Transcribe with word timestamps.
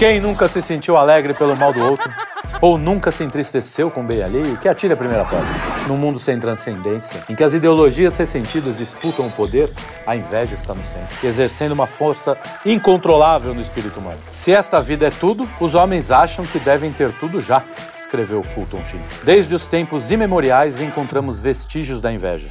Quem 0.00 0.18
nunca 0.18 0.48
se 0.48 0.62
sentiu 0.62 0.96
alegre 0.96 1.34
pelo 1.34 1.54
mal 1.54 1.74
do 1.74 1.84
outro? 1.84 2.10
Ou 2.58 2.78
nunca 2.78 3.10
se 3.10 3.22
entristeceu 3.22 3.90
com 3.90 4.00
o 4.00 4.02
bem 4.02 4.22
alheio? 4.22 4.56
Que 4.56 4.66
atire 4.66 4.94
a 4.94 4.96
primeira 4.96 5.26
pedra. 5.26 5.46
Num 5.86 5.98
mundo 5.98 6.18
sem 6.18 6.40
transcendência, 6.40 7.22
em 7.28 7.34
que 7.34 7.44
as 7.44 7.52
ideologias 7.52 8.16
ressentidas 8.16 8.74
disputam 8.78 9.26
o 9.26 9.30
poder, 9.30 9.70
a 10.06 10.16
inveja 10.16 10.54
está 10.54 10.72
no 10.72 10.82
centro, 10.82 11.14
exercendo 11.22 11.72
uma 11.72 11.86
força 11.86 12.34
incontrolável 12.64 13.52
no 13.52 13.60
espírito 13.60 14.00
humano. 14.00 14.20
Se 14.30 14.50
esta 14.54 14.80
vida 14.80 15.06
é 15.06 15.10
tudo, 15.10 15.46
os 15.60 15.74
homens 15.74 16.10
acham 16.10 16.46
que 16.46 16.58
devem 16.58 16.90
ter 16.90 17.12
tudo 17.18 17.38
já, 17.38 17.62
escreveu 17.94 18.42
Fulton 18.42 18.82
Sheen. 18.86 19.02
Desde 19.22 19.54
os 19.54 19.66
tempos 19.66 20.10
imemoriais 20.10 20.80
encontramos 20.80 21.40
vestígios 21.40 22.00
da 22.00 22.10
inveja. 22.10 22.48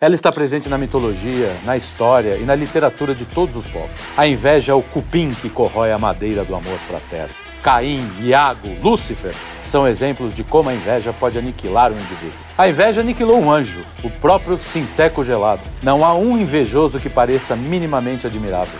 Ela 0.00 0.14
está 0.14 0.30
presente 0.30 0.68
na 0.68 0.78
mitologia, 0.78 1.56
na 1.64 1.76
história 1.76 2.36
e 2.36 2.44
na 2.44 2.54
literatura 2.54 3.16
de 3.16 3.24
todos 3.24 3.56
os 3.56 3.66
povos. 3.66 3.90
A 4.16 4.28
inveja 4.28 4.70
é 4.70 4.74
o 4.74 4.80
cupim 4.80 5.30
que 5.30 5.50
corrói 5.50 5.90
a 5.90 5.98
madeira 5.98 6.44
do 6.44 6.54
amor 6.54 6.78
fraterno. 6.86 7.34
Caim, 7.64 8.08
Iago, 8.20 8.68
Lúcifer 8.80 9.34
são 9.64 9.88
exemplos 9.88 10.36
de 10.36 10.44
como 10.44 10.70
a 10.70 10.74
inveja 10.74 11.12
pode 11.12 11.36
aniquilar 11.36 11.90
um 11.90 11.96
indivíduo. 11.96 12.38
A 12.56 12.68
inveja 12.68 13.00
aniquilou 13.00 13.40
um 13.40 13.50
anjo, 13.50 13.82
o 14.04 14.08
próprio 14.08 14.56
Sinteco 14.56 15.24
Gelado. 15.24 15.62
Não 15.82 16.04
há 16.04 16.14
um 16.14 16.38
invejoso 16.38 17.00
que 17.00 17.10
pareça 17.10 17.56
minimamente 17.56 18.24
admirável. 18.24 18.78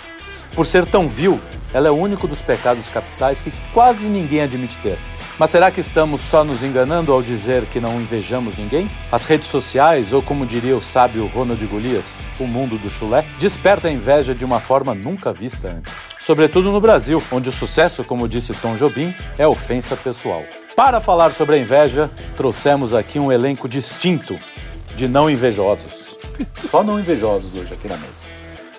Por 0.55 0.65
ser 0.65 0.85
tão 0.85 1.09
vil, 1.09 1.37
ela 1.73 1.89
é 1.89 1.91
o 1.91 1.95
único 1.95 2.29
dos 2.29 2.41
pecados 2.41 2.87
capitais 2.87 3.41
que 3.41 3.51
quase 3.73 4.07
ninguém 4.07 4.43
admite 4.43 4.77
ter. 4.77 4.97
Mas 5.39 5.51
será 5.51 5.71
que 5.71 5.79
estamos 5.79 6.19
só 6.19 6.43
nos 6.43 6.63
enganando 6.63 7.13
ao 7.13 7.23
dizer 7.23 7.65
que 7.67 7.79
não 7.79 8.01
invejamos 8.01 8.57
ninguém? 8.57 8.91
As 9.09 9.23
redes 9.23 9.47
sociais, 9.47 10.11
ou 10.11 10.21
como 10.21 10.45
diria 10.45 10.75
o 10.75 10.81
sábio 10.81 11.25
Ronald 11.27 11.65
Golias, 11.65 12.19
o 12.37 12.43
mundo 12.45 12.77
do 12.77 12.89
chulé, 12.89 13.23
desperta 13.39 13.87
a 13.87 13.91
inveja 13.91 14.35
de 14.35 14.43
uma 14.43 14.59
forma 14.59 14.93
nunca 14.93 15.31
vista 15.31 15.69
antes. 15.69 15.93
Sobretudo 16.19 16.73
no 16.73 16.81
Brasil, 16.81 17.23
onde 17.31 17.47
o 17.47 17.53
sucesso, 17.53 18.03
como 18.03 18.27
disse 18.27 18.51
Tom 18.51 18.75
Jobim, 18.75 19.15
é 19.37 19.47
ofensa 19.47 19.95
pessoal. 19.95 20.43
Para 20.75 20.99
falar 20.99 21.31
sobre 21.31 21.55
a 21.55 21.59
inveja, 21.59 22.11
trouxemos 22.35 22.93
aqui 22.93 23.17
um 23.17 23.31
elenco 23.31 23.69
distinto 23.69 24.37
de 24.97 25.07
não 25.07 25.29
invejosos. 25.29 26.17
Só 26.69 26.83
não 26.83 26.99
invejosos 26.99 27.55
hoje 27.55 27.73
aqui 27.73 27.87
na 27.87 27.95
mesa. 27.95 28.25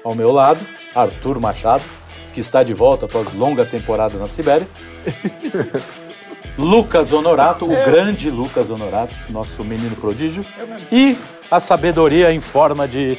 Ao 0.05 0.15
meu 0.15 0.31
lado, 0.31 0.61
Arthur 0.95 1.41
Machado, 1.41 1.85
que 2.35 2.41
está 2.41 2.63
de 2.63 2.75
volta 2.75 3.07
após 3.07 3.33
longa 3.33 3.65
temporada 3.65 4.19
na 4.19 4.27
Sibéria. 4.27 4.69
Lucas 6.59 7.13
Honorato, 7.13 7.65
o 7.65 7.69
grande 7.69 8.31
Lucas 8.31 8.69
Honorato, 8.71 9.15
nosso 9.29 9.65
menino 9.65 9.97
prodígio. 9.97 10.45
E 10.93 11.17
a 11.51 11.59
sabedoria 11.61 12.33
em 12.33 12.41
forma 12.41 12.87
de 12.87 13.19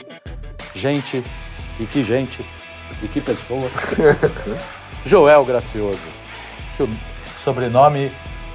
gente, 0.76 1.24
e 1.80 1.86
que 1.86 2.04
gente, 2.04 2.46
e 3.02 3.08
que 3.08 3.20
pessoa. 3.22 3.70
Joel 5.06 5.44
Gracioso, 5.46 6.00
que 6.78 6.84
o 6.84 6.90
sobrenome 7.40 8.12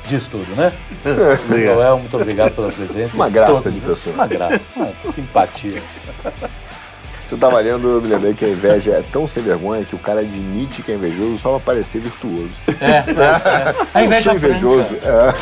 diz 0.09 0.27
tudo, 0.27 0.55
né? 0.55 0.73
Joel, 1.49 1.99
muito 1.99 2.17
obrigado 2.17 2.55
pela 2.55 2.71
presença. 2.71 3.17
Uma 3.17 3.29
graça 3.29 3.65
Todo- 3.65 3.73
de 3.73 3.81
pessoa. 3.81 4.15
Uma 4.15 4.27
graça, 4.27 4.61
uma 4.77 5.13
simpatia. 5.13 5.83
Você 7.27 7.35
estava 7.35 7.59
lendo, 7.59 7.89
eu 7.89 8.01
me 8.01 8.07
lembrei 8.07 8.35
que 8.35 8.45
a 8.45 8.49
inveja 8.49 8.93
é 8.93 9.03
tão 9.03 9.27
sem 9.27 9.43
vergonha 9.43 9.85
que 9.85 9.97
o 9.97 9.99
cara 9.99 10.21
admite 10.21 10.81
que 10.81 10.93
é 10.93 10.95
invejoso 10.95 11.39
só 11.39 11.51
para 11.57 11.61
parecer 11.75 12.01
virtuoso. 12.01 12.53
É, 12.81 12.85
é, 12.87 13.01
é. 13.01 13.89
A 13.93 14.01
Eu 14.01 14.07
inveja 14.07 14.23
sou 14.31 14.35
invejoso. 14.35 14.95
É. 14.95 15.33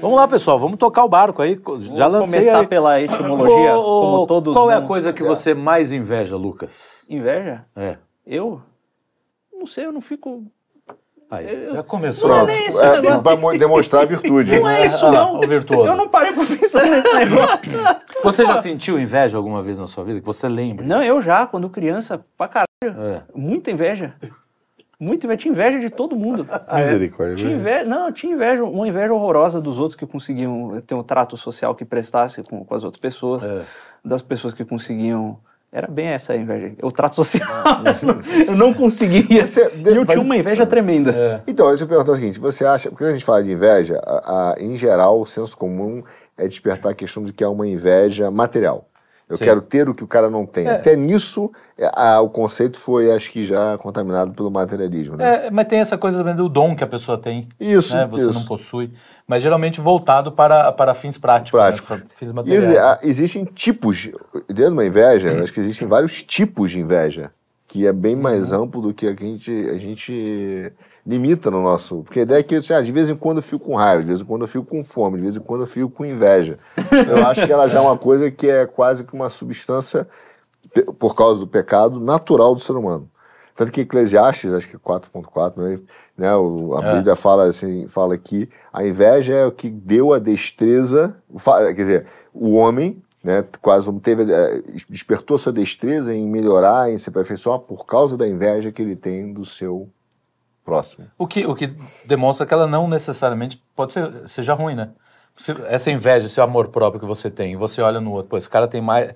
Vamos 0.00 0.16
lá, 0.16 0.28
pessoal, 0.28 0.60
vamos 0.60 0.78
tocar 0.78 1.02
o 1.02 1.08
barco 1.08 1.42
aí. 1.42 1.58
Já 1.94 2.06
Vamos 2.08 2.28
lancei 2.28 2.40
começar 2.40 2.60
aí. 2.60 2.66
pela 2.66 3.00
etimologia, 3.00 3.74
Ô, 3.74 3.80
ô, 3.80 4.00
como 4.02 4.26
todos 4.26 4.54
Qual 4.54 4.70
é 4.70 4.76
a 4.76 4.82
coisa 4.82 5.12
que 5.12 5.22
você 5.22 5.52
mais 5.52 5.92
inveja, 5.92 6.36
Lucas? 6.36 7.04
Inveja? 7.10 7.64
É. 7.74 7.96
Eu? 8.24 8.60
Não 9.52 9.66
sei, 9.66 9.86
eu 9.86 9.92
não 9.92 10.00
fico... 10.00 10.44
Aí, 11.36 11.68
já 11.72 11.82
começou. 11.82 12.28
Não 12.28 12.36
é 12.36 12.44
Pronto. 12.44 12.56
nem 12.58 12.66
esse 12.68 12.82
negócio. 12.82 13.22
para 13.22 13.58
demonstrar 13.58 14.02
a 14.02 14.04
virtude. 14.06 14.58
Não 14.60 14.68
é 14.68 14.86
isso, 14.86 15.04
Ah, 15.06 15.12
não. 15.12 15.36
o 15.36 15.40
virtuoso. 15.46 15.86
Eu 15.88 15.96
não 15.96 16.08
parei 16.08 16.32
pra 16.32 16.44
pensar 16.44 16.84
nesse 16.86 17.12
negócio. 17.14 17.70
Você 18.22 18.46
já 18.46 18.58
sentiu 18.60 18.98
inveja 18.98 19.36
alguma 19.36 19.62
vez 19.62 19.78
na 19.78 19.86
sua 19.86 20.04
vida? 20.04 20.20
Que 20.20 20.26
você 20.26 20.48
lembra? 20.48 20.84
Não, 20.84 21.02
eu 21.02 21.20
já, 21.22 21.46
quando 21.46 21.68
criança, 21.68 22.24
pra 22.36 22.48
caralho. 22.48 22.66
É. 22.82 23.22
Muita 23.34 23.70
inveja. 23.70 24.14
Muita 24.98 25.26
inveja. 25.26 25.38
Tinha 25.42 25.52
inveja 25.52 25.80
de 25.80 25.90
todo 25.90 26.16
mundo. 26.16 26.46
Misericórdia. 26.72 27.36
Tinha 27.36 27.52
inveja, 27.56 27.84
não, 27.84 28.12
tinha 28.12 28.32
inveja, 28.32 28.64
uma 28.64 28.86
inveja 28.88 29.12
horrorosa 29.12 29.60
dos 29.60 29.78
outros 29.78 29.96
que 29.98 30.06
conseguiam 30.06 30.80
ter 30.86 30.94
um 30.94 31.02
trato 31.02 31.36
social 31.36 31.74
que 31.74 31.84
prestasse 31.84 32.42
com, 32.42 32.64
com 32.64 32.74
as 32.74 32.84
outras 32.84 33.00
pessoas, 33.00 33.42
É. 33.42 33.62
das 34.04 34.22
pessoas 34.22 34.54
que 34.54 34.64
conseguiam. 34.64 35.38
Era 35.76 35.88
bem 35.88 36.06
essa 36.06 36.34
a 36.34 36.36
inveja, 36.36 36.72
o 36.84 36.92
trato 36.92 37.16
social. 37.16 37.48
eu 38.46 38.54
não 38.56 38.72
conseguia. 38.72 39.44
Você- 39.44 39.72
e 39.74 39.88
eu 39.88 40.06
faz- 40.06 40.20
tinha 40.20 40.24
uma 40.24 40.36
inveja 40.36 40.64
tremenda. 40.64 41.10
É. 41.10 41.40
Então, 41.48 41.68
eu 41.82 41.88
perguntar 41.88 42.12
o 42.12 42.14
seguinte: 42.14 42.38
você 42.38 42.64
acha, 42.64 42.90
porque 42.90 43.02
a 43.02 43.10
gente 43.12 43.24
fala 43.24 43.42
de 43.42 43.50
inveja, 43.50 44.00
a- 44.06 44.52
a- 44.52 44.62
em 44.62 44.76
geral, 44.76 45.20
o 45.20 45.26
senso 45.26 45.56
comum 45.56 46.00
é 46.38 46.46
despertar 46.46 46.92
a 46.92 46.94
questão 46.94 47.24
de 47.24 47.32
que 47.32 47.42
é 47.42 47.48
uma 47.48 47.66
inveja 47.66 48.30
material. 48.30 48.86
Eu 49.28 49.36
Sim. 49.38 49.44
quero 49.44 49.62
ter 49.62 49.88
o 49.88 49.94
que 49.94 50.04
o 50.04 50.06
cara 50.06 50.28
não 50.28 50.44
tem. 50.44 50.66
É. 50.66 50.72
Até 50.72 50.94
nisso, 50.94 51.50
é, 51.78 51.90
a- 51.94 52.20
o 52.20 52.28
conceito 52.28 52.78
foi, 52.78 53.10
acho 53.10 53.30
que, 53.32 53.46
já 53.46 53.78
contaminado 53.78 54.32
pelo 54.32 54.50
materialismo. 54.50 55.16
Né? 55.16 55.46
É, 55.46 55.50
mas 55.50 55.66
tem 55.66 55.80
essa 55.80 55.96
coisa 55.96 56.18
também 56.18 56.34
do 56.36 56.46
dom 56.48 56.76
que 56.76 56.84
a 56.84 56.86
pessoa 56.86 57.16
tem. 57.16 57.48
Isso, 57.58 57.96
né? 57.96 58.06
Você 58.06 58.28
isso. 58.28 58.38
não 58.38 58.44
possui. 58.46 58.90
Mas 59.26 59.42
geralmente 59.42 59.80
voltado 59.80 60.30
para, 60.30 60.70
para 60.72 60.92
fins 60.94 61.16
práticos. 61.16 61.52
Prático. 61.52 61.94
Né? 61.94 62.02
Fins 62.14 62.32
materiais. 62.32 62.76
a- 62.76 62.98
existem 63.02 63.44
tipos, 63.46 64.10
dentro 64.46 64.54
de 64.66 64.70
uma 64.72 64.84
inveja, 64.84 65.42
acho 65.42 65.52
que 65.52 65.60
existem 65.60 65.88
vários 65.88 66.22
tipos 66.22 66.70
de 66.72 66.80
inveja, 66.80 67.30
que 67.66 67.86
é 67.86 67.92
bem 67.94 68.14
mais 68.14 68.52
Uhum. 68.52 68.64
amplo 68.64 68.82
do 68.82 68.92
que 68.92 69.06
a 69.08 69.14
que 69.14 69.24
a 69.24 69.26
gente, 69.26 69.68
a 69.70 69.78
gente 69.78 70.70
limita 71.06 71.50
no 71.50 71.62
nosso. 71.62 72.02
Porque 72.02 72.20
a 72.20 72.22
ideia 72.22 72.40
é 72.40 72.42
que 72.42 72.56
assim, 72.56 72.72
ah, 72.72 72.80
de 72.80 72.90
vez 72.92 73.08
em 73.10 73.16
quando 73.16 73.38
eu 73.38 73.42
fico 73.42 73.64
com 73.66 73.74
raiva, 73.76 74.00
de 74.02 74.08
vez 74.08 74.20
em 74.20 74.24
quando 74.24 74.42
eu 74.42 74.48
fico 74.48 74.64
com 74.64 74.82
fome, 74.84 75.16
de 75.18 75.22
vez 75.22 75.36
em 75.36 75.40
quando 75.40 75.62
eu 75.62 75.66
fico 75.66 75.90
com 75.90 76.04
inveja. 76.04 76.58
Eu 77.08 77.26
acho 77.26 77.44
que 77.46 77.52
ela 77.52 77.68
já 77.68 77.78
é 77.78 77.80
uma 77.82 77.96
coisa 77.98 78.30
que 78.30 78.48
é 78.48 78.66
quase 78.66 79.04
que 79.04 79.12
uma 79.14 79.28
substância, 79.30 80.08
por 80.98 81.14
causa 81.14 81.38
do 81.40 81.46
pecado, 81.46 82.00
natural 82.00 82.54
do 82.54 82.60
ser 82.60 82.72
humano. 82.72 83.08
Tanto 83.54 83.70
que 83.70 83.82
Eclesiastes, 83.82 84.52
acho 84.52 84.68
que 84.68 84.76
4.4, 84.78 85.62
né, 85.62 85.78
né, 86.18 86.34
o- 86.34 86.74
a 86.76 86.84
É. 86.84 86.94
Bíblia 86.96 87.14
fala 87.14 87.44
assim, 87.44 87.86
fala 87.86 88.18
que 88.18 88.48
a 88.72 88.84
inveja 88.84 89.32
é 89.32 89.46
o 89.46 89.52
que 89.52 89.70
deu 89.70 90.12
a 90.12 90.18
destreza, 90.18 91.14
quer 91.46 91.72
dizer, 91.74 92.06
o 92.32 92.54
homem, 92.54 93.00
né, 93.22 93.44
quase 93.62 93.92
teve, 94.00 94.24
eh, 94.32 94.62
despertou 94.88 95.38
sua 95.38 95.52
destreza 95.52 96.12
em 96.12 96.26
melhorar, 96.28 96.90
em 96.90 96.98
se 96.98 97.08
aperfeiçoar 97.08 97.60
por 97.60 97.86
causa 97.86 98.16
da 98.16 98.26
inveja 98.26 98.72
que 98.72 98.82
ele 98.82 98.96
tem 98.96 99.32
do 99.32 99.44
seu 99.44 99.88
próximo. 100.64 101.06
O 101.18 101.26
que, 101.26 101.46
o 101.46 101.54
que 101.54 101.74
demonstra 102.06 102.46
que 102.46 102.54
ela 102.54 102.66
não 102.66 102.88
necessariamente 102.88 103.62
pode 103.76 103.92
ser, 103.92 104.28
seja 104.28 104.54
ruim, 104.54 104.74
né? 104.74 104.90
Se- 105.36 105.54
essa 105.66 105.90
inveja, 105.90 106.26
esse 106.26 106.40
amor 106.40 106.68
próprio 106.68 107.00
que 107.00 107.06
você 107.06 107.28
tem, 107.30 107.52
e 107.52 107.56
você 107.56 107.82
olha 107.82 108.00
no 108.00 108.12
outro, 108.12 108.30
pô, 108.30 108.36
esse 108.36 108.48
cara 108.48 108.66
tem 108.68 108.80
mais, 108.80 109.12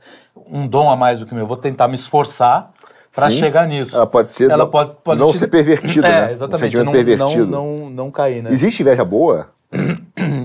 um 0.47 0.67
dom 0.67 0.91
a 0.91 0.97
mais 0.97 1.21
do 1.21 1.27
que 1.27 1.33
o 1.33 1.35
meu, 1.35 1.45
eu 1.45 1.49
vou 1.49 1.57
tentar 1.57 1.87
me 1.89 1.95
esforçar 1.95 2.73
para 3.15 3.31
chegar 3.31 3.67
nisso. 3.67 3.97
Ela 3.97 4.07
pode 4.07 4.33
ser 4.33 4.51
Ela 4.51 4.65
não, 4.65 4.71
pode, 4.71 4.97
pode 5.03 5.21
não 5.21 5.33
te- 5.33 5.39
ser 5.39 5.49
pervertida, 5.49 6.07
é, 6.09 6.27
né? 6.27 6.33
exatamente, 6.33 6.77
Um 6.77 6.85
não, 6.85 6.93
pervertido. 6.93 7.47
Não, 7.47 7.77
não, 7.79 7.91
não 7.91 8.11
cair, 8.11 8.43
né? 8.43 8.51
Existe 8.53 8.83
inveja 8.83 9.05
boa? 9.05 9.49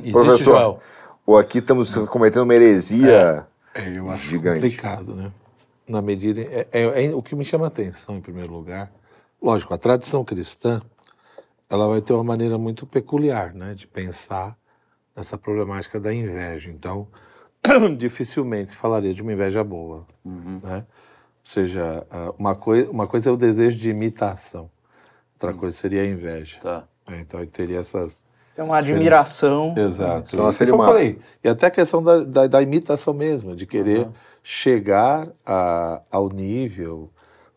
Existe, 0.04 0.12
Professor, 0.12 0.54
Joel? 0.56 0.80
ou 1.26 1.38
aqui 1.38 1.58
estamos 1.60 1.96
cometendo 2.08 2.44
uma 2.44 2.54
heresia 2.54 3.46
É, 3.74 3.98
eu 3.98 4.10
acho 4.10 4.30
gigante? 4.30 4.62
complicado, 4.62 5.16
né? 5.16 5.32
Na 5.88 6.02
medida. 6.02 6.42
É, 6.42 6.68
é- 6.72 7.06
é 7.08 7.16
o 7.16 7.22
que 7.22 7.36
me 7.36 7.44
chama 7.44 7.66
a 7.66 7.68
atenção, 7.68 8.16
em 8.16 8.22
primeiro 8.22 8.54
lugar. 8.54 8.92
Lógico, 9.42 9.74
a 9.74 9.78
tradição 9.78 10.24
cristã 10.24 10.82
ela 11.74 11.88
vai 11.88 12.02
ter 12.02 12.14
uma 12.14 12.24
maneira 12.24 12.56
muito 12.58 12.86
peculiar 12.86 13.52
né, 13.54 13.74
de 13.74 13.88
pensar 13.88 14.56
nessa 15.16 15.38
problemática 15.40 16.00
da 16.00 16.14
inveja. 16.14 16.70
Então, 16.70 17.08
dificilmente 17.98 18.70
se 18.72 18.76
falaria 18.76 19.12
de 19.14 19.24
uma 19.24 19.34
inveja 19.34 19.64
boa. 19.64 20.06
Né? 20.24 20.78
Ou 20.86 20.86
seja, 21.44 22.06
uma, 22.38 22.54
coi 22.56 22.84
uma 22.84 23.08
coisa 23.08 23.30
é 23.30 23.34
o 23.34 23.38
desejo 23.38 23.78
de 23.80 23.90
imitação, 23.90 24.70
outra 25.34 25.52
coisa 25.54 25.76
seria 25.76 26.04
a 26.04 26.06
inveja. 26.06 26.60
Tá. 26.62 26.84
É, 27.10 27.20
Então, 27.20 27.40
eu 27.40 27.48
teria 27.48 27.80
essas. 27.80 28.24
É 28.56 28.62
uma 28.64 28.78
admiração. 28.78 29.74
Exato. 29.76 30.36
Então, 30.36 30.52
seria 30.52 30.72
como 30.72 30.84
eu 30.84 30.88
uma- 30.88 30.94
falei, 30.94 31.20
e 31.44 31.50
até 31.50 31.66
a 31.66 31.72
questão 31.72 32.04
da, 32.04 32.24
da, 32.24 32.46
da 32.48 32.62
imitação 32.62 33.16
mesmo, 33.16 33.56
de 33.56 33.66
querer 33.66 34.08
chegar 34.44 35.28
a, 35.44 36.02
ao 36.12 36.30
nível, 36.30 37.10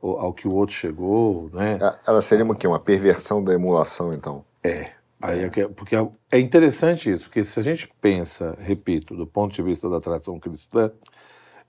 ao 0.03 0.33
que 0.33 0.47
o 0.47 0.53
outro 0.53 0.75
chegou, 0.75 1.51
né? 1.53 1.79
Ela 2.07 2.23
seria 2.23 2.45
uma, 2.45 2.55
quê? 2.55 2.67
uma 2.67 2.79
perversão 2.79 3.43
da 3.43 3.53
emulação, 3.55 4.13
então. 4.13 4.45
É. 4.63 4.91
Aí 5.21 5.45
é 5.45 5.49
que- 5.49 5.69
porque 5.69 5.97
é- 5.97 6.09
é 6.31 6.39
interessante 6.39 7.11
isso, 7.11 7.25
porque 7.25 7.43
se 7.45 7.59
a 7.59 7.63
gente 7.63 7.89
pensa, 8.01 8.55
repito, 8.61 9.17
do 9.17 9.27
ponto 9.27 9.55
de 9.55 9.63
vista 9.63 9.89
da 9.89 10.01
tradição 10.01 10.39
cristã, 10.39 10.91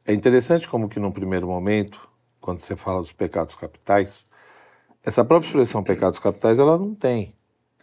é 0.05 0.13
interessante 0.13 0.67
como 0.67 0.89
que 0.89 0.99
num 0.99 1.11
primeiro 1.11 1.47
momento, 1.47 1.99
quando 2.41 2.59
você 2.59 2.75
fala 2.75 3.01
dos 3.01 3.11
pecados 3.11 3.55
capitais, 3.55 4.25
essa 5.03 5.23
própria 5.23 5.47
expressão 5.47 5.83
pecados 5.83 6.19
capitais 6.19 6.59
ela 6.59 6.77
não 6.77 6.93
tem, 6.93 7.35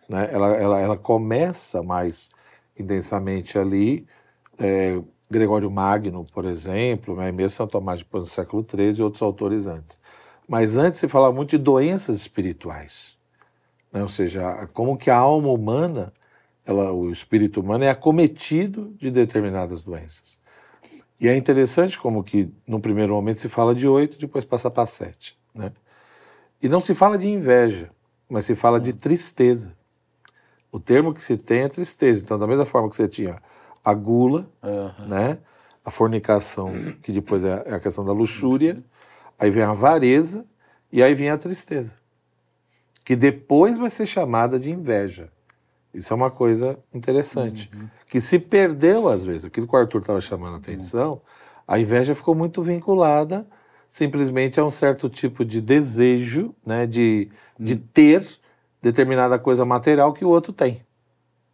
né? 0.08 0.28
Ela, 0.32 0.48
ela, 0.56 0.80
ela 0.80 0.98
começa 0.98 1.82
mais 1.82 2.30
intensamente 2.78 3.58
ali, 3.58 4.06
é, 4.58 5.00
Gregório 5.30 5.70
Magno, 5.70 6.24
por 6.32 6.44
exemplo, 6.44 7.16
né? 7.16 7.32
mesmo 7.32 7.50
São 7.56 7.66
Tomás 7.66 8.00
de 8.00 8.04
Pano 8.06 8.24
no 8.24 8.30
século 8.30 8.64
XIII 8.64 8.98
e 8.98 9.02
outros 9.02 9.22
autores 9.22 9.66
antes. 9.66 9.98
Mas 10.48 10.76
antes 10.76 11.00
se 11.00 11.08
falava 11.08 11.34
muito 11.34 11.50
de 11.50 11.58
doenças 11.58 12.16
espirituais. 12.16 13.16
né? 13.92 14.02
ou 14.02 14.08
seja, 14.08 14.68
como 14.72 14.96
que 14.96 15.10
a 15.10 15.16
alma 15.16 15.48
humana, 15.48 16.12
ela, 16.66 16.92
o 16.92 17.10
espírito 17.10 17.60
humano 17.60 17.84
é 17.84 17.90
acometido 17.90 18.94
de 18.98 19.10
determinadas 19.10 19.84
doenças. 19.84 20.38
E 21.20 21.28
é 21.28 21.36
interessante 21.36 21.98
como 21.98 22.22
que 22.22 22.52
no 22.66 22.80
primeiro 22.80 23.14
momento 23.14 23.38
se 23.38 23.48
fala 23.48 23.74
de 23.74 23.86
oito, 23.88 24.18
depois 24.18 24.44
passa 24.44 24.70
para 24.70 24.84
sete, 24.84 25.38
né? 25.54 25.72
E 26.60 26.68
não 26.68 26.80
se 26.80 26.94
fala 26.94 27.16
de 27.16 27.28
inveja, 27.28 27.90
mas 28.28 28.44
se 28.46 28.54
fala 28.54 28.80
de 28.80 28.94
tristeza. 28.94 29.72
O 30.72 30.80
termo 30.80 31.12
que 31.14 31.22
se 31.22 31.36
tem 31.36 31.60
é 31.60 31.68
tristeza. 31.68 32.22
Então, 32.24 32.38
da 32.38 32.46
mesma 32.46 32.66
forma 32.66 32.88
que 32.90 32.96
você 32.96 33.06
tinha 33.06 33.40
a 33.84 33.94
gula, 33.94 34.50
Aham. 34.62 35.06
né? 35.06 35.38
A 35.84 35.90
fornicação, 35.90 36.72
que 37.02 37.12
depois 37.12 37.44
é 37.44 37.62
é 37.66 37.74
a 37.74 37.80
questão 37.80 38.04
da 38.04 38.12
luxúria, 38.12 38.76
aí 39.44 39.50
vem 39.50 39.62
a 39.62 39.70
avareza 39.70 40.44
e 40.92 41.02
aí 41.02 41.14
vem 41.14 41.30
a 41.30 41.38
tristeza, 41.38 41.92
que 43.04 43.14
depois 43.14 43.76
vai 43.76 43.90
ser 43.90 44.06
chamada 44.06 44.58
de 44.58 44.70
inveja. 44.70 45.28
Isso 45.92 46.12
é 46.12 46.16
uma 46.16 46.30
coisa 46.30 46.78
interessante, 46.92 47.70
que 48.08 48.20
se 48.20 48.38
perdeu 48.38 49.08
às 49.08 49.22
vezes. 49.22 49.44
Aquilo 49.44 49.66
que 49.68 49.76
o 49.76 49.78
Arthur 49.78 50.00
estava 50.00 50.20
chamando 50.20 50.54
a 50.54 50.56
atenção, 50.56 51.20
a 51.68 51.78
inveja 51.78 52.14
ficou 52.14 52.34
muito 52.34 52.62
vinculada 52.62 53.46
simplesmente 53.88 54.58
a 54.58 54.64
um 54.64 54.70
certo 54.70 55.08
tipo 55.08 55.44
de 55.44 55.60
desejo, 55.60 56.52
né, 56.66 56.84
de, 56.84 57.30
de 57.60 57.76
ter 57.76 58.26
determinada 58.82 59.38
coisa 59.38 59.64
material 59.64 60.12
que 60.12 60.24
o 60.24 60.28
outro 60.28 60.52
tem, 60.52 60.82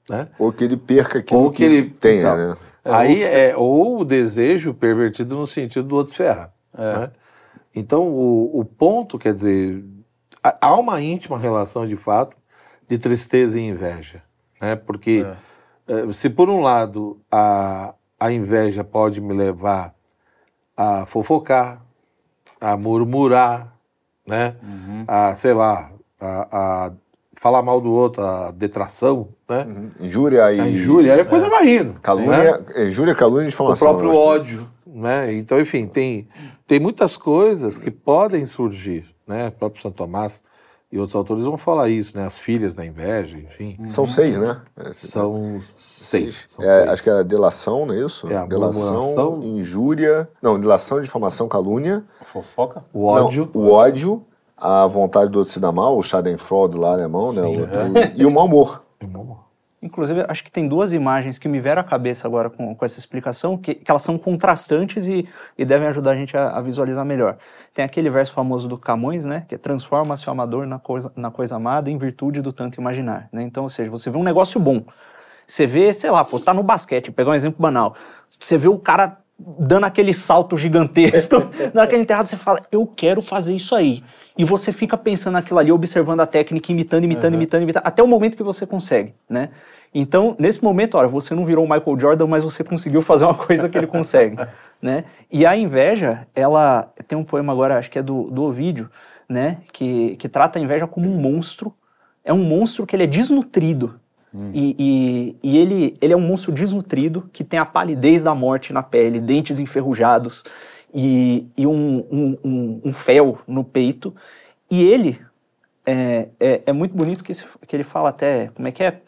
né? 0.09 0.29
Ou 0.39 0.51
que 0.51 0.65
ele 0.65 0.77
perca 0.77 1.19
aquilo 1.19 1.41
Ou 1.41 1.51
que 1.51 1.63
ele- 1.63 1.91
tenha, 1.91 2.35
né? 2.35 2.57
Aí 2.83 3.11
ou 3.11 3.17
se- 3.17 3.23
é 3.25 3.57
ou 3.57 4.01
o 4.01 4.05
desejo 4.07 4.73
pervertido 4.73 5.37
no 5.37 5.47
sentido 5.47 5.87
do 5.87 5.97
outro 5.97 6.13
se 6.13 6.17
ferrar. 6.17 6.51
É. 6.73 6.99
né? 7.01 7.11
Então, 7.75 8.09
o, 8.09 8.61
o 8.61 8.65
ponto, 8.65 9.19
quer 9.19 9.33
dizer, 9.35 9.85
há- 10.43 10.75
uma 10.75 11.01
íntima 11.01 11.39
relação 11.39 11.87
de 11.87 11.97
fato 11.97 12.37
de 12.89 12.99
tristeza 12.99 13.61
e 13.61 13.63
inveja. 13.69 14.23
Né? 14.61 14.75
Porque 14.77 15.25
eh, 15.89 16.13
se 16.13 16.29
por 16.29 16.51
um 16.51 16.61
lado 16.61 17.21
a, 17.31 17.95
a 18.19 18.33
inveja 18.33 18.83
pode 18.83 19.21
me 19.21 19.33
levar 19.33 19.95
a 20.77 21.07
fofocar, 21.07 21.81
a 22.61 22.77
murmurar, 22.77 23.73
né? 24.27 24.57
a, 25.07 25.35
sei 25.35 25.53
lá, 25.55 25.93
a, 26.21 26.87
a 26.87 26.93
falar 27.37 27.63
mal 27.63 27.81
do 27.81 27.91
outro, 27.91 28.23
a 28.23 28.51
detração, 28.51 29.29
né? 29.49 29.67
Injúria 30.01 30.53
e. 30.53 30.61
A 30.61 30.69
injúria, 30.69 31.15
aí 31.15 31.21
a 31.21 31.25
coisa 31.25 31.49
vai 31.49 31.65
rindo. 31.65 31.93
né? 31.93 31.99
Calúnia, 32.03 32.65
injúria, 32.87 33.15
calúnia 33.15 33.45
e 33.45 33.47
o 33.47 33.51
difamação. 33.51 33.89
próprio 33.89 34.11
né? 34.11 34.17
ódio, 34.19 34.69
né? 34.87 35.33
Então, 35.33 35.59
enfim, 35.61 35.87
tem, 35.87 36.29
tem 36.71 36.79
muitas 36.79 37.17
coisas 37.17 37.77
que 37.77 37.91
podem 37.91 38.47
surgir, 38.47 39.05
né? 39.27 39.49
O 39.49 39.51
próprio 39.51 39.83
Santo 39.83 39.97
Tomás 39.97 40.41
e 40.93 41.01
outros 41.01 41.17
autores 41.17 41.45
vão 41.45 41.59
falar 41.59 41.89
isso, 41.89 42.17
né? 42.17 42.25
As 42.25 42.39
filhas 42.39 42.77
da 42.77 42.87
inveja, 42.87 43.37
enfim, 43.37 43.77
São 43.89 44.07
seis, 44.07 44.39
né? 44.39 44.61
É, 44.77 44.93
são 44.93 45.59
seis. 45.61 46.45
São 46.49 46.65
é, 46.65 46.79
seis. 46.79 46.91
acho 46.93 47.03
que 47.03 47.11
era 47.11 47.25
delação, 47.25 47.87
não 47.87 47.95
é 47.95 48.07
isso? 48.07 48.33
É, 48.33 48.47
delação, 48.47 49.43
injúria. 49.43 50.31
Não, 50.41 50.61
delação, 50.61 51.01
difamação, 51.01 51.49
calúnia. 51.49 52.05
Fofoca? 52.23 52.85
o 52.95 53.05
ódio. 53.07 53.51
Não, 53.53 53.63
o 53.63 53.73
ódio, 53.73 54.25
a 54.57 54.87
vontade 54.87 55.29
do 55.29 55.41
outro 55.41 55.53
se 55.53 55.59
dar 55.59 55.73
mal, 55.73 55.99
o 55.99 56.03
Schadenfreude 56.05 56.79
lá 56.79 56.93
alemão, 56.93 57.33
né? 57.33 57.43
O 57.43 57.63
outro- 57.63 58.13
e 58.15 58.25
o 58.25 58.31
mau 58.31 58.47
humor. 58.47 58.85
Inclusive, 59.83 60.27
acho 60.29 60.45
que 60.45 60.53
tem 60.53 60.69
duas 60.69 60.93
imagens 60.93 61.39
que 61.39 61.49
me 61.49 61.59
vieram 61.59 61.81
à 61.81 61.85
cabeça 61.85 62.29
agora 62.29 62.51
com, 62.51 62.75
com 62.75 62.85
essa 62.85 62.99
explicação, 62.99 63.57
que, 63.57 63.75
que 63.75 63.91
elas 63.91 64.03
são 64.03 64.19
contrastantes 64.19 65.07
e, 65.07 65.27
e 65.57 65.65
devem 65.65 65.89
ajudar 65.89 66.11
a 66.11 66.15
gente 66.15 66.37
a, 66.37 66.51
a 66.51 66.61
visualizar 66.61 67.03
melhor. 67.03 67.39
Tem 67.73 67.83
aquele 67.83 68.11
verso 68.11 68.35
famoso 68.35 68.69
do 68.69 68.77
Camões, 68.77 69.25
né, 69.25 69.47
que 69.49 69.55
é 69.55 69.59
transforma-se 69.59 70.29
o 70.29 70.31
amador 70.31 70.67
na 70.67 70.79
coisa, 70.79 71.11
na 71.17 71.31
coisa 71.31 71.57
amada 71.57 71.91
em 71.91 71.97
virtude 71.97 72.43
do 72.43 72.53
tanto 72.53 72.79
imaginar, 72.79 73.31
né? 73.33 73.43
Então, 73.43 73.63
ou 73.63 73.71
seja, 73.71 73.91
você 73.91 74.11
vê 74.11 74.19
um 74.19 74.23
negócio 74.23 74.61
bom, 74.61 74.85
você 75.47 75.67
vê, 75.67 75.93
sei 75.95 76.11
lá, 76.11 76.25
pô, 76.25 76.39
tá 76.39 76.53
no 76.53 76.63
basquete, 76.63 77.11
pegar 77.11 77.31
um 77.31 77.35
exemplo 77.35 77.61
banal, 77.61 77.97
você 78.39 78.59
vê 78.59 78.69
o 78.69 78.79
cara 78.79 79.19
dando 79.59 79.85
aquele 79.85 80.13
salto 80.13 80.57
gigantesco, 80.57 81.37
na 81.73 81.83
hora 81.83 81.91
que 81.91 81.97
é 81.97 81.99
enterrado 81.99 82.29
você 82.29 82.37
fala, 82.37 82.61
eu 82.71 82.87
quero 82.87 83.23
fazer 83.23 83.55
isso 83.55 83.75
aí. 83.75 84.03
E 84.37 84.45
você 84.45 84.73
fica 84.73 84.97
pensando 84.97 85.35
naquilo 85.35 85.59
ali, 85.59 85.73
observando 85.73 86.21
a 86.21 86.27
técnica, 86.27 86.71
imitando, 86.73 87.05
imitando, 87.05 87.35
imitando, 87.35 87.63
imitando, 87.63 87.83
até 87.85 88.03
o 88.03 88.07
momento 88.07 88.37
que 88.37 88.43
você 88.43 88.67
consegue, 88.67 89.15
né? 89.29 89.51
Então, 89.93 90.37
nesse 90.39 90.63
momento, 90.63 90.97
olha, 90.97 91.09
você 91.09 91.35
não 91.35 91.45
virou 91.45 91.65
o 91.65 91.69
Michael 91.69 91.99
Jordan, 91.99 92.27
mas 92.27 92.45
você 92.45 92.63
conseguiu 92.63 93.03
fazer 93.03 93.25
uma 93.25 93.35
coisa 93.35 93.69
que 93.69 93.77
ele 93.77 93.89
consegue, 93.89 94.37
né? 94.81 95.05
E 95.31 95.45
a 95.45 95.57
inveja, 95.57 96.27
ela 96.35 96.93
tem 97.09 97.19
um 97.19 97.25
poema 97.25 97.53
agora, 97.53 97.77
acho 97.77 97.91
que 97.91 97.99
é 97.99 98.03
do, 98.03 98.31
do 98.31 98.43
Ovídio, 98.43 98.89
né? 99.29 99.59
Que, 99.73 100.17
que 100.17 100.29
trata 100.29 100.59
a 100.59 100.63
inveja 100.63 100.87
como 100.87 101.09
um 101.09 101.17
monstro. 101.21 101.75
É 102.25 102.33
um 102.33 102.43
monstro 102.43 102.87
que 102.87 102.95
ele 102.95 103.05
é 103.05 103.07
desnutrido. 103.07 103.99
E, 104.55 104.77
e, 104.79 105.37
e 105.43 105.59
ele, 105.59 105.95
ele 106.01 106.13
é 106.13 106.17
um 106.17 106.21
monstro 106.21 106.53
desnutrido 106.53 107.29
que 107.33 107.43
tem 107.43 107.59
a 107.59 107.67
palidez 107.67 108.23
da 108.25 108.35
morte 108.35 108.73
na 108.73 108.83
pele, 108.83 109.21
dentes 109.21 109.59
enferrujados 109.59 110.45
e, 110.95 111.49
e 111.57 111.67
um, 111.67 112.07
um, 112.11 112.39
um, 112.45 112.81
um 112.85 112.93
fel 112.93 113.39
no 113.47 113.65
peito. 113.65 114.15
E 114.71 114.83
ele 114.85 115.21
é, 115.85 116.29
é, 116.39 116.63
é 116.67 116.73
muito 116.73 116.95
bonito 116.97 117.25
que, 117.25 117.33
esse- 117.33 117.45
que 117.67 117.75
ele 117.75 117.83
fala 117.85 118.11
até, 118.11 118.49
como 118.55 118.69
é 118.69 118.73
que 118.73 118.85
é? 118.85 119.01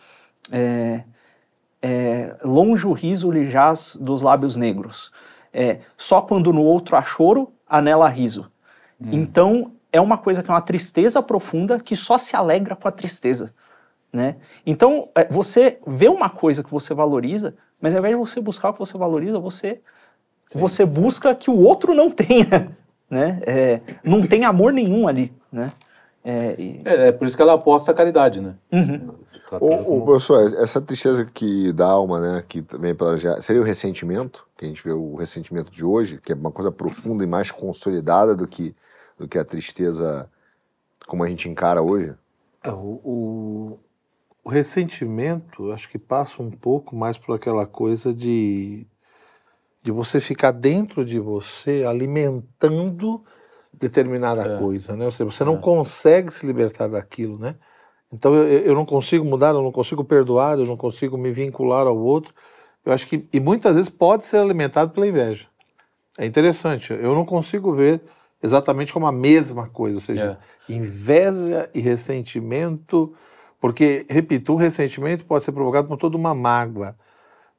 É, 0.50 1.04
é, 1.80 2.36
longe 2.42 2.86
o 2.86 2.92
riso 2.92 3.30
lhe 3.30 3.50
jaz 3.50 3.96
dos 4.00 4.22
lábios 4.22 4.56
negros. 4.56 5.12
É, 5.52 5.80
só 5.96 6.20
quando 6.22 6.52
no 6.52 6.62
outro 6.62 6.96
há 6.96 7.02
choro, 7.02 7.52
anela 7.69 8.08
riso. 8.08 8.50
Então, 9.00 9.72
é 9.92 10.00
uma 10.00 10.16
coisa 10.16 10.42
que 10.42 10.50
é 10.50 10.54
uma 10.54 10.60
tristeza 10.60 11.22
profunda 11.22 11.78
que 11.78 11.94
só 11.94 12.16
se 12.19 12.34
alegra 12.36 12.74
com 12.74 12.88
a 12.88 12.92
tristeza. 12.92 13.52
Né? 14.12 14.37
Então, 14.67 15.09
é, 15.14 15.25
você 15.26 15.79
vê 15.87 16.09
uma 16.09 16.29
coisa 16.29 16.62
que 16.62 16.70
você 16.70 16.93
valoriza, 16.93 17.55
mas 17.81 17.94
ao 17.94 17.99
invés 18.00 18.14
de 18.14 18.20
você 18.20 18.41
buscar 18.41 18.70
o 18.70 18.73
que 18.75 18.79
você 18.79 18.99
valoriza, 18.99 19.38
você, 19.38 19.81
você 20.55 20.85
busca 20.85 21.35
que 21.35 21.50
o 21.50 21.59
outro 21.59 21.94
não 21.94 22.11
tenha. 22.11 22.76
Né? 23.12 23.43
É, 23.47 23.81
não 24.03 24.26
tem 24.26 24.43
amor 24.47 24.73
nenhum 24.73 25.06
ali. 25.06 25.31
Né? 25.53 25.70
É, 26.25 26.55
e- 26.59 26.81
É, 26.82 27.09
é 27.09 27.12
por 27.12 27.29
isso 27.29 27.37
que 27.37 27.43
ela 27.43 27.53
aposta 27.53 27.91
a 27.91 27.94
caridade, 27.94 28.41
né? 28.41 28.55
Uhum. 28.73 29.11
Ô, 29.50 29.59
como- 29.59 30.05
professor, 30.06 30.50
essa 30.62 30.81
tristeza 30.81 31.26
que 31.26 31.75
da 31.75 31.88
alma, 31.88 32.19
né, 32.19 32.44
que 32.49 32.62
também 32.62 32.94
para 32.94 33.15
já 33.19 33.38
seria 33.43 33.61
o 33.61 33.65
ressentimento, 33.67 34.47
que 34.56 34.65
a 34.65 34.69
gente 34.69 34.82
vê 34.82 34.93
o 34.93 35.15
ressentimento 35.17 35.70
de 35.70 35.85
hoje, 35.85 36.19
que 36.25 36.32
é 36.32 36.35
uma 36.35 36.50
coisa 36.50 36.73
profunda 36.73 37.23
e 37.23 37.26
mais 37.26 37.50
consolidada 37.50 38.35
do 38.35 38.47
que 38.49 38.75
do 39.19 39.29
que 39.29 39.37
a 39.38 39.44
tristeza 39.44 40.26
como 41.06 41.23
a 41.23 41.29
gente 41.29 41.50
encara 41.50 41.82
hoje. 41.82 42.15
É, 42.65 42.70
o, 42.70 42.99
o, 43.05 43.79
o 44.44 44.49
ressentimento, 44.49 45.70
acho 45.72 45.89
que 45.89 45.99
passa 45.99 46.43
um 46.43 46.51
pouco 46.51 46.96
mais 46.96 47.17
por 47.17 47.34
aquela 47.34 47.67
coisa 47.67 48.13
de, 48.13 48.87
de 49.82 49.93
você 49.93 50.19
ficar 50.20 50.51
dentro 50.51 51.05
de 51.05 51.19
você 51.19 51.84
alimentando 51.87 53.25
determinada 53.72 54.43
É. 54.43 54.58
coisa, 54.58 54.96
né? 54.96 55.05
Ou 55.05 55.11
seja, 55.11 55.25
você 55.25 55.44
não 55.44 55.58
consegue 55.58 56.32
se 56.32 56.46
libertar 56.46 56.89
daquilo, 56.89 57.39
né? 57.39 57.56
Então 58.13 58.34
eu, 58.34 58.46
eu 58.46 58.75
não 58.75 58.84
consigo 58.84 59.25
mudar, 59.25 59.55
eu 59.55 59.63
não 59.63 59.72
consigo 59.72 60.05
perdoar, 60.05 60.58
eu 60.58 60.67
não 60.67 60.77
consigo 60.77 61.17
me 61.17 61.31
vincular 61.32 61.87
ao 61.87 61.96
outro. 61.96 62.34
Eu 62.84 62.93
acho 62.93 63.06
que, 63.06 63.27
e 63.32 63.41
muitas 63.41 63.77
vezes 63.77 63.89
pode 63.89 64.25
ser 64.25 64.39
alimentado 64.39 64.93
pela 64.93 65.06
inveja. 65.06 65.46
É 66.19 66.27
interessante, 66.27 66.93
eu 66.93 67.15
não 67.15 67.25
consigo 67.25 67.75
ver 67.75 68.03
exatamente 68.43 68.93
como 68.93 69.06
a 69.06 69.13
mesma 69.13 69.69
coisa, 69.69 69.96
ou 69.96 70.01
seja, 70.01 70.39
inveja 70.69 71.70
e 71.72 71.81
ressentimento, 71.81 73.15
porque, 73.62 74.04
repito, 74.10 74.52
o 74.52 74.56
ressentimento 74.56 75.24
pode 75.24 75.44
ser 75.44 75.52
provocado 75.52 75.86
por 75.86 75.96
toda 75.96 76.16
uma 76.16 76.34
mágoa, 76.34 76.96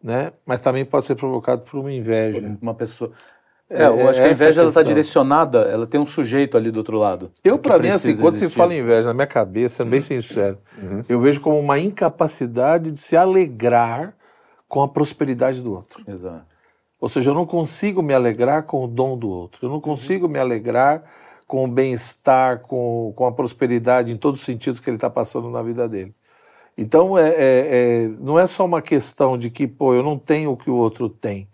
né? 0.03 0.33
mas 0.45 0.61
também 0.61 0.83
pode 0.83 1.05
ser 1.05 1.15
provocado 1.15 1.61
por 1.61 1.79
uma 1.79 1.93
inveja. 1.93 2.57
Uma 2.61 2.73
pessoa. 2.73 3.13
É, 3.69 3.83
É, 3.83 3.87
eu 3.87 4.09
acho 4.09 4.19
que 4.19 4.25
a 4.25 4.29
essa 4.29 4.43
inveja 4.43 4.59
ela 4.59 4.67
está 4.67 4.83
direcionada, 4.83 5.59
ela 5.59 5.87
tem 5.87 6.01
um 6.01 6.05
sujeito 6.05 6.57
ali 6.57 6.71
do 6.71 6.77
outro 6.79 6.97
lado. 6.97 7.31
Eu, 7.41 7.57
para 7.57 7.79
mim, 7.79 7.87
assim, 7.87 8.17
quando 8.17 8.35
se 8.35 8.43
existir. 8.43 8.57
fala 8.57 8.73
em 8.73 8.79
inveja, 8.79 9.07
na 9.07 9.13
minha 9.13 9.25
cabeça, 9.25 9.77
sendo 9.77 9.91
bem 9.91 10.01
sincero, 10.01 10.57
eu 11.07 11.21
vejo 11.21 11.39
como 11.39 11.57
uma 11.57 11.79
incapacidade 11.79 12.91
de 12.91 12.99
se 12.99 13.15
alegrar 13.15 14.13
com 14.67 14.83
a 14.83 14.89
prosperidade 14.89 15.61
do 15.61 15.71
outro. 15.71 16.03
Exato. 16.05 16.45
Ou 16.99 17.07
seja, 17.07 17.31
eu 17.31 17.33
não 17.33 17.45
consigo 17.45 18.01
me 18.01 18.13
alegrar 18.13 18.63
com 18.63 18.83
o 18.83 18.87
dom 18.89 19.17
do 19.17 19.29
outro. 19.29 19.65
Eu 19.65 19.69
não 19.69 19.79
consigo 19.79 20.27
me 20.27 20.37
alegrar 20.37 21.01
com 21.47 21.65
o 21.65 21.67
bem-estar, 21.67 22.59
com, 22.61 23.13
com 23.15 23.25
a 23.25 23.31
prosperidade 23.31 24.11
em 24.13 24.17
todos 24.17 24.39
os 24.39 24.45
sentidos 24.45 24.79
que 24.79 24.89
ele 24.89 24.97
está 24.97 25.09
passando 25.09 25.49
na 25.49 25.61
vida 25.61 25.87
dele. 25.87 26.13
Então, 26.77 27.17
é, 27.17 27.29
é- 27.29 28.05
é- 28.05 28.07
não 28.19 28.39
é 28.39 28.47
só 28.47 28.65
uma 28.65 28.81
questão 28.81 29.37
de 29.37 29.49
que, 29.49 29.67
pô, 29.67 29.93
eu 29.93 30.01
não 30.03 30.17
tenho 30.17 30.51
o 30.51 30.57
que 30.57 30.69
o 30.69 30.75
outro 30.75 31.07
tem, 31.09 31.47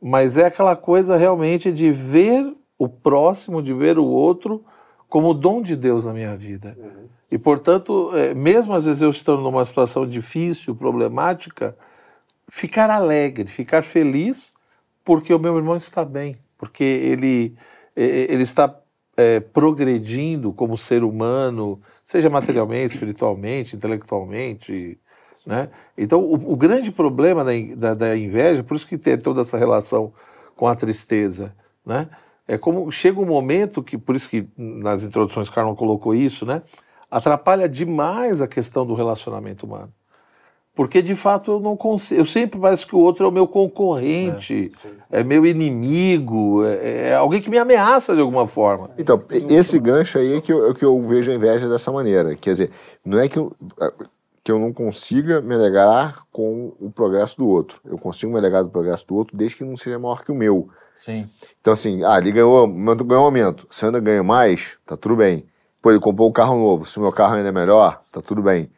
mas 0.00 0.38
é 0.38 0.46
aquela 0.46 0.76
coisa 0.76 1.16
realmente 1.16 1.72
de 1.72 1.90
ver 1.90 2.54
o 2.78 2.88
próximo, 2.88 3.62
de 3.62 3.72
ver 3.72 3.98
o 3.98 4.04
outro 4.04 4.64
como 5.08 5.30
o 5.30 5.34
dom 5.34 5.62
de 5.62 5.76
Deus 5.76 6.04
na 6.04 6.12
minha 6.12 6.36
vida. 6.36 6.76
E, 7.30 7.38
portanto, 7.38 8.10
é, 8.14 8.34
mesmo 8.34 8.74
às 8.74 8.84
vezes 8.84 9.02
eu 9.02 9.10
estando 9.10 9.42
numa 9.42 9.64
situação 9.64 10.06
difícil, 10.06 10.74
problemática, 10.74 11.76
ficar 12.48 12.90
alegre, 12.90 13.46
ficar 13.46 13.82
feliz 13.82 14.52
porque 15.04 15.34
o 15.34 15.38
meu 15.38 15.56
irmão 15.56 15.76
está 15.76 16.04
bem, 16.04 16.36
porque 16.56 16.84
ele, 16.84 17.54
ele 17.94 18.42
está 18.42 18.68
é, 19.16 19.40
progredindo 19.40 20.52
como 20.52 20.76
ser 20.76 21.04
humano, 21.04 21.80
seja 22.04 22.28
materialmente, 22.28 22.94
espiritualmente, 22.94 23.76
intelectualmente, 23.76 24.98
né? 25.46 25.68
Então, 25.96 26.20
o, 26.20 26.52
o 26.52 26.56
grande 26.56 26.90
problema 26.90 27.44
da, 27.44 27.52
da, 27.76 27.94
da, 27.94 28.16
inveja, 28.16 28.62
por 28.62 28.76
isso 28.76 28.86
que 28.86 28.96
tem 28.98 29.18
toda 29.18 29.42
essa 29.42 29.58
relação 29.58 30.12
com 30.56 30.66
a 30.66 30.74
tristeza, 30.74 31.54
né? 31.84 32.08
É 32.46 32.58
como 32.58 32.90
chega 32.90 33.20
um 33.20 33.26
momento 33.26 33.82
que, 33.82 33.96
por 33.96 34.14
isso 34.14 34.28
que 34.28 34.46
nas 34.56 35.02
introduções 35.02 35.48
Carlos 35.48 35.78
colocou 35.78 36.14
isso, 36.14 36.44
né? 36.44 36.62
Atrapalha 37.10 37.68
demais 37.68 38.42
a 38.42 38.48
questão 38.48 38.84
do 38.84 38.94
relacionamento 38.94 39.64
humano. 39.64 39.92
Porque 40.74 41.00
de 41.00 41.14
fato 41.14 41.52
eu 41.52 41.60
não 41.60 41.76
consigo. 41.76 42.20
Eu 42.20 42.24
sempre 42.24 42.58
parece 42.58 42.84
que 42.84 42.96
o 42.96 42.98
outro 42.98 43.24
é 43.24 43.28
o 43.28 43.32
meu 43.32 43.46
concorrente, 43.46 44.72
é, 45.08 45.20
é 45.20 45.24
meu 45.24 45.46
inimigo, 45.46 46.64
é, 46.64 47.10
é, 47.10 47.14
alguém 47.14 47.40
que 47.40 47.48
me 47.48 47.58
ameaça 47.58 48.12
de 48.14 48.20
alguma 48.20 48.48
forma. 48.48 48.90
Então, 48.98 49.22
esse 49.48 49.78
gancho 49.78 50.18
aí 50.18 50.34
é 50.34 50.40
que 50.40 50.52
eu, 50.52 50.70
é 50.70 50.74
que 50.74 50.84
eu 50.84 51.00
vejo 51.06 51.30
a 51.30 51.34
inveja 51.34 51.68
dessa 51.68 51.92
maneira. 51.92 52.34
Quer 52.34 52.50
dizer, 52.50 52.70
não 53.04 53.20
é 53.20 53.28
que 53.28 53.38
eu, 53.38 53.54
que 54.42 54.50
eu 54.50 54.58
não 54.58 54.72
consiga 54.72 55.40
me 55.40 55.54
alegrar 55.54 56.24
com 56.32 56.74
o 56.80 56.90
progresso 56.90 57.36
do 57.38 57.48
outro. 57.48 57.80
Eu 57.84 57.96
consigo 57.96 58.32
me 58.32 58.38
alegrar 58.38 58.64
do 58.64 58.70
progresso 58.70 59.06
do 59.06 59.14
outro 59.14 59.36
desde 59.36 59.56
que 59.56 59.64
não 59.64 59.76
seja 59.76 59.98
maior 59.98 60.24
que 60.24 60.32
o 60.32 60.34
meu. 60.34 60.68
Sim. 60.96 61.28
Então, 61.60 61.72
assim, 61.72 62.02
ah, 62.04 62.18
ele 62.18 62.32
ganhou, 62.32 62.66
ganhou 62.66 63.22
um 63.22 63.26
aumento. 63.26 63.66
Se 63.70 63.84
eu 63.84 63.88
ainda 63.88 64.00
ganho 64.00 64.24
mais, 64.24 64.76
tá 64.84 64.96
tudo 64.96 65.16
bem. 65.16 65.46
Pô, 65.80 65.90
ele 65.90 66.00
comprou 66.00 66.28
um 66.28 66.32
carro 66.32 66.56
novo. 66.56 66.84
Se 66.84 66.98
o 66.98 67.00
meu 67.00 67.12
carro 67.12 67.36
ainda 67.36 67.48
é 67.48 67.52
melhor, 67.52 68.02
tá 68.10 68.20
tudo 68.20 68.42
bem. 68.42 68.70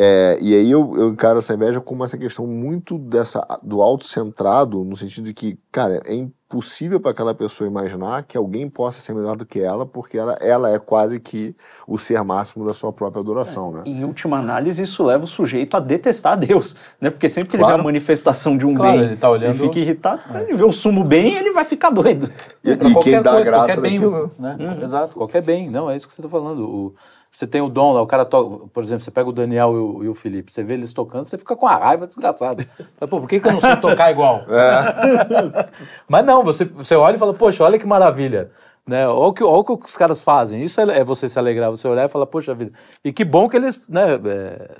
É, 0.00 0.38
e 0.40 0.54
aí 0.54 0.70
eu, 0.70 0.94
eu 0.96 1.08
encaro 1.08 1.38
essa 1.38 1.52
inveja 1.52 1.80
como 1.80 2.04
essa 2.04 2.16
questão 2.16 2.46
muito 2.46 2.96
dessa 2.96 3.44
do 3.60 3.82
autocentrado, 3.82 4.84
no 4.84 4.96
sentido 4.96 5.24
de 5.24 5.34
que, 5.34 5.58
cara, 5.72 6.00
é 6.06 6.14
impossível 6.14 7.00
para 7.00 7.10
aquela 7.10 7.34
pessoa 7.34 7.68
imaginar 7.68 8.22
que 8.22 8.38
alguém 8.38 8.70
possa 8.70 9.00
ser 9.00 9.12
melhor 9.12 9.36
do 9.36 9.44
que 9.44 9.58
ela, 9.58 9.84
porque 9.84 10.16
ela, 10.16 10.38
ela 10.40 10.70
é 10.70 10.78
quase 10.78 11.18
que 11.18 11.52
o 11.84 11.98
ser 11.98 12.22
máximo 12.22 12.64
da 12.64 12.72
sua 12.72 12.92
própria 12.92 13.20
adoração, 13.20 13.72
né? 13.72 13.82
Em 13.86 14.04
última 14.04 14.38
análise, 14.38 14.80
isso 14.80 15.02
leva 15.02 15.24
o 15.24 15.26
sujeito 15.26 15.76
a 15.76 15.80
detestar 15.80 16.34
a 16.34 16.36
Deus, 16.36 16.76
né? 17.00 17.10
Porque 17.10 17.28
sempre 17.28 17.50
que 17.50 17.58
claro. 17.58 17.72
ele 17.72 17.76
vê 17.78 17.80
a 17.80 17.84
manifestação 17.84 18.56
de 18.56 18.64
um 18.64 18.74
claro, 18.74 18.98
bem 18.98 19.06
ele 19.08 19.16
tá 19.16 19.28
olhando... 19.28 19.56
e 19.56 19.58
fica 19.66 19.80
irritado, 19.80 20.22
é. 20.32 20.44
ele 20.44 20.54
vê 20.54 20.64
o 20.64 20.72
sumo 20.72 21.02
bem, 21.02 21.34
ele 21.34 21.50
vai 21.52 21.64
ficar 21.64 21.90
doido. 21.90 22.30
E, 22.62 22.70
e 22.70 22.94
quem 23.02 23.20
dá 23.20 23.32
coisa, 23.32 23.44
graça 23.44 23.80
bem, 23.80 23.98
né? 24.38 24.56
Uhum. 24.60 24.84
Exato, 24.84 25.14
qualquer 25.14 25.42
bem, 25.42 25.68
não, 25.68 25.90
é 25.90 25.96
isso 25.96 26.06
que 26.06 26.12
você 26.12 26.20
está 26.20 26.30
falando. 26.30 26.60
O, 26.60 26.94
você 27.30 27.46
tem 27.46 27.60
o 27.60 27.68
dom 27.68 27.92
lá, 27.92 28.02
o 28.02 28.06
cara 28.06 28.24
toca, 28.24 28.66
por 28.72 28.82
exemplo, 28.82 29.04
você 29.04 29.10
pega 29.10 29.28
o 29.28 29.32
Daniel 29.32 29.72
e 29.72 29.76
o, 29.76 30.04
e 30.04 30.08
o, 30.08 30.14
Felipe, 30.14 30.52
você 30.52 30.62
vê 30.62 30.74
eles 30.74 30.92
tocando, 30.92 31.26
você 31.26 31.36
fica 31.38 31.54
com 31.54 31.66
a 31.66 31.76
raiva 31.76 32.06
desgraçada. 32.06 32.64
Pô, 33.00 33.20
por 33.20 33.28
que, 33.28 33.38
que 33.38 33.48
eu 33.48 33.52
não 33.52 33.60
sei 33.60 33.76
tocar 33.76 34.10
igual? 34.10 34.44
É. 34.48 35.66
Mas 36.08 36.24
não, 36.24 36.42
você, 36.42 36.64
você 36.64 36.94
olha 36.94 37.16
e 37.16 37.18
fala, 37.18 37.34
poxa, 37.34 37.62
olha 37.62 37.78
que 37.78 37.86
maravilha. 37.86 38.50
Né? 38.86 39.06
Olha 39.06 39.28
o 39.28 39.32
que, 39.32 39.44
olha 39.44 39.58
o 39.60 39.76
que 39.76 39.86
os 39.86 39.96
caras 39.96 40.22
fazem. 40.22 40.62
Isso 40.64 40.80
é, 40.80 40.98
é 40.98 41.04
você 41.04 41.28
se 41.28 41.38
alegrar, 41.38 41.70
você 41.70 41.86
olhar 41.86 42.06
e 42.06 42.08
falar, 42.08 42.26
poxa 42.26 42.54
vida. 42.54 42.72
E 43.04 43.12
que 43.12 43.24
bom 43.24 43.48
que 43.48 43.56
eles 43.56 43.82
né, 43.88 44.14
é, 44.14 44.76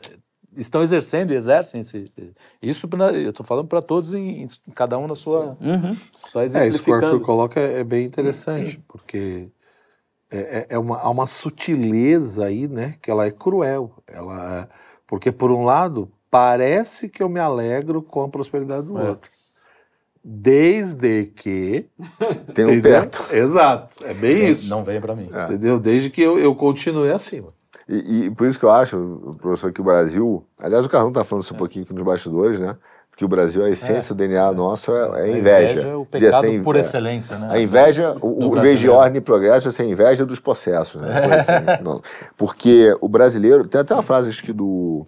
estão 0.57 0.83
exercendo 0.83 1.33
e 1.33 1.37
exercem 1.37 1.83
esse, 1.83 2.07
isso. 2.61 2.89
Eu 3.15 3.31
estou 3.31 3.45
falando 3.45 3.69
para 3.69 3.83
todos, 3.83 4.15
em, 4.15 4.45
em, 4.45 4.49
cada 4.75 4.99
um 4.99 5.07
na 5.07 5.15
sua. 5.15 5.57
Uhum. 5.61 5.97
Só 6.25 6.43
exemplificando. 6.43 6.65
É, 6.65 6.69
isso 6.69 6.83
que 6.83 6.91
o 6.91 6.95
Arthur 6.95 7.21
coloca 7.21 7.61
é, 7.61 7.81
é 7.81 7.85
bem 7.85 8.05
interessante, 8.05 8.83
porque 8.89 9.49
é, 10.31 10.39
é, 10.39 10.67
é 10.71 10.79
uma, 10.79 10.99
há 10.99 11.09
uma 11.09 11.27
sutileza 11.27 12.47
aí, 12.47 12.69
né? 12.69 12.95
Que 13.01 13.11
ela 13.11 13.27
é 13.27 13.31
cruel. 13.31 13.93
Ela, 14.07 14.69
porque, 15.07 15.33
por 15.33 15.51
um 15.51 15.65
lado, 15.65 16.11
parece 16.31 17.09
que 17.09 17.23
eu 17.23 17.29
me 17.29 17.41
alegro 17.41 18.03
com 18.03 18.23
a 18.23 18.29
prosperidade 18.29 18.87
do 18.87 18.99
é. 18.99 19.11
outro. 19.11 19.31
Desde 20.23 21.27
que. 21.27 21.87
Tem 22.55 22.67
um 22.67 22.81
teto. 22.81 23.25
Exato. 23.33 24.05
É 24.05 24.13
bem 24.13 24.51
isso. 24.51 24.69
Não 24.69 24.85
venha 24.85 25.01
para 25.01 25.15
mim. 25.15 25.31
É. 25.33 25.45
Entendeu? 25.45 25.79
Desde 25.81 26.11
que 26.11 26.21
eu, 26.21 26.39
eu 26.39 26.55
continue 26.55 27.11
acima. 27.11 27.49
E, 27.89 28.27
e, 28.27 28.31
por 28.31 28.47
isso 28.47 28.59
que 28.59 28.67
eu 28.67 28.71
acho, 28.71 29.37
professor, 29.41 29.73
que 29.73 29.81
o 29.81 29.85
Brasil. 29.85 30.45
Aliás, 30.59 30.85
o 30.85 30.91
Carlão 30.91 31.09
está 31.09 31.25
falando 31.25 31.45
isso 31.45 31.55
um 31.55 31.57
pouquinho 31.59 31.85
aqui 31.85 31.95
nos 31.95 32.03
bastidores, 32.03 32.61
né? 32.61 32.77
Que 33.19 33.25
o 33.25 33.29
Brasil, 33.29 33.65
a 33.65 33.69
essência, 33.69 34.13
é, 34.13 34.15
o 34.15 34.15
DNA 34.15 34.53
nosso 34.53 34.93
é, 34.93 35.23
é 35.23 35.37
inveja. 35.37 35.73
inveja 35.73 35.89
é 35.89 35.97
o 35.97 36.07
pecado 36.07 36.41
ser, 36.41 36.63
por 36.63 36.77
excelência, 36.77 37.37
né? 37.37 37.49
A 37.51 37.59
inveja, 37.59 38.17
o, 38.23 38.45
o 38.45 38.61
vez 38.61 38.79
de 38.79 38.89
ordem 38.89 39.19
e 39.19 39.21
progresso, 39.21 39.69
é 39.69 39.83
a 39.83 39.85
inveja 39.85 40.25
dos 40.25 40.39
processos, 40.39 41.03
né? 41.03 41.25
Assim, 41.35 41.53
Porque 42.39 42.97
o 43.01 43.09
brasileiro, 43.09 43.67
tem 43.67 43.81
até 43.81 43.93
uma 43.93 44.05
frase 44.05 44.29
acho 44.29 44.41
que 44.41 44.53
do 44.53 45.05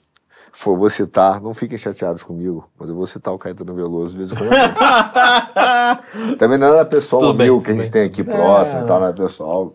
vou 0.65 0.91
citar, 0.91 1.41
não 1.41 1.55
fiquem 1.55 1.79
chateados 1.79 2.25
comigo, 2.25 2.69
mas 2.77 2.89
eu 2.89 2.97
vou 2.97 3.07
citar 3.07 3.33
o 3.33 3.39
Caetano 3.39 3.73
Veloso 3.77 4.11
de 4.11 4.19
vez 4.19 4.33
em 4.33 4.35
quando. 4.35 4.51
Também 6.37 6.59
não 6.59 6.67
era 6.67 6.85
pessoal 6.85 7.23
tudo 7.23 7.33
humil 7.33 7.59
bem, 7.59 7.65
que 7.65 7.71
a 7.71 7.75
gente 7.75 7.83
bem. 7.85 7.93
tem 7.93 8.03
aqui 8.07 8.25
próximo 8.25 8.81
é. 8.81 8.83
e 8.83 8.87
tal, 8.87 8.99
não 8.99 9.07
é 9.07 9.13
pessoal. 9.13 9.73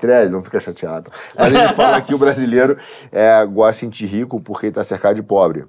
Trelli, 0.00 0.28
não 0.28 0.42
fica 0.42 0.58
chateado. 0.58 1.12
Mas 1.36 1.52
gente 1.52 1.74
fala 1.74 2.00
que 2.00 2.12
o 2.12 2.18
brasileiro 2.18 2.76
é, 3.12 3.46
gosta 3.46 3.74
de 3.74 3.78
sentir 3.78 4.06
rico 4.06 4.40
porque 4.40 4.66
está 4.66 4.82
cercado 4.82 5.14
de 5.14 5.22
pobre. 5.22 5.64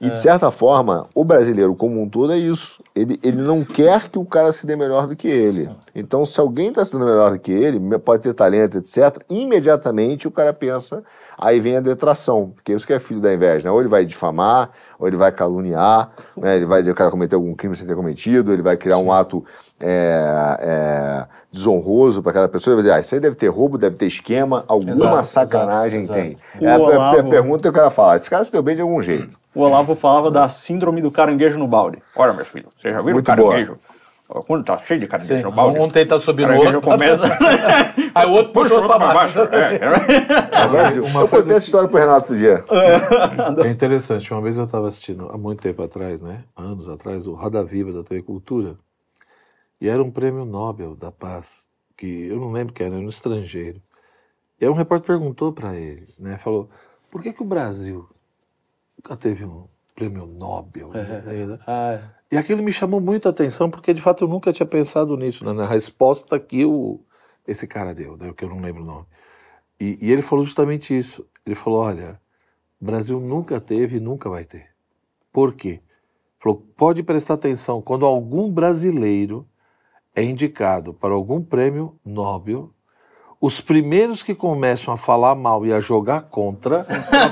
E, 0.00 0.08
de 0.08 0.18
certa 0.18 0.50
forma, 0.50 1.06
o 1.14 1.22
brasileiro 1.22 1.74
como 1.74 2.00
um 2.00 2.08
todo 2.08 2.32
é 2.32 2.38
isso. 2.38 2.82
Ele, 2.94 3.20
ele 3.22 3.42
não 3.42 3.62
quer 3.62 4.08
que 4.08 4.18
o 4.18 4.24
cara 4.24 4.50
se 4.50 4.66
dê 4.66 4.74
melhor 4.74 5.06
do 5.06 5.14
que 5.14 5.28
ele. 5.28 5.68
Então, 5.94 6.24
se 6.24 6.40
alguém 6.40 6.68
está 6.68 6.82
se 6.82 6.92
dando 6.94 7.04
melhor 7.04 7.32
do 7.32 7.38
que 7.38 7.52
ele, 7.52 7.78
pode 7.98 8.22
ter 8.22 8.32
talento, 8.32 8.78
etc., 8.78 9.22
imediatamente 9.28 10.26
o 10.26 10.30
cara 10.30 10.54
pensa, 10.54 11.02
aí 11.40 11.58
vem 11.58 11.78
a 11.78 11.80
detração, 11.80 12.52
porque 12.54 12.72
isso 12.72 12.86
que 12.86 12.92
é 12.92 13.00
filho 13.00 13.20
da 13.20 13.32
inveja, 13.32 13.68
né? 13.68 13.72
Ou 13.72 13.80
ele 13.80 13.88
vai 13.88 14.04
difamar, 14.04 14.70
ou 14.98 15.08
ele 15.08 15.16
vai 15.16 15.32
caluniar, 15.32 16.10
né? 16.36 16.56
ele 16.56 16.66
vai 16.66 16.80
dizer 16.80 16.92
que 16.92 16.94
o 16.94 16.98
cara 16.98 17.10
cometeu 17.10 17.38
algum 17.38 17.54
crime 17.54 17.74
sem 17.74 17.86
ter 17.86 17.96
cometido, 17.96 18.52
ele 18.52 18.62
vai 18.62 18.76
criar 18.76 18.96
Sim. 18.96 19.04
um 19.04 19.12
ato 19.12 19.44
é, 19.80 20.56
é, 20.60 21.26
desonroso 21.50 22.22
para 22.22 22.30
aquela 22.30 22.48
pessoa, 22.48 22.72
ele 22.72 22.82
vai 22.82 22.90
dizer, 22.90 22.96
ah, 22.96 23.00
isso 23.00 23.14
aí 23.14 23.20
deve 23.20 23.36
ter 23.36 23.48
roubo, 23.48 23.78
deve 23.78 23.96
ter 23.96 24.06
esquema, 24.06 24.64
alguma 24.68 24.92
exato, 24.92 25.26
sacanagem 25.26 26.02
exato, 26.02 26.20
tem. 26.20 26.36
Exato. 26.60 26.90
É, 26.90 26.96
a, 26.96 27.00
a, 27.00 27.20
a 27.20 27.24
pergunta 27.24 27.66
é 27.66 27.70
o 27.70 27.74
cara 27.74 27.90
fala, 27.90 28.16
esse 28.16 28.28
cara 28.28 28.44
se 28.44 28.52
deu 28.52 28.62
bem 28.62 28.76
de 28.76 28.82
algum 28.82 29.00
jeito. 29.02 29.38
O 29.54 29.62
Olavo 29.62 29.96
falava 29.96 30.30
da 30.30 30.48
síndrome 30.48 31.00
do 31.00 31.10
caranguejo 31.10 31.58
no 31.58 31.66
balde. 31.66 32.02
Olha, 32.14 32.32
meu 32.32 32.44
filho, 32.44 32.68
você 32.78 32.90
já 32.92 33.00
viu 33.00 33.16
o 33.16 33.22
caranguejo? 33.22 33.76
Boa. 33.76 33.99
Quando 34.46 34.64
tá 34.64 34.78
cheio 34.78 35.00
de 35.00 35.06
caranguejo 35.06 35.36
Sim, 35.36 35.42
no 35.42 35.50
balde. 35.50 35.78
Um 35.78 35.88
tenta 35.88 36.18
subir 36.18 36.46
no 36.46 36.56
outro. 36.56 36.80
começa. 36.80 37.24
aí 38.14 38.26
o 38.26 38.30
outro 38.30 38.52
puxa 38.52 38.74
o 38.74 38.82
outro 38.82 38.88
para 38.88 39.12
baixo. 39.12 39.38
É, 39.40 39.74
é. 39.74 40.68
Brasil. 40.70 41.04
Uma 41.04 41.22
eu 41.22 41.28
contei 41.28 41.56
essa 41.56 41.66
história 41.66 41.88
pro 41.88 41.98
Renato 41.98 42.32
outro 42.32 42.36
dia. 42.36 42.64
É 43.64 43.68
interessante. 43.68 44.32
Uma 44.32 44.40
vez 44.40 44.56
eu 44.56 44.64
estava 44.64 44.88
assistindo, 44.88 45.28
há 45.30 45.36
muito 45.36 45.60
tempo 45.60 45.82
atrás, 45.82 46.22
né? 46.22 46.44
Anos 46.56 46.88
atrás, 46.88 47.26
o 47.26 47.34
Roda 47.34 47.64
Viva 47.64 47.92
da 47.92 48.04
TV 48.04 48.22
Cultura. 48.22 48.76
E 49.80 49.88
era 49.88 50.02
um 50.02 50.10
prêmio 50.10 50.44
Nobel 50.44 50.94
da 50.94 51.10
Paz, 51.10 51.66
que 51.96 52.26
eu 52.26 52.38
não 52.38 52.52
lembro 52.52 52.72
que 52.72 52.82
era, 52.82 52.94
era 52.94 53.04
um 53.04 53.08
estrangeiro. 53.08 53.80
E 54.60 54.64
aí 54.64 54.70
um 54.70 54.74
repórter 54.74 55.06
perguntou 55.06 55.52
para 55.52 55.74
ele, 55.74 56.06
né? 56.18 56.36
Falou, 56.36 56.68
por 57.10 57.22
que 57.22 57.32
que 57.32 57.42
o 57.42 57.46
Brasil 57.46 58.06
nunca 58.96 59.16
teve 59.16 59.44
um 59.44 59.66
prêmio 59.94 60.26
Nobel? 60.26 60.90
É, 60.94 61.46
né? 61.46 61.58
ah, 61.66 61.92
é. 61.94 62.19
E 62.32 62.36
aquilo 62.36 62.62
me 62.62 62.72
chamou 62.72 63.00
muito 63.00 63.26
a 63.26 63.30
atenção, 63.30 63.68
porque 63.68 63.92
de 63.92 64.00
fato 64.00 64.24
eu 64.24 64.28
nunca 64.28 64.52
tinha 64.52 64.66
pensado 64.66 65.16
nisso, 65.16 65.44
né? 65.44 65.52
na 65.52 65.66
resposta 65.66 66.38
que 66.38 66.64
o, 66.64 67.00
esse 67.46 67.66
cara 67.66 67.92
deu, 67.92 68.16
né? 68.16 68.32
que 68.32 68.44
eu 68.44 68.48
não 68.48 68.60
lembro 68.60 68.82
o 68.82 68.86
nome. 68.86 69.06
E, 69.80 69.98
e 70.00 70.12
ele 70.12 70.22
falou 70.22 70.44
justamente 70.44 70.96
isso. 70.96 71.26
Ele 71.44 71.56
falou, 71.56 71.80
olha, 71.80 72.20
Brasil 72.80 73.18
nunca 73.20 73.60
teve 73.60 73.96
e 73.96 74.00
nunca 74.00 74.30
vai 74.30 74.44
ter. 74.44 74.70
Por 75.32 75.54
quê? 75.54 75.82
Falou, 76.38 76.64
pode 76.76 77.02
prestar 77.02 77.34
atenção, 77.34 77.82
quando 77.82 78.06
algum 78.06 78.50
brasileiro 78.50 79.46
é 80.14 80.22
indicado 80.22 80.94
para 80.94 81.12
algum 81.12 81.42
prêmio 81.42 81.98
Nobel, 82.04 82.72
os 83.40 83.58
primeiros 83.60 84.22
que 84.22 84.34
começam 84.34 84.92
a 84.92 84.96
falar 84.98 85.34
mal 85.34 85.64
e 85.64 85.72
a 85.72 85.80
jogar 85.80 86.22
contra 86.22 86.82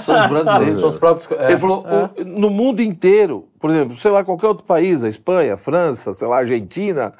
são 0.00 0.18
os 0.18 0.26
brasileiros. 0.26 0.80
São 0.80 0.88
os 0.88 0.96
próprios, 0.96 1.30
é, 1.38 1.50
Ele 1.50 1.58
falou, 1.58 1.84
é. 1.86 2.24
no 2.24 2.48
mundo 2.48 2.80
inteiro, 2.80 3.46
por 3.60 3.70
exemplo, 3.70 3.96
sei 3.98 4.10
lá, 4.10 4.24
qualquer 4.24 4.46
outro 4.46 4.64
país, 4.64 5.04
a 5.04 5.08
Espanha, 5.08 5.54
a 5.54 5.58
França, 5.58 6.14
sei 6.14 6.26
lá, 6.26 6.36
a 6.36 6.40
Argentina, 6.40 7.12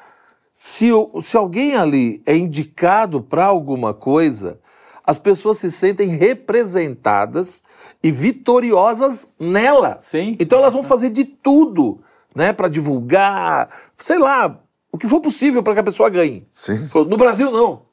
se, 0.51 0.89
se 1.21 1.37
alguém 1.37 1.75
ali 1.75 2.23
é 2.25 2.35
indicado 2.35 3.21
para 3.21 3.45
alguma 3.45 3.93
coisa, 3.93 4.59
as 5.05 5.19
pessoas 5.19 5.59
se 5.59 5.71
sentem 5.71 6.09
representadas 6.09 7.63
e 8.01 8.09
vitoriosas 8.09 9.27
nela. 9.39 9.97
Sim. 10.01 10.35
Então 10.39 10.57
elas 10.57 10.73
vão 10.73 10.81
fazer 10.81 11.11
de 11.11 11.25
tudo, 11.25 11.99
né, 12.35 12.53
para 12.53 12.67
divulgar, 12.67 13.69
sei 13.95 14.17
lá, 14.17 14.59
o 14.91 14.97
que 14.97 15.07
for 15.07 15.19
possível 15.19 15.61
para 15.61 15.75
que 15.75 15.79
a 15.79 15.83
pessoa 15.83 16.09
ganhe. 16.09 16.47
Sim. 16.51 16.89
No 17.07 17.17
Brasil, 17.17 17.51
não. 17.51 17.88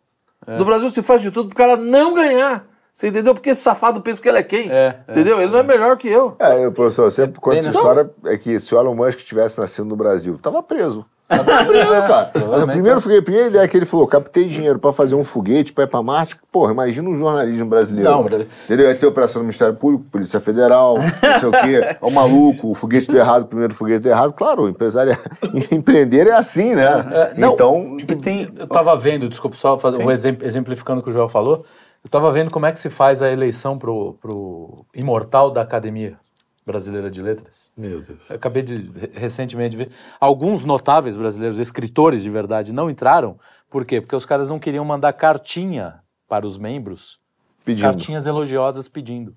É. 0.46 0.58
No 0.58 0.64
Brasil 0.64 0.88
se 0.90 1.02
faz 1.02 1.20
de 1.20 1.30
tudo 1.30 1.48
para 1.48 1.54
o 1.54 1.68
cara 1.68 1.76
não 1.76 2.14
ganhar. 2.14 2.66
Você 2.94 3.08
entendeu? 3.08 3.34
Porque 3.34 3.50
esse 3.50 3.60
safado 3.60 4.00
pensa 4.00 4.22
que 4.22 4.28
ele 4.28 4.38
é 4.38 4.42
quem. 4.42 4.70
É, 4.70 5.00
é 5.06 5.10
entendeu? 5.10 5.38
É, 5.38 5.42
ele 5.42 5.52
não 5.52 5.58
é 5.58 5.62
melhor 5.62 5.98
que 5.98 6.08
eu. 6.08 6.34
É, 6.38 6.64
eu, 6.64 6.72
professor, 6.72 7.04
eu 7.04 7.10
sempre 7.10 7.38
conto 7.38 7.58
essa 7.58 7.68
história 7.68 8.10
é 8.24 8.38
que 8.38 8.58
se 8.58 8.74
o 8.74 8.78
Elon 8.78 8.94
Musk 8.94 9.18
tivesse 9.18 9.60
nascido 9.60 9.84
no 9.84 9.96
Brasil, 9.96 10.38
tava 10.40 10.62
preso. 10.62 11.04
Tá 11.28 11.64
preso, 11.64 11.88
cara. 11.90 12.06
Mas 12.06 12.16
a 12.16 12.30
Provavelmente 12.30 12.72
primeira, 12.72 12.98
a 12.98 13.22
primeira 13.22 13.46
ideia 13.48 13.68
que 13.68 13.76
ele 13.76 13.86
falou, 13.86 14.06
captei 14.06 14.46
dinheiro 14.46 14.78
pra 14.78 14.92
fazer 14.92 15.14
um 15.16 15.24
foguete 15.24 15.72
pra 15.72 15.84
ir 15.84 15.88
pra 15.88 16.02
Marte. 16.02 16.36
Porra, 16.52 16.72
imagina 16.72 17.08
um 17.08 17.16
jornalismo 17.18 17.66
brasileiro. 17.66 18.08
Não, 18.08 18.22
mas- 18.22 18.46
Entendeu? 18.64 18.88
Aí 18.88 18.94
tem 18.94 19.08
operação 19.08 19.42
do 19.42 19.44
Ministério 19.44 19.74
Público, 19.74 20.04
Polícia 20.10 20.38
Federal, 20.38 20.94
não 20.98 21.40
sei 21.40 21.48
o 21.48 21.52
quê. 21.52 21.80
É 21.84 21.96
o 22.00 22.10
maluco, 22.10 22.70
o 22.70 22.74
foguete 22.74 23.10
deu 23.10 23.20
errado, 23.20 23.42
o 23.42 23.46
primeiro 23.46 23.74
foguete 23.74 24.00
deu 24.00 24.12
errado. 24.12 24.32
Claro, 24.32 24.62
o 24.64 24.68
empresário 24.68 25.12
é... 25.12 25.18
empreender 25.74 26.28
é 26.28 26.32
assim, 26.34 26.74
né? 26.76 26.84
É, 27.10 27.34
não, 27.40 27.54
então, 27.54 27.96
E 27.98 28.04
tem, 28.16 28.52
eu 28.56 28.66
tava 28.68 28.96
vendo, 28.96 29.28
desculpa 29.28 29.56
só 29.56 29.76
fazer 29.78 30.02
um 30.02 30.10
exemplo, 30.10 30.46
exemplificando 30.46 31.00
o 31.00 31.02
que 31.02 31.10
o 31.10 31.12
Joel 31.12 31.28
falou, 31.28 31.64
eu 32.04 32.08
tava 32.10 32.30
vendo 32.30 32.50
como 32.52 32.66
é 32.66 32.72
que 32.72 32.78
se 32.78 32.88
faz 32.88 33.20
a 33.20 33.30
eleição 33.32 33.76
pro, 33.76 34.14
pro 34.22 34.84
imortal 34.94 35.50
da 35.50 35.62
Academia 35.62 36.14
Brasileira 36.66 37.08
de 37.10 37.22
Letras. 37.22 37.70
Meu 37.76 38.00
Deus. 38.02 38.18
Eu 38.28 38.36
acabei 38.36 38.62
de 38.62 38.76
re- 38.76 39.10
recentemente 39.14 39.76
ver. 39.76 39.90
Alguns 40.20 40.64
notáveis 40.64 41.16
brasileiros, 41.16 41.58
escritores 41.60 42.22
de 42.22 42.30
verdade, 42.30 42.72
não 42.72 42.90
entraram. 42.90 43.38
Por 43.70 43.84
quê? 43.84 44.00
Porque 44.00 44.16
os 44.16 44.26
caras 44.26 44.48
não 44.48 44.58
queriam 44.58 44.84
mandar 44.84 45.12
cartinha 45.12 46.00
para 46.28 46.44
os 46.46 46.58
membros, 46.58 47.18
pedindo. 47.64 47.84
cartinhas 47.84 48.26
elogiosas 48.26 48.88
pedindo 48.88 49.32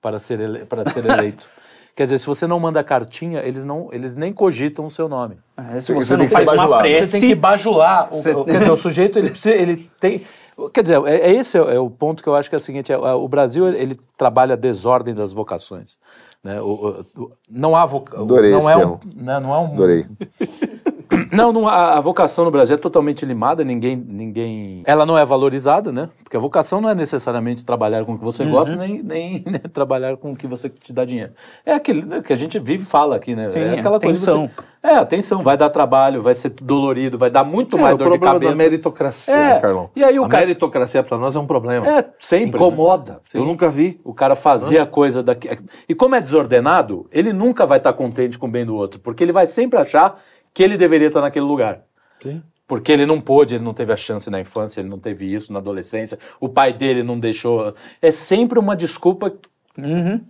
para 0.00 0.18
ser, 0.18 0.40
ele, 0.40 0.64
para 0.66 0.84
ser 0.90 1.04
eleito. 1.06 1.48
Quer 1.94 2.04
dizer, 2.04 2.18
se 2.18 2.26
você 2.26 2.46
não 2.46 2.58
manda 2.58 2.82
cartinha, 2.82 3.40
eles, 3.40 3.66
não, 3.66 3.90
eles 3.92 4.16
nem 4.16 4.32
cogitam 4.32 4.86
o 4.86 4.90
seu 4.90 5.10
nome. 5.10 5.36
É, 5.58 5.78
se 5.78 5.92
você 5.92 6.06
você 6.06 6.16
não 6.16 6.28
faz 6.28 6.48
uma 6.48 6.78
prece, 6.78 7.06
Você 7.06 7.20
tem 7.20 7.28
que 7.28 7.34
bajular. 7.34 8.08
O, 8.10 8.16
Você- 8.16 8.32
o- 8.34 8.44
quer 8.46 8.58
dizer, 8.60 8.70
o 8.70 8.76
sujeito, 8.78 9.18
ele 9.18 9.28
precisa, 9.30 9.54
ele 9.54 9.90
tem... 10.00 10.22
Quer 10.72 10.82
dizer, 10.82 11.02
é, 11.04 11.16
é 11.16 11.32
esse 11.34 11.58
é, 11.58 11.60
é 11.60 11.78
o 11.78 11.90
ponto 11.90 12.22
que 12.22 12.28
eu 12.30 12.34
acho 12.34 12.48
que 12.48 12.54
é 12.54 12.58
o 12.58 12.60
seguinte, 12.60 12.90
é, 12.90 12.94
é, 12.94 12.98
o 13.12 13.28
Brasil, 13.28 13.68
ele 13.68 13.98
trabalha 14.16 14.54
a 14.54 14.56
desordem 14.56 15.14
das 15.14 15.34
vocações. 15.34 15.98
Né? 16.42 16.60
O- 16.60 17.04
o- 17.16 17.32
não 17.48 17.76
há 17.76 17.86
voca... 17.86 18.20
Adorei 18.20 18.50
não 18.50 18.58
esse 18.58 18.70
é. 18.70 18.86
Um, 18.86 18.98
né, 19.14 19.38
não 19.40 19.54
é 19.54 19.58
um... 19.58 19.72
Adorei. 19.72 20.06
Não, 21.32 21.52
não, 21.52 21.66
a, 21.66 21.94
a 21.96 22.00
vocação 22.00 22.44
no 22.44 22.50
Brasil 22.50 22.74
é 22.74 22.78
totalmente 22.78 23.24
limada, 23.24 23.64
ninguém, 23.64 23.96
ninguém... 23.96 24.82
Ela 24.84 25.06
não 25.06 25.16
é 25.16 25.24
valorizada, 25.24 25.90
né? 25.90 26.10
Porque 26.22 26.36
a 26.36 26.40
vocação 26.40 26.80
não 26.80 26.90
é 26.90 26.94
necessariamente 26.94 27.64
trabalhar 27.64 28.04
com 28.04 28.12
o 28.12 28.18
que 28.18 28.24
Uhum. 28.24 28.30
você 28.32 28.44
gosta, 28.44 28.76
nem, 28.76 29.02
nem 29.02 29.42
né, 29.48 29.58
trabalhar 29.72 30.16
com 30.18 30.32
o 30.32 30.36
que 30.36 30.46
você 30.46 30.68
te 30.68 30.92
dá 30.92 31.04
dinheiro. 31.06 31.32
É 31.64 31.72
aquele 31.72 32.02
né, 32.04 32.20
que 32.20 32.32
a 32.32 32.36
gente 32.36 32.58
vive 32.58 32.82
e 32.82 32.86
fala 32.86 33.16
aqui, 33.16 33.34
né? 33.34 33.48
Sim, 33.50 33.60
é 33.60 33.78
aquela 33.78 33.98
coisa 33.98 34.18
de 34.18 34.30
atenção. 34.30 34.46
você... 34.54 34.72
É, 34.88 34.96
atenção, 34.96 35.42
vai 35.42 35.56
dar 35.56 35.70
trabalho, 35.70 36.20
vai 36.22 36.34
ser 36.34 36.50
dolorido, 36.50 37.16
vai 37.16 37.30
dar 37.30 37.44
muito 37.44 37.78
É, 37.78 37.80
mais 37.80 37.94
o 37.94 37.98
dor 37.98 38.04
de 38.12 38.18
problema 38.18 38.34
cabeça. 38.34 38.52
da 38.52 38.58
meritocracia, 38.58 39.34
É, 39.34 39.54
né, 39.54 39.60
Carlão? 39.60 39.90
e 39.96 40.04
aí 40.04 40.18
o 40.18 40.24
a 40.24 40.28
cara- 40.28 40.44
meritocracia 40.44 41.02
para 41.02 41.16
nós 41.16 41.34
é 41.34 41.38
um 41.38 41.46
problema. 41.46 41.86
É, 41.98 42.04
sempre. 42.20 42.48
Incomoda. 42.60 43.12
né? 43.12 43.18
Sim. 43.22 43.38
Eu 43.38 43.44
nunca 43.46 43.70
vi. 43.70 44.00
O 44.04 44.12
cara 44.12 44.36
fazer 44.36 44.78
a 44.80 44.86
coisa 44.86 45.22
daqui. 45.22 45.48
E 45.88 45.94
como 45.94 46.14
é 46.14 46.20
desordenado, 46.20 47.06
ele 47.10 47.32
nunca 47.32 47.64
vai 47.64 47.78
estar 47.78 47.92
contente 47.94 48.38
com 48.38 48.46
o 48.48 48.50
bem 48.50 48.66
do 48.66 48.74
outro, 48.74 49.00
porque 49.00 49.22
ele 49.24 49.32
vai 49.32 49.46
sempre 49.46 49.78
achar 49.78 50.18
que 50.54 50.62
ele 50.62 50.76
deveria 50.76 51.08
estar 51.08 51.20
naquele 51.20 51.44
lugar. 51.46 51.80
Sim. 52.22 52.42
Porque 52.66 52.90
ele 52.92 53.04
não 53.04 53.20
pôde, 53.20 53.56
ele 53.56 53.64
não 53.64 53.74
teve 53.74 53.92
a 53.92 53.96
chance 53.96 54.30
na 54.30 54.40
infância, 54.40 54.80
ele 54.80 54.88
não 54.88 54.98
teve 54.98 55.32
isso 55.32 55.52
na 55.52 55.58
adolescência, 55.58 56.18
o 56.40 56.48
pai 56.48 56.72
dele 56.72 57.02
não 57.02 57.18
deixou. 57.18 57.74
É 58.00 58.10
sempre 58.10 58.58
uma 58.58 58.74
desculpa 58.76 59.32
Uhum. 59.78 60.20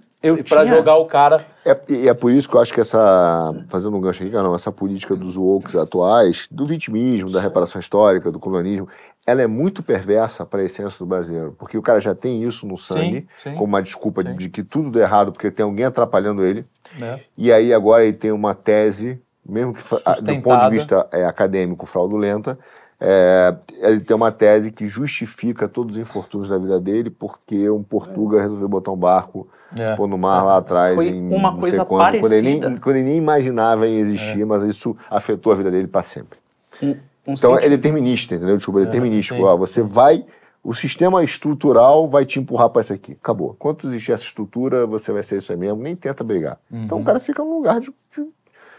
Para 0.49 0.65
jogar 0.65 0.97
o 0.99 1.07
cara. 1.07 1.45
É, 1.65 1.77
e 1.89 2.09
é 2.09 2.15
por 2.15 2.31
isso 2.31 2.49
que 2.49 2.55
eu 2.55 2.61
acho 2.61 2.73
que 2.73 2.81
essa, 2.81 3.53
fazendo 3.69 3.97
um 3.97 4.01
gancho 4.01 4.23
aqui, 4.23 4.31
não, 4.33 4.55
essa 4.55 4.71
política 4.71 5.17
dos 5.17 5.37
woke 5.37 5.77
atuais, 5.77 6.47
do 6.49 6.65
vitimismo, 6.65 7.29
da 7.29 7.41
reparação 7.41 7.81
histórica, 7.81 8.31
do 8.31 8.39
colonialismo, 8.39 8.89
ela 9.27 9.43
é 9.43 9.49
muito 9.49 9.83
perversa 9.83 10.47
para 10.47 10.61
a 10.61 10.65
essência 10.65 10.97
do 11.01 11.07
brasileiro, 11.07 11.57
porque 11.59 11.77
o 11.77 11.83
cara 11.83 12.01
já 12.01 12.15
tem 12.15 12.45
isso 12.45 12.65
no 12.69 12.79
sangue, 12.79 13.27
sim. 13.43 13.55
como 13.55 13.65
uma 13.65 13.83
desculpa 13.83 14.23
Sim. 14.23 14.37
de 14.37 14.49
que 14.49 14.63
tudo 14.63 14.93
deu 14.93 15.03
errado 15.03 15.33
porque 15.33 15.51
tem 15.51 15.65
alguém 15.65 15.87
atrapalhando 15.87 16.45
ele, 16.45 16.65
Né? 16.97 17.19
e 17.37 17.53
aí 17.53 17.75
agora 17.75 18.05
ele 18.05 18.17
tem 18.17 18.31
uma 18.31 18.55
tese, 18.55 19.21
mesmo 19.47 19.75
que 19.75 19.83
ah, 20.05 20.15
do 20.21 20.41
ponto 20.41 20.65
de 20.65 20.71
vista 20.71 21.07
é, 21.13 21.25
acadêmico 21.25 21.85
fraudulenta, 21.87 22.59
é, 23.01 23.55
ele 23.81 24.01
tem 24.01 24.15
uma 24.17 24.31
tese 24.31 24.71
que 24.71 24.87
justifica 24.87 25.69
todos 25.69 25.97
os 25.97 26.01
infortúnios 26.01 26.49
da 26.49 26.57
vida 26.59 26.79
dele 26.81 27.11
porque 27.11 27.69
um 27.69 27.83
portuga 27.83 28.41
resolveu 28.41 28.69
botar 28.69 28.93
um 28.93 28.97
barco 28.97 29.49
É. 29.77 29.97
pôr 29.97 30.07
no 30.07 30.17
mar 30.19 30.45
lá 30.45 30.59
atrás 30.59 30.95
Foi 30.95 31.09
em 31.09 31.33
uma 31.35 31.57
coisa 31.59 31.85
quando, 31.85 32.21
quando 32.21 32.33
ele, 32.33 32.43
nem, 32.43 32.61
parecida. 32.61 32.81
quando 32.81 32.97
ele 32.97 33.05
nem 33.09 33.17
imaginava 33.19 33.89
em 33.89 33.97
existir, 33.99 34.45
mas 34.47 34.63
isso 34.63 34.97
afetou 35.11 35.53
a 35.53 35.57
vida 35.57 35.71
dele 35.71 35.89
para 35.89 36.03
sempre. 36.03 36.39
um, 36.83 36.91
um 37.27 37.35
Então 37.35 37.55
senti- 37.55 37.65
é 37.65 37.69
determinista, 37.71 38.35
entendeu? 38.37 38.57
Desculpa, 38.57 38.83
é 38.83 38.85
determinístico. 38.85 39.43
Ó, 39.43 39.57
você 39.57 39.83
vai, 39.83 40.25
o 40.63 40.73
sistema 40.75 41.25
estrutural 41.25 42.07
vai 42.07 42.25
te 42.25 42.39
empurrar 42.39 42.69
para 42.71 42.83
isso 42.83 42.93
aqui. 42.93 43.13
Acabou. 43.21 43.55
Enquanto 43.59 43.89
existir 43.89 44.13
essa 44.13 44.25
estrutura, 44.25 44.87
você 44.87 45.11
vai 45.11 45.25
ser 45.25 45.39
isso 45.39 45.51
aí 45.51 45.59
mesmo, 45.59 45.83
nem 45.83 45.97
tenta 45.97 46.23
brigar. 46.23 46.57
Então 46.71 47.01
o 47.01 47.05
cara 47.05 47.19
fica 47.19 47.43
num 47.43 47.57
lugar 47.57 47.81
de, 47.81 47.87
de, 48.15 48.27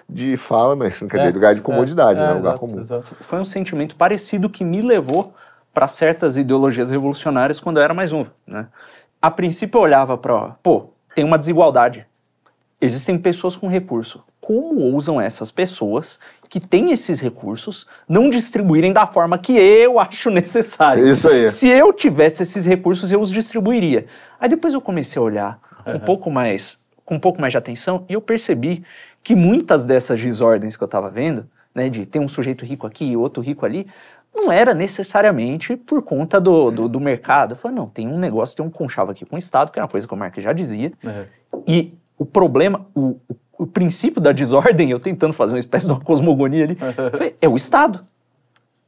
de 0.10 0.38
fala, 0.38 0.76
mas 0.76 1.00
não 1.02 1.08
quer 1.08 1.18
dizer, 1.18 1.34
lugar 1.34 1.56
de 1.56 1.62
comodidade, 1.62 2.20
É, 2.20 2.24
né? 2.24 2.30
é, 2.32 2.34
lugar 2.34 2.50
exato, 2.56 2.60
comum. 2.60 2.80
exato. 2.80 3.16
foi 3.22 3.40
um 3.40 3.46
sentimento 3.46 3.96
parecido 3.96 4.50
que 4.50 4.64
me 4.64 4.82
levou 4.82 5.34
para 5.74 5.88
certas 5.88 6.38
ideologias 6.38 6.90
revolucionárias 6.92 7.60
quando 7.60 7.78
eu 7.78 7.84
era 7.84 7.94
mais 7.94 8.12
novo, 8.12 8.30
né? 8.46 8.68
A 9.22 9.32
princípio 9.32 9.78
eu 9.78 9.82
olhava 9.82 10.18
para, 10.18 10.56
pô, 10.62 10.90
tem 11.16 11.24
uma 11.24 11.38
desigualdade. 11.38 12.06
Existem 12.80 13.18
pessoas 13.18 13.56
com 13.56 13.68
recurso. 13.68 14.24
Como 14.42 14.82
ousam 14.82 15.22
essas 15.22 15.50
pessoas 15.50 16.20
que 16.50 16.60
têm 16.60 16.92
esses 16.92 17.22
recursos 17.22 17.88
não 18.10 18.30
distribuírem 18.30 18.92
da 18.92 19.08
forma 19.08 19.38
que 19.38 19.54
eu 19.58 20.00
acho 20.00 20.30
necessário? 20.30 21.08
Isso 21.08 21.30
aí. 21.30 21.50
Se 21.50 21.70
eu 21.70 21.94
tivesse 21.94 22.44
esses 22.44 22.66
recursos, 22.66 23.10
eu 23.12 23.22
os 23.22 23.32
distribuiria. 23.32 24.06
Aí 24.40 24.50
depois 24.50 24.74
eu 24.74 24.82
comecei 24.82 25.18
a 25.20 25.24
olhar 25.24 25.60
um 25.86 25.98
pouco 26.00 26.30
mais, 26.30 26.78
com 27.06 27.16
um 27.16 27.20
pouco 27.20 27.40
mais 27.40 27.52
de 27.54 27.58
atenção, 27.58 28.04
e 28.10 28.14
eu 28.14 28.22
percebi 28.22 28.84
que 29.24 29.36
muitas 29.36 29.86
dessas 29.86 30.20
desordens 30.20 30.76
que 30.76 30.84
eu 30.84 30.88
estava 30.88 31.10
vendo, 31.10 31.46
né, 31.74 31.90
de 31.90 32.06
ter 32.06 32.20
um 32.20 32.28
sujeito 32.28 32.66
rico 32.66 32.86
aqui 32.86 33.06
e 33.06 33.18
outro 33.18 33.42
rico 33.42 33.66
ali, 33.66 33.88
não 34.36 34.52
era 34.52 34.74
necessariamente 34.74 35.78
por 35.78 36.02
conta 36.02 36.42
do, 36.42 36.70
do, 36.72 36.90
do 36.90 37.00
mercado. 37.00 37.54
Eu 37.54 37.56
falei, 37.58 37.78
não, 37.78 37.88
tem 37.88 38.08
um 38.08 38.18
negócio, 38.18 38.56
tem 38.58 38.66
um 38.66 38.70
conchavo 38.70 39.12
aqui 39.12 39.26
com 39.26 39.36
o 39.36 39.40
Estado, 39.40 39.72
que 39.72 39.80
é 39.80 39.82
uma 39.82 39.88
coisa 39.88 40.08
que 40.08 40.14
o 40.14 40.18
Marx 40.18 40.42
já 40.44 40.52
dizia, 40.54 40.92
É. 41.06 41.26
e 41.68 41.94
o 42.18 42.26
problema, 42.26 42.86
o, 42.96 43.16
o, 43.30 43.36
o 43.60 43.68
princípio 43.68 44.20
da 44.22 44.32
desordem, 44.32 44.90
eu 44.92 45.00
tentando 45.00 45.34
fazer 45.34 45.54
uma 45.54 45.60
espécie 45.60 45.86
de 45.86 45.92
uma 45.94 46.02
cosmogonia 46.02 46.64
ali, 46.66 46.78
foi- 47.18 47.36
é 47.42 47.48
o 47.48 47.56
Estado. 47.56 48.06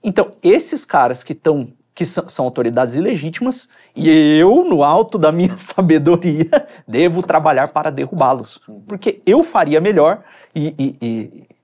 Então, 0.03 0.31
esses 0.43 0.83
caras 0.85 1.23
que 1.23 1.33
estão 1.33 1.67
que 1.95 2.05
são, 2.05 2.45
autoridades 2.45 2.93
ilegítimas 2.93 3.69
e 3.95 4.09
eu, 4.09 4.65
no 4.65 4.83
alto 4.83 5.17
da 5.17 5.31
minha 5.31 5.57
sabedoria, 5.57 6.67
devo 6.85 7.23
trabalhar 7.23 7.69
para 7.69 7.89
derrubá-los. 7.89 8.61
Porque 8.85 9.21
eu 9.25 9.41
faria 9.41 9.79
melhor 9.79 10.21
e, 10.53 10.75
e- 10.77 10.95
e- 11.01 11.54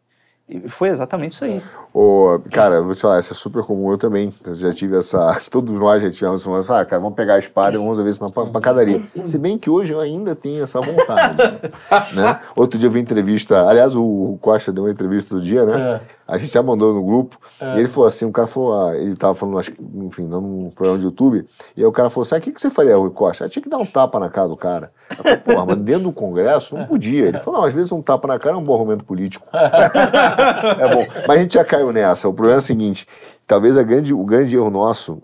e 0.52 0.70
foi 0.70 0.90
exatamente 0.90 1.34
isso 1.34 1.46
aí. 1.46 1.62
Ô, 1.94 2.40
cara, 2.52 2.82
vou 2.82 2.94
te 2.94 3.02
falar, 3.02 3.20
isso 3.20 3.32
é 3.32 3.36
super 3.36 3.64
comum, 3.64 3.92
eu 3.92 3.98
também. 3.98 4.34
Eu 4.46 4.56
já 4.56 4.74
tive 4.74 4.98
essa. 4.98 5.38
Todos 5.50 5.80
nós 5.80 6.04
já 6.04 6.12
tivemos 6.12 6.46
essa. 6.46 6.80
Ah, 6.80 6.86
cara, 6.86 7.02
vamos 7.02 7.16
pegar 7.16 7.36
a 7.36 7.40
espada 7.40 7.76
e 7.76 7.78
vamos 7.78 7.92
resolver 7.92 8.10
isso 8.12 8.24
na 8.24 8.30
pan- 8.30 8.52
pancadaria. 8.52 9.02
Se 9.24 9.38
bem 9.38 9.58
que 9.58 9.70
hoje 9.70 9.94
eu 9.94 10.00
ainda 10.00 10.36
tenho 10.36 10.64
essa 10.64 10.82
vontade. 10.82 11.38
né? 12.14 12.40
Outro 12.56 12.78
dia 12.78 12.88
eu 12.88 12.92
vi 12.92 13.00
entrevista. 13.00 13.68
Aliás, 13.68 13.96
o, 13.96 14.38
Costa 14.42 14.72
deu 14.72 14.84
uma 14.84 14.92
entrevista 14.92 15.36
do 15.36 15.42
dia, 15.42 15.66
né? 15.66 16.02
A 16.28 16.38
gente 16.38 16.54
já 16.54 16.64
mandou 16.64 16.94
no 16.94 17.04
grupo. 17.04 17.38
E 17.62 17.80
ele 17.80 17.88
falou 17.88 18.08
assim: 18.08 18.26
o 18.26 18.32
cara 18.32 18.48
falou, 18.48 18.88
ah, 18.88 18.96
ele 18.98 19.16
tava 19.16 19.36
falando, 19.36 19.60
acho 19.60 19.72
que, 19.72 19.82
enfim, 19.82 20.24
num 20.24 20.70
programa 20.70 21.00
de 21.00 21.06
YouTube. 21.06 21.46
E 21.76 21.82
aí 21.82 21.86
o 21.86 21.92
cara 21.92 22.10
falou 22.10 22.24
assim: 22.24 22.36
ah, 22.36 22.38
o 22.38 22.42
que, 22.42 22.52
que 22.52 22.62
você 22.62 22.70
faria, 22.70 22.96
Rui 22.96 23.12
Costa? 23.12 23.46
Ah, 23.46 23.50
tinha 23.50 23.62
que 23.62 23.70
dar 23.70 23.78
um 23.78 23.86
tapa 23.86 24.20
na 24.20 24.30
cara 24.30 24.48
do 24.48 24.58
cara. 24.58 24.92
Eu 25.10 25.18
falei, 25.18 25.38
porra, 25.38 25.66
mas 25.66 25.76
dentro 25.78 26.04
do 26.04 26.12
Congresso 26.12 26.78
não 26.78 26.86
podia. 26.86 27.28
Ele 27.28 27.38
falou: 27.40 27.60
não, 27.60 27.68
às 27.68 27.74
vezes 27.74 27.92
um 27.92 28.02
tapa 28.02 28.28
na 28.28 28.40
cara 28.40 28.56
é 28.56 28.58
um 28.58 28.64
bom 28.64 28.74
argumento 28.74 29.04
político. 29.04 29.46
É 30.42 30.96
bom. 30.96 31.08
Mas 31.28 31.38
a 31.38 31.42
gente 31.42 31.54
já 31.54 31.64
caiu 31.64 31.92
nessa. 31.92 32.28
O 32.28 32.34
problema 32.34 32.58
é 32.58 32.60
o 32.60 32.62
seguinte: 32.62 33.08
talvez 33.46 33.78
a 33.78 33.84
grande, 33.84 34.14
o 34.14 34.24
grande 34.24 34.56
erro 34.56 34.70
nosso, 34.70 35.22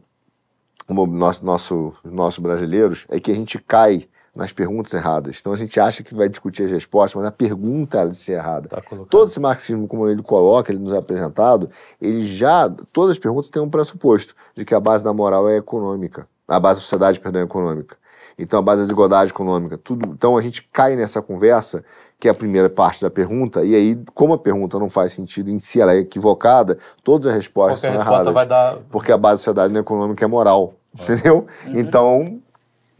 como 0.88 1.06
nosso, 1.06 1.45
nosso, 1.45 1.93
nossos 2.03 2.39
brasileiros, 2.39 3.06
é 3.10 3.19
que 3.19 3.32
a 3.32 3.36
gente 3.36 3.60
cai 3.60 4.08
nas 4.38 4.53
perguntas 4.53 4.93
erradas. 4.93 5.38
Então 5.39 5.51
a 5.51 5.56
gente 5.56 5.80
acha 5.80 6.03
que 6.03 6.13
vai 6.13 6.30
discutir 6.30 6.63
as 6.63 6.71
respostas, 6.71 7.15
mas 7.15 7.25
a 7.25 7.32
pergunta 7.32 7.97
ela 7.97 8.13
ser 8.13 8.34
errada. 8.34 8.69
Tá. 8.69 8.82
Todo 9.10 9.30
esse 9.30 9.39
marxismo, 9.39 9.88
como 9.88 10.08
ele 10.08 10.21
coloca, 10.21 10.71
ele 10.71 10.80
nos 10.80 10.93
é 10.93 10.97
apresentado, 10.97 11.69
ele 11.99 12.23
já. 12.23 12.69
Todas 12.93 13.12
as 13.12 13.19
perguntas 13.19 13.49
têm 13.49 13.62
um 13.62 13.69
pressuposto 13.69 14.36
de 14.56 14.63
que 14.63 14.75
a 14.75 14.80
base 14.80 15.03
da 15.03 15.12
moral 15.12 15.49
é 15.49 15.58
econômica. 15.58 16.27
A 16.47 16.60
base 16.60 16.80
da 16.80 16.84
sociedade, 16.84 17.19
perdão, 17.19 17.41
é 17.41 17.45
econômica. 17.45 17.97
Então 18.38 18.60
a 18.60 18.62
base 18.62 18.82
da 18.82 18.84
desigualdade 18.84 19.32
econômica. 19.32 19.77
Tudo, 19.77 20.10
então 20.13 20.38
a 20.38 20.41
gente 20.41 20.62
cai 20.71 20.95
nessa 20.95 21.21
conversa, 21.21 21.84
que 22.19 22.27
é 22.27 22.32
a 22.32 22.34
primeira 22.34 22.69
parte 22.69 23.01
da 23.01 23.10
pergunta, 23.10 23.63
e 23.63 23.75
aí, 23.75 23.99
como 24.13 24.34
a 24.34 24.38
pergunta 24.38 24.80
não 24.80 24.89
faz 24.89 25.12
sentido 25.13 25.49
em 25.51 25.60
si, 25.60 25.80
ela 25.80 25.93
é 25.93 25.99
equivocada, 25.99 26.77
todas 27.03 27.27
as 27.27 27.36
respostas 27.36 27.82
Qualquer 27.82 27.97
são 27.97 28.06
resposta 28.06 28.30
erradas. 28.30 28.34
vai 28.34 28.47
dar. 28.47 28.80
Porque 28.89 29.12
a 29.12 29.17
base 29.17 29.36
da 29.36 29.38
sociedade 29.38 29.71
não 29.71 29.80
é 29.80 29.82
econômica 29.82 30.25
é 30.25 30.27
moral. 30.27 30.73
Entendeu? 30.99 31.45
Então. 31.67 32.39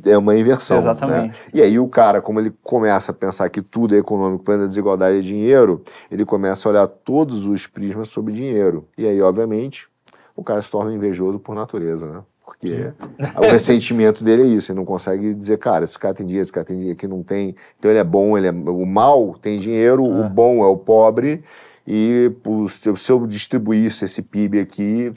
É 0.06 0.15
uma 0.15 0.36
inversão. 0.38 0.77
Exatamente. 0.77 1.30
né? 1.30 1.34
E 1.51 1.60
aí 1.60 1.80
o 1.80 1.88
cara, 1.88 2.21
como 2.21 2.39
ele 2.39 2.53
começa 2.63 3.12
a 3.12 3.13
pensar 3.15 3.49
que 3.49 3.63
tudo 3.63 3.95
é 3.95 3.97
econômico, 3.97 4.43
quando 4.45 4.62
a 4.62 4.65
desigualdade 4.67 5.17
é 5.17 5.21
dinheiro, 5.21 5.82
ele 6.12 6.23
começa 6.23 6.69
a 6.69 6.71
olhar 6.71 6.88
todos 6.88 7.47
os 7.47 7.65
prismas 7.65 8.08
sobre 8.08 8.32
dinheiro. 8.32 8.88
E 8.95 9.08
aí, 9.08 9.19
obviamente, 9.19 9.88
o 10.36 10.43
cara 10.43 10.62
se 10.62 10.69
torna 10.69 10.93
invejoso 10.93 11.39
por 11.39 11.56
natureza, 11.56 12.06
né? 12.06 12.21
Porque 12.47 12.91
o 13.38 13.51
ressentimento 13.51 14.23
dele 14.23 14.43
é 14.43 14.45
isso, 14.45 14.71
ele 14.71 14.77
não 14.79 14.86
consegue 14.86 15.33
dizer, 15.33 15.57
cara, 15.60 15.83
esse 15.83 15.99
cara 15.99 16.13
tem 16.13 16.25
dinheiro, 16.25 16.43
esse 16.43 16.51
cara 16.51 16.65
tem 16.65 16.77
dinheiro, 16.77 16.97
aqui 16.97 17.05
não 17.07 17.21
tem. 17.21 17.53
Então 17.77 17.91
ele 17.91 17.99
é 17.99 18.03
bom, 18.03 18.38
ele 18.38 18.47
é 18.47 18.51
o 18.51 18.86
mal 18.86 19.36
tem 19.36 19.60
dinheiro, 19.60 20.03
o 20.03 20.23
bom 20.29 20.63
é 20.63 20.67
o 20.67 20.77
pobre. 20.77 21.43
e 21.86 22.31
se, 22.69 22.89
eu- 22.89 22.95
se 22.95 23.12
eu 23.12 23.27
distribuísse 23.27 24.05
esse 24.05 24.21
PIB 24.21 24.60
aqui, 24.60 25.13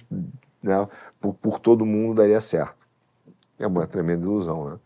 né, 0.62 0.86
por, 1.20 1.34
por 1.34 1.58
todo 1.58 1.86
mundo 1.86 2.16
daria 2.16 2.40
certo. 2.40 2.76
É 3.58 3.66
uma 3.66 3.86
tremenda 3.86 4.24
ilusão, 4.24 4.70
né? 4.70 4.76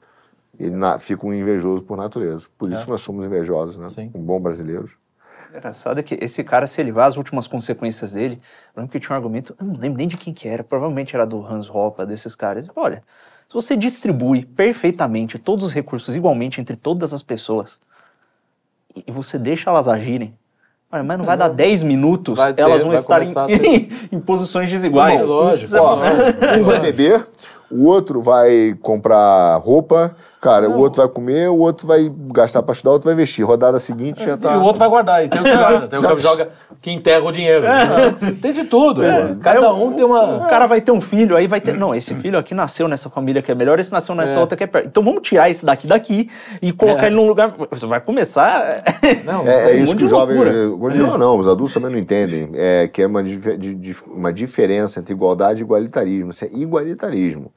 Ele 0.59 0.76
na- 0.76 0.98
fica 0.98 1.26
um 1.26 1.33
invejoso 1.35 1.83
por 1.83 1.96
natureza. 1.96 2.46
Por 2.57 2.70
isso 2.70 2.88
nós 2.88 3.00
somos 3.00 3.26
invejosos, 3.26 3.76
né? 3.76 3.88
Sim. 3.90 4.11
Um 4.14 4.22
bom 4.22 4.38
brasileiros. 4.40 4.92
Engraçado 5.55 6.01
é 6.01 6.03
que 6.03 6.19
esse 6.21 6.43
cara, 6.43 6.67
se 6.67 6.81
ele 6.81 6.90
vai 6.90 7.07
às 7.07 7.17
últimas 7.17 7.47
consequências 7.47 8.12
dele, 8.12 8.40
eu 8.75 8.81
lembro 8.81 8.90
que 8.90 8.99
tinha 8.99 9.12
um 9.12 9.17
argumento, 9.17 9.55
eu 9.61 9.64
não 9.67 9.77
lembro 9.77 9.99
nem 9.99 10.09
de 10.09 10.17
quem 10.17 10.35
que 10.35 10.49
era, 10.49 10.64
provavelmente 10.64 11.14
era 11.14 11.25
do 11.25 11.47
Hans 11.47 11.69
Hoppe, 11.71 12.05
desses 12.07 12.35
caras. 12.35 12.67
Olha, 12.75 13.05
se 13.47 13.55
você 13.55 13.77
distribui 13.77 14.45
perfeitamente 14.45 15.38
todos 15.38 15.64
os 15.64 15.73
recursos 15.73 16.17
igualmente 16.17 16.61
entre 16.61 16.75
todas 16.75 17.12
as 17.12 17.23
pessoas, 17.23 17.79
e 18.97 19.05
e 19.07 19.12
você 19.12 19.38
deixa 19.38 19.71
elas 19.71 19.87
agirem, 19.87 20.35
olha, 20.90 21.05
mas 21.05 21.19
não 21.19 21.25
vai 21.25 21.37
dar 21.37 21.49
10 21.49 21.85
minutos, 21.85 22.37
ter- 22.53 22.62
elas 22.62 22.83
vão 22.83 22.93
estar 22.93 23.23
em, 23.23 23.33
ter- 23.47 23.88
em 24.11 24.19
posições 24.21 24.69
desiguais. 24.71 25.23
É 25.23 25.25
lógico. 25.25 25.73
Ó, 25.77 25.99
um 26.59 26.64
vai 26.64 26.81
beber, 26.81 27.27
o 27.71 27.87
outro 27.87 28.21
vai 28.21 28.77
comprar 28.83 29.57
roupa, 29.59 30.17
cara, 30.44 30.68
o 30.68 30.78
outro 30.78 31.00
vai 31.02 31.11
comer, 31.11 31.48
o 31.48 31.57
outro 31.57 31.87
vai 31.87 32.12
gastar 32.33 32.62
pra 32.62 32.74
estudar, 32.74 32.90
o 32.90 32.92
outro 32.94 33.07
vai 33.07 33.14
vestir. 33.16 33.42
Rodada 33.44 33.78
seguinte 33.78 34.22
já 34.22 34.37
tá. 34.37 34.52
E 34.54 34.59
o 34.59 34.62
outro 34.62 34.78
vai 34.78 34.88
guardar, 34.90 35.24
e 35.24 35.28
tem 35.28 35.40
o 35.40 35.44
que 35.44 35.57
guarda, 35.57 35.88
tem 35.88 35.98
o 35.98 36.16
que 36.16 36.22
joga, 36.22 36.48
que 36.83 36.90
enterra 36.90 37.24
o 37.24 37.33
dinheiro. 37.33 37.64
Tem 38.42 38.52
de 38.52 38.64
tudo. 38.64 39.00
pô. 39.00 39.40
Cada 39.40 39.72
um 39.72 39.92
tem 39.92 40.04
O 40.04 40.09
uma. 40.09 40.46
cara 40.46 40.66
vai 40.66 40.80
ter 40.83 40.92
um 40.92 41.00
filho, 41.00 41.35
aí 41.37 41.46
vai 41.46 41.61
ter. 41.61 41.74
Não, 41.74 41.94
esse 41.94 42.14
filho 42.16 42.38
aqui 42.38 42.54
nasceu 42.54 42.87
nessa 42.87 43.09
família 43.09 43.40
que 43.40 43.50
é 43.50 43.54
melhor, 43.54 43.80
esse 43.80 43.90
nasceu 43.92 44.14
nessa 44.14 44.37
É. 44.37 44.40
outra 44.40 44.57
que 44.57 44.64
é 44.64 44.66
pior. 44.66 44.85
Então 44.85 45.02
vamos 45.02 45.22
tirar 45.22 45.48
esse 45.48 45.64
daqui 45.64 45.87
daqui 45.87 46.28
e 46.61 46.72
colocar 46.72 47.04
É. 47.04 47.07
ele 47.07 47.16
num 47.16 47.26
lugar. 47.26 47.54
Você 47.70 47.87
vai 47.87 48.00
começar. 48.00 48.83
Não, 49.24 49.46
É, 49.46 49.72
é 49.76 49.80
um 49.80 49.85
isso 49.85 49.96
que 49.96 50.07
jovens. 50.07 50.37
loucura. 50.37 50.94
Não, 50.94 51.16
não, 51.18 51.38
os 51.38 51.48
adultos 51.48 51.72
também 51.72 51.90
não 51.90 51.98
entendem. 51.98 52.50
É 52.54 52.87
que 52.87 53.00
é 53.02 53.07
uma, 53.07 53.22
uma 54.07 54.33
diferença 54.33 55.00
entre 55.00 55.12
igualdade 55.14 55.61
e 55.61 55.64
igualitarismo. 55.64 56.30
Isso 56.30 56.44
é 56.44 56.48
igualitarismo. 56.52 57.50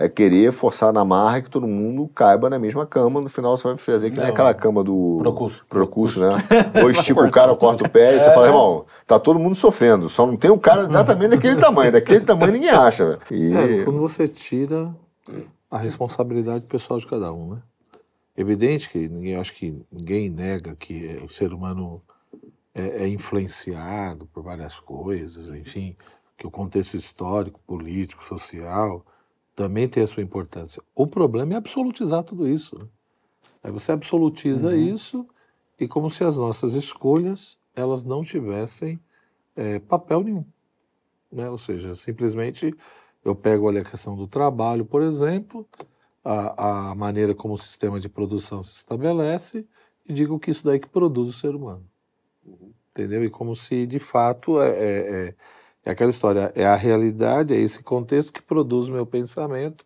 É 0.00 0.08
querer 0.08 0.52
forçar 0.52 0.92
na 0.92 1.04
marra 1.04 1.40
que 1.42 1.50
todo 1.50 1.66
mundo 1.66 2.08
caiba 2.14 2.48
na 2.48 2.56
mesma 2.56 2.86
cama. 2.86 3.20
No 3.20 3.28
final 3.28 3.56
você 3.56 3.66
vai 3.66 3.76
fazer 3.76 4.10
que 4.10 4.16
nem 4.16 4.26
Não, 4.26 4.32
aquela 4.32 4.54
cama 4.54 4.84
do. 4.84 5.18
Procurso. 5.20 5.66
Procurso, 5.68 6.20
né? 6.20 6.28
Ou 6.82 6.88
estica 6.92 7.20
o 7.20 7.30
cara, 7.32 7.50
ou 7.50 7.56
corta 7.56 7.84
o 7.84 7.88
pé, 7.90 8.14
e 8.16 8.20
você 8.20 8.32
fala, 8.32 8.46
irmão, 8.46 8.86
tá 9.08 9.18
todo 9.18 9.40
mundo 9.40 9.56
sofrendo. 9.56 10.08
Só 10.08 10.24
não 10.24 10.36
tem 10.36 10.52
o 10.52 10.58
cara 10.58 10.82
exatamente 10.84 11.30
daquele 11.30 11.56
tamanho. 11.60 11.90
Daquele 11.90 12.20
tamanho 12.20 12.52
ninguém 12.52 12.70
acha, 12.70 13.04
velho. 13.06 13.20
E- 13.32 13.52
É, 13.80 13.84
quando 13.84 13.98
você 13.98 14.28
tira 14.28 14.94
a 15.68 15.78
responsabilidade 15.78 16.64
pessoal 16.66 17.00
de 17.00 17.06
cada 17.06 17.32
um, 17.32 17.54
né? 17.54 17.62
Evidente 18.36 18.88
que 18.88 19.08
ninguém, 19.08 19.34
acho 19.34 19.52
que 19.52 19.82
ninguém 19.90 20.30
nega 20.30 20.76
que 20.76 21.08
é, 21.08 21.24
o 21.24 21.28
ser 21.28 21.52
humano 21.52 22.00
é, 22.72 23.02
é 23.02 23.08
influenciado 23.08 24.26
por 24.32 24.44
várias 24.44 24.78
coisas, 24.78 25.48
enfim, 25.48 25.96
que 26.36 26.46
o 26.46 26.50
contexto 26.52 26.96
histórico, 26.96 27.58
político, 27.66 28.24
social 28.24 29.04
também 29.58 29.88
tem 29.88 30.02
a 30.02 30.06
sua 30.06 30.22
importância. 30.22 30.82
O 30.94 31.06
problema 31.06 31.54
é 31.54 31.56
absolutizar 31.56 32.22
tudo 32.22 32.46
isso. 32.46 32.78
Né? 32.78 32.86
Aí 33.64 33.72
você 33.72 33.90
absolutiza 33.90 34.76
isso 34.76 35.26
e 35.80 35.88
como 35.88 36.08
se 36.10 36.22
as 36.22 36.36
nossas 36.36 36.74
escolhas 36.74 37.58
elas 37.74 38.04
não 38.04 38.22
tivessem 38.22 39.00
é, 39.56 39.78
papel 39.80 40.22
nenhum 40.22 40.44
né? 41.30 41.48
Ou 41.50 41.58
seja, 41.58 41.94
simplesmente 41.94 42.74
eu 43.24 43.34
pego 43.34 43.68
a 43.68 43.84
questão 43.84 44.16
do 44.16 44.26
trabalho, 44.26 44.84
por 44.84 45.02
exemplo, 45.02 45.68
a, 46.24 46.90
a 46.90 46.94
maneira 46.94 47.34
como 47.34 47.54
o 47.54 47.58
sistema 47.58 48.00
de 48.00 48.08
produção 48.08 48.62
se 48.62 48.76
estabelece 48.76 49.66
e 50.06 50.12
digo 50.12 50.38
que 50.38 50.50
isso 50.50 50.64
daí 50.64 50.78
que 50.78 50.88
produz 50.88 51.30
o 51.30 51.38
ser 51.38 51.54
humano. 51.54 51.84
Entendeu? 52.90 53.24
E 53.24 53.30
como 53.30 53.54
se 53.54 53.86
de 53.86 53.98
fato 53.98 54.60
é, 54.60 54.68
é, 54.70 55.26
é- 55.28 55.34
é 55.84 55.90
aquela 55.90 56.10
história, 56.10 56.52
é 56.54 56.66
a 56.66 56.74
realidade, 56.74 57.54
é 57.54 57.58
esse 57.58 57.82
contexto 57.82 58.32
que 58.32 58.42
produz 58.42 58.88
o 58.88 58.92
meu 58.92 59.06
pensamento 59.06 59.84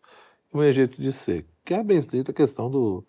o 0.53 0.59
meu 0.59 0.71
jeito 0.71 1.01
de 1.01 1.13
ser. 1.13 1.47
Que 1.65 1.75
é 1.75 1.79
a 1.79 1.85
bem 1.85 1.99
estrita 1.99 2.33
questão 2.33 2.71
do, 2.71 3.05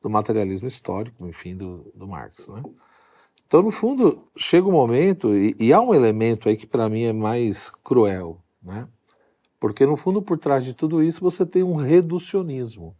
do 0.00 0.10
materialismo 0.10 0.68
histórico, 0.68 1.26
enfim, 1.26 1.56
do, 1.56 1.90
do 1.94 2.06
Marx, 2.06 2.48
né? 2.48 2.62
Então, 3.46 3.62
no 3.62 3.70
fundo, 3.70 4.28
chega 4.36 4.66
um 4.66 4.72
momento, 4.72 5.34
e, 5.34 5.54
e 5.58 5.72
há 5.72 5.80
um 5.80 5.94
elemento 5.94 6.48
aí 6.48 6.56
que 6.56 6.66
para 6.66 6.88
mim 6.88 7.04
é 7.04 7.12
mais 7.12 7.70
cruel, 7.70 8.40
né? 8.62 8.88
Porque, 9.58 9.86
no 9.86 9.96
fundo, 9.96 10.20
por 10.20 10.38
trás 10.38 10.64
de 10.64 10.74
tudo 10.74 11.02
isso, 11.02 11.20
você 11.20 11.46
tem 11.46 11.62
um 11.62 11.76
reducionismo. 11.76 12.96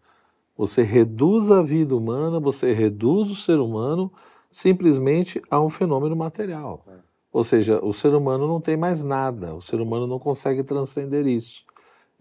Você 0.57 0.83
reduz 0.83 1.51
a 1.51 1.63
vida 1.63 1.97
humana, 1.97 2.39
você 2.39 2.73
reduz 2.73 3.31
o 3.31 3.35
ser 3.35 3.59
humano 3.59 4.13
simplesmente 4.51 5.43
a 5.51 5.61
um 5.61 5.71
fenômeno 5.71 6.15
material. 6.15 6.85
Ou 7.33 7.43
seja, 7.43 7.83
o 7.83 7.93
ser 7.93 8.15
humano 8.15 8.47
não 8.47 8.61
tem 8.61 8.77
mais 8.77 9.03
nada, 9.03 9.55
o 9.55 9.63
ser 9.63 9.81
humano 9.81 10.07
não 10.07 10.19
consegue 10.19 10.63
transcender 10.63 11.27
isso. 11.27 11.63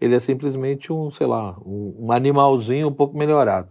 Ele 0.00 0.14
é 0.14 0.18
simplesmente 0.18 0.92
um, 0.92 1.10
sei 1.10 1.26
lá, 1.26 1.56
um, 1.64 2.10
animalzinho 2.10 2.88
um 2.88 2.92
pouco 2.92 3.16
melhorado. 3.16 3.68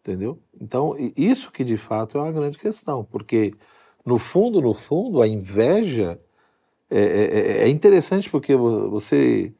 Entendeu? 0.00 0.38
Então, 0.58 0.94
isso 1.16 1.50
que 1.50 1.64
de 1.64 1.76
fato 1.76 2.16
é 2.16 2.22
uma 2.22 2.32
grande 2.32 2.56
questão, 2.56 3.04
porque 3.04 3.52
no 4.06 4.16
fundo, 4.18 4.60
no 4.62 4.72
fundo, 4.72 5.20
a 5.20 5.26
inveja 5.28 6.18
é, 6.90 7.00
é- 7.00 7.62
é 7.64 7.68
interessante 7.68 8.30
porque 8.30 8.56
vo- 8.56 8.88
você. 8.88 9.52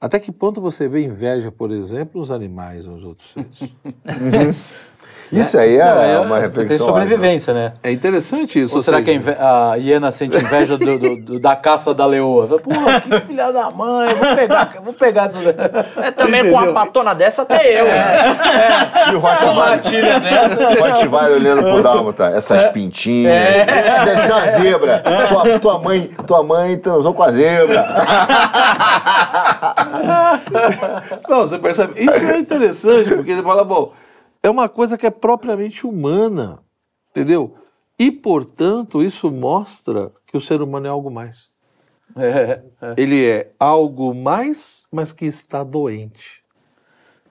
Até 0.00 0.18
que 0.18 0.32
ponto 0.32 0.60
você 0.60 0.88
vê 0.88 1.04
inveja, 1.04 1.52
por 1.52 1.70
exemplo, 1.70 2.18
nos 2.20 2.32
animais, 2.32 2.84
nos 2.86 3.04
outros 3.04 3.30
seres? 3.32 3.70
Isso 5.32 5.56
aí 5.58 5.76
é, 5.76 5.84
Não, 5.84 6.02
é- 6.02 6.18
uma 6.20 6.36
você 6.36 6.40
reflexão. 6.42 6.66
tem 6.66 6.78
sobrevivência, 6.78 7.54
né? 7.54 7.64
né? 7.68 7.72
É 7.84 7.90
interessante 7.90 8.60
isso. 8.60 8.76
Ou 8.76 8.82
será 8.82 9.02
seja, 9.02 9.18
que 9.18 9.30
a, 9.40 9.76
hiena 9.78 10.12
sente 10.12 10.36
inveja 10.36 10.76
do- 10.76 10.98
do- 10.98 11.16
do- 11.22 11.40
da 11.40 11.56
caça 11.56 11.94
da 11.94 12.04
leoa? 12.04 12.46
Porra, 12.58 13.00
que 13.00 13.18
filha 13.26 13.50
da 13.50 13.70
mãe, 13.70 14.14
vou 14.14 14.36
pegar, 14.36 14.68
vou 14.84 14.92
pegar 14.92 15.24
essa. 15.24 15.38
É, 16.02 16.10
também 16.10 16.50
com 16.50 16.58
uma 16.58 16.74
patona 16.74 17.14
dessa 17.14 17.42
até 17.42 17.80
eu. 17.80 17.86
E 19.10 19.14
o 19.16 19.20
Rottweiler, 19.20 20.20
dessa. 20.20 20.68
o 20.68 20.86
Rottweiler 20.86 21.32
olhando 21.38 21.62
pro 21.62 21.82
Dálmata, 21.82 22.26
essas 22.26 22.66
pintinhas. 22.66 23.34
Isso 23.96 24.04
deve 24.04 24.20
ser 24.20 24.32
uma 24.32 24.46
zebra. 24.48 25.02
Tua, 25.28 25.58
tua 25.58 25.78
mãe, 25.78 26.10
tua 26.26 26.42
mãe 26.42 26.76
transou 26.76 27.14
com 27.14 27.22
a 27.22 27.32
zebra. 27.32 27.86
Não, 31.28 31.40
você 31.40 31.58
percebe? 31.58 32.00
Isso 32.02 32.16
é 32.22 32.38
interessante, 32.38 33.10
porque 33.14 33.34
você 33.34 33.42
fala, 33.42 33.64
bom, 33.64 33.92
é 34.42 34.50
uma 34.50 34.68
coisa 34.68 34.98
que 34.98 35.06
é 35.06 35.10
propriamente 35.10 35.86
humana, 35.86 36.62
entendeu? 37.10 37.54
E, 37.98 38.10
portanto, 38.10 39.02
isso 39.02 39.30
mostra 39.30 40.12
que 40.26 40.36
o 40.36 40.40
ser 40.40 40.60
humano 40.62 40.86
é 40.86 40.90
algo 40.90 41.10
mais. 41.10 41.50
É, 42.16 42.62
é, 42.82 42.94
Ele 42.96 43.24
é 43.24 43.52
algo 43.58 44.14
mais, 44.14 44.84
mas 44.90 45.12
que 45.12 45.24
está 45.24 45.62
doente. 45.64 46.42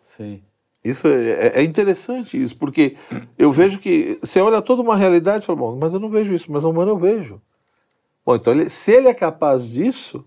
sim. 0.04 0.42
Isso 0.84 1.08
é, 1.08 1.60
é 1.60 1.64
interessante 1.64 2.42
isso, 2.42 2.58
porque 2.58 2.98
eu 3.38 3.52
vejo 3.52 3.78
que 3.78 4.18
você 4.20 4.42
olha 4.42 4.64
toda 4.64 4.82
uma 4.82 4.98
realidade 4.98 5.44
e 5.44 5.46
fala, 5.46 5.60
bom, 5.60 5.78
mas 5.80 5.94
eu 5.94 6.00
não 6.00 6.10
vejo 6.10 6.34
isso, 6.34 6.52
mas 6.52 6.64
o 6.66 6.72
humano 6.72 6.92
eu 6.94 6.98
vejo. 6.98 7.40
Bom, 8.26 8.36
então 8.36 8.52
ele- 8.52 8.68
se 8.68 8.92
ele 8.92 9.08
é 9.08 9.14
capaz 9.14 9.68
disso, 9.70 10.26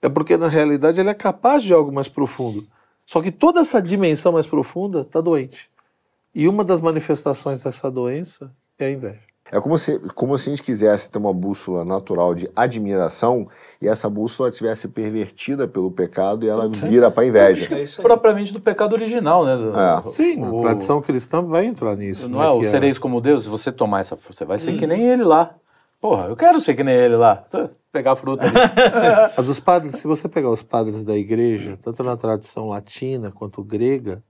é 0.00 0.08
porque 0.08 0.36
na 0.36 0.46
realidade 0.46 1.00
ele 1.00 1.08
é 1.10 1.14
capaz 1.14 1.64
de 1.64 1.72
algo 1.72 1.90
mais 1.92 2.06
profundo. 2.06 2.68
Só 3.04 3.20
que 3.20 3.32
toda 3.32 3.60
essa 3.60 3.82
dimensão 3.82 4.32
mais 4.32 4.46
profunda 4.46 5.00
está 5.00 5.20
doente. 5.20 5.68
E 6.38 6.46
uma 6.46 6.62
das 6.62 6.82
manifestações 6.82 7.62
dessa 7.64 7.90
doença 7.90 8.52
é 8.78 8.84
a 8.84 8.90
inveja. 8.90 9.20
É 9.50 9.58
como 9.58 9.78
se, 9.78 9.98
como 10.14 10.36
se 10.36 10.50
a 10.50 10.52
gente 10.52 10.62
quisesse 10.62 11.08
ter 11.10 11.16
uma 11.16 11.32
bússola 11.32 11.82
natural 11.82 12.34
de 12.34 12.50
admiração 12.54 13.48
e 13.80 13.88
essa 13.88 14.10
bússola 14.10 14.50
tivesse 14.50 14.86
pervertida 14.86 15.66
pelo 15.66 15.90
pecado 15.90 16.44
e 16.44 16.48
ela 16.48 16.68
vira 16.68 17.10
para 17.10 17.24
inveja. 17.24 17.70
Propriamente 18.02 18.52
do 18.52 18.60
pecado 18.60 18.92
original, 18.92 19.46
né? 19.46 19.56
do- 19.56 19.78
É. 19.78 20.02
Sim, 20.10 20.36
na 20.36 20.50
o- 20.52 20.60
tradição 20.60 21.00
cristã 21.00 21.40
vai 21.40 21.64
entrar 21.64 21.96
nisso. 21.96 22.28
Não 22.28 22.40
né, 22.40 22.44
é 22.44 22.48
o 22.50 22.60
que 22.60 22.66
sereis 22.66 22.98
como 22.98 23.18
Deus? 23.18 23.44
Se 23.44 23.48
você 23.48 23.72
tomar 23.72 24.00
essa 24.00 24.14
fruta, 24.14 24.36
você 24.36 24.44
vai 24.44 24.58
ser 24.58 24.76
que 24.76 24.86
nem 24.86 25.06
ele 25.08 25.24
lá. 25.24 25.54
Porra, 26.00 26.26
eu 26.26 26.36
quero 26.36 26.60
ser 26.60 26.74
que 26.74 26.84
nem 26.84 26.94
ele 26.96 27.16
lá. 27.16 27.42
Pegar 27.90 28.12
a 28.12 28.16
fruta 28.16 28.44
ali. 28.44 28.52
Mas 29.38 29.48
os 29.48 29.58
padres, 29.58 29.94
se 29.94 30.06
você 30.06 30.28
pegar 30.28 30.50
os 30.50 30.62
padres 30.62 31.02
da 31.02 31.16
igreja, 31.16 31.78
tanto 31.80 32.02
na 32.04 32.14
tradição 32.14 32.68
latina 32.68 33.30
quanto 33.30 33.64
grega, 33.64 34.22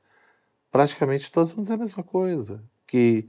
praticamente 0.77 1.33
todos 1.33 1.53
vão 1.53 1.63
dizer 1.63 1.75
a 1.75 1.79
mesma 1.79 2.03
coisa. 2.03 2.63
Que 2.87 3.27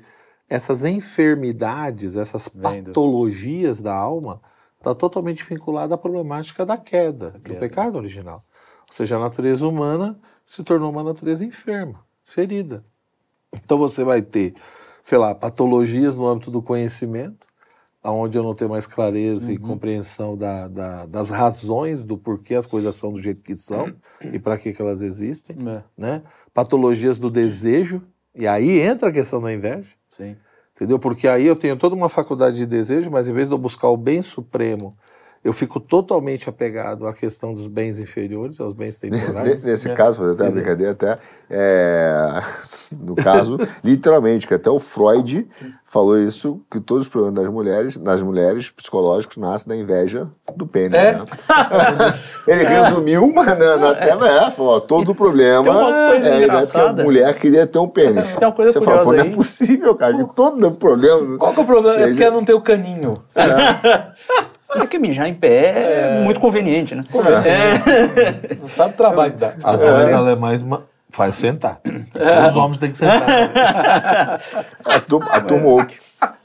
essas 0.49 0.83
enfermidades, 0.83 2.17
essas 2.17 2.49
patologias 2.49 3.81
da 3.81 3.95
alma, 3.95 4.41
está 4.77 4.93
totalmente 4.93 5.45
vinculada 5.45 5.95
à 5.95 5.97
problemática 5.97 6.65
da 6.65 6.77
queda, 6.77 7.31
do 7.31 7.39
queda. 7.39 7.59
pecado 7.59 7.97
original. 7.97 8.43
Ou 8.89 8.95
seja, 8.95 9.15
a 9.15 9.19
natureza 9.19 9.65
humana 9.65 10.19
se 10.45 10.61
tornou 10.61 10.91
uma 10.91 11.03
natureza 11.03 11.45
enferma, 11.45 12.05
ferida. 12.23 12.83
Então 13.53 13.77
você 13.77 14.03
vai 14.03 14.21
ter, 14.21 14.53
sei 15.01 15.17
lá, 15.17 15.33
patologias 15.33 16.17
no 16.17 16.27
âmbito 16.27 16.51
do 16.51 16.61
conhecimento, 16.61 17.46
aonde 18.03 18.37
eu 18.37 18.43
não 18.43 18.53
tenho 18.53 18.69
mais 18.69 18.87
clareza 18.87 19.51
e 19.51 19.57
compreensão 19.57 20.37
da- 20.37 20.67
da- 20.67 21.05
das 21.05 21.29
razões 21.29 22.03
do 22.03 22.17
porquê 22.17 22.55
as 22.55 22.65
coisas 22.65 22.95
são 22.95 23.11
do 23.11 23.21
jeito 23.21 23.43
que 23.43 23.55
são 23.55 23.93
e 24.21 24.39
para 24.39 24.57
que, 24.57 24.71
que 24.73 24.81
elas 24.81 25.01
existem, 25.01 25.57
É, 25.67 25.83
né? 25.97 26.23
Patologias 26.53 27.19
do 27.19 27.29
desejo, 27.29 28.01
e 28.33 28.47
aí 28.47 28.79
entra 28.79 29.09
a 29.09 29.11
questão 29.11 29.41
da 29.41 29.51
inveja. 29.53 29.89
sim. 30.11 30.35
Entendeu? 30.75 30.99
Porque 30.99 31.27
aí 31.27 31.45
eu 31.47 31.55
tenho 31.55 31.75
toda 31.75 31.95
uma 31.95 32.07
faculdade 32.07 32.55
de 32.55 32.65
desejo, 32.67 33.09
mas 33.09 33.27
em 33.27 33.33
vez 33.33 33.47
de 33.47 33.53
eu 33.53 33.57
buscar 33.57 33.89
o 33.89 33.97
bem 33.97 34.21
supremo, 34.21 34.95
eu 35.47 35.53
fico 35.53 35.79
totalmente 35.79 36.49
apegado 36.49 37.07
à 37.07 37.13
questão 37.13 37.53
dos 37.53 37.67
bens 37.67 37.99
inferiores, 37.99 38.59
aos 38.59 38.73
bens 38.73 38.97
temporais. 38.97 39.63
Nesse 39.63 39.89
caso, 39.93 40.17
fazer 40.17 40.33
até 40.33 40.43
uma 40.43 40.51
brincadeira, 40.51 40.91
até, 40.91 41.17
é, 41.49 42.41
no 42.99 43.15
caso, 43.15 43.57
literalmente, 43.81 44.45
que 44.45 44.53
até 44.53 44.69
o 44.69 44.77
Freud 44.77 45.47
falou 45.85 46.19
isso, 46.19 46.59
que 46.69 46.81
todos 46.81 47.03
os 47.05 47.09
problemas 47.09 47.45
das 47.45 47.53
mulheres, 47.53 47.95
nas 47.95 48.21
mulheres 48.21 48.69
psicológicos, 48.69 49.37
nascem 49.37 49.69
da 49.69 49.75
inveja 49.77 50.27
do 50.53 50.67
pênis. 50.67 50.99
É? 50.99 51.13
Né? 51.13 51.19
Ele 52.45 52.65
resumiu, 52.65 53.31
mas 53.33 53.57
na, 53.57 53.77
na 53.77 53.95
tela 53.95 54.47
é, 54.47 54.51
falou, 54.51 54.81
todo 54.81 55.13
o 55.13 55.15
problema 55.15 55.63
Tem 55.63 55.71
uma 55.71 56.09
coisa 56.09 56.27
é 56.27 56.33
a 56.33 56.35
ideia 56.35 56.37
que 56.37 56.43
a 56.43 56.43
engraçada. 56.43 57.03
mulher 57.05 57.33
queria 57.35 57.65
ter 57.65 57.79
um 57.79 57.87
pênis. 57.87 58.35
Tem 58.35 58.45
uma 58.45 58.53
coisa 58.53 58.73
Você 58.73 58.81
fala, 58.81 59.05
não 59.05 59.13
é 59.13 59.29
possível, 59.29 59.95
cara, 59.95 60.13
que 60.13 60.35
todo 60.35 60.71
problema... 60.71 61.37
Qual 61.37 61.53
que 61.53 61.59
é 61.61 61.63
o 61.63 61.65
problema? 61.65 61.95
É 61.95 61.99
seja- 61.99 62.09
porque 62.09 62.29
não 62.29 62.43
tem 62.43 62.53
o 62.53 62.61
caninho. 62.61 63.23
É 63.33 64.16
que 64.89 64.99
mijar 64.99 65.27
em 65.27 65.33
pé 65.33 66.19
é, 66.19 66.21
muito 66.23 66.39
conveniente, 66.39 66.93
né? 66.95 67.03
Não 68.61 68.67
sabe 68.67 68.93
o 68.93 68.97
trabalho 68.97 69.31
que 69.33 69.37
dá. 69.39 69.53
As 69.63 69.81
mulheres 69.81 70.13
alemães 70.13 70.61
ma- 70.61 70.81
faz 71.09 71.35
sentar. 71.35 71.79
Então, 71.85 72.49
os 72.49 72.55
homens 72.57 72.79
têm 72.79 72.91
que 72.91 72.97
sentar. 72.97 73.21
A 74.85 74.99
turma, 74.99 75.27
a 75.31 75.41
turma 75.41 75.67
woke. 75.67 75.97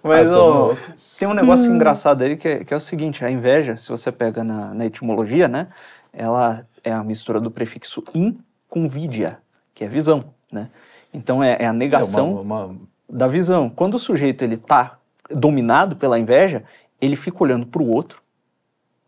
Mas 0.02 0.30
ó, 0.30 0.74
tem 1.18 1.28
um 1.28 1.34
negócio 1.34 1.70
engraçado 1.72 2.22
aí 2.22 2.36
que 2.36 2.48
é, 2.48 2.64
que 2.64 2.72
é 2.74 2.76
o 2.76 2.80
seguinte: 2.80 3.24
a 3.24 3.30
inveja, 3.30 3.76
se 3.76 3.88
você 3.88 4.10
pega 4.12 4.42
na, 4.44 4.74
na 4.74 4.86
etimologia, 4.86 5.48
né? 5.48 5.68
Ela 6.12 6.66
é 6.84 6.92
a 6.92 7.02
mistura 7.02 7.40
do 7.40 7.50
prefixo 7.50 8.02
in 8.14 8.38
com 8.68 8.88
vidia, 8.88 9.38
que 9.74 9.84
é 9.84 9.88
visão, 9.88 10.24
né? 10.50 10.68
Então 11.14 11.42
é, 11.42 11.56
é 11.60 11.66
a 11.66 11.70
É 11.70 11.72
negação 11.72 12.32
uma- 12.40 12.64
uma- 12.66 12.76
da 13.08 13.26
visão. 13.28 13.70
Quando 13.70 13.94
o 13.94 13.98
sujeito 13.98 14.42
ele 14.42 14.56
tá 14.56 14.96
dominado 15.30 15.96
pela 15.96 16.18
inveja, 16.18 16.62
ele 17.02 17.16
fica 17.16 17.42
olhando 17.42 17.66
para 17.66 17.82
o 17.82 17.88
outro 17.90 18.22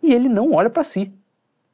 e 0.02 0.12
ele 0.12 0.28
não 0.28 0.52
olha 0.52 0.68
para 0.68 0.84
si. 0.84 1.12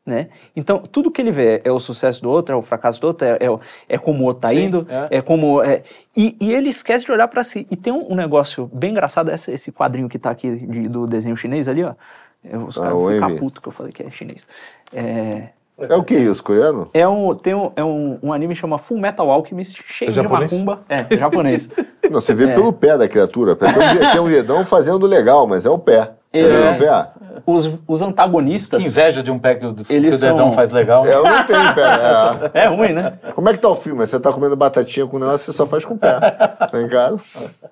Né? 0.06 0.28
Então, 0.56 0.78
tudo 0.78 1.10
que 1.10 1.20
ele 1.20 1.30
vê 1.30 1.60
é 1.62 1.70
o 1.70 1.78
sucesso 1.78 2.22
do 2.22 2.30
outro, 2.30 2.54
é 2.54 2.58
o 2.58 2.62
fracasso 2.62 3.00
do 3.00 3.06
outro, 3.06 3.26
é, 3.26 3.32
é, 3.32 3.48
é 3.88 3.98
como 3.98 4.24
o 4.24 4.26
outro 4.26 4.40
tá 4.42 4.48
Sim, 4.48 4.64
indo, 4.64 4.86
é. 4.88 5.18
é, 5.18 5.20
como. 5.20 5.62
é- 5.62 5.82
e, 6.16 6.36
e 6.40 6.52
ele 6.52 6.70
esquece 6.70 7.04
de 7.04 7.12
olhar 7.12 7.28
para 7.28 7.44
si. 7.44 7.66
E 7.70 7.76
tem 7.76 7.92
um, 7.92 8.10
um 8.12 8.14
negócio 8.16 8.68
bem 8.72 8.90
engraçado, 8.92 9.30
esse, 9.30 9.52
esse 9.52 9.70
quadrinho 9.70 10.08
que 10.08 10.18
tá 10.18 10.30
aqui 10.30 10.56
de- 10.56 10.88
do 10.88 11.06
desenho 11.06 11.36
chinês 11.36 11.68
ali, 11.68 11.84
ó. 11.84 11.94
É, 12.42 12.56
Os 12.56 12.78
Ah, 12.78 12.82
caras 12.84 12.98
Envy. 13.30 13.38
putos 13.38 13.62
que 13.62 13.68
eu 13.68 13.72
falei 13.72 13.92
que 13.92 14.02
é 14.02 14.10
chinês. 14.10 14.46
É, 14.92 15.50
É 15.88 15.96
o 15.96 16.02
que 16.04 16.14
isso, 16.14 16.42
coreano? 16.42 16.88
é 16.92 17.06
um, 17.08 17.34
tem 17.34 17.54
um, 17.54 17.72
é 17.74 17.82
um, 17.84 18.18
um 18.22 18.32
anime 18.32 18.54
que 18.54 18.60
chama 18.60 18.78
Full 18.78 18.98
Metal 18.98 19.30
Alchemist, 19.30 19.82
cheio 19.88 20.10
É 20.10 20.12
de 20.12 20.22
macumba. 20.22 20.80
É, 20.88 21.16
japonês. 21.16 21.68
Não, 22.10 22.20
você 22.20 22.34
vê 22.34 22.44
É. 22.44 22.54
pelo 22.54 22.72
pé 22.72 22.98
da 22.98 23.08
criatura. 23.08 23.54
Tem 23.56 23.68
um, 23.68 24.12
tem 24.12 24.20
um 24.20 24.28
dedão 24.28 24.64
fazendo 24.64 25.06
legal, 25.06 25.46
mas 25.46 25.64
é 25.64 25.70
o 25.70 25.78
pé. 25.78 26.10
É. 26.32 27.08
O? 27.44 27.52
Os, 27.54 27.70
os 27.88 28.02
antagonistas. 28.02 28.80
Que 28.82 28.88
inveja 28.88 29.22
de 29.22 29.30
um 29.30 29.38
pé 29.38 29.54
que 29.56 29.66
o, 29.66 29.74
que 29.74 29.82
o 29.82 29.86
dedão 30.00 30.18
são- 30.20 30.52
faz 30.52 30.70
legal. 30.70 31.04
É, 31.04 31.14
eu 31.14 31.24
não 31.24 31.44
tenho 31.44 31.74
pé. 31.74 31.82
é. 32.54 32.60
É 32.62 32.66
ruim, 32.66 32.92
né? 32.92 33.18
Como 33.34 33.48
é 33.48 33.52
que 33.52 33.58
tá 33.58 33.68
o 33.68 33.74
filme? 33.76 34.06
Você 34.06 34.18
tá 34.20 34.32
comendo 34.32 34.54
batatinha 34.56 35.06
com 35.06 35.18
negócio, 35.18 35.46
você 35.46 35.52
só 35.56 35.66
faz 35.66 35.84
com 35.84 35.94
o 35.94 35.98
pé. 35.98 36.20
Tá 36.20 36.70
em 36.80 36.88
casa? 36.88 37.20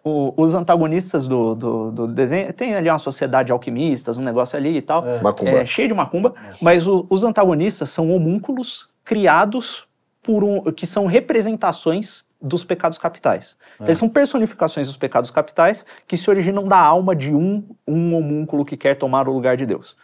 O- 0.02 0.32
os 0.36 0.54
antagonistas 0.54 1.28
do, 1.28 1.54
do, 1.54 1.90
do 1.92 2.06
desenho. 2.08 2.52
Tem 2.52 2.74
ali 2.74 2.88
uma 2.90 2.98
sociedade 2.98 3.46
de 3.46 3.52
alquimistas, 3.52 4.16
um 4.16 4.22
negócio 4.22 4.58
ali 4.58 4.76
e 4.78 4.82
tal. 4.82 5.04
Macumba. 5.22 5.50
É, 5.50 5.66
cheio 5.66 5.88
de 5.88 5.94
macumba. 5.94 6.34
Mas 6.60 6.86
o- 6.86 7.06
os 7.08 7.22
antagonistas 7.22 7.90
são 7.90 8.10
homúnculos 8.10 8.88
criados 9.04 9.84
por 10.22 10.42
um. 10.42 10.62
que 10.72 10.86
são 10.86 11.06
representações 11.06 12.24
dos 12.40 12.64
pecados 12.64 12.98
capitais. 12.98 13.56
Então, 13.74 13.86
eles 13.86 13.98
são 13.98 14.08
personificações 14.08 14.86
dos 14.86 14.96
pecados 14.96 15.30
capitais 15.30 15.84
que 16.06 16.16
se 16.16 16.30
originam 16.30 16.64
da 16.64 16.78
alma 16.78 17.14
de 17.14 17.34
um, 17.34 17.64
um 17.86 18.14
homúnculo 18.14 18.64
que 18.64 18.76
quer 18.76 18.94
tomar 18.96 19.28
o 19.28 19.32
lugar 19.32 19.56
de 19.56 19.66
Deus. 19.66 19.96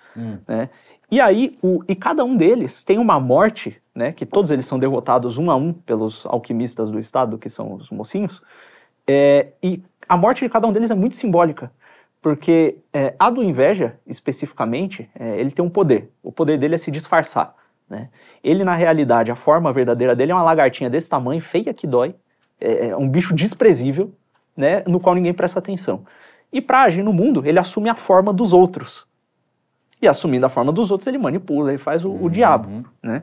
né? 0.46 0.70
E 1.10 1.20
aí, 1.20 1.56
o, 1.62 1.82
e 1.86 1.94
cada 1.94 2.24
um 2.24 2.36
deles 2.36 2.82
tem 2.82 2.98
uma 2.98 3.20
morte, 3.20 3.80
né, 3.94 4.10
que 4.10 4.26
todos 4.26 4.50
eles 4.50 4.66
são 4.66 4.78
derrotados 4.78 5.38
um 5.38 5.50
a 5.50 5.54
um 5.54 5.72
pelos 5.72 6.26
alquimistas 6.26 6.90
do 6.90 6.98
Estado, 6.98 7.38
que 7.38 7.48
são 7.48 7.74
os 7.74 7.90
mocinhos, 7.90 8.42
é, 9.06 9.48
e 9.62 9.82
a 10.08 10.16
morte 10.16 10.44
de 10.44 10.50
cada 10.50 10.66
um 10.66 10.72
deles 10.72 10.90
é 10.90 10.94
muito 10.94 11.14
simbólica, 11.14 11.70
porque 12.20 12.78
é, 12.92 13.14
a 13.18 13.30
do 13.30 13.42
inveja, 13.42 13.98
especificamente, 14.06 15.08
é, 15.14 15.38
ele 15.38 15.50
tem 15.50 15.64
um 15.64 15.68
poder. 15.68 16.10
O 16.22 16.32
poder 16.32 16.58
dele 16.58 16.74
é 16.74 16.78
se 16.78 16.90
disfarçar. 16.90 17.54
Né? 17.88 18.08
Ele, 18.42 18.64
na 18.64 18.74
realidade, 18.74 19.30
a 19.30 19.36
forma 19.36 19.72
verdadeira 19.72 20.16
dele 20.16 20.32
é 20.32 20.34
uma 20.34 20.42
lagartinha 20.42 20.88
desse 20.88 21.08
tamanho, 21.08 21.40
feia 21.42 21.74
que 21.74 21.86
dói, 21.86 22.14
é, 22.64 22.88
é 22.88 22.96
um 22.96 23.08
bicho 23.08 23.34
desprezível, 23.34 24.12
né, 24.56 24.82
no 24.86 24.98
qual 24.98 25.14
ninguém 25.14 25.34
presta 25.34 25.58
atenção. 25.58 26.04
E 26.52 26.60
para 26.60 26.82
agir 26.82 27.02
no 27.02 27.12
mundo, 27.12 27.42
ele 27.44 27.58
assume 27.58 27.88
a 27.88 27.94
forma 27.94 28.32
dos 28.32 28.52
outros. 28.52 29.06
E 30.00 30.08
assumindo 30.08 30.46
a 30.46 30.48
forma 30.48 30.72
dos 30.72 30.90
outros, 30.90 31.06
ele 31.06 31.18
manipula, 31.18 31.70
ele 31.70 31.78
faz 31.78 32.04
o, 32.04 32.12
o 32.12 32.30
diabo. 32.30 32.84
Né? 33.02 33.22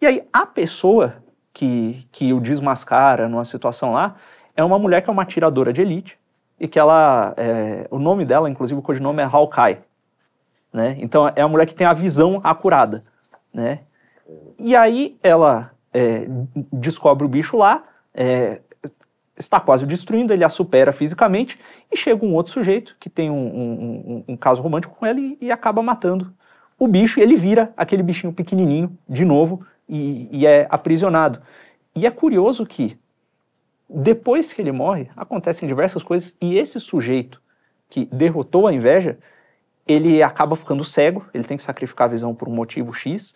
E 0.00 0.06
aí, 0.06 0.22
a 0.32 0.46
pessoa 0.46 1.16
que, 1.52 2.06
que 2.10 2.32
o 2.32 2.40
desmascara 2.40 3.28
numa 3.28 3.44
situação 3.44 3.92
lá 3.92 4.16
é 4.56 4.64
uma 4.64 4.78
mulher 4.78 5.02
que 5.02 5.10
é 5.10 5.12
uma 5.12 5.22
atiradora 5.22 5.72
de 5.72 5.80
elite 5.80 6.18
e 6.58 6.66
que 6.66 6.78
ela. 6.78 7.34
é, 7.36 7.86
o 7.90 7.98
nome 7.98 8.24
dela, 8.24 8.48
inclusive, 8.48 8.78
o 8.78 8.82
codinome 8.82 9.22
é 9.22 9.24
Hawkeye. 9.24 9.78
Né? 10.72 10.96
Então, 11.00 11.30
é 11.34 11.42
a 11.42 11.48
mulher 11.48 11.66
que 11.66 11.74
tem 11.74 11.86
a 11.86 11.92
visão 11.92 12.40
acurada. 12.42 13.04
Né? 13.52 13.80
E 14.58 14.74
aí, 14.74 15.18
ela 15.22 15.72
é, 15.92 16.26
descobre 16.72 17.26
o 17.26 17.28
bicho 17.28 17.56
lá, 17.56 17.84
é, 18.14 18.60
está 19.40 19.58
quase 19.58 19.84
destruindo, 19.86 20.32
ele 20.32 20.44
a 20.44 20.48
supera 20.48 20.92
fisicamente, 20.92 21.58
e 21.90 21.96
chega 21.96 22.24
um 22.24 22.34
outro 22.34 22.52
sujeito 22.52 22.96
que 23.00 23.08
tem 23.10 23.30
um, 23.30 23.34
um- 23.34 24.14
um- 24.16 24.24
um 24.28 24.36
caso 24.36 24.62
romântico 24.62 24.94
com 24.94 25.06
ela 25.06 25.18
e, 25.18 25.36
e 25.40 25.50
acaba 25.50 25.82
matando 25.82 26.32
o 26.78 26.86
bicho, 26.86 27.18
e 27.18 27.22
ele 27.22 27.36
vira 27.36 27.72
aquele 27.76 28.02
bichinho 28.02 28.32
pequenininho 28.32 28.96
de 29.08 29.24
novo 29.24 29.64
e, 29.88 30.28
e 30.30 30.46
é 30.46 30.66
aprisionado. 30.70 31.40
E 31.94 32.06
é 32.06 32.10
curioso 32.10 32.64
que, 32.64 32.96
depois 33.88 34.52
que 34.52 34.62
ele 34.62 34.72
morre, 34.72 35.10
acontecem 35.16 35.66
diversas 35.68 36.02
coisas, 36.02 36.34
e 36.40 36.56
esse 36.56 36.78
sujeito 36.78 37.40
que 37.88 38.04
derrotou 38.06 38.66
a 38.66 38.72
inveja, 38.72 39.18
ele 39.86 40.22
acaba 40.22 40.54
ficando 40.54 40.84
cego, 40.84 41.26
ele 41.34 41.44
tem 41.44 41.56
que 41.56 41.62
sacrificar 41.62 42.06
a 42.06 42.10
visão 42.10 42.34
por 42.34 42.48
um 42.48 42.52
motivo 42.54 42.92
X, 42.92 43.34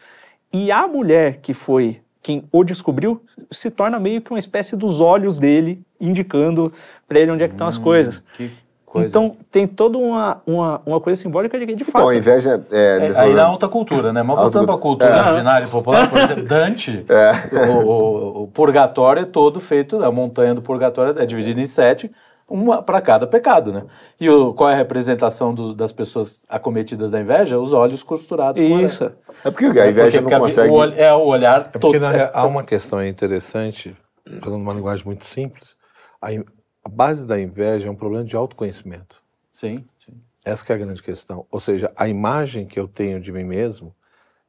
e 0.52 0.70
a 0.70 0.86
mulher 0.86 1.40
que 1.40 1.52
foi 1.52 2.00
quem 2.24 2.42
o 2.50 2.64
descobriu 2.64 3.22
se 3.52 3.70
torna 3.70 4.00
meio 4.00 4.20
que 4.22 4.30
uma 4.32 4.38
espécie 4.38 4.74
dos 4.74 4.98
olhos 5.00 5.38
dele, 5.38 5.80
indicando 6.00 6.72
para 7.06 7.20
ele 7.20 7.30
onde 7.30 7.42
é 7.44 7.46
que 7.48 7.54
estão 7.54 7.66
as 7.68 7.76
coisas. 7.78 8.22
Que 8.32 8.50
coisa. 8.86 9.06
Então 9.08 9.36
tem 9.50 9.66
toda 9.66 9.98
uma, 9.98 10.40
uma, 10.46 10.80
uma 10.86 11.00
coisa 11.00 11.20
simbólica 11.20 11.58
de 11.58 11.66
que, 11.66 11.74
de 11.74 11.82
Então, 11.82 11.92
fato. 11.92 12.08
a 12.08 12.16
inveja 12.16 12.64
é. 12.72 13.10
É, 13.10 13.20
aí 13.20 13.34
na 13.34 13.44
alta 13.44 13.68
cultura, 13.68 14.10
né? 14.12 14.22
Mas 14.22 14.38
voltando 14.38 14.64
para 14.66 14.74
a 14.74 14.78
cultura. 14.78 15.10
É. 15.10 15.28
originária 15.30 15.66
e 15.66 15.68
popular, 15.68 16.08
por 16.08 16.18
exemplo, 16.18 16.44
Dante, 16.44 17.04
o, 17.68 17.72
o- 17.72 18.42
o 18.44 18.46
purgatório 18.48 19.20
é 19.22 19.26
todo 19.26 19.60
feito, 19.60 20.02
a 20.02 20.10
montanha 20.10 20.54
do 20.54 20.62
purgatório 20.62 21.20
é 21.20 21.26
dividida 21.26 21.60
em 21.60 21.66
sete, 21.66 22.10
uma 22.48 22.82
para 22.82 23.00
cada 23.00 23.26
pecado, 23.26 23.72
né? 23.72 23.84
E 24.20 24.28
o- 24.28 24.52
qual 24.54 24.68
é 24.70 24.74
a 24.74 24.76
representação 24.76 25.54
do- 25.54 25.74
das 25.74 25.92
pessoas 25.92 26.44
acometidas 26.48 27.10
da 27.10 27.20
inveja? 27.20 27.58
Os 27.58 27.72
olhos 27.72 28.02
costurados 28.02 28.60
com. 28.60 28.80
Isso. 28.80 29.04
É 29.44 29.50
porque 29.50 29.64
a 29.66 29.88
inveja 29.88 30.20
Porque- 30.20 30.34
não 30.34 30.40
consegue. 30.42 30.70
O, 30.70 30.74
ol- 30.74 30.92
é 30.92 31.12
o 31.14 31.24
olhar 31.24 31.60
É 31.60 31.64
porque 31.64 31.78
todo. 31.80 32.00
na 32.00 32.10
real, 32.10 32.30
há 32.34 32.46
uma 32.46 32.62
questão 32.62 33.02
interessante, 33.04 33.96
falando 34.42 34.60
uma 34.62 34.72
linguagem 34.74 35.04
muito 35.04 35.24
simples. 35.24 35.76
A, 36.20 36.32
in- 36.32 36.44
a 36.84 36.88
base 36.88 37.26
da 37.26 37.40
inveja 37.40 37.88
é 37.88 37.90
um 37.90 37.94
problema 37.96 38.24
de 38.24 38.36
autoconhecimento. 38.36 39.22
Sim, 39.50 39.84
sim. 39.98 40.12
Essa 40.44 40.64
que 40.64 40.72
é 40.72 40.74
a 40.74 40.78
grande 40.78 41.02
questão. 41.02 41.46
Ou 41.50 41.58
seja, 41.60 41.90
a 41.96 42.06
imagem 42.08 42.66
que 42.66 42.78
eu 42.78 42.86
tenho 42.86 43.18
de 43.20 43.32
mim 43.32 43.44
mesmo 43.44 43.94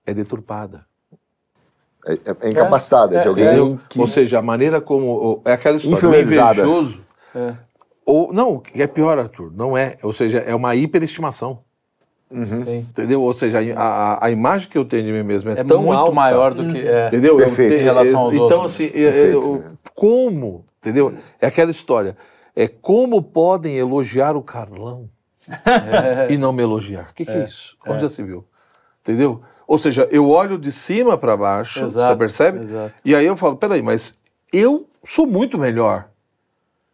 é 0.05 0.13
deturpada. 0.13 0.86
É, 2.08 2.13
é- 2.13 2.17
é 2.41 2.49
incapacitada 2.51 3.15
É, 3.17 3.21
de 3.21 3.25
é, 3.25 3.29
alguém 3.29 3.79
que. 3.89 3.99
Ou 3.99 4.05
seja, 4.05 4.38
a 4.39 4.41
maneira 4.41 4.79
como. 4.81 5.41
É 5.45 5.53
aquela 5.53 5.77
história. 5.77 6.10
O 6.10 6.15
invejoso. 6.21 7.03
É. 7.34 7.53
Ou, 8.05 8.31
não, 8.31 8.55
o 8.55 8.59
que 8.59 8.81
é 8.81 8.87
pior, 8.87 9.17
Arthur, 9.17 9.51
não 9.55 9.75
é. 9.77 9.97
Ou 10.03 10.13
seja, 10.13 10.39
é 10.39 10.53
uma 10.53 10.75
hiperestimação. 10.75 11.59
sim. 12.31 12.77
Entendeu? 12.89 13.21
Ou 13.21 13.33
seja, 13.33 13.59
a, 13.75 13.83
a, 14.13 14.25
a 14.27 14.31
imagem 14.31 14.69
que 14.69 14.77
eu 14.77 14.85
tenho 14.85 15.03
de 15.05 15.11
mim 15.11 15.23
mesmo 15.23 15.49
é, 15.49 15.59
É 15.59 15.63
tão 15.63 15.81
muito 15.81 15.97
alta. 15.97 16.11
maior 16.13 16.53
do 16.53 16.71
que. 16.71 16.79
É. 16.79 17.07
Entendeu? 17.07 17.37
Perfeito. 17.37 17.73
Em 17.73 17.79
relação 17.79 18.19
aos 18.21 18.33
então, 18.33 18.43
outros. 18.43 18.73
assim, 18.73 18.85
é- 18.87 18.89
Perfeito, 19.11 19.37
eu- 19.47 19.55
né? 19.59 19.71
como? 19.95 20.65
Entendeu? 20.79 21.13
É 21.41 21.47
aquela 21.47 21.71
história. 21.71 22.15
É 22.55 22.67
como 22.67 23.21
podem 23.23 23.75
elogiar 23.77 24.35
o 24.37 24.41
Carlão 24.41 25.09
e 26.29 26.37
não 26.37 26.53
me 26.53 26.61
elogiar? 26.63 27.07
O 27.09 27.13
que, 27.13 27.25
que 27.25 27.31
é, 27.31 27.45
isso? 27.45 27.75
Onde 27.87 28.01
já 28.03 28.09
se 28.09 28.21
viu? 28.23 28.45
Entendeu? 29.01 29.41
Ou 29.67 29.77
seja, 29.79 30.07
eu 30.11 30.29
olho 30.29 30.57
de 30.59 30.71
cima 30.71 31.17
para 31.17 31.35
baixo, 31.35 31.83
Exato, 31.83 32.13
você 32.13 32.17
percebe? 32.19 32.59
exato. 32.65 32.93
E 33.03 33.15
aí 33.15 33.25
eu 33.25 33.35
falo, 33.35 33.55
peraí, 33.57 33.81
mas 33.81 34.13
eu 34.53 34.87
sou 35.03 35.25
muito 35.25 35.57
melhor. 35.57 36.07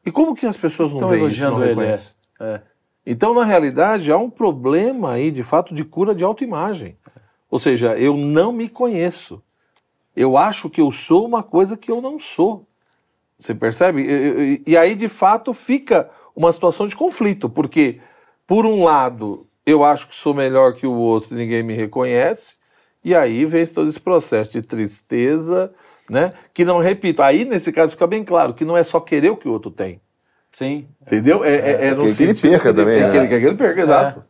E 0.05 0.11
como 0.11 0.35
que 0.35 0.45
as 0.45 0.57
pessoas 0.57 0.91
não 0.91 0.97
Estão 0.97 1.09
veem 1.09 1.27
isso, 1.27 1.43
não 1.43 1.61
ele, 1.61 1.69
reconhecem? 1.69 2.13
É. 2.39 2.61
Então, 3.05 3.33
na 3.33 3.43
realidade, 3.43 4.11
há 4.11 4.17
um 4.17 4.29
problema 4.29 5.11
aí, 5.11 5.31
de 5.31 5.43
fato, 5.43 5.73
de 5.73 5.83
cura 5.83 6.13
de 6.13 6.23
autoimagem. 6.23 6.97
Ou 7.49 7.59
seja, 7.59 7.97
eu 7.97 8.15
não 8.15 8.51
me 8.51 8.69
conheço. 8.69 9.41
Eu 10.15 10.37
acho 10.37 10.69
que 10.69 10.81
eu 10.81 10.91
sou 10.91 11.25
uma 11.25 11.43
coisa 11.43 11.75
que 11.75 11.91
eu 11.91 12.01
não 12.01 12.19
sou. 12.19 12.67
Você 13.37 13.55
percebe? 13.55 14.01
E, 14.01 14.61
e, 14.65 14.71
e 14.71 14.77
aí, 14.77 14.95
de 14.95 15.07
fato, 15.07 15.53
fica 15.53 16.09
uma 16.35 16.51
situação 16.51 16.87
de 16.87 16.95
conflito, 16.95 17.49
porque, 17.49 17.99
por 18.45 18.65
um 18.65 18.83
lado, 18.83 19.47
eu 19.65 19.83
acho 19.83 20.07
que 20.07 20.15
sou 20.15 20.33
melhor 20.33 20.73
que 20.73 20.85
o 20.85 20.93
outro 20.93 21.33
e 21.33 21.37
ninguém 21.37 21.63
me 21.63 21.73
reconhece, 21.73 22.55
e 23.03 23.15
aí 23.15 23.45
vem 23.45 23.65
todo 23.65 23.89
esse 23.89 23.99
processo 23.99 24.51
de 24.51 24.61
tristeza, 24.61 25.73
né? 26.11 26.31
Que 26.53 26.65
não, 26.65 26.79
repito, 26.79 27.23
aí 27.23 27.45
nesse 27.45 27.71
caso 27.71 27.93
fica 27.93 28.05
bem 28.05 28.21
claro 28.21 28.53
que 28.53 28.65
não 28.65 28.75
é 28.75 28.83
só 28.83 28.99
querer 28.99 29.29
o 29.29 29.37
que 29.37 29.47
o 29.47 29.51
outro 29.53 29.71
tem. 29.71 30.01
Sim. 30.51 30.85
Entendeu? 31.01 31.45
É, 31.45 31.55
é, 31.55 31.87
é 31.87 31.95
no 31.95 32.05
que 32.13 32.23
ele 32.23 32.33
perca 32.33 32.73
também, 32.73 32.95
tem 32.95 33.03
né? 33.03 33.09
que 33.09 33.17
ele 33.17 33.27
quer 33.29 33.39
que 33.39 33.45
ele 33.45 33.55
perca, 33.55 33.81
exato. 33.81 34.23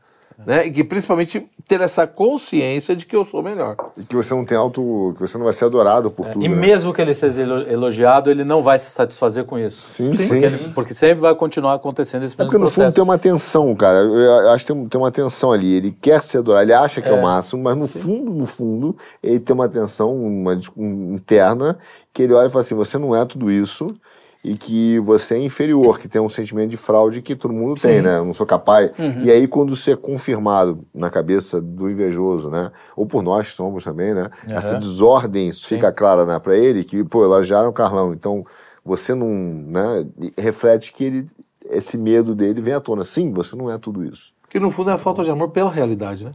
Né? 0.46 0.68
E 0.68 0.72
que 0.72 0.84
principalmente 0.84 1.46
ter 1.68 1.82
essa 1.82 2.08
consciência 2.08 2.96
de 2.96 3.06
que 3.06 3.16
eu 3.16 3.24
sou 3.24 3.44
melhor. 3.44 3.76
E 3.98 4.04
que 4.04 4.16
você 4.16 4.34
não 4.34 4.44
tem 4.44 4.58
auto. 4.58 5.14
que 5.16 5.22
você 5.22 5.38
não 5.38 5.46
vai 5.46 5.54
ser 5.54 5.66
adorado 5.66 6.10
por 6.10 6.28
tudo. 6.28 6.44
E 6.44 6.50
né? 6.50 6.56
mesmo 6.56 6.94
que 6.94 7.02
ele 7.02 7.14
seja 7.14 7.42
elo- 7.42 7.70
elogiado, 7.70 8.30
ele 8.32 8.44
não 8.44 8.62
vai 8.64 8.80
se 8.80 8.90
satisfazer 8.90 9.46
com 9.46 9.58
isso. 9.60 9.86
Sim, 9.94 10.12
sim. 10.14 10.28
Porque, 10.28 10.46
ele- 10.46 10.58
porque 10.74 10.94
sempre 10.94 11.22
vai 11.22 11.36
continuar 11.36 11.76
acontecendo 11.76 12.24
esse 12.24 12.36
É 12.36 12.38
mesmo 12.38 12.50
porque 12.50 12.58
no 12.58 12.70
fundo 12.70 12.76
processo. 12.86 12.96
tem 12.96 13.04
uma 13.04 13.18
tensão, 13.18 13.76
cara. 13.76 14.00
Eu 14.00 14.16
eu 14.16 14.50
acho 14.50 14.66
que 14.66 14.74
tem, 14.74 14.88
tem 14.88 15.00
uma 15.02 15.12
tensão 15.12 15.52
ali. 15.52 15.74
Ele 15.74 15.92
quer 16.02 16.22
ser 16.22 16.40
adorado, 16.40 16.64
ele 16.66 16.74
acha 16.74 17.02
que 17.02 17.10
é, 17.10 17.14
o 17.14 17.22
máximo, 17.22 17.62
mas 17.64 17.78
no 17.78 17.88
fundo, 17.88 18.32
no 18.32 18.46
fundo, 18.46 18.96
ele 19.22 19.40
tem 19.40 19.54
uma 19.54 19.70
tensão 19.70 20.16
uma, 20.16 20.60
um- 20.76 21.14
interna 21.14 21.78
que 22.14 22.24
ele 22.24 22.34
olha 22.34 22.48
e 22.48 22.50
fala 22.50 22.62
assim: 22.64 22.76
você 22.76 22.98
não 22.98 23.16
é 23.16 23.24
tudo 23.26 23.52
isso. 23.52 23.96
E 24.44 24.56
que 24.56 24.98
você 25.00 25.36
é 25.36 25.38
inferior, 25.38 26.00
que 26.00 26.08
tem 26.08 26.20
um 26.20 26.28
sentimento 26.28 26.72
de 26.72 26.78
fraude 26.78 27.22
que 27.22 27.36
todo 27.36 27.54
mundo 27.54 27.80
tem, 27.80 28.02
né? 28.02 28.18
Eu 28.18 28.26
não 28.26 28.34
sou 28.34 28.46
capaz. 28.46 28.90
E 29.24 29.30
aí, 29.30 29.48
quando 29.48 29.74
isso 29.74 29.92
é 29.92 29.96
confirmado 29.96 30.84
na 30.94 31.12
cabeça 31.12 31.62
do 31.62 31.90
invejoso, 31.90 32.50
né? 32.50 32.72
Ou 32.96 33.06
por 33.06 33.22
nós 33.22 33.50
que 33.50 33.54
somos 33.54 33.84
também, 33.84 34.16
né? 34.16 34.32
Essa 34.48 34.76
desordem 34.80 35.54
fica 35.54 35.92
clara 35.92 36.26
né, 36.26 36.40
para 36.40 36.58
ele, 36.58 36.84
que, 36.84 37.04
pô, 37.04 37.24
elogiaram 37.24 37.70
o 37.70 37.74
Carlão. 37.74 38.14
Então, 38.14 38.44
você 38.84 39.14
não. 39.14 39.28
Né? 39.28 40.08
Reflete 40.36 40.92
que 40.92 41.04
ele, 41.04 41.28
esse 41.70 41.96
medo 41.96 42.34
dele 42.34 42.62
vem 42.62 42.74
à 42.74 42.80
tona. 42.80 43.04
Sim, 43.04 43.32
você 43.32 43.56
não 43.56 43.70
é 43.70 43.78
tudo 43.78 44.04
isso. 44.04 44.34
Que 44.50 44.60
no 44.60 44.72
fundo 44.72 44.90
é 44.90 44.94
a 44.94 44.98
falta 44.98 45.24
de 45.24 45.30
amor 45.30 45.50
pela 45.50 45.70
realidade, 45.72 46.26
né? 46.26 46.32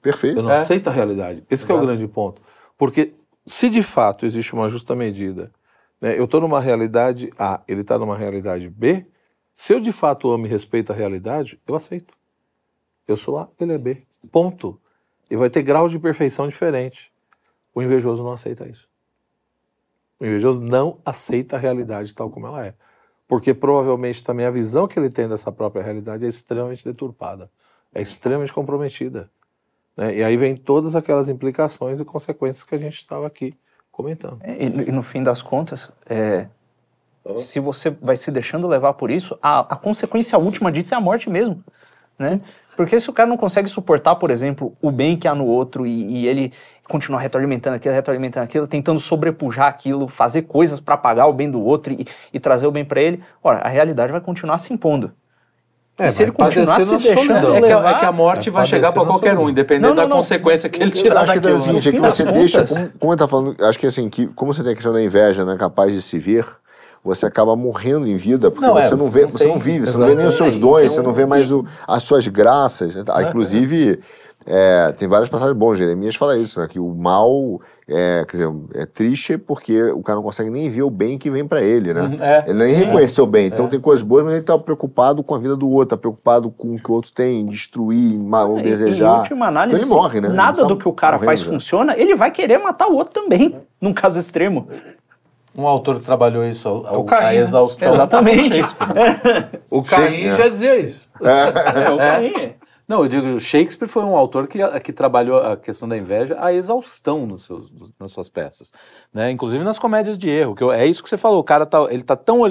Perfeito. 0.00 0.38
Eu 0.38 0.42
não 0.42 0.50
É. 0.50 0.58
aceito 0.58 0.88
a 0.88 0.92
realidade. 0.92 1.44
Esse 1.50 1.66
que 1.66 1.70
é 1.70 1.74
o 1.74 1.80
grande 1.80 2.08
ponto. 2.08 2.40
Porque 2.78 3.12
se 3.44 3.68
de 3.68 3.82
fato 3.82 4.24
existe 4.24 4.54
uma 4.54 4.68
justa 4.68 4.96
medida, 4.96 5.50
né, 6.02 6.18
eu 6.18 6.24
estou 6.24 6.40
numa 6.40 6.58
realidade 6.58 7.30
A, 7.38 7.62
ele 7.68 7.82
está 7.82 7.96
numa 7.96 8.16
realidade 8.16 8.68
B, 8.68 9.06
se 9.54 9.72
eu 9.72 9.78
de 9.78 9.92
fato 9.92 10.30
amo 10.32 10.46
e 10.46 10.48
respeito 10.48 10.92
a 10.92 10.96
realidade, 10.96 11.60
eu 11.64 11.76
aceito. 11.76 12.12
Eu 13.06 13.16
sou 13.16 13.38
A, 13.38 13.48
ele 13.60 13.74
é 13.74 13.78
B. 13.78 14.02
Ponto. 14.32 14.80
E 15.30 15.36
vai 15.36 15.48
ter 15.48 15.62
graus 15.62 15.92
de 15.92 16.00
perfeição 16.00 16.48
diferente. 16.48 17.12
O 17.72 17.80
invejoso 17.80 18.22
não 18.22 18.32
aceita 18.32 18.68
isso. 18.68 18.88
O 20.18 20.26
invejoso 20.26 20.60
não 20.60 20.98
aceita 21.04 21.56
a 21.56 21.58
realidade 21.58 22.14
tal 22.14 22.30
como 22.30 22.48
ela 22.48 22.66
é. 22.66 22.74
Porque 23.28 23.54
provavelmente 23.54 24.24
também 24.24 24.44
a 24.44 24.50
visão 24.50 24.88
que 24.88 24.98
ele 24.98 25.08
tem 25.08 25.28
dessa 25.28 25.52
própria 25.52 25.82
realidade 25.82 26.24
é 26.24 26.28
extremamente 26.28 26.84
deturpada, 26.84 27.50
é 27.94 28.02
extremamente 28.02 28.52
comprometida. 28.52 29.30
né? 29.96 30.16
E 30.16 30.24
aí 30.24 30.36
vem 30.36 30.56
todas 30.56 30.96
aquelas 30.96 31.28
implicações 31.28 32.00
e 32.00 32.04
consequências 32.04 32.64
que 32.64 32.74
a 32.74 32.78
gente 32.78 32.96
estava 32.96 33.26
aqui 33.26 33.56
comentando. 33.92 34.40
E, 34.44 34.88
e 34.88 34.92
no 34.92 35.02
fim 35.02 35.22
das 35.22 35.42
contas, 35.42 35.88
é, 36.08 36.46
se 37.36 37.60
você 37.60 37.90
vai 37.90 38.16
se 38.16 38.30
deixando 38.30 38.66
levar 38.66 38.94
por 38.94 39.10
isso, 39.10 39.38
a, 39.40 39.60
a 39.60 39.76
consequência 39.76 40.36
última 40.38 40.72
disso 40.72 40.94
é 40.94 40.96
a 40.96 41.00
morte 41.00 41.30
mesmo, 41.30 41.62
né? 42.18 42.40
Porque 42.74 42.98
se 42.98 43.10
o 43.10 43.12
cara 43.12 43.28
não 43.28 43.36
consegue 43.36 43.68
suportar, 43.68 44.16
por 44.16 44.30
exemplo, 44.30 44.74
o 44.80 44.90
bem 44.90 45.16
que 45.16 45.28
há 45.28 45.34
no 45.34 45.44
outro 45.44 45.86
e, 45.86 46.22
e 46.22 46.26
ele 46.26 46.52
continuar 46.88 47.20
retroalimentando 47.20 47.76
aquilo, 47.76 47.94
retroalimentando 47.94 48.44
aquilo, 48.44 48.66
tentando 48.66 48.98
sobrepujar 48.98 49.66
aquilo, 49.66 50.08
fazer 50.08 50.42
coisas 50.42 50.80
para 50.80 50.96
pagar 50.96 51.26
o 51.26 51.32
bem 51.34 51.50
do 51.50 51.62
outro 51.62 51.92
e, 51.92 52.06
e 52.32 52.40
trazer 52.40 52.66
o 52.66 52.72
bem 52.72 52.84
para 52.84 53.00
ele, 53.00 53.22
ora, 53.42 53.58
a 53.58 53.68
realidade 53.68 54.10
vai 54.10 54.20
continuar 54.22 54.56
se 54.56 54.72
impondo. 54.72 55.12
É, 55.98 56.06
e 56.06 56.10
se 56.10 56.22
ele 56.22 56.32
continuar 56.32 56.80
se 56.80 56.90
deixando. 56.90 57.54
É 57.54 57.60
que, 57.60 57.70
a- 57.72 57.76
levar, 57.78 57.90
é 57.90 57.94
que 58.00 58.04
a 58.06 58.12
morte 58.12 58.50
vai 58.50 58.60
vai 58.62 58.66
chegar 58.66 58.92
para 58.92 59.04
qualquer 59.04 59.36
um, 59.38 59.48
independente 59.50 59.82
Não, 59.82 59.90
não, 59.90 60.02
da 60.02 60.08
não. 60.08 60.16
consequência 60.16 60.68
que 60.68 60.82
ele 60.82 60.90
tirar 60.90 61.20
acho 61.22 61.32
que 61.32 61.38
é 61.38 61.40
daquilo. 61.40 61.58
o 61.58 61.62
seguinte, 61.62 61.88
é 61.88 61.92
que 61.92 61.98
No 61.98 62.04
fim 62.06 62.10
você 62.12 62.24
das 62.24 62.34
deixa, 62.34 62.64
como, 62.66 62.90
como 62.98 63.12
ele 63.12 63.18
tá 63.18 63.28
falando, 63.28 63.56
acho 63.64 63.78
que 63.78 63.86
assim, 63.86 64.08
que, 64.08 64.26
como 64.28 64.52
você 64.54 64.62
tem 64.62 64.72
a 64.72 64.74
questão 64.74 64.92
da 64.92 65.02
inveja, 65.02 65.44
né, 65.44 65.54
capaz 65.58 65.92
de 65.92 66.00
se 66.00 66.18
ver, 66.18 66.46
você 67.04 67.26
acaba 67.26 67.54
morrendo 67.54 68.06
em 68.08 68.16
vida, 68.16 68.50
porque 68.50 68.66
Não, 68.66 68.78
é, 68.78 68.82
você 68.82 68.94
não 68.94 69.06
você 69.06 69.10
vê, 69.12 69.22
não 69.26 69.32
você 69.32 69.46
não 69.46 69.58
vive, 69.58 69.86
você 69.86 69.98
não 69.98 70.06
vê 70.06 70.14
nem 70.14 70.26
os 70.26 70.34
seus 70.36 70.54
Exatamente. 70.54 70.60
dons, 70.60 70.80
Tem 70.80 70.88
você 70.88 71.02
não 71.02 71.12
vê 71.12 71.26
mais 71.26 71.52
o- 71.52 71.64
as 71.86 72.02
suas 72.04 72.26
graças. 72.26 72.94
né? 72.94 73.04
Ah, 73.08 73.22
inclusive, 73.24 74.00
é, 74.46 74.92
tem 74.92 75.06
várias 75.08 75.28
passagens 75.28 75.56
boas, 75.56 75.78
Jeremias 75.78 76.14
fala 76.16 76.36
isso, 76.36 76.60
né, 76.60 76.66
que 76.68 76.78
o 76.80 76.88
mal, 76.94 77.60
é, 77.88 78.24
quer 78.28 78.36
dizer, 78.38 78.52
é 78.74 78.86
triste 78.86 79.36
porque 79.38 79.82
o 79.84 80.02
cara 80.02 80.16
não 80.16 80.22
consegue 80.22 80.50
nem 80.50 80.68
ver 80.68 80.82
o 80.82 80.90
bem 80.90 81.16
que 81.18 81.30
vem 81.30 81.46
pra 81.46 81.60
ele, 81.62 81.92
né? 81.94 82.16
é. 82.20 82.44
Ele 82.50 82.64
nem 82.64 82.74
reconheceu 82.74 83.24
o 83.24 83.26
bem. 83.26 83.46
Então 83.46 83.68
tem 83.68 83.80
coisas 83.80 84.02
boas, 84.04 84.24
mas 84.24 84.34
ele 84.34 84.44
tá 84.44 84.58
preocupado 84.58 85.22
com 85.22 85.34
a 85.34 85.38
vida 85.38 85.56
do 85.56 85.68
outro, 85.70 85.96
tá 85.96 86.00
preocupado 86.00 86.50
com 86.50 86.74
o 86.74 86.78
que 86.78 86.90
o 86.90 86.94
outro 86.94 87.12
tem, 87.12 87.44
destruir, 87.46 88.18
ma- 88.18 88.44
ou 88.44 88.58
É, 88.58 88.62
desejar. 88.62 89.16
Em 89.16 89.18
última 89.20 89.46
análise, 89.46 89.76
então 89.80 89.88
ele 89.90 90.00
morre, 90.02 90.20
né? 90.20 90.28
nada 90.28 90.62
tá 90.62 90.68
do 90.68 90.76
que 90.76 90.88
o 90.88 90.92
cara 90.92 91.16
morrendo 91.16 91.26
faz 91.28 91.40
já. 91.40 91.46
funciona, 91.50 91.96
ele 91.96 92.14
vai 92.14 92.30
querer 92.30 92.58
matar 92.58 92.88
o 92.88 92.94
outro 92.94 93.12
também, 93.22 93.56
num 93.80 93.92
caso 93.94 94.18
extremo. 94.18 94.68
Um 95.54 95.66
autor 95.66 95.96
que 95.98 96.06
trabalhou 96.06 96.46
isso 96.46 96.66
ao, 96.66 96.86
ao, 96.86 97.00
O 97.00 97.04
Caim, 97.04 97.26
a 97.26 97.32
né? 97.32 97.36
exaustão. 97.36 97.92
Exatamente. 97.92 98.58
O 99.68 99.82
Caim 99.82 100.24
é. 100.28 100.34
já 100.36 100.48
dizia 100.48 100.76
isso. 100.80 101.06
É, 101.20 101.90
o 101.90 101.96
Caim. 101.98 102.54
Não, 102.92 103.04
eu 103.04 103.08
digo, 103.08 103.40
Shakespeare 103.40 103.88
foi 103.88 104.04
um 104.04 104.14
autor 104.14 104.46
que, 104.46 104.58
que 104.80 104.92
trabalhou 104.92 105.38
a 105.38 105.56
questão 105.56 105.88
da 105.88 105.96
inveja 105.96 106.36
a 106.38 106.52
exaustão 106.52 107.24
nos 107.24 107.46
seus, 107.46 107.72
nas 107.98 108.12
suas 108.12 108.28
peças, 108.28 108.70
né? 109.10 109.30
Inclusive 109.30 109.64
nas 109.64 109.78
comédias 109.78 110.18
de 110.18 110.28
erro, 110.28 110.54
que 110.54 110.62
eu- 110.62 110.70
é 110.70 110.84
isso 110.84 111.02
que 111.02 111.08
você 111.08 111.16
falou, 111.16 111.40
o 111.40 111.44
cara 111.44 111.64
tá, 111.64 111.86
ele 111.88 112.02
tá 112.02 112.14
tão 112.14 112.42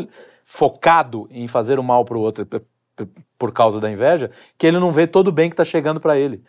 focado 0.43 1.27
em 1.29 1.47
fazer 1.47 1.77
o 1.77 1.83
mal 1.83 2.03
pro 2.03 2.19
outro 2.19 2.43
p- 2.43 2.59
p- 2.95 3.07
por 3.37 3.51
causa 3.53 3.79
da 3.79 3.91
inveja, 3.91 4.31
que 4.57 4.65
ele 4.65 4.79
não 4.79 4.91
vê 4.91 5.05
todo 5.05 5.27
o 5.27 5.31
bem 5.31 5.47
que 5.47 5.55
tá 5.55 5.63
chegando 5.63 5.99
para 5.99 6.17
ele. 6.17 6.43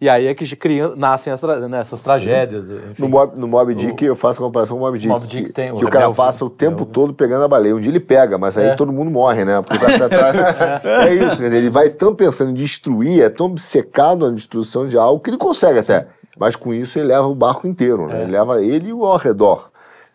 E 0.00 0.08
aí 0.08 0.28
é 0.28 0.34
que 0.34 0.54
cria, 0.54 0.94
nascem 0.94 1.32
as 1.32 1.40
tra- 1.40 1.68
né, 1.68 1.80
essas 1.80 2.00
tragédias, 2.02 2.68
enfim. 2.70 3.02
No 3.02 3.08
Mob, 3.08 3.32
no 3.36 3.48
Mob 3.48 3.74
Dick, 3.74 4.04
eu 4.04 4.14
faço 4.14 4.40
a 4.40 4.44
comparação 4.46 4.76
com 4.76 4.84
o 4.84 4.86
Mob 4.86 4.96
Dick. 4.96 5.08
Moby 5.12 5.26
Dick 5.26 5.46
que, 5.48 5.52
tem 5.52 5.72
o 5.72 5.76
que 5.76 5.84
o 5.84 5.88
cara 5.90 6.08
passa 6.12 6.44
o 6.44 6.50
tempo 6.50 6.84
é 6.84 6.86
todo 6.86 7.12
pegando 7.12 7.42
a 7.44 7.48
baleia. 7.48 7.74
Um 7.74 7.80
dia 7.80 7.90
ele 7.90 7.98
pega, 7.98 8.38
mas 8.38 8.56
aí 8.56 8.68
É. 8.68 8.74
todo 8.76 8.92
mundo 8.92 9.10
morre, 9.10 9.44
né? 9.44 9.60
Porque 9.60 9.76
o 9.76 9.80
cara 9.80 9.92
fica 9.92 10.06
atrás. 10.06 10.84
é 10.84 11.14
isso, 11.14 11.36
quer 11.38 11.44
dizer, 11.44 11.56
ele 11.56 11.70
vai 11.70 11.90
tão 11.90 12.14
pensando 12.14 12.52
em 12.52 12.54
destruir, 12.54 13.22
é 13.22 13.28
tão 13.28 13.46
obcecado 13.46 14.26
na 14.28 14.32
destruição 14.34 14.86
de 14.86 14.96
algo 14.96 15.20
que 15.20 15.30
ele 15.30 15.36
consegue 15.36 15.80
até. 15.80 16.06
Mas 16.38 16.54
com 16.54 16.72
isso 16.72 16.96
ele 17.00 17.08
leva 17.08 17.26
o 17.26 17.34
barco 17.34 17.66
inteiro, 17.66 18.06
né? 18.06 18.22
Ele 18.22 18.30
leva 18.30 18.62
ele 18.62 18.90
e 18.90 18.92
o 18.92 19.04
ao 19.04 19.16
redor. 19.16 19.68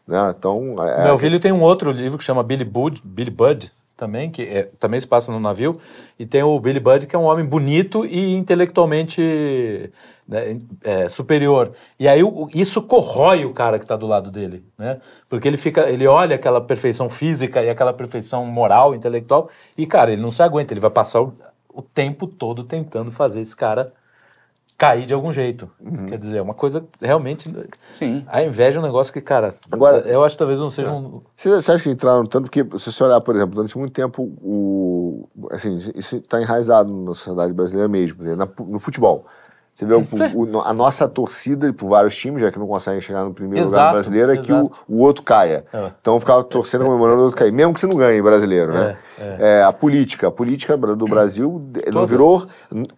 Né? 0.08 0.34
Então, 0.38 0.76
é, 0.82 1.04
Melville 1.04 1.40
tem 1.40 1.52
um 1.52 1.62
outro 1.62 1.92
livro 1.92 2.18
que 2.18 2.24
chama 2.24 2.42
Billy 2.42 2.64
Bud, 2.64 3.02
Billy 3.04 3.30
Budd, 3.32 3.70
também, 3.96 4.32
que 4.32 4.42
é- 4.42 4.70
também 4.80 5.00
se 5.00 5.08
passa 5.08 5.32
no 5.32 5.40
navio, 5.40 5.80
e 6.18 6.26
tem 6.26 6.44
o 6.44 6.60
Billy 6.60 6.80
Budd, 6.80 7.06
que 7.08 7.16
é 7.16 7.20
um 7.20 7.24
homem 7.26 7.46
bonito 7.46 8.06
e 8.06 8.34
intelectualmente 8.36 9.92
né, 10.28 10.60
é, 10.84 11.10
superior. 11.10 11.74
E 12.00 12.08
aí 12.08 12.24
o- 12.24 12.48
isso 12.54 12.82
corrói 12.82 13.44
o 13.46 13.54
cara 13.54 13.78
que 13.78 13.86
está 13.86 13.96
do 13.96 14.08
lado 14.08 14.32
dele, 14.32 14.64
né? 14.78 15.00
Porque 15.30 15.48
ele 15.48 15.58
fica, 15.58 15.90
ele 15.90 16.08
olha 16.08 16.36
aquela 16.36 16.62
perfeição 16.62 17.10
física 17.10 17.62
e 17.62 17.70
aquela 17.70 17.94
perfeição 17.94 18.46
moral, 18.46 18.96
intelectual, 18.96 19.50
e 19.78 19.86
cara, 19.86 20.12
ele 20.14 20.22
não 20.22 20.32
se 20.32 20.42
aguenta, 20.42 20.74
ele 20.74 20.80
vai 20.80 20.90
passar 20.92 21.22
o, 21.22 21.34
o 21.74 21.82
tempo 21.82 22.26
todo 22.26 22.64
tentando 22.64 23.12
fazer 23.12 23.42
esse 23.42 23.56
cara 23.56 23.92
cair 24.84 25.06
de 25.06 25.14
algum 25.14 25.32
jeito. 25.32 25.70
Quer 26.10 26.18
dizer, 26.18 26.38
é 26.40 26.42
uma 26.42 26.54
coisa 26.54 26.86
realmente. 27.02 27.50
Sim. 27.98 28.26
A 28.28 28.44
inveja 28.44 28.80
é 28.80 28.82
um 28.82 28.84
negócio 28.86 29.14
que, 29.14 29.22
cara, 29.22 29.54
Agora- 29.72 30.00
eu 30.00 30.26
acho 30.26 30.36
que 30.36 30.40
talvez 30.40 30.60
não 30.60 30.70
seja 30.70 30.92
um. 30.92 31.22
Você, 31.38 31.72
acha 31.72 31.84
que 31.84 31.90
entraram 31.90 32.26
tanto? 32.26 32.50
Porque 32.50 32.66
se 32.78 32.92
você 32.92 33.04
olhar, 33.04 33.22
por 33.22 33.34
exemplo, 33.34 33.56
durante 33.56 33.78
muito 33.78 33.94
tempo, 33.94 34.24
o, 34.42 35.30
assim, 35.52 35.76
isso 35.96 36.18
está 36.18 36.42
enraizado 36.42 36.92
na 36.92 37.14
sociedade 37.14 37.54
brasileira 37.54 37.88
mesmo, 37.88 38.24
na- 38.36 38.48
no 38.68 38.80
futebol. 38.80 39.26
Você 39.74 39.86
vê 39.88 39.96
o- 39.96 40.08
o- 40.36 40.62
a 40.62 40.72
nossa 40.72 41.08
torcida 41.08 41.74
por 41.74 41.90
vários 41.90 42.16
times, 42.16 42.42
já 42.42 42.52
que 42.52 42.60
não 42.60 42.68
conseguem 42.68 43.02
chegar 43.02 43.24
no 43.24 43.34
primeiro 43.34 43.66
lugar 43.66 43.76
Exato, 43.78 43.88
no 43.88 43.94
brasileiro, 43.94 44.32
é 44.32 44.38
que 44.38 44.54
o, 44.54 44.60
exato. 44.60 44.72
o 44.88 45.02
outro 45.02 45.24
caia. 45.24 45.66
É. 45.74 45.90
Então 46.00 46.20
ficava 46.20 46.44
torcendo, 46.44 46.86
comemorando 46.86 47.22
o 47.22 47.24
outro 47.24 47.40
cair, 47.40 47.52
mesmo 47.52 47.74
que 47.74 47.80
você 47.80 47.88
não 47.88 47.98
ganhe 47.98 48.22
brasileiro, 48.22 48.72
né? 48.72 48.98
É, 49.40 49.64
a 49.64 49.74
política. 49.74 50.28
A 50.28 50.32
política 50.32 50.78
do 50.78 51.06
Brasil 51.08 51.60
não 51.92 52.06
virou. 52.06 52.46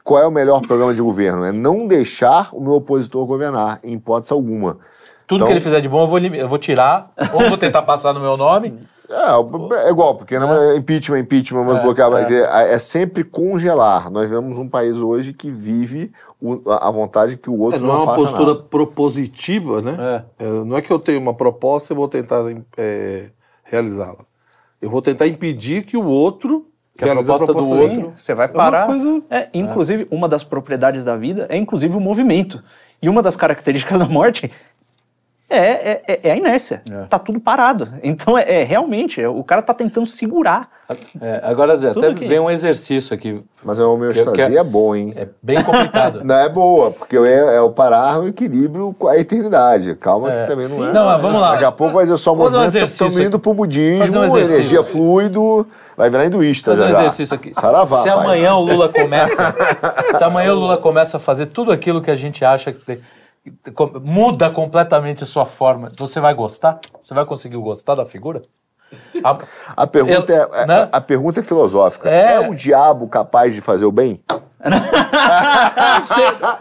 Qual 0.04 0.22
é 0.22 0.28
o 0.28 0.32
melhor 0.32 0.60
programa 0.62 0.94
de 0.94 1.02
governo? 1.02 1.46
É 1.46 1.52
não 1.54 1.88
deixar 1.88 2.50
o 2.52 2.60
meu 2.60 2.74
opositor 2.74 3.26
governar, 3.26 3.80
em 3.82 3.94
hipótese 3.94 4.34
alguma. 4.34 4.78
Tudo 5.26 5.38
Então- 5.38 5.48
que 5.48 5.54
ele 5.54 5.62
fizer 5.62 5.80
de 5.80 5.88
bom 5.88 6.04
eu 6.04 6.08
vou, 6.08 6.20
eu 6.20 6.48
vou 6.50 6.58
tirar, 6.60 7.10
ou 7.34 7.48
vou 7.48 7.58
tentar 7.58 7.84
passar 7.84 8.14
no 8.14 8.20
meu 8.20 8.36
nome. 8.36 8.78
É, 9.10 9.88
é 9.88 9.90
igual, 9.90 10.16
porque 10.16 10.38
não 10.40 10.52
é 10.54 10.76
impeachment, 10.78 11.20
impeachment, 11.20 11.64
mas 11.64 11.78
É, 11.78 11.82
bloquear. 11.84 12.12
é. 12.14 12.34
É. 12.34 12.74
é 12.74 12.80
sempre 12.80 13.24
congelar. 13.24 14.10
Nós 14.10 14.30
vivemos 14.30 14.58
um 14.58 14.68
país 14.68 15.00
hoje 15.00 15.32
que 15.34 15.52
vive 15.52 16.12
o- 16.42 16.62
a 16.72 16.90
vontade 16.90 17.38
que 17.38 17.50
o 17.50 17.60
outro 17.60 17.78
É, 17.78 17.82
não, 17.82 17.88
não 17.88 17.96
é 17.96 17.98
uma 18.00 18.06
faça 18.08 18.18
postura 18.22 18.54
nada. 18.54 18.66
propositiva, 18.70 19.82
né? 19.82 20.24
É, 20.40 20.46
não 20.46 20.78
é 20.78 20.82
que 20.82 20.92
eu 20.92 20.98
tenho 21.00 21.20
uma 21.20 21.34
proposta 21.34 21.94
e 21.94 21.96
vou 21.96 22.08
tentar 22.08 22.44
é, 22.78 23.26
realizá-la. 23.64 24.26
Eu 24.82 24.90
vou 24.90 25.02
tentar 25.02 25.28
impedir 25.28 25.84
que 25.84 25.96
o 25.98 26.04
outro 26.06 26.66
Que 26.98 27.04
a 27.04 27.14
proposta 27.14 27.54
do 27.54 27.70
outro- 27.70 28.14
Você 28.16 28.34
vai 28.34 28.48
uma 28.48 28.54
parar. 28.54 28.88
coisa- 28.88 29.22
É, 29.30 29.50
inclusive, 29.54 30.08
uma 30.10 30.28
das 30.30 30.44
propriedades 30.44 31.04
da 31.04 31.16
vida 31.18 31.46
é 31.50 31.58
inclusive 31.58 31.96
o 31.96 32.00
movimento. 32.00 32.64
E 33.02 33.10
uma 33.10 33.22
das 33.22 33.36
características 33.36 34.00
da 34.00 34.08
morte 34.08 34.50
É, 35.48 35.58
é, 35.58 36.02
é- 36.08 36.20
é 36.24 36.32
a 36.32 36.36
inércia. 36.38 36.82
Tá 37.08 37.20
tudo 37.20 37.40
parado. 37.40 37.88
Então, 38.02 38.36
é, 38.36 38.62
é 38.62 38.64
realmente, 38.64 39.22
é- 39.22 39.30
o 39.30 39.44
cara 39.44 39.62
tá 39.62 39.76
tentando 39.76 40.08
segurar. 40.08 40.68
É, 41.22 41.40
agora, 41.44 41.78
Zé, 41.78 41.92
até 41.92 42.08
aqui. 42.08 42.28
vem 42.28 42.40
um 42.40 42.50
exercício 42.50 43.14
aqui. 43.14 43.44
Mas 43.64 43.80
a 43.80 43.88
homeostasia 43.88 44.32
Que- 44.32 44.48
que- 44.52 44.58
é 44.58 44.64
boa, 44.64 44.98
hein? 44.98 45.14
É 45.16 45.28
bem 45.44 45.62
complicado. 45.64 46.22
Não 46.26 46.36
é 46.36 46.50
boa, 46.50 46.90
porque 46.92 47.16
é, 47.18 47.56
é 47.58 47.62
o 47.62 47.70
parar 47.70 48.20
o 48.22 48.28
equilíbrio 48.28 48.96
com 48.98 49.08
a 49.08 49.18
eternidade. 49.18 49.94
Calma 49.96 50.32
que 50.32 50.48
também 50.48 50.68
não 50.68 50.88
é. 50.88 50.92
Não, 50.92 51.06
mas 51.06 51.22
vamos 51.22 51.40
lá. 51.42 51.52
Daqui 51.54 51.66
a 51.66 51.72
pouco 51.72 51.94
vai 51.94 52.06
ser 52.08 52.18
só 52.18 52.34
um 52.34 52.38
movimento, 52.38 52.66
exercício 52.68 53.06
estamos 53.08 53.18
indo 53.28 53.36
aqui. 53.36 53.44
pro 53.44 53.54
budismo, 53.54 54.20
um 54.22 54.38
energia 54.38 54.84
fluido, 54.84 55.68
vai 55.96 56.10
virar 56.10 56.26
hinduísta. 56.26 56.72
Fazer 56.72 56.84
um 56.84 56.88
já 56.88 56.92
já. 56.94 57.00
exercício 57.02 57.36
aqui. 57.36 57.52
Saravá, 57.54 57.98
se 57.98 58.10
pai. 58.10 58.20
amanhã 58.20 58.56
o 58.56 58.62
Lula 58.62 58.90
começa, 58.94 59.56
se 60.18 60.24
amanhã 60.24 60.54
o 60.54 60.56
Lula 60.60 60.78
começa 60.78 61.18
a 61.18 61.20
fazer 61.20 61.48
tudo 61.48 61.72
aquilo 61.72 62.02
que 62.02 62.10
a 62.12 62.16
gente 62.16 62.44
acha 62.44 62.72
que 62.74 62.84
tem, 62.84 63.00
muda 64.02 64.50
completamente 64.50 65.24
a 65.24 65.28
sua 65.28 65.46
forma, 65.46 65.90
você 65.98 66.20
vai 66.20 66.34
gostar? 66.34 66.80
Você 67.02 67.14
vai 67.14 67.26
conseguir 67.26 67.58
gostar 67.58 67.96
da 67.96 68.06
figura? 68.06 68.44
A- 69.24 69.38
A 69.78 69.88
pergunta, 69.88 70.32
Eu- 70.34 70.56
é, 70.56 70.66
né? 70.66 70.90
a, 70.92 70.98
a 70.98 71.02
pergunta 71.02 71.40
é 71.40 71.44
filosófica. 71.44 72.10
É. 72.10 72.34
É. 72.36 72.40
o 72.50 72.54
diabo 72.56 73.08
capaz 73.08 73.54
de 73.54 73.62
fazer 73.62 73.86
o 73.86 73.92
bem? 73.92 74.22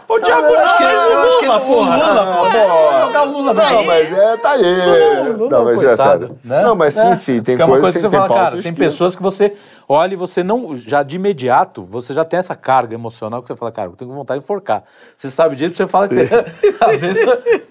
o 0.07 0.19
diabo, 0.19 0.45
eu 0.47 0.59
acho 0.59 0.77
que 0.77 0.83
ele, 0.83 0.93
eu 0.93 1.19
acho 1.23 1.39
que 1.39 1.45
ele, 1.45 1.53
o 1.53 1.81
Lula, 1.81 2.23
vai 2.23 3.01
jogar 3.07 3.23
o 3.23 3.31
Lula 3.31 3.53
Não, 3.53 3.63
daí. 3.63 3.87
mas 3.87 4.13
é, 4.13 4.37
tá 4.37 4.51
aí. 4.51 5.33
Lula, 5.35 5.49
não, 5.49 5.65
mas 5.65 5.83
é 5.83 5.87
coitado, 5.87 6.19
sério. 6.27 6.39
né? 6.43 6.61
Não, 6.63 6.75
mas 6.75 6.93
sim, 6.93 7.07
É. 7.07 7.15
sim, 7.15 7.41
tem 7.41 7.57
Porque 7.57 7.61
é 7.61 7.65
uma 7.65 7.79
coisas 7.79 7.93
coisa 7.93 7.97
que 7.97 8.01
você 8.01 8.09
tem 8.09 8.19
fala, 8.27 8.51
cara, 8.51 8.61
tem 8.61 8.73
pessoas 8.73 9.15
que 9.15 9.23
você 9.23 9.53
olha 9.89 10.13
e 10.13 10.17
você 10.17 10.43
não, 10.43 10.75
já 10.75 11.01
de 11.03 11.15
imediato, 11.15 11.83
você 11.83 12.13
já 12.13 12.23
tem 12.23 12.39
essa 12.39 12.55
carga 12.55 12.93
emocional 12.93 13.41
que 13.41 13.47
você 13.47 13.55
fala, 13.55 13.71
cara, 13.71 13.89
eu 13.89 13.95
tenho 13.95 14.11
vontade 14.13 14.39
de 14.39 14.43
enforcar. 14.43 14.83
Você 15.17 15.29
sabe 15.31 15.55
disso, 15.55 15.75
você 15.75 15.87
fala 15.87 16.07
que 16.07 16.15
às 16.81 17.01
vezes... 17.01 17.25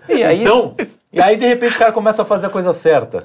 E 0.08 0.22
aí- 0.22 0.42
Então, 0.42 0.74
e 1.12 1.22
aí 1.22 1.36
de 1.36 1.46
repente 1.46 1.76
o 1.76 1.78
cara 1.78 1.92
começa 1.92 2.22
a 2.22 2.24
fazer 2.24 2.46
a 2.46 2.50
coisa 2.50 2.72
certa. 2.72 3.24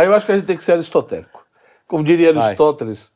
Aí 0.00 0.06
eu 0.06 0.14
acho 0.14 0.24
que 0.24 0.32
a 0.32 0.36
gente 0.36 0.46
tem 0.46 0.56
que 0.56 0.64
ser 0.64 0.72
aristotélico. 0.72 1.44
Como 1.86 2.02
diria 2.02 2.32
Vai. 2.32 2.46
Aristóteles, 2.46 3.12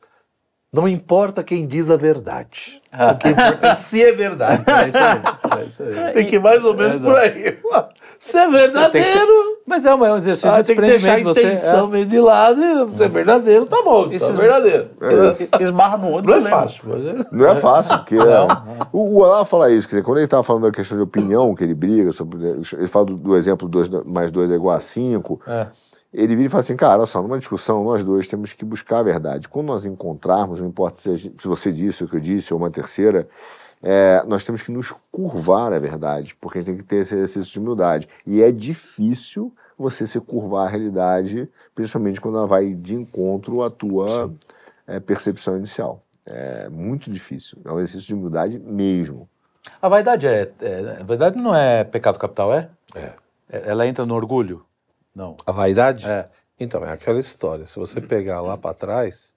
não 0.71 0.87
importa 0.87 1.43
quem 1.43 1.65
diz 1.65 1.89
a 1.89 1.97
verdade. 1.97 2.77
Ah. 2.91 3.13
O 3.13 3.17
que 3.17 3.29
importa 3.29 3.67
é 3.69 3.75
se 3.75 4.03
é 4.03 4.11
verdade. 4.11 4.63
É 4.69 4.87
isso 4.87 4.97
aí. 4.97 5.61
É 5.61 5.65
isso 5.65 5.83
aí. 5.83 6.13
Tem 6.13 6.25
que 6.27 6.35
ir 6.35 6.39
mais 6.39 6.63
ou 6.63 6.75
menos 6.75 7.01
por 7.01 7.15
aí. 7.15 7.57
Se 8.17 8.37
é 8.37 8.49
verdadeiro, 8.49 9.59
Mas 9.67 9.85
é 9.85 9.93
um 9.93 10.05
é 10.05 10.11
um 10.13 10.17
exercício 10.17 10.49
ah, 10.49 10.61
de 10.61 10.67
tem 10.67 10.75
que 10.77 10.81
deixar 10.81 11.15
a 11.15 11.19
intenção 11.19 11.87
meio 11.87 12.05
de 12.05 12.17
lado 12.17 12.61
e 12.61 12.95
se 12.95 13.03
é 13.03 13.07
verdadeiro, 13.09 13.65
tá 13.65 13.81
bom. 13.83 14.09
Isso 14.09 14.25
é 14.25 14.31
verdadeiro. 14.31 14.89
Esbarra 15.59 15.97
no 15.97 16.11
outro. 16.11 16.31
Não 16.31 16.37
é 16.37 16.41
fácil, 16.41 16.83
mas 16.87 17.05
é. 17.05 17.25
Não 17.29 17.45
é 17.45 17.55
fácil, 17.55 17.97
porque 17.97 18.15
o, 18.93 18.99
o 18.99 19.17
Olavo 19.17 19.45
fala 19.45 19.69
isso, 19.69 19.85
quer 19.85 19.97
dizer, 19.97 20.03
quando 20.03 20.19
ele 20.19 20.25
estava 20.25 20.43
falando 20.43 20.63
da 20.63 20.71
questão 20.71 20.97
de 20.97 21.03
opinião, 21.03 21.53
que 21.53 21.63
ele 21.63 21.75
briga, 21.75 22.11
sobre, 22.13 22.41
ele 22.47 22.87
fala 22.87 23.05
do, 23.05 23.17
do 23.17 23.35
exemplo 23.35 23.67
2 23.67 23.89
mais 24.05 24.31
2 24.31 24.49
é 24.49 24.55
igual 24.55 24.77
a 24.77 24.79
5, 24.79 25.41
É. 25.45 25.67
ele 26.23 26.35
vira 26.35 26.47
e 26.47 26.49
fala 26.49 26.61
assim, 26.61 26.75
cara, 26.75 26.97
olha 26.99 27.05
só, 27.05 27.21
numa 27.21 27.37
discussão, 27.37 27.83
nós 27.83 28.03
dois 28.05 28.27
temos 28.27 28.53
que 28.53 28.63
buscar 28.63 28.99
a 28.99 29.03
verdade. 29.03 29.47
Quando 29.49 29.67
nós 29.67 29.85
encontrarmos, 29.85 30.59
não 30.61 30.67
importa 30.67 30.99
se, 30.99 31.15
gente- 31.15 31.41
se 31.41 31.47
você 31.47 31.71
disse 31.71 32.03
o 32.03 32.07
que 32.07 32.15
eu 32.15 32.19
disse 32.19 32.53
ou 32.53 32.59
uma 32.59 32.71
terceira, 32.71 33.27
é, 33.83 34.23
nós 34.25 34.43
temos 34.45 34.63
que 34.63 34.71
nos 34.71 34.93
curvar 35.11 35.73
à 35.73 35.79
verdade, 35.79 36.35
porque 36.39 36.59
a 36.59 36.61
gente 36.61 36.67
tem 36.69 36.77
que 36.77 36.83
ter 36.83 36.97
esse 36.97 37.13
exercício 37.13 37.51
de 37.51 37.59
humildade. 37.59 38.07
E 38.25 38.41
é 38.41 38.51
difícil 38.51 39.51
você 39.77 40.07
se 40.07 40.19
curvar 40.21 40.67
à 40.67 40.69
realidade, 40.69 41.49
principalmente 41.75 42.21
quando 42.21 42.37
ela 42.37 42.47
vai 42.47 42.73
de 42.73 42.95
encontro 42.95 43.61
à 43.61 43.69
tua 43.69 44.31
é, 44.87 44.99
percepção 44.99 45.57
inicial. 45.57 46.01
É 46.25 46.69
muito 46.69 47.11
difícil. 47.11 47.57
É 47.65 47.71
um 47.71 47.75
exercício 47.79 48.07
de 48.07 48.13
humildade 48.15 48.57
mesmo. 48.57 49.27
A 49.81 49.89
vaidade 49.89 50.25
é, 50.27 50.49
é- 50.61 50.97
A 51.01 51.03
vaidade 51.03 51.37
não 51.37 51.53
é 51.53 51.83
pecado 51.83 52.17
capital, 52.17 52.53
é? 52.53 52.69
É. 52.95 53.13
É- 53.49 53.69
Ela 53.69 53.85
entra 53.85 54.05
no 54.05 54.15
orgulho? 54.15 54.63
Não. 55.15 55.35
A 55.45 55.51
vaidade? 55.51 56.05
É. 56.09 56.27
Então, 56.59 56.83
é 56.85 56.91
aquela 56.91 57.19
história. 57.19 57.65
Se 57.65 57.77
você 57.77 57.99
pegar 58.01 58.41
lá 58.41 58.57
para 58.57 58.73
trás, 58.73 59.33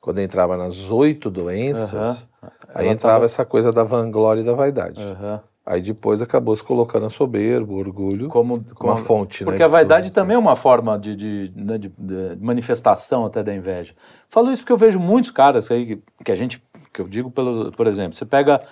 quando 0.00 0.20
entrava 0.20 0.56
nas 0.56 0.90
oito 0.90 1.30
doenças, 1.30 2.28
aí 2.74 2.84
Ela 2.86 2.92
entrava 2.92 3.14
tava- 3.16 3.24
essa 3.24 3.44
coisa 3.44 3.72
da 3.72 3.82
vanglória 3.84 4.40
e 4.40 4.44
da 4.44 4.52
vaidade. 4.54 5.02
Aham. 5.02 5.40
Aí 5.66 5.80
depois 5.80 6.20
acabou 6.20 6.54
se 6.54 6.62
colocando 6.62 7.06
a 7.06 7.08
soberba, 7.08 7.72
o 7.72 7.76
orgulho, 7.78 8.28
Como, 8.28 8.62
como 8.74 8.92
uma 8.92 8.98
fonte, 8.98 9.44
né? 9.44 9.50
Porque 9.50 9.62
a 9.62 9.66
de 9.66 9.72
vaidade 9.72 10.08
tudo. 10.08 10.14
também 10.14 10.34
é 10.34 10.38
uma 10.38 10.56
forma 10.56 10.98
de, 10.98 11.16
de, 11.16 11.52
né, 11.56 11.78
de- 11.78 11.88
de 11.88 12.36
manifestação 12.38 13.24
até 13.24 13.42
da 13.42 13.54
inveja. 13.54 13.94
Falo 14.28 14.52
isso 14.52 14.60
porque 14.62 14.72
eu 14.74 14.76
vejo 14.76 15.00
muitos 15.00 15.30
caras 15.30 15.70
aí 15.70 15.86
que, 15.86 16.02
que 16.22 16.30
a 16.30 16.34
gente, 16.34 16.62
que 16.92 17.00
eu 17.00 17.08
digo, 17.08 17.30
pelo, 17.30 17.72
por 17.72 17.86
exemplo, 17.86 18.12
você 18.14 18.26
pega, 18.26 18.62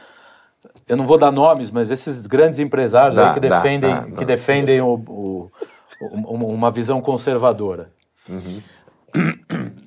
eu 0.86 0.94
não 0.98 1.07
vou 1.07 1.16
dar 1.16 1.30
nomes, 1.32 1.70
mas 1.70 1.90
esses 1.90 2.26
grandes 2.26 2.59
empresários 2.59 3.16
Dá, 3.16 3.28
aí 3.28 3.34
que 3.34 3.40
defendem, 3.40 3.90
dá, 3.90 4.03
que 4.18 4.24
defendem 4.26 4.80
o, 4.82 4.94
o- 5.09 5.50
uma 6.11 6.70
visão 6.70 7.00
conservadora. 7.00 7.92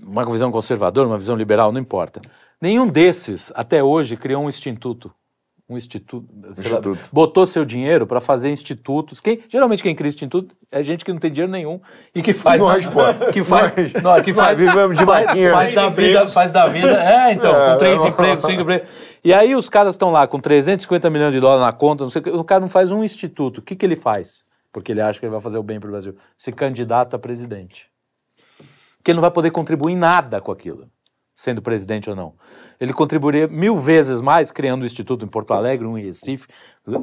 Uma 0.06 0.24
visão 0.32 0.52
conservadora, 0.52 1.08
uma 1.08 1.18
visão 1.18 1.36
liberal, 1.36 1.72
não 1.72 1.80
importa. 1.82 2.22
Nenhum 2.62 2.88
desses, 2.88 3.52
até 3.56 3.84
hoje, 3.84 4.16
criou 4.16 4.44
um 4.44 4.50
instituto. 4.50 5.12
Um 5.68 5.76
instituto, 5.78 6.28
sei 6.54 6.70
lá, 6.70 6.78
Instituto. 6.78 7.10
botou 7.12 7.48
seu 7.48 7.66
dinheiro 7.66 8.06
para 8.06 8.22
fazer 8.22 8.52
institutos. 8.52 9.20
Quem, 9.20 9.42
geralmente 9.50 9.82
quem 9.82 9.96
cria 9.96 10.10
instituto 10.10 10.56
é 10.72 10.84
gente 10.84 11.04
que 11.04 11.12
não 11.12 11.18
tem 11.20 11.32
dinheiro 11.32 11.52
nenhum 11.52 11.82
e 12.14 12.22
que 12.22 12.34
faz 12.34 12.62
Nós, 12.62 12.86
pô. 12.88 13.00
que 13.34 13.44
faz, 13.44 13.74
Nós. 13.94 14.04
não, 14.04 14.22
que 14.24 14.32
faz, 14.32 14.58
Nós 14.60 14.68
vivemos 14.68 14.96
de 15.00 15.04
faz, 15.04 15.26
faz 15.52 15.74
da 15.74 15.90
vida, 15.90 16.30
faz 16.30 16.52
da 16.52 16.68
vida. 16.68 17.04
É, 17.04 17.34
então, 17.34 17.50
É, 17.60 17.72
com 17.72 17.78
três 17.80 17.98
não. 17.98 18.08
empregos, 18.10 18.46
cinco 18.46 18.62
empregos. 18.62 18.88
E 19.24 19.34
aí 19.34 19.56
os 19.56 19.68
caras 19.68 19.96
estão 19.96 20.12
lá 20.12 20.28
com 20.28 20.40
350 20.40 21.10
milhões 21.10 21.34
de 21.34 21.40
dólares 21.40 21.66
na 21.66 21.74
conta, 21.74 22.04
não 22.04 22.12
sei 22.12 22.20
o 22.20 22.24
que, 22.24 22.30
o 22.30 22.44
cara 22.44 22.62
não 22.62 22.70
faz 22.70 22.92
um 22.92 23.04
instituto. 23.04 23.58
O 23.58 23.62
que, 23.64 23.76
que 23.76 23.84
ele 23.84 23.96
faz? 23.96 24.46
Porque 24.76 24.92
ele 24.92 25.00
acha 25.00 25.18
que 25.18 25.26
ele 25.26 25.32
vai 25.32 25.40
fazer 25.40 25.58
o 25.58 25.64
bem 25.64 25.80
para 25.80 25.88
o 25.88 25.92
Brasil. 25.92 26.18
Se 26.38 26.52
candidata 26.52 27.16
a 27.16 27.20
presidente. 27.20 27.88
Que 29.02 29.12
ele 29.12 29.16
não 29.16 29.22
vai 29.22 29.32
poder 29.32 29.50
contribuir 29.50 29.94
em 29.94 29.96
nada 29.96 30.42
com 30.42 30.52
aquilo, 30.52 30.90
sendo 31.34 31.62
presidente 31.62 32.10
ou 32.10 32.16
não. 32.16 32.34
Ele 32.78 32.92
contribuiria 32.92 33.48
mil 33.48 33.78
vezes 33.78 34.20
mais 34.20 34.52
criando 34.52 34.82
um 34.82 34.86
instituto 34.86 35.24
em 35.24 35.30
Porto 35.30 35.54
Alegre, 35.54 35.88
um 35.88 35.98
em 35.98 36.04
Recife, 36.04 36.50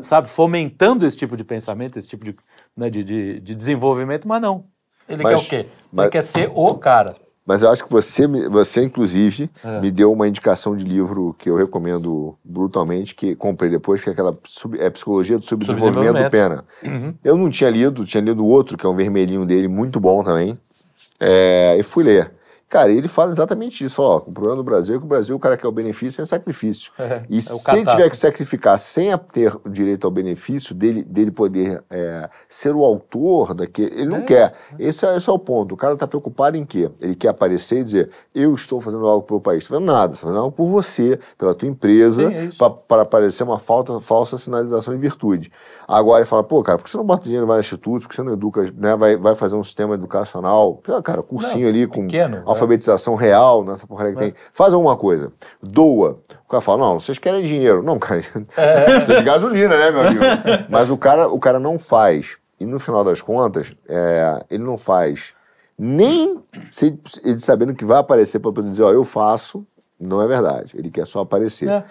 sabe, 0.03 0.29
fomentando 0.29 1.07
esse 1.07 1.17
tipo 1.17 1.35
de 1.35 1.45
pensamento, 1.45 1.99
esse 1.99 2.07
tipo 2.07 2.27
de, 2.27 2.37
né, 2.77 2.91
de, 2.91 3.03
de, 3.03 3.41
de 3.41 3.57
desenvolvimento, 3.57 4.29
mas 4.29 4.43
não. 4.43 4.67
Ele 5.09 5.23
Mas- 5.23 5.47
quer 5.47 5.47
o 5.47 5.63
quê? 5.65 5.69
mas- 5.91 6.05
Ele 6.05 6.13
quer 6.13 6.25
ser 6.27 6.51
o 6.55 6.75
cara. 6.75 7.17
Mas 7.45 7.63
eu 7.63 7.71
acho 7.71 7.85
que 7.85 7.91
você, 7.91 8.27
você 8.49 8.83
inclusive, 8.85 9.51
É. 9.65 9.81
me 9.81 9.91
deu 9.91 10.13
uma 10.13 10.29
indicação 10.29 10.77
de 10.77 10.85
livro 10.85 11.35
que 11.39 11.51
eu 11.51 11.57
recomendo 11.57 12.37
brutalmente, 12.45 13.15
que 13.15 13.35
comprei 13.35 13.69
depois, 13.69 14.01
que 14.01 14.09
é 14.09 14.13
aquela 14.13 14.37
sub- 14.47 14.79
é 14.79 14.89
Psicologia 14.89 15.39
do 15.39 15.45
Subdesenvolvimento 15.45 16.23
do 16.23 16.31
Pena. 16.31 16.65
Uhum. 16.85 17.15
Eu 17.25 17.37
não 17.37 17.51
tinha 17.51 17.69
lido, 17.69 18.05
tinha 18.05 18.23
lido 18.23 18.47
outro, 18.47 18.79
que 18.79 18.87
é 18.87 18.89
um 18.89 18.95
vermelhinho 18.95 19.45
dele, 19.45 19.67
muito 19.67 19.99
bom 19.99 20.23
também, 20.23 20.55
é, 21.19 21.77
e 21.79 21.83
fui 21.83 22.05
ler. 22.05 22.33
Cara, 22.73 22.91
ele 22.91 23.07
fala 23.07 23.31
exatamente 23.31 23.85
isso. 23.85 23.97
Fala, 23.97 24.09
ó, 24.09 24.17
o 24.17 24.33
problema 24.33 24.57
do 24.57 24.65
Brasil 24.65 24.95
é 24.95 24.99
que 24.99 25.05
o 25.05 25.07
Brasil, 25.07 25.37
o 25.37 25.39
cara 25.39 25.59
quer 25.59 25.67
o 25.67 25.71
benefício 25.73 26.23
é 26.23 26.25
sacrifício. 26.25 26.91
É, 26.99 27.21
e 27.29 27.37
é 27.37 27.41
o 27.41 27.43
se 27.43 27.71
ele 27.77 27.85
tiver 27.85 28.09
que 28.09 28.17
sacrificar 28.17 28.79
sem 28.79 29.15
ter 29.31 29.55
o 29.63 29.69
direito 29.69 30.07
ao 30.07 30.11
benefício, 30.11 30.75
dele, 30.75 31.03
dele 31.03 31.31
poder 31.31 31.85
é, 31.91 32.31
ser 32.49 32.75
o 32.75 32.83
autor 32.83 33.53
daquele. 33.53 33.95
Ele 33.95 34.07
não 34.07 34.17
É 34.17 34.23
quer. 34.23 34.55
Esse 34.79 35.05
é, 35.05 35.15
esse 35.15 35.29
é 35.29 35.33
o 35.33 35.39
ponto. 35.39 35.75
O 35.75 35.77
cara 35.77 35.93
está 35.93 36.07
preocupado 36.07 36.57
em 36.57 36.65
quê? 36.65 36.91
Ele 36.99 37.15
quer 37.15 37.29
aparecer 37.29 37.81
e 37.81 37.85
dizer: 37.85 38.11
eu 38.35 38.55
estou 38.55 38.81
fazendo 38.81 39.07
algo 39.07 39.27
pelo 39.27 39.39
país. 39.39 39.65
Estou 39.65 39.77
fazendo 39.77 39.93
nada, 39.93 40.13
você 40.13 40.21
está 40.21 40.29
fazendo 40.29 40.43
algo 40.43 40.57
por 40.57 40.67
você, 40.67 41.21
pela 41.37 41.55
tua 41.55 41.69
empresa, 41.69 42.23
é 42.33 42.49
para 42.89 43.03
aparecer 43.03 43.43
uma 43.43 43.59
falta, 43.59 44.01
falsa 44.01 44.39
sinalização 44.39 44.95
de 44.95 45.01
virtude. 45.01 45.53
Agora 45.87 46.21
ele 46.21 46.27
fala: 46.27 46.43
pô, 46.43 46.63
cara, 46.63 46.79
por 46.79 46.85
que 46.85 46.91
você 46.91 46.97
não 46.97 47.05
bota 47.05 47.25
dinheiro 47.25 47.45
em 47.45 47.49
vários 47.49 47.67
institutos? 47.67 48.05
Por 48.05 48.09
que 48.09 48.17
você 48.17 48.23
não 48.23 48.33
educa, 48.33 48.63
né, 48.75 48.97
vai, 48.97 49.15
vai 49.19 49.35
fazer 49.35 49.57
um 49.57 49.63
sistema 49.63 49.93
educacional? 49.93 50.81
Cara, 51.05 51.23
cursinho 51.23 51.65
Não, 51.65 51.69
ali 51.69 51.87
com 51.87 52.07
pequeno, 52.07 52.39
é. 52.39 52.43
Alfabetização 52.63 53.15
real, 53.15 53.65
nessa 53.65 53.87
porcaria 53.87 54.13
que 54.13 54.19
tem. 54.19 54.35
Faz 54.53 54.73
alguma 54.73 54.97
coisa. 54.97 55.33
Doa. 55.63 56.19
O 56.45 56.49
cara 56.49 56.61
fala, 56.61 56.79
não, 56.87 56.99
vocês 57.01 57.19
querem 57.19 57.45
dinheiro. 57.45 57.83
Não, 57.83 57.99
cara, 57.99 58.23
É. 58.57 58.85
precisa 58.97 59.19
de 59.19 59.25
gasolina, 59.25 59.77
né, 59.77 59.91
meu 59.91 60.01
amigo? 60.03 60.25
Mas 60.71 60.91
o 60.91 60.97
cara, 60.97 61.29
o 61.29 61.39
cara 61.39 61.59
não 61.59 61.79
faz. 61.79 62.37
E 62.61 62.65
no 62.67 62.79
final 62.79 63.03
das 63.05 63.21
contas, 63.21 63.73
é, 63.89 64.39
ele 64.51 64.63
não 64.63 64.79
faz 64.79 65.35
nem 65.79 66.41
se, 66.71 66.97
ele 67.25 67.39
sabendo 67.41 67.75
que 67.75 67.85
vai 67.85 67.99
aparecer 67.99 68.39
para 68.39 68.53
poder 68.53 68.71
dizer, 68.71 68.83
ó, 68.85 68.93
eu 68.93 69.03
faço, 69.03 69.67
não 69.99 70.23
é 70.23 70.29
verdade. 70.29 70.77
Ele 70.77 70.91
quer 70.91 71.07
só 71.07 71.21
aparecer. 71.21 71.69
É. 71.69 71.83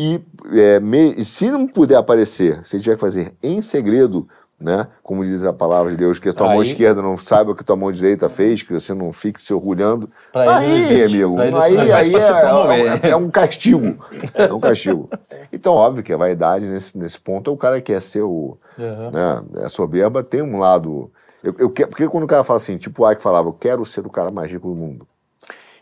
E, 0.00 0.20
é, 0.52 0.80
me- 0.80 1.24
se 1.24 1.50
não 1.50 1.66
puder 1.66 1.96
aparecer, 1.96 2.60
se 2.64 2.80
tiver 2.80 2.94
que 2.94 3.00
fazer 3.00 3.34
em 3.42 3.60
segredo, 3.60 4.28
né? 4.60 4.88
Como 5.02 5.24
diz 5.24 5.44
a 5.44 5.52
palavra 5.52 5.90
de 5.92 5.96
Deus, 5.96 6.18
que 6.18 6.28
a 6.28 6.32
tua 6.32 6.48
mão 6.48 6.60
Aí- 6.60 6.66
esquerda 6.66 7.00
não 7.00 7.16
saiba 7.16 7.52
o 7.52 7.54
que 7.54 7.60
a 7.62 7.64
tua 7.64 7.76
mão 7.76 7.90
direita 7.92 8.28
fez, 8.28 8.62
que 8.62 8.72
você 8.72 8.92
não 8.92 9.12
fique 9.12 9.40
se 9.40 9.54
orgulhando. 9.54 10.10
Aí, 10.34 11.04
amigo, 11.04 11.40
aí, 11.40 11.90
aí 11.92 12.14
existe. 12.14 12.30
é, 12.32 13.08
é- 13.08 13.10
é 13.12 13.16
um 13.16 13.30
castigo. 13.30 13.96
É 14.34 14.52
um 14.52 14.60
castigo. 14.60 15.08
Então, 15.52 15.74
óbvio 15.74 16.02
que 16.02 16.12
a 16.12 16.16
vaidade 16.16 16.66
nesse, 16.66 16.98
nesse 16.98 17.18
ponto 17.20 17.50
é 17.50 17.54
o 17.54 17.56
cara 17.56 17.80
que 17.80 17.98
ser 18.00 18.22
o. 18.22 18.58
Uhum. 18.78 19.10
Né, 19.10 19.42
a 19.64 19.68
soberba 19.68 20.22
tem 20.24 20.42
um 20.42 20.58
lado. 20.58 21.10
Eu, 21.42 21.54
eu 21.58 21.70
porque 21.70 22.08
quando 22.08 22.24
o 22.24 22.28
cara 22.28 22.42
fala 22.42 22.56
assim, 22.56 22.76
tipo 22.76 23.04
o 23.04 23.10
Ike 23.10 23.22
falava, 23.22 23.48
eu 23.48 23.52
quero 23.52 23.84
ser 23.84 24.04
o 24.06 24.10
cara 24.10 24.30
mais 24.30 24.50
rico 24.50 24.68
do 24.68 24.74
mundo. 24.74 25.06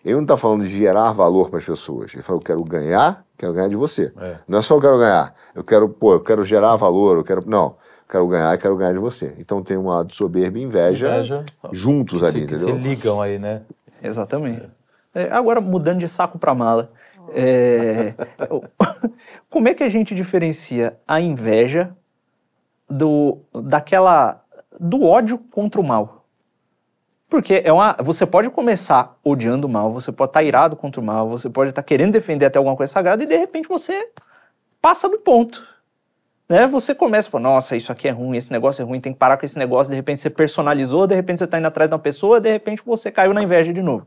Ele 0.04 0.14
não 0.14 0.22
está 0.22 0.36
falando 0.36 0.62
de 0.62 0.70
gerar 0.70 1.12
valor 1.12 1.48
para 1.50 1.58
as 1.58 1.64
pessoas. 1.64 2.12
Ele 2.14 2.22
fala, 2.22 2.38
eu 2.38 2.42
quero 2.42 2.62
ganhar, 2.62 3.24
quero 3.36 3.52
ganhar 3.52 3.68
de 3.68 3.74
você. 3.74 4.12
É. 4.20 4.36
Não 4.46 4.58
é 4.60 4.62
só 4.62 4.76
eu 4.76 4.80
quero 4.80 4.98
ganhar. 4.98 5.34
Eu 5.54 5.64
quero, 5.64 5.88
pô, 5.88 6.12
eu 6.12 6.20
quero 6.20 6.44
gerar 6.44 6.76
valor, 6.76 7.16
eu 7.16 7.24
quero. 7.24 7.42
Não. 7.44 7.74
Quero 8.08 8.26
ganhar 8.28 8.54
e 8.54 8.58
quero 8.58 8.76
ganhar 8.76 8.92
de 8.92 8.98
você. 8.98 9.34
Então 9.38 9.62
tem 9.62 9.76
uma 9.76 10.04
de 10.04 10.14
soberba 10.14 10.58
e 10.58 10.62
inveja, 10.62 11.08
Inveja. 11.08 11.44
juntos 11.72 12.20
Se, 12.20 12.26
ali, 12.26 12.46
que 12.46 12.56
se 12.56 12.64
entendeu? 12.70 12.80
ligam 12.80 13.20
aí, 13.20 13.38
né? 13.38 13.62
Exatamente. 14.02 14.68
É, 15.14 15.30
agora, 15.30 15.60
mudando 15.60 16.00
de 16.00 16.08
saco 16.08 16.38
para 16.38 16.54
mala, 16.54 16.90
é, 17.30 18.14
como 19.50 19.68
é 19.68 19.74
que 19.74 19.82
a 19.82 19.88
gente 19.88 20.14
diferencia 20.14 20.96
a 21.08 21.20
inveja 21.20 21.90
do, 22.88 23.38
daquela, 23.54 24.42
do 24.78 25.02
ódio 25.02 25.38
contra 25.50 25.80
o 25.80 25.84
mal? 25.84 26.24
Porque 27.28 27.62
é 27.64 27.72
uma, 27.72 27.96
você 28.04 28.24
pode 28.24 28.48
começar 28.50 29.16
odiando 29.24 29.66
o 29.66 29.70
mal, 29.70 29.92
você 29.92 30.12
pode 30.12 30.30
estar 30.30 30.42
irado 30.44 30.76
contra 30.76 31.00
o 31.00 31.04
mal, 31.04 31.28
você 31.28 31.50
pode 31.50 31.70
estar 31.70 31.82
querendo 31.82 32.12
defender 32.12 32.46
até 32.46 32.58
alguma 32.58 32.76
coisa 32.76 32.92
sagrada 32.92 33.22
e 33.24 33.26
de 33.26 33.36
repente 33.36 33.66
você 33.68 34.10
passa 34.80 35.08
do 35.08 35.18
ponto. 35.18 35.60
Né? 36.48 36.66
Você 36.68 36.94
começa, 36.94 37.28
pô, 37.30 37.38
nossa, 37.40 37.76
isso 37.76 37.90
aqui 37.90 38.06
é 38.06 38.10
ruim, 38.12 38.36
esse 38.36 38.52
negócio 38.52 38.80
é 38.82 38.84
ruim, 38.84 39.00
tem 39.00 39.12
que 39.12 39.18
parar 39.18 39.36
com 39.36 39.44
esse 39.44 39.58
negócio, 39.58 39.90
de 39.90 39.96
repente 39.96 40.22
você 40.22 40.30
personalizou, 40.30 41.06
de 41.06 41.14
repente 41.14 41.38
você 41.38 41.44
está 41.44 41.58
indo 41.58 41.66
atrás 41.66 41.90
de 41.90 41.94
uma 41.94 42.00
pessoa, 42.00 42.40
de 42.40 42.50
repente 42.50 42.82
você 42.86 43.10
caiu 43.10 43.34
na 43.34 43.42
inveja 43.42 43.72
de 43.72 43.82
novo. 43.82 44.06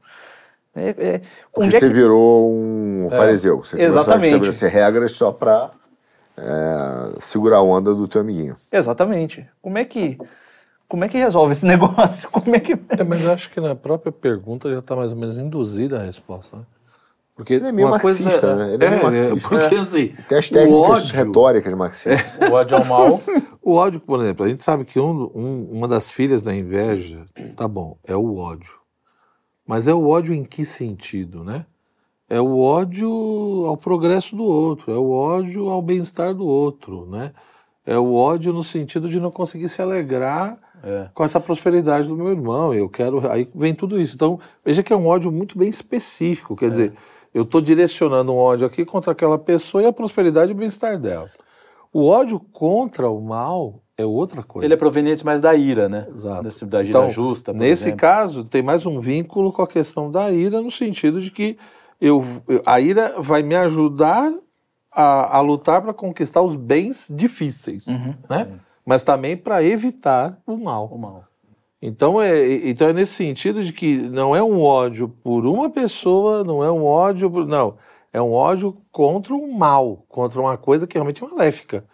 É, 0.76 0.90
é, 0.90 1.22
Porque 1.52 1.76
é 1.76 1.80
você 1.80 1.88
que- 1.88 1.94
virou 1.94 2.50
um 2.54 3.10
fariseu. 3.12 3.58
Você 3.58 3.76
começou 3.76 3.98
a 3.98 4.02
Exatamente. 4.02 4.28
estabelecer 4.28 4.72
regras 4.72 5.12
só 5.14 5.32
pra 5.32 5.72
é, 6.38 7.20
segurar 7.20 7.58
a 7.58 7.62
onda 7.62 7.94
do 7.94 8.08
teu 8.08 8.22
amiguinho. 8.22 8.56
Exatamente. 8.72 9.46
Como 9.62 9.78
é 9.78 9.84
que 9.84 10.18
como 10.88 11.04
é 11.04 11.10
que 11.10 11.18
resolve 11.18 11.52
esse 11.52 11.66
negócio? 11.68 12.30
Como 12.32 12.56
é 12.56 12.60
que 12.62 12.74
É, 12.98 13.04
mas 13.04 13.22
eu 13.24 13.32
acho 13.34 13.50
que 13.50 13.60
na 13.60 13.76
própria 13.76 14.12
pergunta 14.12 14.72
já 14.72 14.80
está 14.80 14.96
mais 14.96 15.12
ou 15.12 15.18
menos 15.18 15.38
induzida 15.38 16.00
a 16.00 16.04
resposta, 16.04 16.58
né? 16.58 16.64
Porque 17.40 17.54
Ele 17.54 17.68
é 17.68 17.72
meio 17.72 17.88
uma 17.88 17.98
coisa 18.02 18.22
marxista, 18.22 18.54
né? 18.54 18.74
Ele 18.74 18.84
é 18.84 18.90
meio 18.90 19.04
marxista. 19.04 19.50
porque 19.50 19.76
assim, 19.76 20.14
Tem 20.28 20.38
as 20.38 20.48
o 20.48 20.54
técnicas 20.54 20.90
ódio, 20.92 21.16
retóricas 21.16 21.74
marxistas. 21.74 22.50
O 22.50 22.54
ódio 22.54 22.76
ao 22.78 22.84
mal. 22.86 23.22
o 23.64 23.74
ódio, 23.76 24.02
por 24.02 24.20
exemplo, 24.20 24.46
a 24.46 24.50
gente 24.50 24.62
sabe 24.62 24.84
que 24.84 25.00
um- 25.00 25.32
um- 25.34 25.70
uma 25.72 25.88
das 25.88 26.12
filhas 26.12 26.42
da 26.44 26.54
inveja, 26.54 27.26
tá 27.56 27.66
bom, 27.66 27.98
é 28.06 28.14
o 28.14 28.36
ódio. 28.36 28.74
Mas 29.66 29.88
é 29.88 29.94
o 29.94 30.06
ódio 30.06 30.34
em 30.34 30.44
que 30.44 30.66
sentido, 30.66 31.46
né? 31.46 31.66
É 32.30 32.42
o 32.42 32.60
ódio 32.60 33.10
ao 33.68 33.78
progresso 33.78 34.36
do 34.36 34.44
outro, 34.44 34.92
é 34.92 34.98
o 34.98 35.10
ódio 35.10 35.70
ao 35.70 35.82
bem-estar 35.82 36.34
do 36.36 36.46
outro, 36.46 37.06
né? 37.10 37.32
É 37.86 37.98
o 37.98 38.14
ódio 38.16 38.52
no 38.52 38.64
sentido 38.66 39.08
de 39.08 39.18
não 39.18 39.32
conseguir 39.32 39.70
se 39.70 39.82
alegrar 39.82 40.58
É. 40.84 41.08
com 41.14 41.24
essa 41.24 41.40
prosperidade 41.40 42.08
do 42.10 42.16
meu 42.18 42.28
irmão. 42.30 42.74
Eu 42.74 42.88
quero. 42.90 43.32
Aí 43.32 43.48
vem 43.56 43.74
tudo 43.74 44.00
isso. 44.00 44.16
Então, 44.16 44.40
veja 44.64 44.84
que 44.84 44.92
é 44.94 44.96
um 44.96 45.08
ódio 45.08 45.32
muito 45.32 45.58
bem 45.58 45.70
específico. 45.70 46.56
Quer 46.56 46.70
dizer, 46.70 46.94
eu 47.34 47.44
estou 47.44 47.62
direcionando 47.62 48.32
um 48.34 48.38
ódio 48.38 48.66
aqui 48.66 48.84
contra 48.86 49.12
aquela 49.12 49.38
pessoa 49.38 49.84
e 49.84 49.86
a 49.86 49.94
prosperidade 49.94 50.52
e 50.52 50.56
o 50.56 50.58
bem-estar 50.58 50.98
dela. 50.98 51.30
O 51.92 52.06
ódio 52.06 52.40
contra 52.40 53.10
o 53.10 53.20
mal 53.22 53.82
é 53.98 54.06
outra 54.06 54.44
coisa. 54.44 54.66
Ele 54.66 54.74
é 54.74 54.78
proveniente 54.78 55.26
mais 55.26 55.42
da 55.42 55.54
ira, 55.56 55.90
né? 55.90 56.08
Exato. 56.14 56.44
Desse- 56.44 56.66
Da 56.66 56.80
ira 56.82 56.90
Então, 56.90 57.10
justa, 57.10 57.52
Nesse 57.52 57.84
exemplo. 57.84 58.00
caso, 58.00 58.44
tem 58.44 58.62
mais 58.62 58.86
um 58.86 59.00
vínculo 59.02 59.52
com 59.52 59.62
a 59.62 59.68
questão 59.68 60.10
da 60.12 60.32
ira, 60.32 60.62
no 60.62 60.70
sentido 60.72 61.20
de 61.22 61.32
que 61.32 61.58
eu, 62.00 62.24
a 62.66 62.80
ira 62.80 63.16
vai 63.20 63.42
me 63.44 63.56
ajudar 63.56 64.32
a, 64.92 65.38
a 65.38 65.42
lutar 65.42 65.82
para 65.82 65.94
conquistar 65.94 66.42
os 66.42 66.56
bens 66.56 67.08
difíceis, 67.14 67.86
né? 68.30 68.60
mas 68.86 69.04
também 69.04 69.36
para 69.36 69.64
evitar 69.64 70.40
o 70.48 70.56
mal. 70.58 70.88
O 70.92 70.98
mal. 70.98 71.24
Então 71.82 72.22
é, 72.22 72.68
então 72.68 72.90
é 72.90 72.94
nesse 72.94 73.14
sentido 73.14 73.64
de 73.64 73.72
que 73.72 73.98
não 73.98 74.36
é 74.36 74.44
um 74.44 74.62
ódio 74.62 75.08
por 75.08 75.46
uma 75.48 75.70
pessoa, 75.70 76.44
não 76.44 76.64
é 76.64 76.72
um 76.72 76.86
ódio 76.86 77.32
por. 77.32 77.48
Não. 77.48 77.78
É 78.12 78.22
um 78.22 78.34
ódio 78.34 78.76
contra 78.92 79.34
o 79.34 79.52
mal, 79.54 80.04
contra 80.10 80.42
uma 80.42 80.58
coisa 80.58 80.88
que 80.88 80.96
realmente 80.96 81.24
é 81.24 81.28
maléfica. 81.28 81.86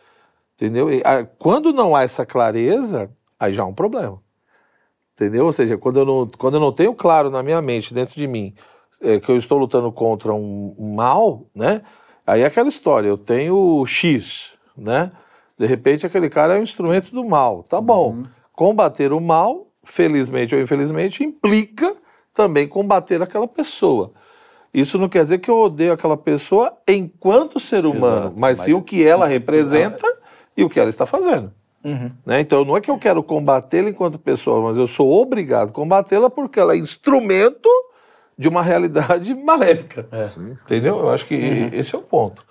Entendeu? 0.55 0.91
E, 0.91 1.01
ah, 1.05 1.25
quando 1.37 1.73
não 1.73 1.95
há 1.95 2.03
essa 2.03 2.25
clareza, 2.25 3.11
aí 3.39 3.53
já 3.53 3.63
é 3.63 3.65
um 3.65 3.73
problema. 3.73 4.21
Entendeu? 5.13 5.45
Ou 5.45 5.51
seja, 5.51 5.77
quando 5.77 5.99
eu 5.99 6.05
não, 6.05 6.27
quando 6.37 6.55
eu 6.55 6.59
não 6.59 6.71
tenho 6.71 6.93
claro 6.93 7.29
na 7.29 7.43
minha 7.43 7.61
mente, 7.61 7.93
dentro 7.93 8.15
de 8.15 8.27
mim, 8.27 8.53
é, 9.01 9.19
que 9.19 9.29
eu 9.29 9.37
estou 9.37 9.57
lutando 9.57 9.91
contra 9.91 10.33
um, 10.33 10.75
um 10.77 10.95
mal, 10.95 11.45
né? 11.53 11.81
Aí 12.25 12.41
é 12.41 12.45
aquela 12.45 12.69
história, 12.69 13.07
eu 13.07 13.17
tenho 13.17 13.85
X, 13.85 14.53
né? 14.75 15.11
De 15.57 15.65
repente 15.65 16.05
aquele 16.05 16.29
cara 16.29 16.55
é 16.55 16.59
um 16.59 16.63
instrumento 16.63 17.11
do 17.11 17.23
mal. 17.23 17.63
Tá 17.63 17.79
bom. 17.79 18.23
Combater 18.51 19.13
o 19.13 19.21
mal, 19.21 19.67
felizmente 19.85 20.53
ou 20.55 20.61
infelizmente, 20.61 21.23
implica 21.23 21.95
também 22.33 22.67
combater 22.67 23.21
aquela 23.21 23.47
pessoa. 23.47 24.11
Isso 24.73 24.97
não 24.97 25.07
quer 25.07 25.23
dizer 25.23 25.37
que 25.37 25.49
eu 25.49 25.57
odeio 25.57 25.93
aquela 25.93 26.17
pessoa 26.17 26.73
enquanto 26.87 27.59
ser 27.61 27.85
humano, 27.85 28.25
Exato, 28.27 28.33
mas, 28.37 28.57
sim 28.59 28.73
mas- 28.73 28.81
o 28.81 28.83
que 28.83 29.03
ela 29.05 29.25
representa 29.25 30.05
e 30.57 30.63
o 30.63 30.69
que 30.69 30.79
ela 30.79 30.89
está 30.89 31.05
fazendo. 31.05 31.51
Né? 32.25 32.39
Então 32.41 32.65
não 32.65 32.75
é 32.75 32.81
que 32.81 32.89
eu 32.89 32.97
quero 32.97 33.21
combatê-la 33.21 33.89
enquanto 33.89 34.17
pessoa, 34.17 34.59
mas 34.59 34.75
eu 34.75 34.87
sou 34.87 35.21
obrigado 35.21 35.69
a 35.69 35.71
combatê-la 35.71 36.29
porque 36.31 36.59
ela 36.59 36.73
é 36.73 36.77
instrumento 36.77 37.69
de 38.37 38.49
uma 38.49 38.61
realidade 38.63 39.33
maléfica. 39.37 40.07
Entendeu? 40.65 40.97
Eu 40.99 41.09
acho 41.09 41.25
que 41.27 41.35
esse 41.71 41.95
é 41.95 41.97
o 41.97 42.01
ponto. 42.01 42.43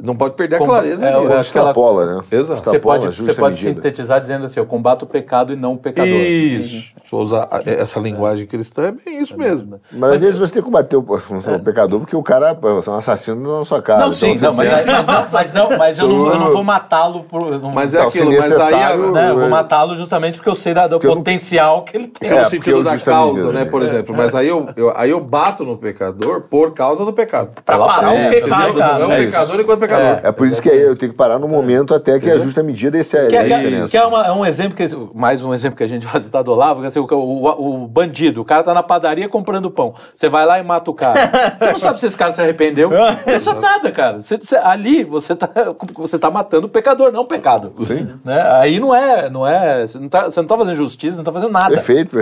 Não 0.00 0.14
pode 0.14 0.34
perder 0.34 0.56
a 0.56 0.58
clareza 0.60 1.04
é, 1.04 1.12
ela- 1.12 1.40
Extrapola, 1.40 2.06
né? 2.06 2.20
Exato. 2.30 2.60
Você 2.60 2.76
Extrapola 2.76 3.00
pode, 3.00 3.16
você 3.20 3.34
pode 3.34 3.56
medida. 3.56 3.74
sintetizar 3.82 4.20
dizendo 4.20 4.44
assim, 4.44 4.60
eu 4.60 4.66
combato 4.66 5.04
o 5.04 5.08
pecado 5.08 5.52
e 5.52 5.56
não 5.56 5.72
o 5.72 5.76
pecador. 5.78 6.08
Isso. 6.08 6.92
Se 7.04 7.12
eu 7.12 7.18
usar 7.18 7.48
essa 7.66 7.98
linguagem 7.98 8.46
cristã, 8.46 8.84
é 8.84 8.92
bem 8.92 9.20
isso 9.20 9.36
mesmo. 9.36 9.80
Mas 9.90 10.12
às 10.12 10.20
vezes 10.20 10.38
você 10.38 10.52
tem 10.52 10.62
que 10.62 10.66
combater 10.66 10.94
o, 10.96 11.00
o 11.02 11.58
pecador 11.64 11.98
porque 11.98 12.14
o 12.14 12.22
cara 12.22 12.56
é 12.62 12.90
um 12.90 12.94
assassino 12.94 13.58
na 13.58 13.64
sua 13.64 13.82
casa. 13.82 14.04
Não, 14.04 14.12
sim, 14.12 14.30
Então, 14.30 14.50
não, 14.52 14.56
você 14.62 14.70
mas, 14.70 14.84
tem- 14.84 14.92
mas 14.94 15.06
não, 15.08 15.14
mas, 15.32 15.54
não, 15.54 15.78
mas 15.78 15.98
eu, 15.98 16.08
não, 16.08 16.26
eu 16.28 16.38
não 16.38 16.52
vou 16.52 16.62
matá-lo 16.62 17.24
por. 17.24 17.52
eu 17.52 17.58
Não, 17.58 17.72
Mas 17.72 17.92
é 17.92 17.98
Não, 18.00 18.06
aquilo, 18.08 18.30
mas 18.32 18.52
aí 18.60 18.96
né, 19.12 19.30
eu 19.30 19.34
vou 19.34 19.44
é- 19.46 19.48
matá-lo 19.48 19.96
justamente 19.96 20.36
porque 20.36 20.48
eu 20.48 20.54
sei 20.54 20.74
da- 20.74 20.86
do 20.86 20.90
Porque 20.96 21.06
eu 21.08 21.10
não- 21.10 21.16
potencial 21.24 21.82
que 21.82 21.96
ele 21.96 22.06
tem. 22.06 22.30
É, 22.30 22.34
É, 22.34 22.36
porque 22.36 22.50
sentido 22.50 22.84
da 22.84 22.96
causa, 22.98 23.48
né, 23.48 23.60
né? 23.60 23.64
por 23.64 23.82
exemplo. 23.82 24.14
Mas 24.16 24.32
aí 24.32 24.46
eu, 24.46 24.68
aí 24.94 25.10
eu 25.10 25.18
bato 25.18 25.64
no 25.64 25.76
pecador 25.76 26.42
por 26.42 26.72
causa 26.72 27.04
do 27.04 27.12
pecado. 27.12 27.50
Pra 27.64 27.78
parar 27.78 28.14
É, 28.14 28.28
o 28.28 28.30
pecado. 28.30 28.74
Não 28.78 29.02
é 29.02 29.06
um 29.06 29.12
É 29.12 29.24
pecador 29.26 29.58
enquanto 29.60 29.80
pecador. 29.80 29.87
É 30.22 30.32
por 30.32 30.46
isso 30.46 30.60
que 30.60 30.68
aí 30.68 30.80
eu 30.80 30.96
tenho 30.96 31.12
que 31.12 31.16
parar 31.18 31.38
no 31.38 31.48
momento 31.48 31.94
até 31.94 32.18
que 32.18 32.30
a 32.30 32.38
justa 32.38 32.62
medida 32.62 32.98
esse 32.98 33.16
é, 33.16 33.26
Que, 33.26 33.36
é 33.36 33.38
é, 33.38 33.40
a 33.42 33.44
que 33.46 33.52
é- 33.52 33.56
diferença. 33.56 33.90
que 33.90 33.96
é 33.96 34.04
uma- 34.04 34.26
é 34.26 34.32
um 34.32 34.44
exemplo, 34.44 34.76
que, 34.76 34.86
mais 35.14 35.42
um 35.42 35.52
exemplo 35.54 35.76
que 35.76 35.82
a 35.84 35.86
gente 35.86 36.06
vai 36.06 36.20
citar 36.20 36.42
do 36.44 36.52
Olavo, 36.52 36.80
que 36.80 36.86
é 36.86 36.88
assim, 36.88 36.98
o, 36.98 37.06
o- 37.10 37.84
o 37.84 37.88
bandido, 37.88 38.40
o 38.40 38.44
cara 38.44 38.62
tá 38.62 38.74
na 38.74 38.82
padaria 38.82 39.28
comprando 39.28 39.70
pão. 39.70 39.94
Você 40.14 40.28
vai 40.28 40.44
lá 40.46 40.58
e 40.58 40.62
mata 40.62 40.90
o 40.90 40.94
cara. 40.94 41.18
Você 41.58 41.72
não 41.72 41.78
sabe 41.78 42.00
se 42.00 42.06
esse 42.06 42.16
cara 42.16 42.32
se 42.32 42.40
arrependeu. 42.40 42.90
Você 43.24 43.34
não 43.34 43.40
sabe 43.40 43.60
nada, 43.60 43.90
cara. 43.90 44.22
Você- 44.22 44.36
você- 44.38 44.56
ali 44.56 45.04
você 45.04 45.34
tá, 45.34 45.48
você 45.94 46.18
tá 46.18 46.30
matando 46.30 46.66
o 46.66 46.70
pecador, 46.70 47.12
não 47.12 47.22
o 47.22 47.26
pecado. 47.26 47.72
Sim. 47.86 48.08
Né? 48.24 48.40
Aí 48.60 48.78
não 48.80 48.94
é, 48.94 49.28
não 49.30 49.46
é. 49.46 49.86
Você 49.86 49.98
não, 49.98 50.08
tá, 50.08 50.24
você 50.24 50.40
não 50.40 50.46
tá 50.48 50.56
fazendo 50.56 50.76
justiça, 50.76 51.16
não 51.18 51.24
tá 51.24 51.32
fazendo 51.32 51.52
nada. 51.52 51.70
Perfeito. 51.74 52.18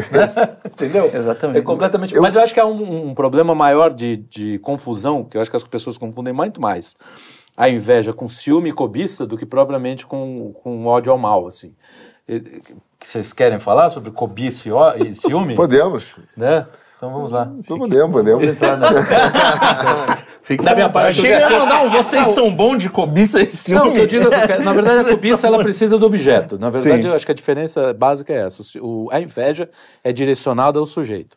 Entendeu? 0.66 1.10
Exatamente. 1.12 1.58
É 1.58 1.62
completamente. 1.62 2.18
Mas 2.20 2.34
eu 2.34 2.42
acho 2.42 2.52
que 2.54 2.60
há 2.60 2.66
um, 2.66 3.08
um 3.08 3.14
problema 3.14 3.54
maior 3.54 3.92
de, 3.92 4.16
de 4.16 4.58
confusão, 4.60 5.24
que 5.24 5.36
eu 5.36 5.40
acho 5.40 5.50
que 5.50 5.56
as 5.56 5.62
pessoas 5.64 5.96
confundem 5.98 6.32
muito 6.32 6.60
mais 6.60 6.96
a 7.56 7.68
inveja 7.68 8.12
com 8.12 8.28
ciúme 8.28 8.70
e 8.70 8.72
cobiça 8.72 9.26
do 9.26 9.36
que 9.38 9.46
propriamente 9.46 10.04
com, 10.06 10.52
com 10.62 10.86
ódio 10.86 11.10
ao 11.12 11.18
mal, 11.18 11.46
assim. 11.46 11.74
Que 12.26 13.06
Vocês 13.06 13.32
querem 13.32 13.58
falar 13.58 13.88
sobre 13.90 14.10
cobiça 14.10 14.68
e, 14.68 14.72
ó- 14.72 14.94
e 14.96 15.12
ciúme? 15.14 15.54
Podemos. 15.56 16.16
Né? 16.36 16.66
Então 16.96 17.12
vamos 17.12 17.30
lá. 17.30 17.50
Podemos, 17.68 18.10
podemos 18.10 18.44
entrar 18.44 18.76
nessa. 18.76 19.02
Da 20.62 20.76
minha 20.76 20.88
parte, 20.88 21.20
Chega, 21.20 21.48
quero- 21.48 21.66
não, 21.66 21.66
não, 21.66 21.90
vocês 21.90 22.28
são 22.28 22.54
bons 22.54 22.78
de 22.78 22.88
cobiça 22.88 23.42
e 23.42 23.50
ciúme. 23.50 23.80
Não, 23.84 23.90
o 23.90 23.92
que 23.92 23.98
eu 24.00 24.06
digo 24.06 24.32
é 24.32 24.58
na 24.60 24.72
verdade, 24.72 25.00
a 25.08 25.10
cobiça 25.16 25.44
ela 25.44 25.58
precisa 25.58 25.98
do 25.98 26.06
objeto. 26.06 26.56
Na 26.56 26.70
verdade, 26.70 27.02
Sim. 27.02 27.08
eu 27.08 27.14
acho 27.16 27.26
que 27.26 27.32
a 27.32 27.34
diferença 27.34 27.92
básica 27.92 28.32
é 28.32 28.46
essa. 28.46 28.62
O- 28.80 29.08
a 29.10 29.20
inveja 29.20 29.68
é 30.04 30.12
direcionada 30.12 30.78
ao 30.78 30.86
sujeito. 30.86 31.36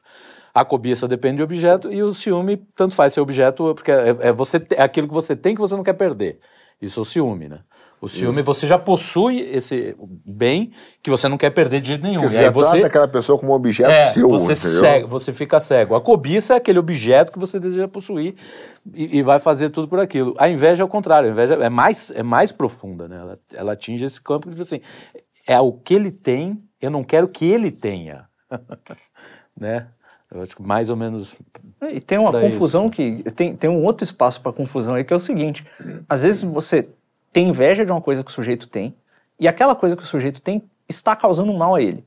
A 0.54 0.66
cobiça 0.66 1.08
depende 1.08 1.38
do 1.38 1.44
objeto 1.44 1.92
e 1.92 2.02
o 2.02 2.14
ciúme, 2.14 2.58
tanto 2.76 2.96
faz 2.96 3.14
ser 3.14 3.22
objeto, 3.22 3.74
porque 3.76 3.92
é, 3.92 4.18
é 4.22 4.32
você, 4.32 4.66
é 4.72 4.82
aquilo 4.82 5.08
que 5.08 5.14
você 5.14 5.36
tem 5.36 5.56
que 5.56 5.62
você 5.62 5.76
não 5.76 5.84
quer 5.84 5.94
perder. 5.94 6.40
Isso 6.82 7.00
é 7.00 7.04
o 7.04 7.06
ciúme, 7.06 7.48
né? 7.48 7.60
O 8.02 8.08
ciúme, 8.08 8.42
você 8.42 8.66
já 8.66 8.80
possui 8.80 9.42
esse 9.42 9.94
bem 10.26 10.72
que 11.04 11.10
você 11.10 11.28
não 11.28 11.38
quer 11.38 11.50
perder 11.50 11.82
de 11.82 11.90
jeito 11.90 12.04
nenhum. 12.04 12.30
Você 12.30 12.44
e 12.44 12.50
você, 12.50 12.72
trata 12.72 12.88
aquela 12.88 13.08
pessoa 13.10 13.38
como 13.38 13.52
um 13.52 13.56
objeto 13.56 13.92
é, 13.92 14.06
seu, 14.06 14.30
você, 14.30 14.56
cega, 14.56 15.06
você 15.06 15.34
fica 15.34 15.60
cego. 15.60 15.96
A 15.96 16.02
cobiça 16.02 16.54
é 16.54 16.58
aquele 16.58 16.80
objeto 16.80 17.30
que 17.30 17.38
você 17.38 17.60
deseja 17.60 17.90
possuir 17.90 18.36
e, 18.94 19.18
e 19.18 19.22
vai 19.22 19.38
fazer 19.38 19.70
tudo 19.70 19.90
por 19.90 20.00
aquilo. 20.00 20.34
A 20.38 20.50
inveja 20.50 20.82
é 20.82 20.86
o 20.86 20.88
contrário, 20.88 21.28
a 21.28 21.32
inveja 21.34 21.56
é 21.56 21.70
mais, 21.70 22.10
é 22.12 22.24
mais 22.24 22.54
profunda, 22.54 23.06
né? 23.06 23.18
Ela, 23.18 23.40
ela 23.54 23.72
atinge 23.74 24.06
esse 24.06 24.22
campo 24.22 24.48
de 24.48 24.56
tipo 24.56 24.62
assim, 24.62 24.80
é 25.46 25.60
o 25.60 25.74
que 25.74 25.94
ele 25.94 26.12
tem, 26.12 26.58
eu 26.82 26.90
não 26.90 27.04
quero 27.04 27.28
que 27.28 27.46
ele 27.46 27.70
tenha. 27.70 28.30
né? 29.60 29.88
Eu 30.32 30.44
acho 30.44 30.56
que 30.56 30.62
mais 30.62 30.90
ou 30.90 30.96
menos. 30.96 31.36
E 31.92 32.00
tem 32.00 32.18
uma 32.18 32.32
confusão 32.32 32.90
que. 32.90 33.24
Tem, 33.36 33.56
tem 33.56 33.70
um 33.70 33.84
outro 33.84 34.04
espaço 34.04 34.42
para 34.42 34.54
confusão 34.54 34.94
aí 34.94 35.04
que 35.04 35.12
é 35.12 35.16
o 35.16 35.20
seguinte: 35.20 35.66
às 36.08 36.24
vezes 36.24 36.44
você 36.44 36.88
tem 37.34 37.50
inveja 37.50 37.86
de 37.86 37.92
uma 37.92 38.02
coisa 38.02 38.24
que 38.24 38.30
o 38.30 38.34
sujeito 38.34 38.68
tem, 38.68 38.96
e 39.40 39.48
aquela 39.48 39.76
coisa 39.76 39.96
que 39.96 40.04
o 40.04 40.08
sujeito 40.08 40.42
tem 40.42 40.64
está 40.88 41.16
causando 41.16 41.54
mal 41.54 41.76
a 41.76 41.82
ele. 41.82 42.04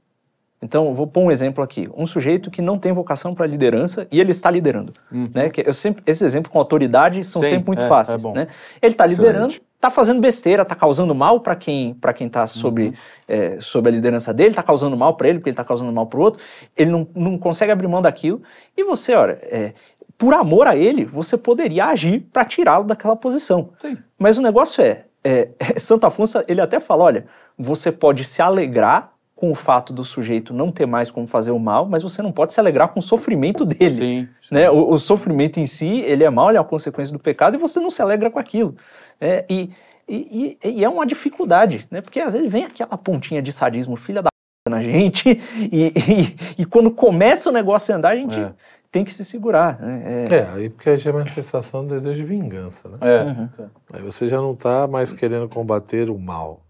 Então, 0.62 0.94
vou 0.94 1.08
pôr 1.08 1.22
um 1.22 1.30
exemplo 1.30 1.62
aqui. 1.62 1.90
Um 1.94 2.06
sujeito 2.06 2.48
que 2.48 2.62
não 2.62 2.78
tem 2.78 2.92
vocação 2.92 3.34
para 3.34 3.44
liderança 3.46 4.06
e 4.12 4.20
ele 4.20 4.30
está 4.30 4.48
liderando. 4.48 4.92
Né? 5.10 5.50
Que 5.50 5.66
eu 5.66 5.74
sempre, 5.74 6.04
esses 6.06 6.22
exemplos 6.22 6.52
com 6.52 6.58
autoridade 6.58 7.24
são 7.24 7.42
Sim, 7.42 7.48
sempre 7.48 7.66
muito 7.66 7.82
é, 7.82 7.88
fáceis. 7.88 8.24
é 8.24 8.32
né? 8.32 8.48
Ele 8.80 8.92
está 8.92 9.04
liderando, 9.04 9.54
está 9.74 9.90
fazendo 9.90 10.20
besteira, 10.20 10.62
está 10.62 10.76
causando 10.76 11.12
mal 11.12 11.40
para 11.40 11.56
quem 11.56 11.94
para 11.94 12.12
quem 12.12 12.28
está 12.28 12.46
sob, 12.46 12.94
é, 13.26 13.56
sob 13.60 13.88
a 13.88 13.92
liderança 13.92 14.32
dele, 14.32 14.50
está 14.50 14.62
causando 14.62 14.96
mal 14.96 15.16
para 15.16 15.28
ele, 15.28 15.38
porque 15.38 15.50
ele 15.50 15.54
está 15.54 15.64
causando 15.64 15.92
mal 15.92 16.06
para 16.06 16.20
o 16.20 16.22
outro. 16.22 16.40
Ele 16.76 16.92
não, 16.92 17.08
não 17.12 17.36
consegue 17.36 17.72
abrir 17.72 17.88
mão 17.88 18.00
daquilo. 18.00 18.40
E 18.76 18.84
você, 18.84 19.14
olha, 19.14 19.38
é, 19.42 19.72
por 20.16 20.32
amor 20.32 20.68
a 20.68 20.76
ele, 20.76 21.04
você 21.04 21.36
poderia 21.36 21.86
agir 21.86 22.20
para 22.32 22.44
tirá-lo 22.44 22.84
daquela 22.84 23.16
posição. 23.16 23.70
Sim. 23.80 23.98
Mas 24.16 24.38
o 24.38 24.42
negócio 24.42 24.80
é, 24.80 25.06
é, 25.24 25.48
Santo 25.76 26.06
Afonso, 26.06 26.44
ele 26.46 26.60
até 26.60 26.78
fala, 26.78 27.02
olha, 27.02 27.26
você 27.58 27.90
pode 27.90 28.24
se 28.24 28.40
alegrar 28.40 29.12
com 29.42 29.50
o 29.50 29.56
fato 29.56 29.92
do 29.92 30.04
sujeito 30.04 30.54
não 30.54 30.70
ter 30.70 30.86
mais 30.86 31.10
como 31.10 31.26
fazer 31.26 31.50
o 31.50 31.58
mal, 31.58 31.84
mas 31.84 32.00
você 32.04 32.22
não 32.22 32.30
pode 32.30 32.52
se 32.52 32.60
alegrar 32.60 32.90
com 32.90 33.00
o 33.00 33.02
sofrimento 33.02 33.64
dele. 33.64 33.92
Sim. 33.96 34.28
Né? 34.52 34.70
O, 34.70 34.90
o 34.92 34.98
sofrimento 35.00 35.58
em 35.58 35.66
si, 35.66 36.00
ele 36.02 36.22
é 36.22 36.30
mal, 36.30 36.48
ele 36.48 36.58
é 36.58 36.60
uma 36.60 36.66
consequência 36.68 37.12
do 37.12 37.18
pecado 37.18 37.56
e 37.56 37.58
você 37.58 37.80
não 37.80 37.90
se 37.90 38.00
alegra 38.00 38.30
com 38.30 38.38
aquilo. 38.38 38.76
É, 39.20 39.44
e, 39.50 39.68
e, 40.08 40.56
e- 40.62 40.70
e 40.78 40.84
é 40.84 40.88
uma 40.88 41.04
dificuldade, 41.04 41.88
né? 41.90 42.00
porque 42.00 42.20
às 42.20 42.34
vezes 42.34 42.48
vem 42.52 42.64
aquela 42.66 42.96
pontinha 42.96 43.42
de 43.42 43.50
sadismo, 43.50 43.96
filha 43.96 44.22
da 44.22 44.28
p 44.64 44.70
na 44.70 44.80
gente, 44.80 45.28
e, 45.72 45.86
e- 45.88 46.36
e 46.58 46.64
quando 46.64 46.92
começa 46.92 47.50
o 47.50 47.52
negócio 47.52 47.92
a 47.92 47.98
andar, 47.98 48.10
a 48.10 48.16
gente 48.16 48.38
É. 48.38 48.52
tem 48.92 49.02
que 49.04 49.12
se 49.12 49.24
segurar. 49.24 49.80
Né? 49.80 50.28
É, 50.30 50.34
É, 50.36 50.48
aí 50.54 50.70
porque 50.70 50.88
aí 50.88 50.98
já 50.98 51.10
é 51.10 51.12
manifestação 51.12 51.84
do 51.84 51.92
desejo 51.92 52.14
de 52.22 52.24
vingança, 52.24 52.88
né? 52.90 52.94
É. 53.00 53.22
Uhum. 53.24 53.48
Aí 53.92 54.02
você 54.02 54.28
já 54.28 54.36
não 54.36 54.54
tá 54.54 54.86
mais 54.86 55.12
querendo 55.12 55.48
combater 55.48 56.08
o 56.10 56.16
mal. 56.16 56.60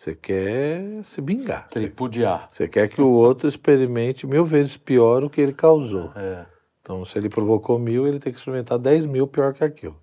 Você 0.00 0.14
quer 0.14 1.04
se 1.04 1.20
vingar. 1.20 1.68
Tripudiar. 1.68 2.48
Você 2.50 2.66
quer 2.66 2.88
que 2.88 3.02
o 3.02 3.10
outro 3.10 3.46
experimente 3.46 4.26
mil 4.26 4.46
vezes 4.46 4.78
pior 4.78 5.22
o 5.22 5.28
que 5.28 5.38
ele 5.42 5.52
causou. 5.52 6.10
É. 6.16 6.46
Então, 6.80 7.04
se 7.04 7.18
ele 7.18 7.28
provocou 7.28 7.78
mil, 7.78 8.08
ele 8.08 8.18
tem 8.18 8.32
que 8.32 8.38
experimentar 8.38 8.78
dez 8.78 9.04
mil 9.04 9.26
pior 9.26 9.52
que 9.52 9.62
aquilo. 9.62 9.94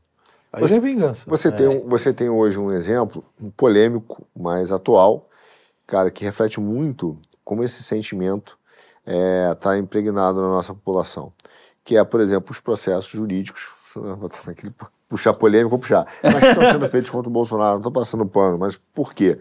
Aí 0.53 0.61
Você- 0.61 0.75
é 0.75 0.79
vingança. 0.79 1.27
Você, 1.27 1.51
tem, 1.51 1.67
um- 1.67 1.89
você 1.89 2.13
tem 2.13 2.29
hoje 2.29 2.59
um 2.59 2.71
exemplo 2.71 3.25
um 3.41 3.49
polêmico, 3.49 4.27
mas 4.35 4.71
atual, 4.71 5.27
cara, 5.87 6.11
que 6.11 6.23
reflete 6.23 6.59
muito 6.59 7.17
como 7.43 7.63
esse 7.63 7.81
sentimento 7.81 8.55
está 9.51 9.79
impregnado 9.79 10.39
na 10.39 10.47
nossa 10.49 10.75
população. 10.75 11.33
Que 11.83 11.97
é, 11.97 12.03
por 12.03 12.19
exemplo, 12.21 12.51
os 12.51 12.59
processos 12.59 13.09
jurídicos. 13.09 13.67
Vou 13.95 14.29
naquele- 14.45 14.75
puxar 15.09 15.33
polêmico, 15.33 15.69
vou 15.71 15.79
puxar. 15.79 16.05
Mas 16.21 16.39
que 16.39 16.45
estão 16.49 16.63
sendo 16.71 16.87
feitos 16.87 17.09
contra 17.09 17.29
o 17.29 17.31
Bolsonaro, 17.31 17.71
não 17.71 17.77
estou 17.79 17.91
passando 17.91 18.25
pano, 18.27 18.59
mas 18.59 18.75
por 18.93 19.13
quê? 19.15 19.39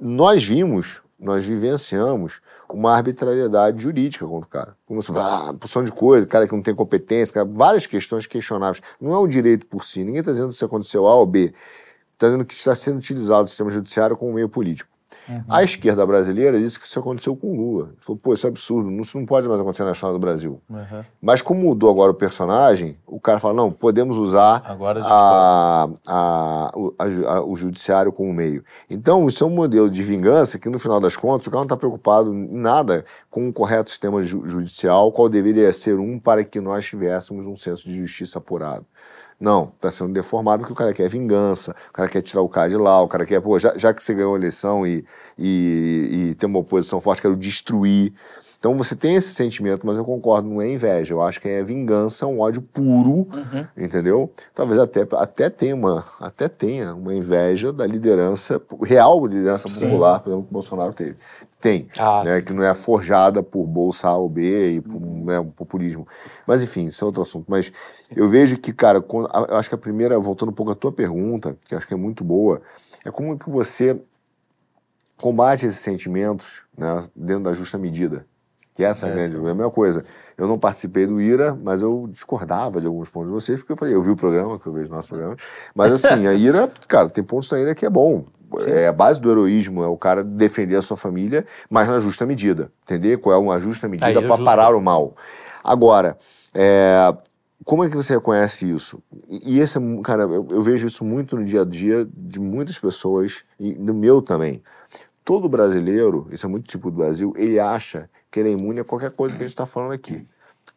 Nós 0.00 0.44
vimos, 0.44 1.02
nós 1.18 1.44
vivenciamos 1.44 2.40
uma 2.68 2.94
arbitrariedade 2.94 3.82
jurídica 3.82 4.26
contra 4.26 4.46
o 4.46 4.50
cara. 4.50 4.76
Como 4.86 5.02
se, 5.02 5.12
ah, 5.14 5.54
porção 5.58 5.84
de 5.84 5.92
coisa, 5.92 6.26
cara 6.26 6.46
que 6.46 6.54
não 6.54 6.62
tem 6.62 6.74
competência, 6.74 7.34
cara, 7.34 7.46
várias 7.46 7.86
questões 7.86 8.26
questionáveis. 8.26 8.82
Não 9.00 9.12
é 9.12 9.18
o 9.18 9.26
direito 9.26 9.66
por 9.66 9.84
si. 9.84 10.04
Ninguém 10.04 10.20
está 10.20 10.32
dizendo 10.32 10.50
isso 10.50 10.64
aconteceu 10.64 11.06
A 11.06 11.14
ou 11.14 11.26
B. 11.26 11.52
Está 12.14 12.26
dizendo 12.26 12.44
que 12.44 12.54
está 12.54 12.74
sendo 12.74 12.98
utilizado 12.98 13.44
o 13.44 13.48
sistema 13.48 13.70
judiciário 13.70 14.16
como 14.16 14.32
meio 14.32 14.48
político. 14.48 14.91
A 15.48 15.62
esquerda 15.62 16.04
brasileira 16.06 16.58
disse 16.58 16.78
que 16.78 16.86
isso 16.86 16.98
aconteceu 16.98 17.34
com 17.36 17.52
o 17.52 17.56
Lula. 17.56 17.90
Falou, 18.00 18.18
pô, 18.22 18.34
isso 18.34 18.46
é 18.46 18.50
absurdo, 18.50 18.90
isso 19.00 19.16
não 19.18 19.26
pode 19.26 19.48
mais 19.48 19.60
acontecer 19.60 19.84
na 19.84 19.92
história 19.92 20.12
do 20.14 20.18
Brasil. 20.20 20.60
Uhum. 20.68 21.04
Mas 21.20 21.40
como 21.42 21.60
mudou 21.60 21.90
agora 21.90 22.10
o 22.10 22.14
personagem, 22.14 22.96
o 23.06 23.20
cara 23.20 23.38
fala, 23.40 23.54
não, 23.54 23.70
podemos 23.70 24.16
usar 24.16 24.62
Agora 24.66 25.00
a 25.04 25.88
a, 26.06 26.68
a- 26.68 26.72
o, 26.74 26.94
a- 26.98 27.56
judiciário 27.56 28.12
como 28.12 28.32
meio. 28.32 28.64
Então, 28.90 29.28
isso 29.28 29.44
é 29.44 29.46
um 29.46 29.50
modelo 29.50 29.88
de 29.90 30.02
vingança 30.02 30.58
que, 30.58 30.68
no 30.68 30.78
final 30.78 31.00
das 31.00 31.16
contas, 31.16 31.46
o 31.46 31.50
cara 31.50 31.58
não 31.60 31.64
está 31.64 31.76
preocupado 31.76 32.32
em 32.34 32.48
nada 32.58 33.04
com 33.30 33.48
o 33.48 33.52
correto 33.52 33.90
sistema 33.90 34.22
ju- 34.24 34.42
judicial, 34.48 35.12
qual 35.12 35.28
deveria 35.28 35.72
ser 35.72 35.98
um 35.98 36.18
para 36.18 36.44
que 36.44 36.60
nós 36.60 36.84
tivéssemos 36.86 37.46
um 37.46 37.56
senso 37.56 37.84
de 37.88 37.94
justiça 38.00 38.38
apurado. 38.38 38.84
Não, 39.42 39.64
está 39.64 39.90
sendo 39.90 40.12
deformado 40.12 40.60
porque 40.60 40.72
o 40.72 40.76
cara 40.76 40.92
quer 40.92 41.08
vingança, 41.08 41.74
o 41.90 41.92
cara 41.92 42.08
quer 42.08 42.22
tirar 42.22 42.42
o 42.42 42.48
cara 42.48 42.68
de 42.68 42.76
lá, 42.76 43.02
o 43.02 43.08
cara 43.08 43.26
quer, 43.26 43.40
pô, 43.40 43.58
já, 43.58 43.76
já 43.76 43.92
que 43.92 44.00
você 44.00 44.14
ganhou 44.14 44.34
a 44.36 44.38
eleição 44.38 44.86
e, 44.86 45.04
e, 45.36 46.28
e 46.30 46.34
tem 46.36 46.48
uma 46.48 46.60
oposição 46.60 47.00
forte, 47.00 47.20
quero 47.20 47.34
destruir. 47.34 48.12
Então 48.62 48.76
você 48.78 48.94
tem 48.94 49.16
esse 49.16 49.34
sentimento, 49.34 49.84
mas 49.84 49.96
eu 49.96 50.04
concordo, 50.04 50.48
não 50.48 50.62
é 50.62 50.70
inveja. 50.70 51.12
Eu 51.12 51.20
acho 51.20 51.40
que 51.40 51.48
é 51.48 51.64
vingança, 51.64 52.28
um 52.28 52.38
ódio 52.38 52.62
puro, 52.62 53.26
entendeu? 53.76 54.32
Talvez 54.54 54.78
até, 54.78 55.04
até, 55.16 55.50
tenha 55.50 55.74
uma, 55.74 56.04
até 56.20 56.48
tenha 56.48 56.94
uma 56.94 57.12
inveja 57.12 57.72
da 57.72 57.84
liderança, 57.84 58.62
real 58.84 59.26
liderança 59.26 59.68
popular, 59.68 60.20
por 60.20 60.28
exemplo, 60.28 60.44
que 60.44 60.50
o 60.50 60.52
Bolsonaro 60.52 60.92
teve. 60.92 61.16
Tem, 61.60 61.88
Ah, 61.98 62.22
né, 62.22 62.40
que 62.40 62.52
não 62.52 62.62
é 62.62 62.72
forjada 62.72 63.42
por 63.42 63.66
bolsa 63.66 64.06
A 64.06 64.16
ou 64.16 64.28
B 64.28 64.74
e 64.76 64.80
por 64.80 65.00
né, 65.00 65.40
um 65.40 65.50
populismo. 65.50 66.06
Mas 66.46 66.62
enfim, 66.62 66.86
isso 66.86 67.04
é 67.04 67.06
outro 67.06 67.22
assunto. 67.22 67.46
Mas 67.48 67.72
eu 68.14 68.28
vejo 68.28 68.56
que, 68.58 68.72
cara, 68.72 69.00
quando- 69.02 69.28
eu 69.48 69.56
acho 69.56 69.68
que 69.68 69.74
a 69.74 69.78
primeira, 69.78 70.16
voltando 70.20 70.50
um 70.50 70.54
pouco 70.54 70.70
à 70.70 70.76
tua 70.76 70.92
pergunta, 70.92 71.56
que 71.64 71.74
eu 71.74 71.78
acho 71.78 71.88
que 71.88 71.94
é 71.94 71.96
muito 71.96 72.22
boa, 72.22 72.62
é 73.04 73.10
como 73.10 73.36
que 73.36 73.50
você 73.50 74.00
combate 75.20 75.66
esses 75.66 75.80
sentimentos 75.80 76.64
né, 76.78 77.02
dentro 77.16 77.42
da 77.42 77.52
justa 77.52 77.76
medida. 77.76 78.24
Que 78.74 78.82
essa 78.84 79.06
é 79.06 79.10
a 79.10 79.12
É, 79.12 79.16
grande 79.16 79.36
sim. 79.36 79.46
é 79.46 79.50
a 79.50 79.54
mesma 79.54 79.70
coisa. 79.70 80.04
Eu 80.36 80.48
não 80.48 80.58
participei 80.58 81.06
do 81.06 81.20
IRA, 81.20 81.56
mas 81.62 81.82
eu 81.82 82.08
discordava 82.10 82.80
de 82.80 82.86
alguns 82.86 83.08
pontos 83.08 83.28
de 83.28 83.34
vocês, 83.34 83.58
porque 83.58 83.72
eu 83.72 83.76
falei, 83.76 83.94
eu 83.94 84.02
vi 84.02 84.10
o 84.10 84.16
programa, 84.16 84.58
que 84.58 84.66
eu 84.66 84.72
vejo 84.72 84.90
o 84.90 84.94
nosso 84.94 85.08
programa. 85.08 85.36
Mas 85.74 85.92
assim, 85.92 86.26
a 86.26 86.32
IRA, 86.32 86.70
cara, 86.88 87.08
tem 87.10 87.22
pontos 87.22 87.50
na 87.50 87.60
IRA 87.60 87.74
que 87.74 87.84
é 87.84 87.90
bom. 87.90 88.24
É 88.66 88.86
a 88.86 88.92
base 88.92 89.20
do 89.20 89.30
heroísmo, 89.30 89.82
é 89.82 89.86
o 89.86 89.96
cara 89.96 90.22
defender 90.22 90.76
a 90.76 90.82
sua 90.82 90.96
família, 90.96 91.46
mas 91.70 91.88
na 91.88 92.00
justa 92.00 92.26
medida. 92.26 92.70
Entender 92.84 93.16
qual 93.18 93.34
é 93.34 93.38
uma 93.38 93.58
justa 93.58 93.88
medida 93.88 94.20
para 94.20 94.44
parar 94.44 94.74
o 94.74 94.80
mal. 94.80 95.14
Agora, 95.64 96.18
é, 96.54 97.14
como 97.64 97.84
é 97.84 97.88
que 97.88 97.96
você 97.96 98.14
reconhece 98.14 98.70
isso? 98.70 99.02
E, 99.28 99.60
esse, 99.60 99.78
é 99.78 99.80
cara, 100.02 100.24
eu, 100.24 100.46
eu 100.50 100.60
vejo 100.60 100.86
isso 100.86 101.04
muito 101.04 101.36
no 101.36 101.44
dia 101.44 101.62
a 101.62 101.64
dia 101.64 102.06
de 102.14 102.40
muitas 102.40 102.78
pessoas, 102.78 103.44
e 103.58 103.72
no 103.74 103.94
meu 103.94 104.20
também. 104.20 104.62
Todo 105.24 105.48
brasileiro, 105.48 106.26
isso 106.32 106.44
é 106.44 106.48
muito 106.48 106.66
tipo 106.66 106.90
do 106.90 106.96
Brasil, 106.96 107.32
ele 107.36 107.58
acha 107.60 108.10
que 108.32 108.40
ele 108.40 108.48
é 108.48 108.52
imune 108.52 108.80
a 108.80 108.84
qualquer 108.84 109.10
coisa 109.10 109.36
que 109.36 109.42
a 109.42 109.46
gente 109.46 109.52
está 109.52 109.66
falando 109.66 109.92
aqui. 109.92 110.26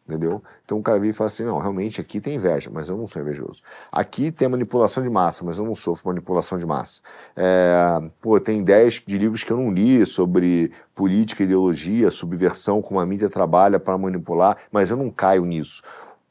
Entendeu? 0.06 0.40
Então 0.64 0.78
o 0.78 0.82
cara 0.82 1.00
vem 1.00 1.10
e 1.10 1.12
fala 1.12 1.26
assim: 1.26 1.44
não, 1.44 1.58
realmente 1.58 2.00
aqui 2.00 2.20
tem 2.20 2.36
inveja, 2.36 2.70
mas 2.72 2.88
eu 2.88 2.96
não 2.96 3.08
sou 3.08 3.20
invejoso. 3.20 3.60
Aqui 3.90 4.30
tem 4.30 4.46
manipulação 4.46 5.02
de 5.02 5.10
massa, 5.10 5.44
mas 5.44 5.58
eu 5.58 5.64
não 5.64 5.74
sofro 5.74 6.08
manipulação 6.08 6.56
de 6.58 6.64
massa. 6.64 7.00
É, 7.36 8.00
pô, 8.20 8.38
tem 8.38 8.60
ideias 8.60 9.02
de 9.04 9.18
livros 9.18 9.42
que 9.42 9.50
eu 9.50 9.56
não 9.56 9.70
li 9.72 10.06
sobre 10.06 10.70
política, 10.94 11.42
ideologia, 11.42 12.10
subversão, 12.10 12.80
como 12.80 13.00
a 13.00 13.06
mídia 13.06 13.28
trabalha 13.28 13.80
para 13.80 13.98
manipular, 13.98 14.56
mas 14.70 14.90
eu 14.90 14.96
não 14.96 15.10
caio 15.10 15.44
nisso. 15.44 15.82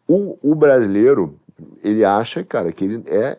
O, 0.07 0.38
o 0.41 0.55
brasileiro, 0.55 1.36
ele 1.84 2.05
acha, 2.05 2.43
cara, 2.45 2.71
que 2.71 2.86
ele 2.86 3.03
é 3.07 3.38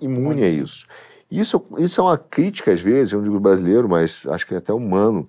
imune 0.00 0.42
a 0.42 0.48
isso. 0.48 0.86
Isso, 1.30 1.62
isso 1.78 2.00
é 2.00 2.04
uma 2.04 2.18
crítica, 2.18 2.72
às 2.72 2.80
vezes, 2.80 3.12
eu 3.12 3.18
não 3.18 3.24
digo 3.24 3.40
brasileiro, 3.40 3.88
mas 3.88 4.22
acho 4.28 4.46
que 4.46 4.54
é 4.54 4.58
até 4.58 4.72
humano. 4.72 5.28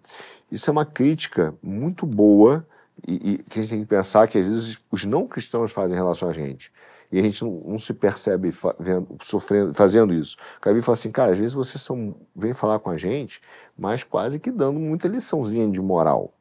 Isso 0.52 0.70
é 0.70 0.72
uma 0.72 0.86
crítica 0.86 1.54
muito 1.62 2.06
boa 2.06 2.66
e, 3.08 3.34
e 3.34 3.38
que 3.40 3.60
a 3.60 3.62
gente 3.62 3.72
tem 3.72 3.80
que 3.82 3.86
pensar 3.86 4.28
que, 4.28 4.38
às 4.38 4.46
vezes, 4.46 4.78
os 4.92 5.06
não 5.06 5.28
cristãos 5.28 5.72
fazem 5.72 5.96
em 5.96 6.00
relação 6.00 6.30
a 6.30 6.34
gente. 6.34 6.72
E 7.12 7.20
a 7.20 7.22
gente 7.22 7.44
não, 7.44 7.62
não 7.66 7.80
se 7.80 7.94
percebe 7.94 8.52
fa- 8.52 8.76
vendo, 8.80 9.08
sofrendo, 9.22 9.74
fazendo 9.74 10.14
isso. 10.14 10.36
O 10.58 10.62
cara 10.62 10.82
fala 10.82 10.94
assim, 10.94 11.12
cara, 11.12 11.32
às 11.32 11.38
vezes 11.38 11.54
vocês 11.54 11.82
são, 11.82 12.16
vem 12.36 12.54
falar 12.54 12.80
com 12.80 12.90
a 12.90 12.98
gente, 12.98 13.40
mas 13.78 14.04
quase 14.04 14.40
que 14.40 14.52
dando 14.52 14.80
muita 14.80 15.08
liçãozinha 15.08 15.70
de 15.70 15.80
moral. 15.80 16.34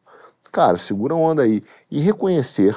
Cara, 0.51 0.77
segura 0.77 1.15
a 1.15 1.17
onda 1.17 1.43
aí. 1.43 1.63
E 1.91 2.01
reconhecer 2.01 2.77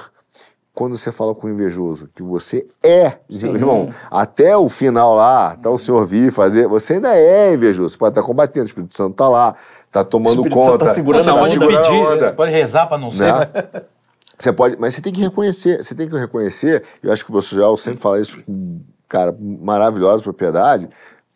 quando 0.72 0.98
você 0.98 1.12
fala 1.12 1.34
com 1.36 1.48
o 1.48 1.50
invejoso 1.50 2.10
que 2.14 2.24
você 2.24 2.66
é, 2.82 3.18
irmão, 3.30 3.90
até 4.10 4.56
o 4.56 4.70
final 4.70 5.16
lá, 5.16 5.52
até 5.52 5.68
o 5.68 5.78
senhor 5.78 6.06
vir 6.06 6.32
fazer, 6.32 6.68
você 6.68 6.94
ainda 6.94 7.16
é 7.16 7.54
invejoso. 7.54 7.90
Você 7.90 7.98
pode 7.98 8.12
estar 8.12 8.24
combatendo, 8.24 8.66
o 8.66 8.68
Espírito 8.68 8.96
Santo 8.96 9.12
está 9.12 9.28
lá, 9.28 9.56
está 9.90 10.04
tomando 10.04 10.44
Santo 10.44 10.56
conta, 10.56 10.86
tá 10.86 10.94
segurando 10.94 11.24
você 11.24 11.30
a 11.30 11.34
tá 11.34 11.42
onda. 11.42 11.50
segurando 11.50 11.78
a 11.78 11.82
pedir, 11.82 11.98
onda. 11.98 12.28
você 12.28 12.34
pode 12.34 12.52
rezar 12.52 12.86
para 12.88 12.98
não 12.98 13.12
ser. 13.12 13.34
Né? 13.34 13.50
né? 13.54 13.82
Você 14.40 14.54
pode, 14.54 14.78
mas 14.80 14.96
você 14.96 15.02
tem 15.02 15.12
que 15.12 15.20
reconhecer, 15.20 15.84
você 15.84 15.94
tem 15.94 16.08
que 16.08 16.16
reconhecer, 16.16 16.82
eu 17.04 17.12
acho 17.12 17.26
que 17.26 17.30
o 17.30 17.34
professor 17.34 17.56
Joel 17.56 17.76
sempre 17.76 18.00
fala 18.00 18.22
isso 18.22 18.42
com, 18.42 18.80
cara, 19.06 19.36
maravilhosa 19.38 20.24
propriedade, 20.24 20.88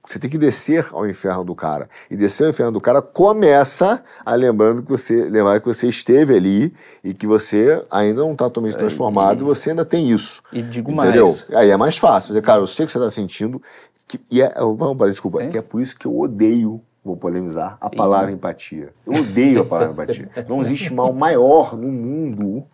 você 0.05 0.19
tem 0.19 0.29
que 0.29 0.37
descer 0.37 0.87
ao 0.91 1.07
inferno 1.07 1.43
do 1.43 1.55
cara. 1.55 1.89
E 2.11 2.15
descer 2.15 2.43
ao 2.43 2.49
inferno 2.49 2.73
do 2.73 2.81
cara 2.81 3.01
começa 3.01 4.03
a 4.25 4.35
lembrando 4.35 4.83
que 4.83 4.89
você, 4.89 5.25
lembrar 5.25 5.59
que 5.61 5.65
você 5.65 5.87
esteve 5.87 6.35
ali 6.35 6.73
e 7.03 7.13
que 7.13 7.25
você 7.25 7.83
ainda 7.89 8.21
não 8.21 8.33
está 8.33 8.45
totalmente 8.45 8.77
transformado 8.77 9.41
e 9.41 9.43
você 9.45 9.69
ainda 9.69 9.85
tem 9.85 10.09
isso. 10.09 10.41
E 10.51 10.61
digo 10.61 10.91
Entendeu? 10.91 11.27
mais. 11.27 11.45
Aí 11.53 11.69
é 11.71 11.77
mais 11.77 11.97
fácil. 11.97 12.29
Dizer, 12.29 12.41
cara, 12.41 12.61
eu 12.61 12.67
sei 12.67 12.83
o 12.83 12.87
que 12.87 12.91
você 12.91 12.97
está 12.97 13.09
sentindo. 13.09 13.61
Que, 14.05 14.19
e 14.29 14.41
é, 14.41 14.53
vamos 14.55 14.97
parar, 14.97 15.09
desculpa. 15.09 15.41
É? 15.41 15.47
Que 15.47 15.57
é 15.57 15.61
por 15.61 15.81
isso 15.81 15.97
que 15.97 16.05
eu 16.05 16.17
odeio, 16.19 16.81
vou 17.03 17.17
polemizar, 17.17 17.77
a 17.81 17.89
palavra 17.89 18.31
empatia. 18.31 18.93
Eu 19.05 19.21
odeio 19.21 19.61
a 19.61 19.65
palavra 19.65 19.93
empatia. 19.93 20.29
Não 20.47 20.61
existe 20.61 20.93
mal 20.93 21.11
maior 21.11 21.75
no 21.75 21.89
mundo 21.89 22.65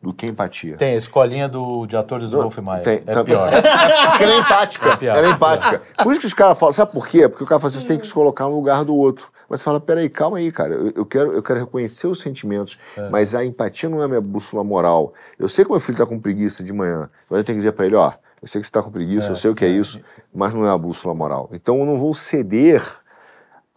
do 0.00 0.12
que 0.12 0.26
empatia. 0.26 0.76
Tem 0.76 0.94
a 0.94 0.96
escolinha 0.96 1.48
do, 1.48 1.86
de 1.86 1.96
atores 1.96 2.30
do 2.30 2.40
Wolf 2.40 2.58
Maia. 2.58 2.82
Tem, 2.82 3.02
é 3.04 3.14
tá- 3.14 3.24
pior. 3.24 3.50
Porque 4.10 4.24
ela 4.24 4.32
é 4.32 4.38
empática. 4.38 4.96
pior, 4.96 5.16
ela 5.16 5.26
é 5.26 5.30
é 5.30 5.32
empática. 5.32 5.82
Por 6.02 6.12
isso 6.12 6.20
que 6.20 6.26
os 6.26 6.34
caras 6.34 6.56
falam, 6.58 6.72
sabe 6.72 6.92
por 6.92 7.08
quê? 7.08 7.28
Porque 7.28 7.42
o 7.42 7.46
cara 7.46 7.58
fala 7.58 7.68
assim, 7.68 7.80
você 7.80 7.88
tem 7.88 7.98
que 7.98 8.06
se 8.06 8.14
colocar 8.14 8.44
no 8.44 8.54
lugar 8.54 8.84
do 8.84 8.94
outro. 8.94 9.30
Mas 9.48 9.60
você 9.60 9.64
fala, 9.64 9.80
peraí, 9.80 10.08
calma 10.08 10.38
aí, 10.38 10.52
cara. 10.52 10.74
Eu, 10.74 10.92
eu 10.94 11.06
quero, 11.06 11.32
eu 11.32 11.42
quero 11.42 11.58
reconhecer 11.58 12.06
os 12.06 12.20
sentimentos, 12.20 12.78
mas 13.10 13.34
a 13.34 13.44
empatia 13.44 13.88
não 13.88 14.02
é 14.02 14.06
minha 14.06 14.20
bússola 14.20 14.62
moral. 14.62 15.14
Eu 15.38 15.48
sei 15.48 15.64
que 15.64 15.70
meu 15.70 15.80
filho 15.80 15.98
tá 15.98 16.06
com 16.06 16.20
preguiça 16.20 16.62
de 16.62 16.72
manhã, 16.72 17.10
mas 17.28 17.38
eu 17.38 17.44
tenho 17.44 17.56
que 17.56 17.60
dizer 17.60 17.72
para 17.72 17.86
ele, 17.86 17.96
ó, 17.96 18.12
eu 18.40 18.46
sei 18.46 18.60
que 18.60 18.66
você 18.66 18.72
tá 18.72 18.82
com 18.82 18.90
preguiça, 18.90 19.30
eu 19.30 19.36
sei 19.36 19.50
o 19.50 19.54
que 19.54 19.64
é 19.64 19.68
isso, 19.68 20.00
mas 20.32 20.54
não 20.54 20.66
é 20.66 20.70
a 20.70 20.78
bússola 20.78 21.14
moral. 21.14 21.48
Então 21.52 21.78
eu 21.78 21.86
não 21.86 21.96
vou 21.96 22.14
ceder 22.14 22.82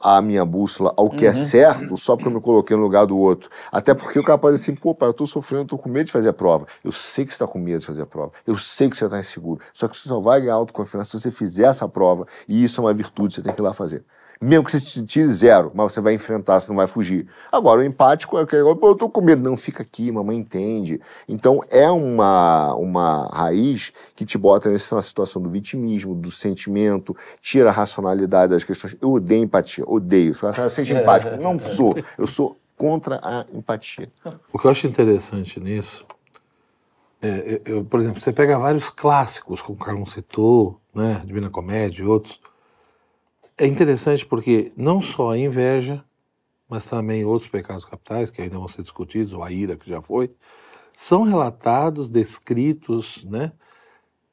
a 0.02 0.22
minha 0.22 0.44
bússola 0.46 0.94
ao 0.98 1.10
que 1.10 1.26
é 1.26 1.34
certo 1.34 1.96
só 1.98 2.16
porque 2.16 2.28
eu 2.28 2.34
me 2.34 2.42
coloquei 2.42 2.76
no 2.76 2.84
lugar 2.84 3.06
do 3.06 3.18
outro. 3.18 3.50
Até 3.72 3.94
porque 3.94 4.20
o 4.20 4.24
cara 4.24 4.38
pode 4.38 4.56
assim, 4.56 4.76
pô, 4.76 4.94
pai, 4.96 5.10
eu 5.10 5.14
tô 5.14 5.26
sofrendo, 5.26 5.66
tô 5.66 5.78
com 5.78 5.90
medo 5.90 6.06
de 6.06 6.12
fazer 6.12 6.30
a 6.30 6.34
prova. 6.34 6.66
Eu 6.84 6.92
sei 6.92 7.26
que 7.26 7.34
você 7.34 7.40
tá 7.40 7.48
com 7.48 7.60
medo 7.60 7.80
de 7.80 7.86
fazer 7.86 8.02
a 8.02 8.06
prova. 8.06 8.32
Eu 8.46 8.58
sei 8.58 8.90
que 8.90 8.98
você 8.98 9.08
tá 9.08 9.20
inseguro. 9.20 9.60
Só 9.74 9.88
que 9.88 9.96
você 9.96 10.08
só 10.08 10.20
vai 10.20 10.42
ganhar 10.42 10.56
autoconfiança 10.56 11.12
se 11.12 11.20
você 11.20 11.32
fizer 11.32 11.66
essa 11.66 11.88
prova. 11.88 12.26
E 12.48 12.64
isso 12.64 12.82
é 12.82 12.84
uma 12.84 12.94
virtude, 12.94 13.36
você 13.36 13.42
tem 13.42 13.54
que 13.54 13.62
ir 13.62 13.64
lá 13.64 13.74
fazer. 13.74 14.04
Mesmo 14.42 14.66
que 14.66 14.72
você 14.72 14.82
te 14.82 15.06
tire 15.06 15.28
zero, 15.32 15.72
mas 15.76 15.94
você 15.94 16.02
vai 16.02 16.16
enfrentar, 16.16 16.60
você 16.60 16.70
não 16.70 16.76
vai 16.76 16.88
fugir. 16.88 17.28
Agora, 17.52 17.82
o 17.82 17.84
empático 17.84 18.40
é 18.40 18.42
aquele 18.42 18.64
negócio, 18.64 18.80
pô, 18.80 18.88
eu 18.88 18.96
tô 18.96 19.08
com 19.08 19.22
medo. 19.22 19.48
Não, 19.48 19.56
fica 19.56 19.84
aqui, 19.84 20.12
mamãe 20.12 20.36
entende. 20.36 21.00
Então, 21.30 21.62
é 21.70 21.90
uma, 21.92 22.74
uma 22.74 23.28
raiz 23.32 23.94
que 24.16 24.26
te 24.26 24.40
bota 24.40 24.68
nessa 24.70 25.00
situação 25.04 25.40
do 25.40 25.50
vitimismo, 25.50 26.16
do 26.16 26.32
sentimento, 26.32 27.16
tira 27.40 27.70
a 27.70 27.72
racionalidade 27.72 28.52
das 28.52 28.64
questões. 28.64 28.96
Eu 29.00 29.12
odeio 29.12 29.44
empatia, 29.44 29.84
odeio. 29.88 30.34
Fala 30.34 30.54
assim, 30.54 30.62
"Ah, 30.62 30.70
seja 30.70 31.00
empático. 31.00 31.38
Não 31.38 31.58
sou. 31.62 31.96
Eu 32.18 32.26
sou 32.26 32.58
contra 32.76 33.20
a 33.22 33.46
empatia. 33.54 34.12
O 34.52 34.58
que 34.58 34.66
eu 34.66 34.72
acho 34.72 34.88
interessante 34.88 35.60
nisso 35.60 36.04
é, 37.22 37.62
eu, 37.66 37.76
eu, 37.76 37.86
por 37.86 38.00
exemplo, 38.00 38.20
você 38.20 38.34
pega 38.34 38.58
vários 38.58 38.90
clássicos, 38.90 39.62
como 39.62 39.78
o 39.80 39.86
Carlão 39.86 40.06
citou, 40.08 40.82
né, 40.94 41.22
Divina 41.24 41.50
Comédia 41.52 42.02
e 42.02 42.06
outros. 42.08 42.42
É 43.58 43.66
interessante 43.68 44.26
porque 44.26 44.72
não 44.76 45.02
só 45.02 45.32
a 45.32 45.38
inveja, 45.38 46.04
mas 46.68 46.86
também 46.86 47.26
outros 47.26 47.50
pecados 47.50 47.86
capitais, 47.86 48.30
que 48.30 48.42
ainda 48.42 48.58
vão 48.58 48.68
ser 48.68 48.82
discutidos, 48.82 49.34
ou 49.34 49.44
a 49.44 49.52
ira, 49.52 49.76
que 49.76 49.90
já 49.90 50.02
foi, 50.02 50.32
são 50.94 51.24
relatados, 51.24 52.10
descritos, 52.10 53.24
né, 53.26 53.52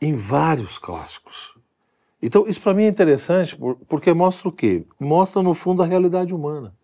em 0.01 0.15
vários 0.15 0.79
clássicos. 0.79 1.55
Então, 2.23 2.47
isso 2.47 2.61
para 2.61 2.75
mim 2.75 2.85
é 2.85 2.89
interessante 2.89 3.57
por- 3.57 3.77
porque 3.89 4.13
mostra 4.13 4.49
o 4.49 4.53
quê? 4.53 4.85
Mostra, 4.99 5.43
no 5.43 5.55
fundo, 5.55 5.83
a 5.83 5.87
realidade 5.87 6.35
humana. 6.35 6.75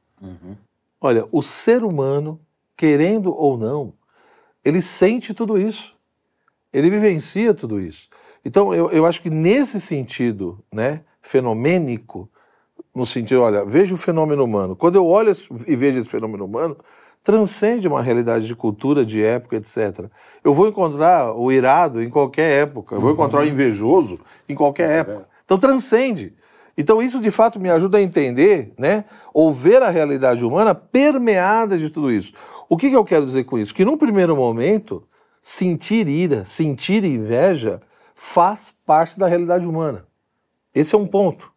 Olha, 1.01 1.26
o 1.32 1.43
ser 1.43 1.82
humano, 1.82 2.41
querendo 2.76 3.35
ou 3.35 3.59
não, 3.59 3.93
ele 4.64 4.80
sente 4.80 5.35
tudo 5.35 5.59
isso. 5.59 5.95
Ele 6.72 6.91
vivencia 6.91 7.53
tudo 7.55 7.80
isso. 7.80 8.09
Então, 8.45 8.74
eu, 8.74 8.91
eu 8.91 9.07
acho 9.07 9.20
que 9.22 9.30
nesse 9.30 9.80
sentido, 9.80 10.59
né, 10.72 11.05
fenomênico, 11.25 12.29
no 12.95 13.05
sentido, 13.05 13.41
olha, 13.41 13.64
veja 13.64 13.95
o 13.95 13.97
fenômeno 13.97 14.45
humano. 14.45 14.77
Quando 14.77 14.97
eu 14.97 15.07
olho 15.07 15.33
e 15.66 15.75
vejo 15.75 15.99
esse 15.99 16.09
fenômeno 16.09 16.45
humano, 16.45 16.77
transcende 17.22 17.89
uma 17.89 18.03
realidade 18.03 18.47
de 18.47 18.55
cultura, 18.55 19.05
de 19.05 19.22
época, 19.22 19.57
etc. 19.57 20.07
Eu 20.45 20.53
vou 20.53 20.68
encontrar 20.68 21.33
o 21.33 21.51
irado 21.51 22.03
em 22.03 22.11
qualquer 22.11 22.62
época, 22.62 22.95
eu 22.95 23.01
vou 23.01 23.11
encontrar 23.11 23.41
o 23.41 23.47
invejoso 23.47 24.20
em 24.49 24.55
qualquer 24.55 25.01
época. 25.01 25.27
Então, 25.45 25.59
transcende. 25.59 26.35
Então, 26.77 27.03
isso 27.03 27.20
de 27.20 27.31
fato 27.31 27.59
me 27.59 27.70
ajuda 27.70 27.99
a 27.99 28.03
entender, 28.03 28.75
né, 28.79 29.07
ou 29.33 29.51
ver 29.51 29.83
a 29.83 29.89
realidade 29.89 30.45
humana 30.45 30.75
permeada 30.75 31.79
de 31.79 31.89
tudo 31.89 32.12
isso. 32.12 32.35
O 32.68 32.77
que, 32.77 32.91
que 32.91 32.97
eu 32.97 33.05
quero 33.05 33.25
dizer 33.25 33.45
com 33.45 33.59
isso? 33.59 33.75
Que 33.75 33.85
num 33.85 33.97
primeiro 33.97 34.37
momento, 34.37 35.03
sentir 35.41 36.07
ira, 36.09 36.45
sentir 36.45 37.05
inveja, 37.05 37.81
faz 38.14 38.75
parte 38.85 39.18
da 39.18 39.27
realidade 39.27 39.66
humana. 39.66 40.05
Esse 40.75 40.95
é 40.95 40.99
um 40.99 41.07
ponto. 41.07 41.53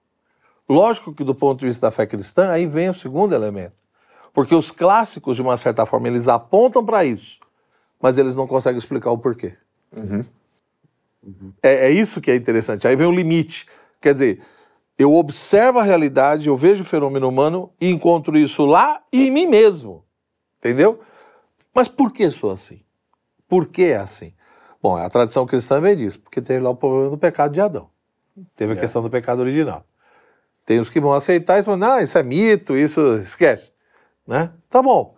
Lógico 0.70 1.13
que 1.13 1.24
do 1.24 1.34
ponto 1.34 1.59
de 1.59 1.65
vista 1.65 1.88
da 1.88 1.91
fé 1.91 2.05
cristã, 2.05 2.51
aí 2.51 2.65
vem 2.65 2.89
o 2.89 2.93
segundo 2.93 3.34
elemento. 3.34 3.78
Porque 4.34 4.53
os 4.53 4.72
clássicos, 4.72 5.38
de 5.38 5.41
uma 5.41 5.57
certa 5.57 5.86
forma, 5.86 6.07
eles 6.07 6.28
apontam 6.28 6.86
para 6.86 7.03
isso, 7.03 7.39
mas 7.99 8.18
eles 8.18 8.36
não 8.36 8.45
conseguem 8.45 8.78
explicar 8.78 9.11
o 9.11 9.18
porquê. 9.18 9.55
É, 11.63 11.88
é 11.88 11.91
isso 11.91 12.22
que 12.22 12.30
é 12.30 12.36
interessante. 12.36 12.88
Aí 12.88 12.95
vem 12.95 13.07
o 13.07 13.11
limite. 13.11 13.65
Quer 13.99 14.13
dizer, 14.13 14.41
eu 14.97 15.13
observo 15.15 15.80
a 15.80 15.84
realidade, 15.84 16.47
eu 16.47 16.55
vejo 16.55 16.84
o 16.84 16.86
fenômeno 16.86 17.28
humano 17.28 17.72
e 17.80 17.89
encontro 17.89 18.38
isso 18.38 18.65
lá 18.65 19.01
e 19.11 19.28
em 19.28 19.32
mim 19.32 19.47
mesmo. 19.47 20.03
Entendeu? 20.59 20.99
Mas 21.74 21.88
por 21.88 22.11
que 22.11 22.30
sou 22.30 22.51
assim? 22.51 22.82
Por 23.47 23.68
que 23.68 23.86
é 23.86 23.97
assim? 23.97 24.34
Bom, 24.82 24.95
a 24.95 25.09
tradição 25.09 25.45
cristã 25.45 25.76
também 25.76 25.95
diz, 25.95 26.18
porque 26.18 26.41
teve 26.41 26.59
lá 26.59 26.70
o 26.70 26.76
problema 26.76 27.09
do 27.09 27.18
pecado 27.18 27.53
de 27.53 27.61
Adão. 27.61 27.89
Teve 28.55 28.73
a 28.73 28.75
questão 28.75 29.01
do 29.01 29.09
pecado 29.09 29.39
original. 29.39 29.85
Tem 30.65 30.79
os 30.79 30.89
que 30.89 30.99
vão 30.99 31.13
aceitar 31.13 31.59
isso, 31.59 31.69
mas 31.69 31.79
não, 31.79 31.99
isso 31.99 32.17
é 32.17 32.23
mito, 32.23 32.75
isso 32.75 33.15
esquece. 33.15 33.71
Né? 34.27 34.51
Tá 34.69 34.81
bom, 34.81 35.15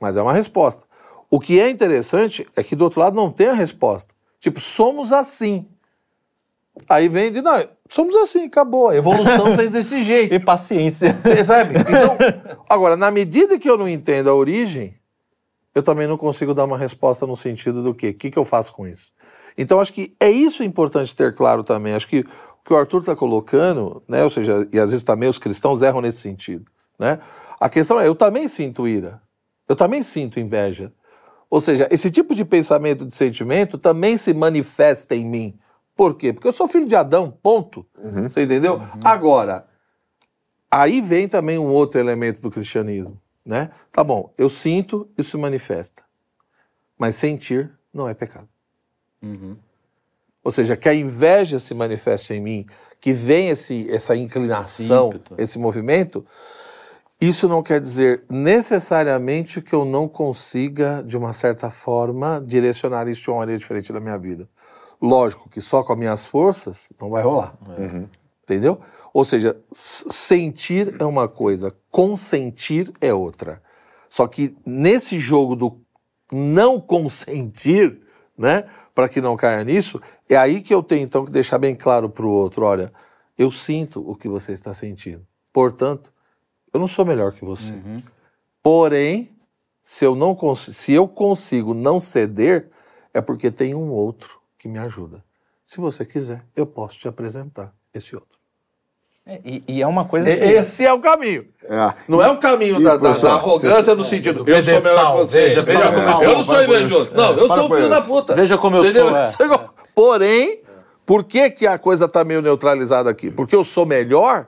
mas 0.00 0.16
é 0.16 0.22
uma 0.22 0.32
resposta. 0.32 0.84
O 1.30 1.38
que 1.38 1.60
é 1.60 1.68
interessante 1.68 2.46
é 2.56 2.62
que 2.62 2.74
do 2.74 2.84
outro 2.84 3.00
lado 3.00 3.14
não 3.14 3.30
tem 3.30 3.48
a 3.48 3.52
resposta. 3.52 4.14
Tipo, 4.40 4.60
somos 4.60 5.12
assim. 5.12 5.68
Aí 6.88 7.08
vem 7.08 7.30
de, 7.30 7.42
não, 7.42 7.64
somos 7.88 8.14
assim, 8.16 8.46
acabou. 8.46 8.88
A 8.88 8.96
evolução 8.96 9.54
fez 9.56 9.70
desse 9.70 10.02
jeito. 10.02 10.34
E 10.34 10.40
paciência. 10.40 11.16
Sabe? 11.44 11.74
Então, 11.78 12.16
agora, 12.68 12.96
na 12.96 13.10
medida 13.10 13.58
que 13.58 13.68
eu 13.68 13.76
não 13.76 13.88
entendo 13.88 14.30
a 14.30 14.34
origem, 14.34 14.94
eu 15.74 15.82
também 15.82 16.06
não 16.06 16.16
consigo 16.16 16.54
dar 16.54 16.64
uma 16.64 16.78
resposta 16.78 17.26
no 17.26 17.36
sentido 17.36 17.82
do 17.82 17.94
quê? 17.94 18.10
O 18.10 18.14
que, 18.14 18.30
que 18.30 18.38
eu 18.38 18.44
faço 18.44 18.72
com 18.72 18.86
isso? 18.86 19.12
Então, 19.56 19.80
acho 19.80 19.92
que 19.92 20.14
é 20.20 20.30
isso 20.30 20.62
importante 20.62 21.14
ter 21.14 21.34
claro 21.34 21.64
também. 21.64 21.92
Acho 21.92 22.06
que 22.08 22.24
que 22.68 22.74
o 22.74 22.76
Arthur 22.76 23.00
está 23.00 23.16
colocando, 23.16 24.02
né? 24.06 24.22
ou 24.22 24.28
seja, 24.28 24.68
e 24.70 24.78
às 24.78 24.90
vezes 24.90 25.02
também 25.02 25.26
os 25.26 25.38
cristãos 25.38 25.80
erram 25.80 26.02
nesse 26.02 26.18
sentido. 26.18 26.70
Né? 26.98 27.18
A 27.58 27.66
questão 27.66 27.98
é, 27.98 28.06
eu 28.06 28.14
também 28.14 28.46
sinto 28.46 28.86
ira, 28.86 29.22
eu 29.66 29.74
também 29.74 30.02
sinto 30.02 30.38
inveja. 30.38 30.92
Ou 31.48 31.62
seja, 31.62 31.88
esse 31.90 32.10
tipo 32.10 32.34
de 32.34 32.44
pensamento, 32.44 33.06
de 33.06 33.14
sentimento, 33.14 33.78
também 33.78 34.18
se 34.18 34.34
manifesta 34.34 35.16
em 35.16 35.24
mim. 35.24 35.58
Por 35.96 36.14
quê? 36.14 36.30
Porque 36.30 36.46
eu 36.46 36.52
sou 36.52 36.68
filho 36.68 36.86
de 36.86 36.94
Adão, 36.94 37.30
ponto. 37.42 37.86
Você 38.28 38.42
entendeu? 38.42 38.82
Agora, 39.02 39.66
aí 40.70 41.00
vem 41.00 41.26
também 41.26 41.58
um 41.58 41.68
outro 41.68 41.98
elemento 41.98 42.42
do 42.42 42.50
cristianismo, 42.50 43.18
né? 43.46 43.70
Tá 43.90 44.04
bom, 44.04 44.30
eu 44.36 44.50
sinto, 44.50 45.08
isso 45.16 45.30
se 45.30 45.36
manifesta. 45.38 46.02
Mas 46.98 47.14
sentir 47.14 47.72
não 47.94 48.06
é 48.06 48.12
pecado. 48.12 48.48
Ou 50.48 50.50
seja, 50.50 50.78
que 50.78 50.88
a 50.88 50.94
inveja 50.94 51.58
se 51.58 51.74
manifeste 51.74 52.32
em 52.32 52.40
mim, 52.40 52.66
que 52.98 53.12
vem 53.12 53.50
esse, 53.50 53.86
essa 53.90 54.16
inclinação, 54.16 55.08
ímpeto. 55.08 55.34
esse 55.36 55.58
movimento, 55.58 56.24
isso 57.20 57.46
não 57.46 57.62
quer 57.62 57.78
dizer 57.78 58.24
necessariamente 58.30 59.60
que 59.60 59.74
eu 59.74 59.84
não 59.84 60.08
consiga, 60.08 61.04
de 61.06 61.18
uma 61.18 61.34
certa 61.34 61.70
forma, 61.70 62.42
direcionar 62.46 63.06
isso 63.08 63.24
de 63.24 63.28
uma 63.28 63.40
maneira 63.40 63.58
diferente 63.58 63.92
da 63.92 64.00
minha 64.00 64.16
vida. 64.16 64.48
Lógico 65.02 65.50
que 65.50 65.60
só 65.60 65.82
com 65.82 65.92
as 65.92 65.98
minhas 65.98 66.24
forças 66.24 66.88
não 66.98 67.10
vai 67.10 67.22
rolar. 67.22 67.54
Entendeu? 68.42 68.80
Ou 69.12 69.26
seja, 69.26 69.54
sentir 69.70 70.96
é 70.98 71.04
uma 71.04 71.28
coisa, 71.28 71.76
consentir 71.90 72.90
é 73.02 73.12
outra. 73.12 73.62
Só 74.08 74.26
que 74.26 74.56
nesse 74.64 75.18
jogo 75.18 75.54
do 75.54 75.78
não 76.32 76.80
consentir, 76.80 78.00
né, 78.38 78.64
para 78.98 79.08
que 79.08 79.20
não 79.20 79.36
caia 79.36 79.62
nisso, 79.62 80.00
é 80.28 80.34
aí 80.34 80.60
que 80.60 80.74
eu 80.74 80.82
tenho 80.82 81.04
então 81.04 81.24
que 81.24 81.30
deixar 81.30 81.56
bem 81.56 81.72
claro 81.72 82.10
para 82.10 82.26
o 82.26 82.30
outro, 82.30 82.64
olha, 82.64 82.92
eu 83.38 83.48
sinto 83.48 84.00
o 84.00 84.16
que 84.16 84.28
você 84.28 84.50
está 84.50 84.74
sentindo. 84.74 85.24
Portanto, 85.52 86.12
eu 86.72 86.80
não 86.80 86.88
sou 86.88 87.04
melhor 87.04 87.32
que 87.32 87.44
você. 87.44 87.74
Porém, 88.60 89.30
se 89.84 90.04
eu 90.04 90.16
não 90.16 90.36
se 90.56 90.92
eu 90.92 91.06
consigo 91.06 91.74
não 91.74 92.00
ceder, 92.00 92.70
é 93.14 93.20
porque 93.20 93.52
tem 93.52 93.72
um 93.72 93.88
outro 93.92 94.40
que 94.58 94.66
me 94.66 94.80
ajuda. 94.80 95.24
Se 95.64 95.78
você 95.78 96.04
quiser, 96.04 96.44
eu 96.56 96.66
posso 96.66 96.98
te 96.98 97.06
apresentar 97.06 97.72
esse 97.94 98.16
outro. 98.16 98.37
É, 99.28 99.40
E, 99.44 99.62
e 99.68 99.82
é 99.82 99.86
uma 99.86 100.06
coisa 100.06 100.28
que... 100.34 100.42
Esse 100.42 100.84
é 100.86 100.92
o 100.92 100.98
caminho. 100.98 101.46
É. 101.64 101.92
Não 102.08 102.22
é 102.22 102.30
o 102.30 102.38
caminho 102.38 102.80
E, 102.80 102.82
da, 102.82 102.96
da- 102.96 103.12
da 103.12 103.32
arrogância 103.34 103.94
no 103.94 104.02
sentido 104.02 104.42
eu 104.46 104.62
sou 104.62 104.80
melhor 104.82 105.12
que 105.12 105.18
você. 105.18 105.32
veja, 105.32 105.62
veja 105.62 105.92
como 105.92 106.00
eu 106.00 106.22
eu 106.30 106.36
não 106.36 106.42
sou 106.42 106.64
invejoso. 106.64 107.10
Não, 107.14 107.36
eu 107.36 107.46
sou 107.46 107.70
filho 107.70 107.88
da 107.90 108.00
puta. 108.00 108.34
Veja 108.34 108.56
como 108.56 108.76
eu 108.76 108.84
Entendeu? 108.84 109.08
sou, 109.10 109.16
é. 109.18 109.44
Igual. 109.44 109.74
Porém, 109.94 110.62
por 111.04 111.24
que, 111.24 111.50
que 111.50 111.66
a 111.66 111.78
coisa 111.78 112.06
está 112.06 112.24
meio 112.24 112.40
neutralizada 112.40 113.10
aqui? 113.10 113.30
Porque 113.30 113.54
eu 113.54 113.62
sou 113.62 113.84
melhor? 113.84 114.46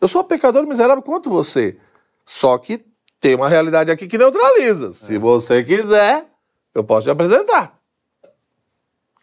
Eu 0.00 0.06
sou 0.06 0.22
um 0.22 0.24
pecador 0.24 0.64
miserável 0.66 1.02
quanto 1.02 1.28
você. 1.28 1.76
Só 2.24 2.56
que 2.58 2.84
tem 3.18 3.34
uma 3.34 3.48
realidade 3.48 3.90
aqui 3.90 4.06
que 4.06 4.16
neutraliza. 4.18 4.92
Se 4.92 5.18
você 5.18 5.64
quiser, 5.64 6.26
eu 6.74 6.84
posso 6.84 7.04
te 7.06 7.10
apresentar. 7.10 7.75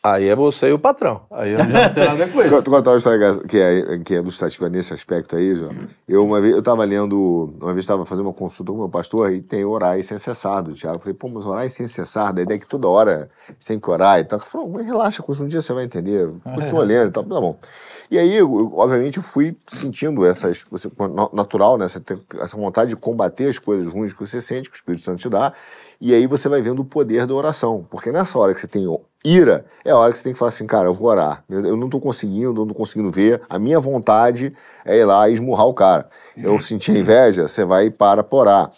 Aí 0.05 0.27
é 0.27 0.35
você 0.35 0.67
e 0.67 0.73
o 0.73 0.79
patrão. 0.79 1.21
Aí 1.31 1.53
eu 1.53 1.59
já 1.59 1.63
não 1.63 1.93
tenho 1.93 2.05
nada 2.07 2.23
a 2.23 2.25
ver 2.25 2.33
com 2.33 2.41
ele. 2.41 2.49
Vou 2.49 2.61
contar 2.61 2.91
uma 2.91 2.97
história 2.97 3.39
que 3.47 3.57
é, 3.57 3.97
que 3.99 4.13
é 4.13 4.17
ilustrativa 4.17 4.67
nesse 4.67 4.93
aspecto 4.93 5.33
aí, 5.37 5.55
João. 5.55 5.71
Eu 6.05 6.25
uma 6.25 6.41
vez, 6.41 6.51
eu 6.51 6.59
estava 6.59 6.83
lendo, 6.83 7.53
uma 7.61 7.71
vez 7.71 7.85
estava 7.85 8.03
fazendo 8.03 8.25
uma 8.25 8.33
consulta 8.33 8.69
com 8.73 8.79
o 8.79 8.81
meu 8.81 8.89
pastor 8.89 9.31
e 9.31 9.41
tem 9.41 9.63
orar 9.63 10.03
sem 10.03 10.17
cessar 10.17 10.61
do 10.61 10.73
Tiago. 10.73 10.97
Eu 10.97 10.99
falei, 10.99 11.13
pô, 11.13 11.29
mas 11.29 11.45
orar 11.45 11.69
sem 11.69 11.87
cessar, 11.87 12.33
da 12.33 12.41
ideia 12.41 12.59
que 12.59 12.67
toda 12.67 12.85
hora 12.85 13.29
você 13.57 13.69
tem 13.69 13.79
que 13.79 13.89
orar 13.89 14.19
e 14.19 14.25
tal. 14.25 14.39
Ele 14.39 14.45
falou, 14.45 14.75
relaxa, 14.75 15.23
um 15.25 15.47
dia 15.47 15.61
você 15.61 15.71
vai 15.71 15.85
entender, 15.85 16.29
continua 16.43 16.81
olhando 16.81 17.07
e 17.07 17.11
tal, 17.11 17.23
tá 17.23 17.39
bom. 17.39 17.57
E 18.11 18.19
aí, 18.19 18.35
eu, 18.35 18.73
obviamente, 18.75 19.17
eu 19.17 19.23
fui 19.23 19.57
sentindo 19.67 20.25
essas, 20.25 20.65
você, 20.69 20.91
natural, 21.31 21.77
né, 21.77 21.85
essa, 21.85 22.03
essa 22.41 22.57
vontade 22.57 22.89
de 22.89 22.97
combater 22.97 23.47
as 23.47 23.57
coisas 23.57 23.91
ruins 23.91 24.11
que 24.11 24.19
você 24.19 24.41
sente, 24.41 24.69
que 24.69 24.75
o 24.75 24.77
Espírito 24.77 25.03
Santo 25.03 25.19
te 25.19 25.29
dá, 25.29 25.53
e 25.99 26.13
aí 26.13 26.27
você 26.27 26.49
vai 26.49 26.61
vendo 26.61 26.81
o 26.81 26.85
poder 26.85 27.25
da 27.25 27.33
oração. 27.33 27.87
Porque 27.89 28.11
nessa 28.11 28.37
hora 28.37 28.53
que 28.53 28.59
você 28.59 28.67
tem 28.67 28.85
ira, 29.23 29.65
é 29.85 29.91
a 29.91 29.97
hora 29.97 30.11
que 30.11 30.17
você 30.17 30.23
tem 30.23 30.33
que 30.33 30.39
falar 30.39 30.49
assim, 30.49 30.65
cara, 30.65 30.87
eu 30.87 30.93
vou 30.93 31.07
orar. 31.09 31.43
Eu, 31.49 31.65
eu 31.65 31.77
não 31.77 31.85
estou 31.85 32.01
conseguindo, 32.01 32.49
eu 32.49 32.53
não 32.53 32.63
estou 32.63 32.77
conseguindo 32.77 33.09
ver. 33.09 33.41
A 33.49 33.57
minha 33.57 33.79
vontade 33.79 34.53
é 34.85 34.97
ir 34.97 35.05
lá 35.05 35.29
e 35.29 35.33
esmurrar 35.33 35.67
o 35.67 35.73
cara. 35.73 36.09
Eu 36.35 36.59
senti 36.59 36.91
inveja, 36.91 37.47
você 37.47 37.63
vai 37.63 37.85
e 37.85 37.91
para 37.91 38.23
por 38.23 38.41
orar. 38.41 38.71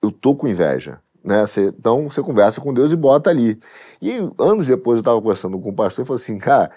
Eu 0.00 0.12
tô 0.12 0.34
com 0.34 0.46
inveja. 0.46 1.00
Né? 1.24 1.46
Você, 1.46 1.68
então 1.68 2.10
você 2.10 2.22
conversa 2.22 2.60
com 2.60 2.74
Deus 2.74 2.92
e 2.92 2.96
bota 2.96 3.30
ali. 3.30 3.58
E 4.00 4.12
anos 4.38 4.66
depois 4.66 4.96
eu 4.96 5.00
estava 5.00 5.20
conversando 5.20 5.58
com 5.58 5.70
o 5.70 5.74
pastor 5.74 6.04
e 6.04 6.06
falei 6.06 6.22
assim, 6.22 6.38
cara, 6.38 6.70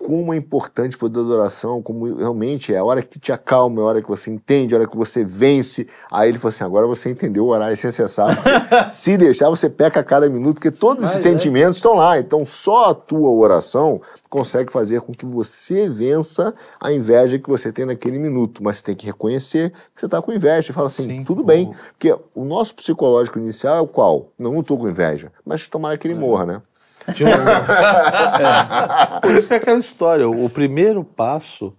como 0.00 0.32
é 0.32 0.36
importante 0.38 0.96
o 0.96 0.98
poder 0.98 1.16
da 1.16 1.20
adoração, 1.20 1.82
como 1.82 2.16
realmente 2.16 2.72
é 2.72 2.78
a 2.78 2.84
hora 2.84 3.02
que 3.02 3.18
te 3.18 3.30
acalma, 3.30 3.80
é 3.80 3.84
a 3.84 3.86
hora 3.86 4.02
que 4.02 4.08
você 4.08 4.30
entende, 4.30 4.72
é 4.72 4.76
a 4.76 4.80
hora 4.80 4.88
que 4.88 4.96
você 4.96 5.22
vence. 5.22 5.86
Aí 6.10 6.30
ele 6.30 6.38
falou 6.38 6.48
assim: 6.48 6.64
agora 6.64 6.86
você 6.86 7.10
entendeu 7.10 7.44
o 7.44 7.48
horário 7.48 7.76
sem 7.76 7.90
cessar. 7.90 8.42
Se 8.88 9.18
deixar, 9.18 9.50
você 9.50 9.68
peca 9.68 10.00
a 10.00 10.02
cada 10.02 10.28
minuto, 10.30 10.54
porque 10.54 10.70
todos 10.70 11.04
esses 11.04 11.18
é. 11.18 11.30
sentimentos 11.30 11.76
estão 11.76 11.94
lá. 11.96 12.18
Então 12.18 12.46
só 12.46 12.90
a 12.90 12.94
tua 12.94 13.30
oração 13.30 14.00
consegue 14.30 14.72
fazer 14.72 15.02
com 15.02 15.12
que 15.12 15.26
você 15.26 15.86
vença 15.86 16.54
a 16.80 16.90
inveja 16.90 17.38
que 17.38 17.48
você 17.48 17.70
tem 17.70 17.84
naquele 17.84 18.18
minuto. 18.18 18.64
Mas 18.64 18.78
você 18.78 18.84
tem 18.84 18.96
que 18.96 19.04
reconhecer 19.04 19.70
que 19.94 20.00
você 20.00 20.06
está 20.06 20.22
com 20.22 20.32
inveja. 20.32 20.70
E 20.70 20.72
fala 20.72 20.86
assim: 20.86 21.02
Sim, 21.02 21.24
tudo 21.24 21.44
bem. 21.44 21.74
Porque 21.92 22.16
o 22.34 22.44
nosso 22.44 22.74
psicológico 22.74 23.38
inicial 23.38 23.76
é 23.76 23.80
o 23.80 23.86
qual? 23.86 24.28
Não 24.38 24.58
estou 24.60 24.78
com 24.78 24.88
inveja, 24.88 25.30
mas 25.44 25.68
tomara 25.68 25.98
que 25.98 26.08
ele 26.08 26.18
morra, 26.18 26.46
né? 26.46 26.62
É. 27.08 27.14
Por 29.20 29.30
isso 29.32 29.48
que 29.48 29.54
é 29.54 29.56
aquela 29.56 29.78
história. 29.78 30.28
O 30.28 30.48
primeiro 30.48 31.04
passo 31.04 31.76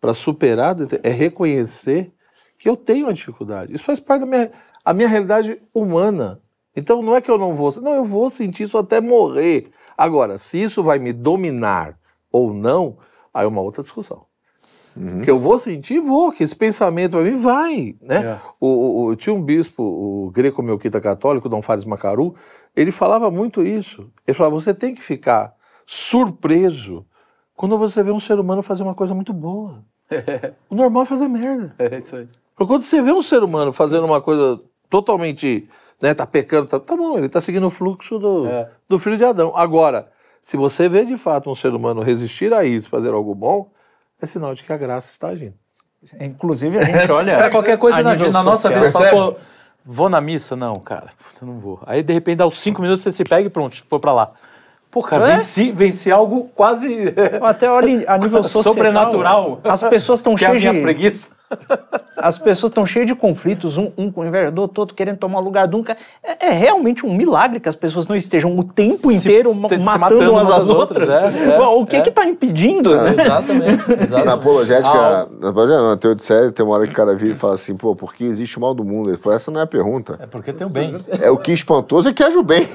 para 0.00 0.14
superar 0.14 0.76
é 1.02 1.10
reconhecer 1.10 2.12
que 2.58 2.68
eu 2.68 2.76
tenho 2.76 3.06
uma 3.06 3.14
dificuldade. 3.14 3.74
Isso 3.74 3.84
faz 3.84 4.00
parte 4.00 4.20
da 4.20 4.26
minha, 4.26 4.50
a 4.84 4.92
minha 4.92 5.08
realidade 5.08 5.60
humana. 5.74 6.40
Então 6.74 7.02
não 7.02 7.14
é 7.14 7.20
que 7.20 7.30
eu 7.30 7.38
não 7.38 7.54
vou, 7.54 7.72
não, 7.80 7.94
eu 7.94 8.04
vou 8.04 8.30
sentir 8.30 8.64
isso 8.64 8.78
até 8.78 9.00
morrer. 9.00 9.70
Agora, 9.96 10.38
se 10.38 10.62
isso 10.62 10.82
vai 10.82 10.98
me 10.98 11.12
dominar 11.12 11.98
ou 12.30 12.54
não, 12.54 12.96
aí 13.32 13.44
é 13.44 13.48
uma 13.48 13.60
outra 13.60 13.82
discussão. 13.82 14.26
Uhum. 14.96 15.22
Que 15.22 15.30
eu 15.30 15.38
vou 15.38 15.58
sentir, 15.58 16.00
vou, 16.00 16.32
que 16.32 16.42
esse 16.42 16.54
pensamento 16.54 17.12
para 17.12 17.22
mim 17.22 17.38
vai, 17.40 17.94
né? 18.00 18.24
É. 18.24 18.38
O, 18.60 19.06
o, 19.06 19.16
tinha 19.16 19.34
um 19.34 19.42
bispo, 19.42 19.82
o 19.82 20.30
greco-melquita 20.32 21.00
católico, 21.00 21.48
Dom 21.48 21.62
Fares 21.62 21.84
Macaru, 21.84 22.34
ele 22.74 22.92
falava 22.92 23.30
muito 23.30 23.62
isso. 23.62 24.10
Ele 24.26 24.36
falava, 24.36 24.54
você 24.54 24.74
tem 24.74 24.94
que 24.94 25.02
ficar 25.02 25.54
surpreso 25.86 27.04
quando 27.54 27.78
você 27.78 28.02
vê 28.02 28.10
um 28.10 28.20
ser 28.20 28.38
humano 28.38 28.62
fazer 28.62 28.82
uma 28.82 28.94
coisa 28.94 29.14
muito 29.14 29.32
boa. 29.32 29.84
o 30.68 30.74
normal 30.74 31.04
é 31.04 31.06
fazer 31.06 31.28
merda. 31.28 31.74
É 31.78 31.98
isso 31.98 32.16
aí. 32.16 32.28
Porque 32.54 32.72
quando 32.72 32.82
você 32.82 33.00
vê 33.00 33.12
um 33.12 33.22
ser 33.22 33.42
humano 33.42 33.72
fazendo 33.72 34.04
uma 34.04 34.20
coisa 34.20 34.60
totalmente, 34.90 35.68
né, 36.00 36.12
tá 36.12 36.26
pecando, 36.26 36.66
tá, 36.66 36.78
tá 36.78 36.96
bom, 36.96 37.16
ele 37.18 37.28
tá 37.28 37.40
seguindo 37.40 37.66
o 37.66 37.70
fluxo 37.70 38.18
do, 38.18 38.46
é. 38.46 38.68
do 38.88 38.98
filho 38.98 39.16
de 39.16 39.24
Adão. 39.24 39.52
Agora, 39.56 40.10
se 40.40 40.56
você 40.56 40.88
vê 40.88 41.04
de 41.04 41.16
fato 41.16 41.48
um 41.48 41.54
ser 41.54 41.72
humano 41.74 42.02
resistir 42.02 42.52
a 42.52 42.64
isso, 42.64 42.88
fazer 42.88 43.12
algo 43.12 43.34
bom, 43.34 43.70
é 44.24 44.26
sinal 44.26 44.54
de 44.54 44.62
que 44.62 44.72
a 44.72 44.76
graça 44.76 45.10
está 45.10 45.28
agindo. 45.28 45.54
Inclusive, 46.20 46.78
a 46.78 46.82
gente 46.84 47.10
olha. 47.12 47.32
É 47.32 47.50
qualquer 47.50 47.78
coisa 47.78 48.02
na, 48.02 48.14
na 48.16 48.42
nossa 48.42 48.68
vida, 48.68 48.90
fala, 48.90 49.10
pô, 49.10 49.36
vou 49.84 50.08
na 50.08 50.20
missa? 50.20 50.56
Não, 50.56 50.74
cara, 50.74 51.10
puta, 51.16 51.46
não 51.46 51.58
vou. 51.58 51.80
Aí, 51.86 52.02
de 52.02 52.12
repente, 52.12 52.38
dá 52.38 52.46
uns 52.46 52.58
cinco 52.58 52.82
minutos, 52.82 53.02
você 53.02 53.12
se 53.12 53.24
pega 53.24 53.46
e 53.46 53.50
pronto, 53.50 53.84
foi 53.88 54.00
pra 54.00 54.12
lá. 54.12 54.32
Pô, 54.90 55.02
cara, 55.02 55.30
é? 55.30 55.36
venci, 55.36 55.72
venci 55.72 56.12
algo 56.12 56.50
quase. 56.54 57.14
Até 57.40 57.70
olha, 57.70 58.04
a 58.06 58.18
nível 58.18 58.42
social. 58.44 58.74
Sobrenatural. 58.74 59.60
As 59.64 59.82
pessoas 59.84 60.18
estão 60.20 60.36
cheias 60.38 60.60
de. 60.60 60.82
preguiça. 60.82 61.32
As 62.16 62.38
pessoas 62.38 62.70
estão 62.70 62.86
cheias 62.86 63.06
de 63.06 63.14
conflitos, 63.14 63.76
um, 63.76 63.90
um 63.96 64.10
com 64.10 64.24
inveja 64.24 64.50
do 64.50 64.60
outro, 64.60 64.94
querendo 64.94 65.18
tomar 65.18 65.40
o 65.40 65.42
lugar 65.42 65.66
de 65.66 65.76
um. 65.76 65.84
É, 66.22 66.46
é, 66.48 66.50
realmente 66.50 67.04
um 67.04 67.12
milagre 67.12 67.58
que 67.58 67.68
as 67.68 67.74
pessoas 67.74 68.06
não 68.06 68.14
estejam 68.14 68.56
o 68.56 68.64
tempo 68.64 69.10
se, 69.10 69.16
inteiro 69.16 69.50
se, 69.50 69.60
matando, 69.60 69.82
matando, 69.82 70.32
umas 70.32 70.50
às 70.50 70.68
outras. 70.68 71.08
outras. 71.08 71.34
É, 71.34 71.54
é, 71.54 71.58
o 71.60 71.86
que 71.86 71.96
é. 71.96 72.00
que 72.00 72.10
está 72.10 72.24
impedindo? 72.24 72.94
Né? 72.94 73.14
Exatamente, 73.18 73.82
exatamente. 73.92 74.26
Na 74.26 74.32
apologética, 74.34 74.90
ah, 74.90 75.26
na 75.40 75.48
apologética, 75.48 75.88
na 75.88 75.96
teoria 75.96 76.16
de 76.16 76.24
série, 76.24 76.52
tem 76.52 76.64
uma 76.64 76.74
hora 76.74 76.86
que 76.86 76.92
o 76.92 76.96
cara 76.96 77.14
vira 77.14 77.32
e 77.32 77.36
fala 77.36 77.54
assim, 77.54 77.76
pô, 77.76 77.96
por 77.96 78.14
que 78.14 78.24
existe 78.24 78.58
o 78.58 78.60
mal 78.60 78.74
do 78.74 78.84
mundo? 78.84 79.10
Ele 79.10 79.16
falou, 79.16 79.36
essa 79.36 79.50
não 79.50 79.60
é 79.60 79.62
a 79.64 79.66
pergunta. 79.66 80.18
É 80.20 80.26
porque 80.26 80.52
tem 80.52 80.66
o 80.66 80.70
bem. 80.70 80.96
É 81.20 81.30
o 81.30 81.36
que 81.36 81.52
espantoso 81.52 82.08
é 82.08 82.12
que 82.12 82.22
haja 82.22 82.38
o 82.38 82.42
bem. 82.42 82.68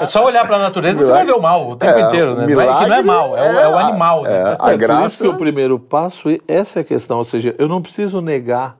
É, 0.00 0.06
só 0.06 0.24
olhar 0.24 0.46
para 0.46 0.56
a 0.56 0.60
natureza 0.60 1.02
e 1.02 1.04
você 1.04 1.12
vai 1.12 1.24
ver 1.24 1.34
o 1.34 1.40
mal 1.40 1.70
o 1.70 1.76
tempo 1.76 1.98
inteiro, 1.98 2.34
né? 2.34 2.46
Milagre, 2.46 2.72
não 2.72 2.80
é 2.80 2.84
que 2.84 2.90
não 2.90 2.96
é 2.96 3.02
mal, 3.02 3.36
é, 3.36 3.52
o, 3.52 3.60
é 3.60 3.68
o 3.68 3.78
animal. 3.78 4.22
Né? 4.22 4.30
É, 4.32 4.56
a 4.58 4.76
graça... 4.76 5.00
Por 5.00 5.06
isso 5.06 5.22
que 5.22 5.28
o 5.28 5.34
primeiro 5.34 5.78
passo, 5.78 6.28
essa 6.74 6.80
é 6.80 6.82
a 6.82 6.84
questão, 6.84 7.18
ou 7.18 7.24
seja, 7.24 7.54
eu 7.56 7.68
não 7.68 7.80
preciso 7.80 8.20
negar 8.20 8.78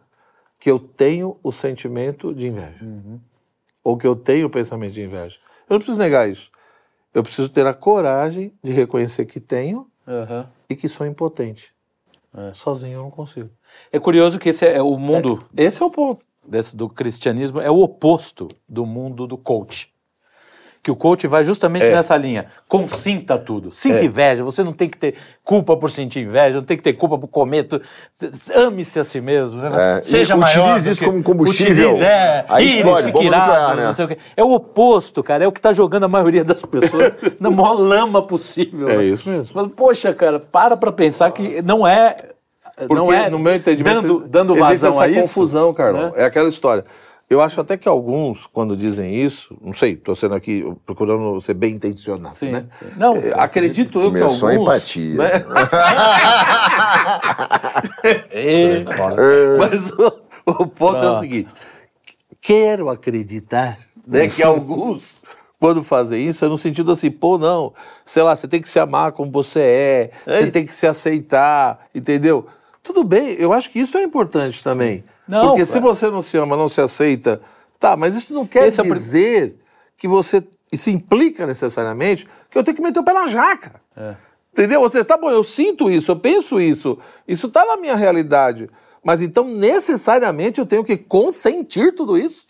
que 0.59 0.70
eu 0.70 0.78
tenho 0.78 1.38
o 1.42 1.53
sentimento 1.53 2.34
de 2.34 2.49
inveja. 2.49 2.82
Uhum. 2.82 3.20
Ou 3.84 3.97
que 3.97 4.07
eu 4.07 4.16
tenho 4.16 4.47
o 4.47 4.51
pensamento 4.51 4.92
de 4.92 5.03
inveja. 5.03 5.36
Eu 5.68 5.74
não 5.74 5.78
preciso 5.78 5.99
negar 5.99 6.28
isso. 6.28 6.51
Eu 7.12 7.22
preciso 7.22 7.49
ter 7.49 7.66
a 7.66 7.74
coragem 7.74 8.53
de 8.62 8.72
reconhecer 8.72 9.26
que 9.26 9.38
tenho 9.38 9.88
uhum. 10.07 10.47
e 10.68 10.74
que 10.74 10.88
sou 10.88 11.07
impotente. 11.07 11.72
É. 12.36 12.53
Sozinho 12.53 12.95
eu 12.95 13.03
não 13.03 13.11
consigo. 13.11 13.51
É 13.92 14.01
curioso 14.01 14.38
que 14.38 14.49
esse 14.49 14.66
é 14.66 14.82
o 14.82 14.97
mundo. 14.97 15.45
É, 15.57 15.62
esse 15.64 15.80
é 15.80 15.86
o 15.86 15.90
ponto. 15.90 16.24
Desse, 16.47 16.76
do 16.76 16.88
cristianismo 16.88 17.61
é 17.61 17.70
o 17.70 17.78
oposto 17.78 18.49
do 18.68 18.84
mundo 18.84 19.26
do 19.26 19.38
coach 19.38 19.93
que 20.85 20.91
o 20.91 20.97
coach 20.97 21.26
vai 21.26 21.43
justamente 21.43 21.87
é. 21.87 21.91
nessa 21.91 22.14
linha. 22.14 22.45
Consinta 22.68 23.39
tudo. 23.39 23.72
Sinta 23.72 24.01
é. 24.01 24.05
inveja. 24.05 24.45
Você 24.45 24.62
não 24.62 24.74
tem 24.74 24.87
que 24.87 24.99
ter 24.99 25.14
culpa 25.43 25.74
por 25.78 25.91
sentir 25.91 26.20
inveja, 26.20 26.59
não 26.59 26.62
tem 26.62 26.76
que 26.76 26.82
ter 26.82 26.93
culpa 26.93 27.16
por 27.16 27.26
comer. 27.26 27.66
Ame-se 28.55 29.01
a 29.01 29.05
si 29.05 29.18
mesmo. 29.18 29.62
Né? 29.62 29.70
É. 29.99 30.03
Seja 30.03 30.35
e 30.35 30.37
maior. 30.37 30.72
Utilize 30.72 30.91
isso 30.91 31.05
como 31.07 31.22
combustível. 31.22 31.93
Utilize, 31.93 32.05
é. 32.05 32.45
Aí 32.47 32.76
explode, 32.76 33.07
fica 33.07 33.22
irado, 33.22 33.76
né? 33.78 33.87
não 33.87 33.95
sei 33.95 34.05
o 34.05 34.09
quê. 34.09 34.18
É 34.37 34.45
o 34.45 34.53
oposto, 34.53 35.22
cara. 35.22 35.43
É 35.43 35.49
o 35.49 35.53
que 35.53 35.59
está 35.59 35.72
jogando 35.72 36.05
a 36.05 36.09
maioria 36.09 36.45
das 36.45 36.62
pessoas 36.62 37.14
na 37.41 37.51
maior 37.51 37.80
lama 37.80 38.20
possível. 38.20 38.91
É 38.91 38.99
né? 38.99 39.05
isso 39.05 39.26
mesmo. 39.26 39.70
Poxa, 39.70 40.12
cara, 40.12 40.39
para 40.39 40.76
para 40.76 40.93
pensar 40.93 41.30
que 41.30 41.62
não 41.62 41.89
é 41.89 42.14
porque, 42.76 42.95
não 42.95 43.11
é, 43.11 43.30
no 43.30 43.39
meu 43.39 43.55
entendimento, 43.55 44.03
dando, 44.03 44.28
dando 44.28 44.55
vazão 44.55 44.72
existe 44.72 44.87
essa 44.89 45.05
a 45.05 45.09
isso, 45.09 45.20
confusão, 45.20 45.72
Carlão. 45.72 46.07
Né? 46.07 46.12
É 46.16 46.24
aquela 46.24 46.49
história. 46.49 46.85
Eu 47.29 47.41
acho 47.41 47.61
até 47.61 47.77
que 47.77 47.89
alguns, 47.89 48.47
quando 48.47 48.77
dizem 48.77 49.14
isso, 49.14 49.57
não 49.62 49.72
sei, 49.72 49.93
estou 49.93 50.14
sendo 50.14 50.35
aqui 50.35 50.64
procurando 50.85 51.41
ser 51.41 51.55
bem 51.55 51.75
intencionado, 51.75 52.37
Sim. 52.37 52.53
né? 52.53 52.66
Não, 52.97 53.16
é, 53.16 53.33
acredito 53.35 54.01
eu 54.01 54.12
que 54.12 54.20
alguns... 54.20 54.41
Começou 54.41 54.49
a 54.49 54.55
empatia. 54.55 55.14
Né? 55.14 55.31
é, 58.31 58.85
mas 59.59 59.91
o, 59.93 60.07
o 60.47 60.66
ponto 60.66 60.75
Pronto. 60.75 61.05
é 61.05 61.11
o 61.11 61.20
seguinte, 61.20 61.55
quero 62.41 62.91
acreditar 62.91 63.79
né, 64.07 64.29
que 64.29 64.43
alguns 64.43 65.16
quando 65.59 65.83
fazem 65.83 66.29
isso 66.29 66.45
é 66.45 66.49
no 66.49 66.59
sentido 66.59 66.93
assim, 66.93 67.11
pô, 67.11 67.39
não, 67.39 67.72
sei 68.05 68.22
lá, 68.22 68.37
você 68.37 68.47
tem 68.47 68.61
que 68.61 68.68
se 68.68 68.79
amar 68.79 69.12
como 69.12 69.31
você 69.31 69.61
é, 69.61 70.11
Ei. 70.27 70.35
você 70.35 70.51
tem 70.51 70.66
que 70.66 70.75
se 70.75 70.87
aceitar, 70.87 71.87
entendeu? 71.95 72.47
Tudo 72.83 73.03
bem, 73.03 73.33
eu 73.39 73.51
acho 73.51 73.70
que 73.70 73.79
isso 73.79 73.97
é 73.97 74.03
importante 74.03 74.62
também. 74.62 74.99
Sim. 74.99 75.13
Não, 75.27 75.49
Porque 75.49 75.64
se 75.64 75.81
você 75.81 76.11
não 76.11 76.20
se 76.20 76.37
ama, 76.37 76.57
não 76.57 76.68
se 76.68 76.81
aceita, 76.81 77.41
tá, 77.79 77.97
mas 77.97 78.14
isso 78.16 78.35
não 78.35 78.47
quer 78.47 78.68
Esse 78.68 78.83
dizer 78.83 79.57
é 79.59 79.64
que 79.97 80.07
você. 80.07 80.47
Isso 80.72 80.91
implica 80.91 81.47
necessariamente 81.47 82.27
que 82.51 82.59
eu 82.59 82.64
tenho 82.64 82.77
que 82.77 82.83
meter 82.83 83.01
o 83.01 83.05
pé 83.05 83.12
na 83.12 83.27
jaca. 83.27 83.81
É. 83.97 84.16
Entendeu? 84.53 84.81
Você, 84.81 85.05
tá 85.05 85.16
bom, 85.16 85.31
eu 85.31 85.43
sinto 85.43 85.91
isso, 85.91 86.12
eu 86.12 86.16
penso 86.16 86.61
isso, 86.61 86.99
isso 87.27 87.49
está 87.49 87.64
na 87.64 87.77
minha 87.77 87.97
realidade. 87.97 88.70
Mas 89.03 89.20
então, 89.20 89.45
necessariamente, 89.45 90.61
eu 90.61 90.66
tenho 90.66 90.85
que 90.85 90.97
consentir 90.97 91.95
tudo 91.95 92.16
isso. 92.16 92.47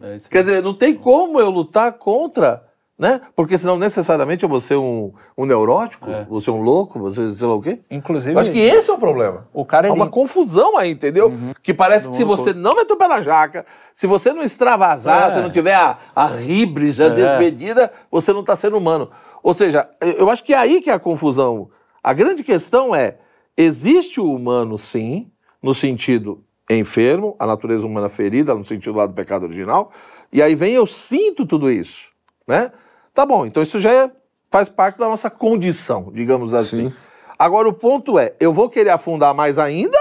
É 0.00 0.16
isso 0.16 0.28
Quer 0.28 0.40
dizer, 0.40 0.62
não 0.62 0.74
tem 0.74 0.94
como 0.94 1.38
eu 1.38 1.50
lutar 1.50 1.92
contra 1.92 2.64
né? 3.02 3.20
Porque 3.34 3.58
senão 3.58 3.76
necessariamente 3.76 4.44
eu 4.44 4.48
vou 4.48 4.60
ser 4.60 4.76
um, 4.76 5.12
um 5.36 5.44
neurótico, 5.44 6.08
é. 6.08 6.24
vou 6.30 6.38
ser 6.38 6.52
um 6.52 6.62
louco, 6.62 7.10
ser 7.10 7.32
sei 7.32 7.48
lá 7.48 7.54
o 7.56 7.60
quê. 7.60 7.80
Inclusive. 7.90 8.38
acho 8.38 8.52
que 8.52 8.60
esse 8.60 8.88
é 8.88 8.94
o 8.94 8.96
problema. 8.96 9.48
O 9.52 9.64
cara 9.64 9.88
Há 9.88 9.92
uma 9.92 10.08
confusão 10.08 10.76
aí, 10.76 10.92
entendeu? 10.92 11.26
Uhum. 11.26 11.52
Que 11.60 11.74
parece 11.74 12.08
que 12.08 12.14
se 12.14 12.22
você 12.22 12.54
não 12.54 12.76
meter 12.76 12.92
o 12.92 12.96
pé 12.96 13.08
na 13.08 13.20
jaca, 13.20 13.66
se 13.92 14.06
você 14.06 14.32
não 14.32 14.40
extravasar, 14.40 15.32
é. 15.32 15.34
se 15.34 15.40
não 15.40 15.50
tiver 15.50 15.74
a, 15.74 15.98
a 16.14 16.26
ribres, 16.28 17.00
a 17.00 17.06
é. 17.06 17.10
desmedida, 17.10 17.90
você 18.08 18.32
não 18.32 18.42
está 18.42 18.54
sendo 18.54 18.78
humano. 18.78 19.10
Ou 19.42 19.52
seja, 19.52 19.90
eu 20.00 20.30
acho 20.30 20.44
que 20.44 20.54
é 20.54 20.58
aí 20.58 20.80
que 20.80 20.88
é 20.88 20.92
a 20.92 21.00
confusão. 21.00 21.70
A 22.04 22.12
grande 22.12 22.44
questão 22.44 22.94
é: 22.94 23.18
existe 23.56 24.20
o 24.20 24.32
humano, 24.32 24.78
sim, 24.78 25.28
no 25.60 25.74
sentido 25.74 26.44
enfermo, 26.70 27.34
a 27.36 27.48
natureza 27.48 27.84
humana 27.84 28.08
ferida, 28.08 28.54
no 28.54 28.64
sentido 28.64 28.96
lá 28.96 29.06
do 29.06 29.12
pecado 29.12 29.42
original, 29.42 29.90
e 30.32 30.40
aí 30.40 30.54
vem 30.54 30.72
eu 30.72 30.86
sinto 30.86 31.44
tudo 31.44 31.68
isso, 31.68 32.12
né? 32.46 32.70
Tá 33.14 33.26
bom, 33.26 33.44
então 33.46 33.62
isso 33.62 33.78
já 33.80 33.92
é 33.92 34.10
faz 34.50 34.68
parte 34.68 34.98
da 34.98 35.08
nossa 35.08 35.30
condição, 35.30 36.10
digamos 36.12 36.52
assim. 36.54 36.88
Sim. 36.90 36.96
Agora 37.38 37.68
o 37.68 37.72
ponto 37.72 38.18
é, 38.18 38.34
eu 38.38 38.52
vou 38.52 38.68
querer 38.68 38.90
afundar 38.90 39.34
mais 39.34 39.58
ainda 39.58 39.98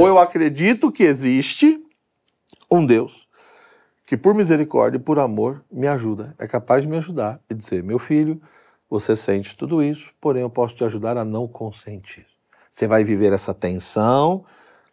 ou 0.00 0.06
eu 0.08 0.18
acredito 0.18 0.90
que 0.92 1.02
existe 1.04 1.80
um 2.70 2.84
Deus 2.84 3.26
que 4.04 4.16
por 4.16 4.34
misericórdia 4.34 4.96
e 4.98 5.00
por 5.00 5.18
amor 5.18 5.62
me 5.70 5.86
ajuda, 5.86 6.34
é 6.38 6.46
capaz 6.46 6.82
de 6.82 6.88
me 6.88 6.96
ajudar 6.96 7.40
e 7.48 7.54
dizer, 7.54 7.82
meu 7.82 7.98
filho, 7.98 8.40
você 8.88 9.14
sente 9.14 9.54
tudo 9.56 9.82
isso, 9.82 10.12
porém 10.20 10.42
eu 10.42 10.48
posso 10.50 10.74
te 10.74 10.82
ajudar 10.82 11.16
a 11.18 11.24
não 11.26 11.46
consentir. 11.46 12.26
Você 12.70 12.86
vai 12.86 13.04
viver 13.04 13.32
essa 13.34 13.52
tensão 13.52 14.44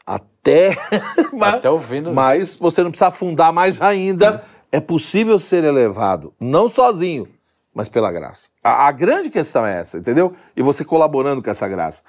até, 0.06 0.76
Até 1.42 1.70
o 1.70 1.80
fim 1.80 2.02
do- 2.02 2.14
mas 2.14 2.56
você 2.56 2.84
não 2.84 2.92
precisa 2.92 3.08
afundar 3.08 3.52
mais 3.54 3.82
ainda. 3.82 4.44
É 4.72 4.80
possível 4.82 5.40
ser 5.40 5.64
elevado, 5.64 6.34
não 6.40 6.68
sozinho, 6.68 7.28
mas 7.76 7.90
pela 7.90 8.10
graça. 8.10 8.48
A, 8.64 8.88
a 8.88 8.92
grande 8.94 9.30
questão 9.30 9.66
é 9.66 9.82
essa, 9.82 9.98
entendeu? 9.98 10.34
E 10.56 10.64
você 10.64 10.86
colaborando 10.86 11.44
com 11.44 11.50
essa 11.52 11.68
graça. 11.68 12.02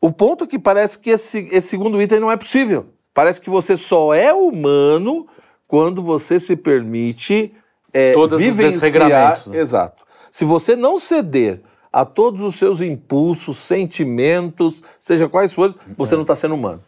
O 0.00 0.10
ponto 0.10 0.44
é 0.44 0.46
que 0.46 0.58
parece 0.58 0.98
que 0.98 1.10
esse, 1.10 1.48
esse 1.52 1.68
segundo 1.68 2.00
item 2.00 2.18
não 2.18 2.32
é 2.32 2.36
possível. 2.36 2.86
Parece 3.12 3.40
que 3.40 3.50
você 3.50 3.76
só 3.76 4.14
é 4.14 4.32
humano 4.32 5.26
quando 5.68 6.02
você 6.02 6.40
se 6.40 6.56
permite 6.56 7.54
é, 7.92 8.12
Todos 8.14 8.32
os 8.32 8.38
vivenciar. 8.38 8.72
desregramentos, 8.72 9.46
né? 9.46 9.58
Exato. 9.58 10.04
Se 10.32 10.44
você 10.44 10.74
não 10.74 10.98
ceder 10.98 11.60
a 11.92 12.04
todos 12.04 12.42
os 12.42 12.56
seus 12.56 12.80
impulsos, 12.80 13.58
sentimentos, 13.58 14.82
seja 14.98 15.28
quais 15.28 15.52
forem, 15.52 15.76
você 15.96 16.16
não 16.16 16.22
está 16.22 16.34
sendo 16.34 16.54
humano. 16.54 16.82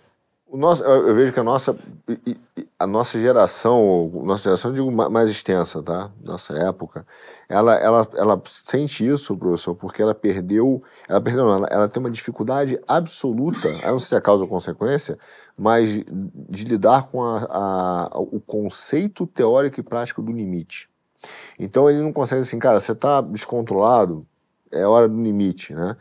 O 0.48 0.56
nosso, 0.56 0.82
eu 0.84 1.12
vejo 1.14 1.32
que 1.32 1.40
a 1.40 1.42
nossa, 1.42 1.76
a 2.78 2.86
nossa 2.86 3.18
geração, 3.18 4.08
nossa 4.24 4.44
geração, 4.44 4.72
digo 4.72 4.90
ma- 4.92 5.10
mais 5.10 5.28
extensa, 5.28 5.82
tá? 5.82 6.08
Nossa 6.22 6.54
época, 6.54 7.04
ela, 7.48 7.74
ela, 7.74 8.08
ela 8.14 8.42
sente 8.46 9.04
isso, 9.04 9.36
professor, 9.36 9.74
porque 9.74 10.00
ela 10.00 10.14
perdeu, 10.14 10.82
ela 11.08 11.20
perdeu, 11.20 11.48
ela, 11.52 11.66
ela 11.68 11.88
tem 11.88 12.00
uma 12.00 12.10
dificuldade 12.10 12.78
absoluta, 12.86 13.68
eu 13.82 13.90
não 13.90 13.98
sei 13.98 14.08
se 14.10 14.14
é 14.14 14.20
causa 14.20 14.44
ou 14.44 14.48
consequência, 14.48 15.18
mas 15.58 15.88
de, 15.90 16.06
de 16.48 16.64
lidar 16.64 17.08
com 17.08 17.22
a, 17.24 17.38
a- 18.12 18.18
o 18.18 18.40
conceito 18.40 19.26
teórico 19.26 19.80
e 19.80 19.82
prático 19.82 20.22
do 20.22 20.30
limite. 20.30 20.88
Então 21.58 21.90
ele 21.90 22.00
não 22.00 22.12
consegue 22.12 22.42
assim, 22.42 22.58
cara, 22.58 22.78
você 22.80 22.94
tá 22.94 23.20
descontrolado, 23.20 24.26
é 24.70 24.86
hora 24.86 25.08
do 25.08 25.20
limite, 25.22 25.74
né? 25.74 25.96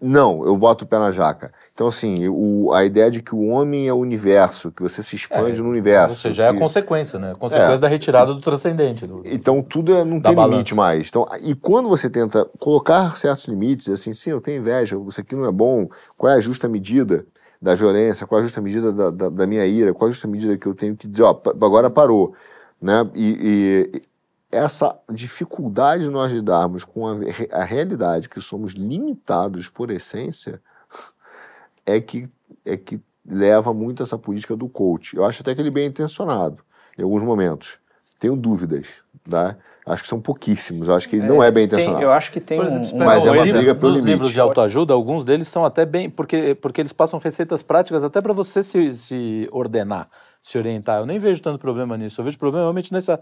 Não, 0.00 0.44
eu 0.44 0.54
boto 0.58 0.84
o 0.84 0.86
pé 0.86 0.98
na 0.98 1.10
jaca. 1.10 1.50
Então, 1.72 1.86
assim, 1.88 2.28
o, 2.28 2.70
a 2.74 2.84
ideia 2.84 3.10
de 3.10 3.22
que 3.22 3.34
o 3.34 3.46
homem 3.46 3.88
é 3.88 3.92
o 3.94 3.96
universo, 3.96 4.70
que 4.70 4.82
você 4.82 5.02
se 5.02 5.16
expande 5.16 5.58
no 5.58 5.64
Ou 5.64 5.70
universo. 5.70 6.20
seja, 6.20 6.44
é 6.44 6.48
a 6.48 6.52
que- 6.52 6.58
consequência, 6.58 7.18
né? 7.18 7.32
A 7.32 7.34
consequência 7.34 7.74
É. 7.76 7.78
da 7.78 7.88
retirada 7.88 8.34
do 8.34 8.40
transcendente. 8.40 9.06
do- 9.06 9.22
Então 9.24 9.62
tudo 9.62 9.94
é, 9.94 10.04
não 10.04 10.18
Da 10.18 10.28
tem 10.28 10.36
balança. 10.36 10.52
limite 10.52 10.74
mais. 10.74 11.08
Então, 11.08 11.26
e 11.40 11.54
quando 11.54 11.88
você 11.88 12.10
tenta 12.10 12.44
colocar 12.58 13.16
certos 13.16 13.46
limites, 13.46 13.88
assim, 13.88 14.12
sim, 14.12 14.30
eu 14.30 14.40
tenho 14.40 14.58
inveja, 14.60 14.98
isso 15.08 15.20
aqui 15.20 15.34
não 15.34 15.46
é 15.46 15.52
bom, 15.52 15.88
qual 16.16 16.30
é 16.30 16.36
a 16.36 16.40
justa 16.40 16.68
medida 16.68 17.24
da 17.60 17.74
violência, 17.74 18.26
qual 18.26 18.38
é 18.38 18.42
a 18.42 18.44
justa 18.46 18.60
medida 18.60 18.92
da, 18.92 19.10
da, 19.10 19.28
da 19.30 19.46
minha 19.46 19.64
ira, 19.64 19.94
qual 19.94 20.08
é 20.08 20.10
a 20.10 20.12
justa 20.12 20.28
medida 20.28 20.58
que 20.58 20.66
eu 20.66 20.74
tenho 20.74 20.94
que 20.94 21.08
dizer, 21.08 21.22
ó, 21.22 21.30
agora 21.62 21.88
parou, 21.88 22.34
né? 22.80 23.08
E, 23.14 23.90
e 23.96 24.02
essa 24.50 24.96
dificuldade 25.12 26.04
de 26.04 26.10
nós 26.10 26.32
lidarmos 26.32 26.84
com 26.84 27.06
a, 27.06 27.12
a 27.52 27.64
realidade 27.64 28.28
que 28.28 28.40
somos 28.40 28.72
limitados 28.72 29.68
por 29.68 29.90
essência 29.90 30.60
é 31.84 32.00
que, 32.00 32.28
é 32.64 32.76
que 32.76 33.00
leva 33.28 33.74
muito 33.74 34.02
essa 34.02 34.16
política 34.16 34.56
do 34.56 34.68
coach. 34.68 35.16
Eu 35.16 35.24
acho 35.24 35.42
até 35.42 35.54
que 35.54 35.60
ele 35.60 35.68
é 35.68 35.72
bem 35.72 35.86
intencionado 35.88 36.62
em 36.98 37.02
alguns 37.02 37.22
momentos. 37.22 37.78
Tenho 38.18 38.36
dúvidas, 38.36 38.86
tá? 39.28 39.56
Acho 39.84 40.02
que 40.02 40.08
são 40.08 40.20
pouquíssimos. 40.20 40.88
Acho 40.88 41.08
que 41.08 41.14
ele 41.16 41.28
não 41.28 41.40
é 41.42 41.48
bem 41.50 41.68
Tem- 41.68 41.78
intencionado. 41.78 42.02
eu 42.04 42.10
acho 42.12 42.32
que 42.32 42.40
tem 42.40 42.58
Por 42.58 42.64
um, 42.64 42.68
exemplo, 42.68 42.88
um- 42.88 42.92
pega 42.92 43.04
Mas 43.04 43.26
é 43.26 43.30
uma 43.30 43.42
os 43.42 43.52
briga 43.52 43.74
pelo 43.74 43.88
nos 43.92 43.98
limite. 44.00 44.12
livros 44.14 44.32
de 44.32 44.40
autoajuda, 44.40 44.92
alguns 44.94 45.24
deles 45.24 45.46
são 45.46 45.64
até 45.64 45.84
bem. 45.86 46.10
Porque, 46.10 46.54
porque 46.56 46.80
eles 46.80 46.92
passam 46.92 47.20
receitas 47.20 47.62
práticas 47.62 48.02
até 48.02 48.20
para 48.20 48.32
você 48.32 48.64
se, 48.64 48.94
se 48.96 49.48
ordenar, 49.52 50.08
se 50.42 50.58
orientar. 50.58 50.98
Eu 51.00 51.06
nem 51.06 51.20
vejo 51.20 51.40
tanto 51.40 51.58
problema 51.60 51.96
nisso. 51.96 52.20
Eu 52.20 52.24
vejo 52.24 52.36
problema 52.38 52.64
realmente 52.64 52.92
nessa, 52.92 53.20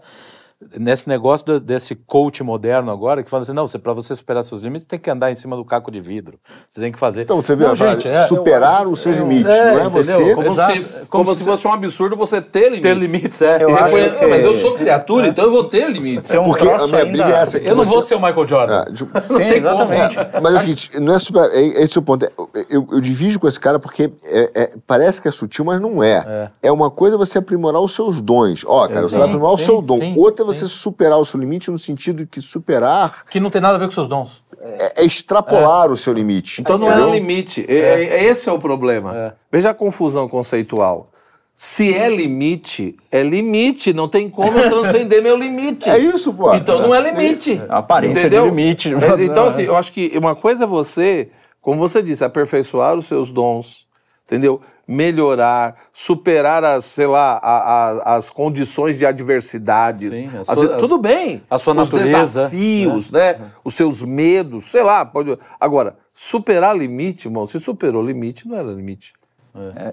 nesse 0.77 1.07
negócio 1.07 1.45
do- 1.45 1.59
desse 1.59 1.95
coach 1.95 2.41
moderno 2.43 2.91
agora, 2.91 3.21
que 3.23 3.29
fala 3.29 3.43
assim: 3.43 3.53
não, 3.53 3.67
para 3.67 3.93
você 3.93 4.15
superar 4.15 4.43
seus 4.43 4.61
limites, 4.61 4.85
tem 4.85 4.97
que 4.97 5.09
andar 5.09 5.31
em 5.31 5.35
cima 5.35 5.55
do 5.55 5.65
caco 5.65 5.91
de 5.91 5.99
vidro. 5.99 6.39
Você 6.69 6.79
tem 6.81 6.91
que 6.91 6.97
fazer. 6.99 7.23
Então 7.23 7.41
você 7.41 7.55
vê, 7.55 7.65
não, 7.67 7.75
gente, 7.75 8.07
é, 8.07 8.23
superar 8.25 8.87
os 8.87 8.99
seus 8.99 9.17
limites. 9.17 9.51
é, 9.51 9.71
não 9.73 9.79
é 9.81 9.85
entendeu? 9.85 10.03
você. 10.03 10.35
Como, 10.35 10.47
Exato. 10.51 10.73
se, 10.73 10.79
Como 10.81 11.07
como 11.25 11.33
se- 11.33 11.39
se 11.39 11.43
fosse 11.45 11.67
um 11.67 11.71
absurdo 11.73 12.15
você 12.15 12.41
ter 12.41 12.69
limites. 12.69 12.81
ter 12.81 12.93
limites, 12.97 13.41
é. 13.41 13.63
Eu 13.63 13.69
acho 13.75 13.83
reconhe- 13.85 14.09
que- 14.11 14.25
"Ah, 14.25 14.27
Mas 14.27 14.43
eu 14.45 14.53
sou 14.53 14.73
criatura, 14.73 15.27
então 15.27 15.45
eu 15.45 15.51
vou 15.51 15.63
ter 15.65 15.89
limites. 15.89 16.31
Tem 16.31 16.39
um 16.39 16.45
Porque 16.45 16.63
a 16.63 16.65
minha 16.87 16.99
ainda- 16.99 17.05
briga 17.05 17.29
é 17.37 17.41
essa. 17.41 17.57
Eu 17.57 17.75
não 17.75 17.83
você- 17.85 17.91
vou 17.91 18.01
ser 18.01 18.15
o 18.15 18.19
Michael 18.21 18.47
Jordan. 18.47 18.75
É, 18.87 18.91
de- 18.91 19.03
Não 19.05 19.37
Sim, 19.37 19.47
tem 19.47 19.61
como. 19.61 19.93
exatamente. 19.93 20.15
Mas 20.41 20.53
é 20.53 20.57
o 20.57 20.59
seguinte, 20.59 20.99
não 20.99 21.13
é 21.15 21.19
super. 21.19 21.51
É, 21.51 21.59
é 21.59 21.83
esse 21.83 21.97
o 21.99 22.01
ponto. 22.01 22.25
É, 22.25 22.31
Eu, 22.69 22.87
eu 22.91 22.99
divido 23.01 23.39
com 23.39 23.47
esse 23.47 23.59
cara 23.59 23.77
porque 23.79 24.11
é- 24.23 24.51
é- 24.53 24.73
parece 24.87 25.21
que 25.21 25.27
é 25.27 25.31
sutil, 25.31 25.63
mas 25.65 25.79
não 25.79 26.03
é. 26.03 26.49
é. 26.61 26.71
uma 26.71 26.89
coisa 26.91 27.17
você 27.17 27.37
aprimorar 27.37 27.81
os 27.81 27.93
seus 27.95 28.21
dons. 28.21 28.63
Ó, 28.65 28.87
cara, 28.87 29.01
você 29.03 29.15
vai 29.17 29.25
aprimorar 29.27 29.53
o 29.53 29.57
seu 29.57 29.81
dom. 29.81 30.15
Outra 30.17 30.43
é 30.43 30.45
sim. 30.45 30.51
Você 30.55 30.67
superar 30.67 31.19
o 31.19 31.25
seu 31.25 31.39
limite 31.39 31.69
no 31.71 31.77
sentido 31.79 32.17
de 32.19 32.25
que 32.25 32.41
superar 32.41 33.25
Que 33.29 33.39
não 33.39 33.49
tem 33.49 33.61
nada 33.61 33.75
a 33.75 33.77
ver 33.77 33.85
com 33.85 33.91
seus 33.93 34.07
dons. 34.07 34.43
é, 34.61 35.01
é 35.01 35.05
extrapolar 35.05 35.91
o 35.91 35.97
seu 35.97 36.13
limite. 36.13 36.61
Então 36.61 36.77
não 36.77 36.91
era 36.91 37.05
limite. 37.05 37.65
É. 37.67 38.03
é- 38.03 38.23
esse 38.25 38.47
é 38.49 38.51
o 38.51 38.59
problema. 38.59 39.15
É. 39.15 39.33
Veja 39.51 39.69
a 39.69 39.73
confusão 39.73 40.27
conceitual. 40.27 41.11
Se 41.57 41.93
é 41.95 42.09
limite, 42.09 42.97
é 43.09 43.23
limite. 43.23 43.93
Não 43.93 44.09
tem 44.09 44.29
como 44.29 44.57
eu 44.57 44.67
transcender 44.69 45.23
meu 45.23 45.37
limite. 45.37 45.89
É 45.89 45.97
isso, 45.97 46.33
pô. 46.33 46.53
Então 46.53 46.81
não 46.81 46.93
é 46.93 46.99
limite. 46.99 47.61
A 47.69 47.77
aparência 47.77 48.19
Entendeu? 48.19 48.43
de 48.43 48.49
limite. 48.49 48.89
É, 48.93 49.23
Então, 49.23 49.45
assim, 49.45 49.61
eu 49.63 49.75
acho 49.75 49.91
que 49.93 50.11
uma 50.17 50.35
coisa 50.35 50.65
é 50.65 50.67
você, 50.67 51.29
como 51.61 51.79
você 51.79 52.01
disse, 52.03 52.25
aperfeiçoar 52.25 52.95
os 52.97 53.05
seus 53.05 53.31
dons, 53.31 53.85
entendeu? 54.25 54.59
Melhorar, 54.87 55.75
superar 55.91 56.63
as, 56.63 56.85
sei 56.85 57.07
lá, 57.07 57.39
a- 57.41 57.89
a- 58.11 58.15
as 58.17 58.29
condições 58.29 58.97
de 58.97 59.05
adversidades. 59.05 60.13
Sim, 60.13 60.29
sua- 60.43 60.55
vezes, 60.55 60.71
a- 60.73 60.77
tudo 60.77 60.97
bem. 60.99 61.41
a 61.49 61.57
sua 61.57 61.73
os 61.73 61.89
natureza, 61.91 62.17
desafios, 62.43 63.09
né? 63.11 63.39
Os 63.63 63.73
seus 63.73 64.03
medos, 64.03 64.65
sei 64.65 64.83
lá. 64.83 65.03
Pode... 65.03 65.37
Agora, 65.59 65.95
superar 66.13 66.77
limite, 66.77 67.27
irmão, 67.27 67.47
se 67.47 67.59
superou 67.59 68.03
limite, 68.05 68.47
não 68.47 68.55
era 68.57 68.67
limite. 68.71 69.13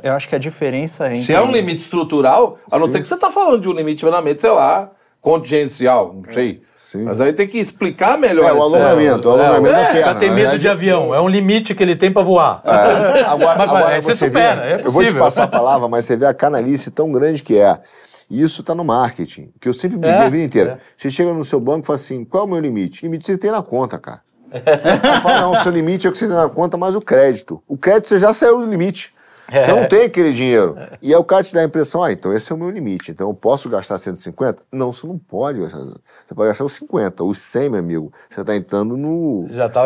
É, 0.02 0.08
Eu 0.08 0.12
acho 0.12 0.28
que 0.28 0.34
a 0.34 0.38
diferença 0.38 1.06
entre... 1.08 1.22
Se 1.22 1.32
é 1.32 1.40
um 1.40 1.50
limite 1.50 1.80
estrutural, 1.80 2.58
a 2.70 2.78
não 2.78 2.88
ser 2.88 3.00
que 3.00 3.06
você 3.06 3.14
está 3.14 3.30
falando 3.30 3.60
de 3.62 3.68
um 3.68 3.72
limite 3.72 4.04
meramente, 4.04 4.40
sei 4.40 4.50
lá, 4.50 4.90
contingencial, 5.20 6.14
não 6.14 6.32
sei. 6.32 6.62
Sim. 6.92 7.04
Mas 7.04 7.20
aí 7.22 7.32
tem 7.32 7.48
que 7.48 7.56
explicar 7.58 8.18
melhor. 8.18 8.44
É, 8.50 8.52
o 8.52 8.62
alongamento, 8.62 9.26
o 9.28 9.32
alongamento 9.32 9.74
da 9.74 9.80
É, 9.80 9.92
perna. 9.92 10.02
pra 10.10 10.14
ter 10.16 10.28
na 10.28 10.34
medo 10.34 10.58
de 10.58 10.68
avião. 10.68 11.14
É 11.14 11.22
um 11.22 11.28
limite 11.28 11.74
que 11.74 11.82
ele 11.82 11.96
tem 11.96 12.12
pra 12.12 12.22
voar. 12.22 12.60
É, 12.66 13.22
agora, 13.24 13.58
Mas, 13.58 13.70
agora 13.70 14.00
você 14.02 14.12
supera, 14.14 14.60
vê, 14.60 14.68
é 14.68 14.74
eu 14.74 14.78
vou 14.90 15.02
te 15.02 15.06
possível. 15.06 15.22
passar 15.24 15.44
a 15.44 15.48
palavra, 15.48 15.88
mas 15.88 16.04
você 16.04 16.16
vê 16.18 16.26
a 16.26 16.34
canalice 16.34 16.90
tão 16.90 17.10
grande 17.10 17.42
que 17.42 17.58
é. 17.58 17.78
E 18.28 18.42
isso 18.42 18.60
está 18.60 18.74
no 18.74 18.84
marketing, 18.84 19.50
que 19.58 19.68
eu 19.68 19.72
sempre 19.74 19.96
briguei 19.96 20.18
É, 20.18 20.22
a 20.26 20.28
vida 20.28 20.44
inteira. 20.44 20.70
é. 20.72 20.78
Você 20.96 21.08
chega 21.10 21.32
no 21.32 21.44
seu 21.46 21.58
banco 21.58 21.80
e 21.80 21.86
fala 21.86 21.96
assim, 21.98 22.24
qual 22.26 22.42
é 22.44 22.46
o 22.46 22.48
meu 22.50 22.60
limite? 22.60 23.04
Limite 23.06 23.24
você 23.26 23.38
tem 23.38 23.50
na 23.50 23.62
conta, 23.62 23.98
cara. 23.98 24.20
Eu 24.52 25.20
falo, 25.22 25.40
não, 25.40 25.52
o 25.52 25.56
seu 25.56 25.72
limite 25.72 26.06
é 26.06 26.10
o 26.10 26.12
que 26.12 26.18
você 26.18 26.26
tem 26.26 26.36
na 26.36 26.46
conta, 26.48 26.76
mas 26.76 26.94
o 26.94 27.00
crédito. 27.00 27.62
O 27.66 27.74
crédito 27.78 28.08
você 28.08 28.18
já 28.18 28.34
saiu 28.34 28.58
do 28.60 28.66
limite. 28.66 29.11
Você 29.52 29.70
É. 29.70 29.74
não 29.80 29.86
tem 29.88 30.04
aquele 30.04 30.32
dinheiro. 30.32 30.76
E 31.02 31.12
aí 31.12 31.20
o 31.20 31.24
cara 31.24 31.44
te 31.44 31.52
dá 31.52 31.60
a 31.60 31.64
impressão, 31.64 32.02
ah, 32.02 32.10
então 32.10 32.32
esse 32.32 32.50
é 32.50 32.54
o 32.54 32.58
meu 32.58 32.70
limite. 32.70 33.10
Então 33.10 33.28
eu 33.28 33.34
posso 33.34 33.68
gastar 33.68 33.98
150? 33.98 34.62
Não, 34.72 34.92
você 34.92 35.06
não 35.06 35.18
pode 35.18 35.60
gastar. 35.60 35.78
Você 36.24 36.34
pode 36.34 36.48
gastar 36.48 36.64
os 36.64 36.72
50, 36.72 37.22
os 37.22 37.38
100, 37.38 37.68
meu 37.70 37.80
amigo. 37.80 38.12
Você 38.30 38.40
está 38.40 38.56
entrando 38.56 38.96
no... 38.96 39.46
Já 39.50 39.68
tá, 39.68 39.82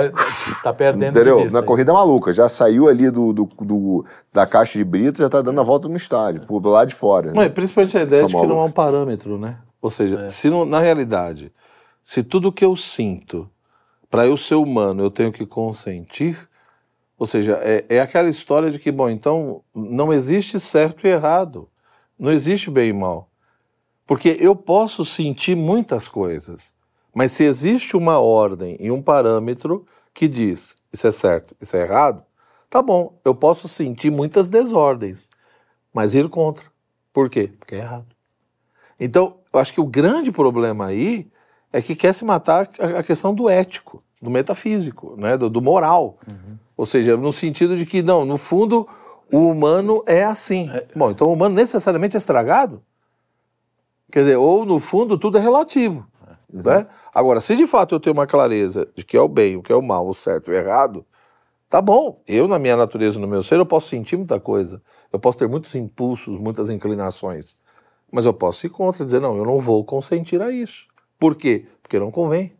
tá 0.63 0.73
perdendo 0.73 1.13
de 1.13 1.19
Entendeu? 1.19 1.39
vista 1.39 1.53
Na 1.55 1.61
aí. 1.61 1.67
corrida 1.67 1.93
maluca. 1.93 2.33
Já 2.33 2.49
saiu 2.49 2.87
ali 2.89 3.11
do, 3.11 3.33
do, 3.33 3.45
do- 3.61 4.05
da 4.33 4.47
caixa 4.47 4.79
de 4.79 4.85
brito, 4.85 5.19
já 5.19 5.29
tá 5.29 5.43
dando 5.43 5.61
a 5.61 5.65
volta 5.65 5.89
no 5.89 5.97
estádio, 5.97 6.43
por 6.43 6.61
do 6.61 6.69
lado 6.71 6.89
de 6.89 6.95
fora. 6.95 7.33
Não, 7.33 7.43
né? 7.43 7.49
principalmente 7.49 7.99
a 7.99 8.03
ideia 8.03 8.23
Tá 8.23 8.29
de 8.29 8.35
que 8.35 8.39
não 8.41 8.45
é 8.45 8.49
maluco. 8.49 8.69
um 8.69 8.73
parâmetro, 8.73 9.39
né? 9.39 9.59
Ou 9.83 9.91
seja, 9.91 10.21
É. 10.23 10.29
se 10.29 10.49
não- 10.49 10.65
na 10.65 10.79
realidade, 10.79 11.53
se 12.05 12.23
tudo 12.23 12.53
que 12.53 12.65
eu 12.65 12.77
sinto, 12.77 13.49
para 14.09 14.27
eu 14.27 14.37
ser 14.37 14.55
humano, 14.55 15.03
eu 15.03 15.11
tenho 15.11 15.33
que 15.33 15.45
consentir, 15.45 16.39
ou 17.19 17.27
seja, 17.27 17.59
é, 17.63 17.85
é 17.89 18.01
aquela 18.01 18.29
história 18.29 18.71
de 18.71 18.79
que, 18.79 18.93
bom, 18.93 19.09
então 19.09 19.63
não 19.75 20.13
existe 20.13 20.61
certo 20.61 21.07
e 21.07 21.11
errado, 21.11 21.69
não 22.19 22.31
existe 22.31 22.71
bem 22.71 22.91
e 22.91 22.93
mal. 22.93 23.31
Porque 24.07 24.37
eu 24.39 24.55
posso 24.55 25.05
sentir 25.05 25.57
muitas 25.57 26.09
coisas, 26.09 26.75
mas 27.15 27.33
se 27.33 27.45
existe 27.45 27.97
uma 27.97 28.21
ordem 28.21 28.77
e 28.79 28.91
um 28.91 29.03
parâmetro 29.03 29.87
que 30.13 30.29
diz 30.29 30.77
isso 30.93 31.07
é 31.07 31.11
certo, 31.11 31.55
isso 31.61 31.77
é 31.77 31.83
errado, 31.83 32.23
tá 32.71 32.81
bom, 32.81 33.19
eu 33.25 33.35
posso 33.35 33.69
sentir 33.69 34.11
muitas 34.11 34.49
desordens, 34.49 35.29
mas 35.93 36.15
ir 36.15 36.29
contra. 36.29 36.65
Por 37.13 37.29
quê? 37.29 37.51
Porque 37.59 37.75
é 37.75 37.79
errado. 37.79 38.07
Então, 38.99 39.39
eu 39.53 39.61
acho 39.61 39.73
que 39.73 39.81
o 39.81 39.87
grande 39.87 40.33
problema 40.33 40.87
aí 40.87 41.31
é 41.73 41.83
que 41.83 41.95
quer 41.95 42.15
se 42.15 42.25
matar 42.25 42.69
a 42.79 43.03
questão 43.03 43.35
do 43.35 43.49
ético, 43.49 44.03
do 44.21 44.31
metafísico, 44.31 45.17
né? 45.19 45.37
do, 45.37 45.51
do 45.51 45.61
moral. 45.61 46.19
Ou 46.77 46.85
seja, 46.85 47.17
no 47.17 47.33
sentido 47.33 47.77
de 47.77 47.87
que, 47.87 48.03
não, 48.03 48.25
no 48.25 48.37
fundo, 48.37 48.87
o 49.33 49.49
humano 49.49 50.03
é 50.07 50.25
assim. 50.25 50.69
Bom, 50.95 51.11
então 51.11 51.29
o 51.29 51.33
humano 51.33 51.55
necessariamente 51.55 52.17
é 52.17 52.19
estragado? 52.19 52.83
Quer 54.11 54.21
dizer, 54.21 54.37
ou 54.37 54.65
no 54.65 54.79
fundo 54.79 55.19
tudo 55.19 55.39
é 55.39 55.41
relativo. 55.41 56.07
Né? 56.53 56.87
Agora, 57.13 57.41
se 57.41 57.57
de 57.57 57.67
fato 57.67 57.95
eu 57.95 58.01
tenho 58.01 58.15
uma 58.15 58.27
clareza 58.27 58.89
de 58.95 59.05
que 59.05 59.17
é 59.17 59.21
o 59.21 59.29
bem, 59.29 59.57
o 59.57 59.63
que 59.63 59.73
é 59.73 59.77
o 59.77 59.83
mal, 59.83 60.07
o 60.07 60.15
certo 60.15 60.49
e 60.49 60.55
o 60.55 60.57
errado, 60.57 61.05
tá 61.69 61.81
bom. 61.81 62.23
Eu, 62.27 62.47
na 62.47 62.59
minha 62.59 62.77
natureza, 62.77 63.19
no 63.19 63.27
meu 63.27 63.43
ser, 63.43 63.59
eu 63.59 63.67
posso 63.67 63.89
sentir 63.89 64.17
muita 64.17 64.39
coisa. 64.39 64.81
Eu 65.13 65.19
posso 65.19 65.39
ter 65.39 65.49
muitos 65.49 65.75
impulsos, 65.75 66.39
muitas 66.39 66.71
inclinações. 66.71 67.57
Mas 68.13 68.25
eu 68.25 68.33
posso 68.33 68.67
ir 68.67 68.71
contra, 68.71 69.05
dizer, 69.05 69.21
não, 69.21 69.37
eu 69.37 69.45
não 69.45 69.59
vou 69.59 69.85
consentir 69.85 70.41
a 70.41 70.53
isso. 70.53 70.87
Por 71.19 71.35
quê? 71.37 71.67
Porque 71.83 71.99
não 71.99 72.11
convém. 72.11 72.53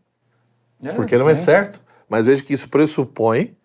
porque 0.95 1.17
não 1.17 1.29
é 1.29 1.35
certo. 1.35 1.81
Mas 2.09 2.25
veja 2.25 2.43
que 2.43 2.53
isso 2.53 2.69
pressupõe 2.69 3.55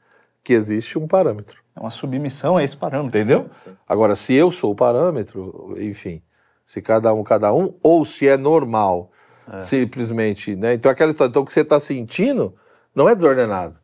que 0.42 0.52
existe 0.52 0.98
um 0.98 1.06
parâmetro. 1.06 1.62
É 1.74 1.80
uma 1.80 1.90
submissão 1.90 2.56
a 2.56 2.64
esse 2.64 2.76
parâmetro. 2.76 3.18
Entendeu? 3.18 3.50
Agora, 3.88 4.14
se 4.16 4.34
eu 4.34 4.50
sou 4.50 4.72
o 4.72 4.74
parâmetro, 4.74 5.74
enfim, 5.78 6.22
se 6.66 6.82
cada 6.82 7.12
um, 7.14 7.22
cada 7.22 7.52
um, 7.52 7.74
ou 7.82 8.04
se 8.04 8.28
é 8.28 8.36
normal, 8.36 9.10
simplesmente, 9.58 10.54
né? 10.56 10.74
Então 10.74 10.90
aquela 10.90 11.10
história, 11.10 11.30
então 11.30 11.42
o 11.42 11.46
que 11.46 11.52
você 11.52 11.60
está 11.60 11.80
sentindo 11.80 12.54
não 12.94 13.08
é 13.08 13.14
desordenado. 13.14 13.78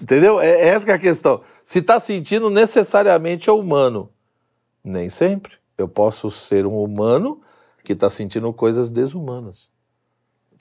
Entendeu? 0.00 0.40
É, 0.40 0.48
é 0.48 0.68
essa 0.68 0.84
que 0.84 0.90
é 0.90 0.94
a 0.94 0.98
questão. 0.98 1.42
Se 1.64 1.78
está 1.80 2.00
sentindo, 2.00 2.50
necessariamente 2.50 3.48
é 3.48 3.52
humano. 3.52 4.10
Nem 4.82 5.08
sempre. 5.08 5.56
Eu 5.76 5.88
posso 5.88 6.30
ser 6.30 6.66
um 6.66 6.82
humano 6.82 7.40
que 7.84 7.92
está 7.92 8.08
sentindo 8.08 8.52
coisas 8.52 8.90
desumanas. 8.90 9.71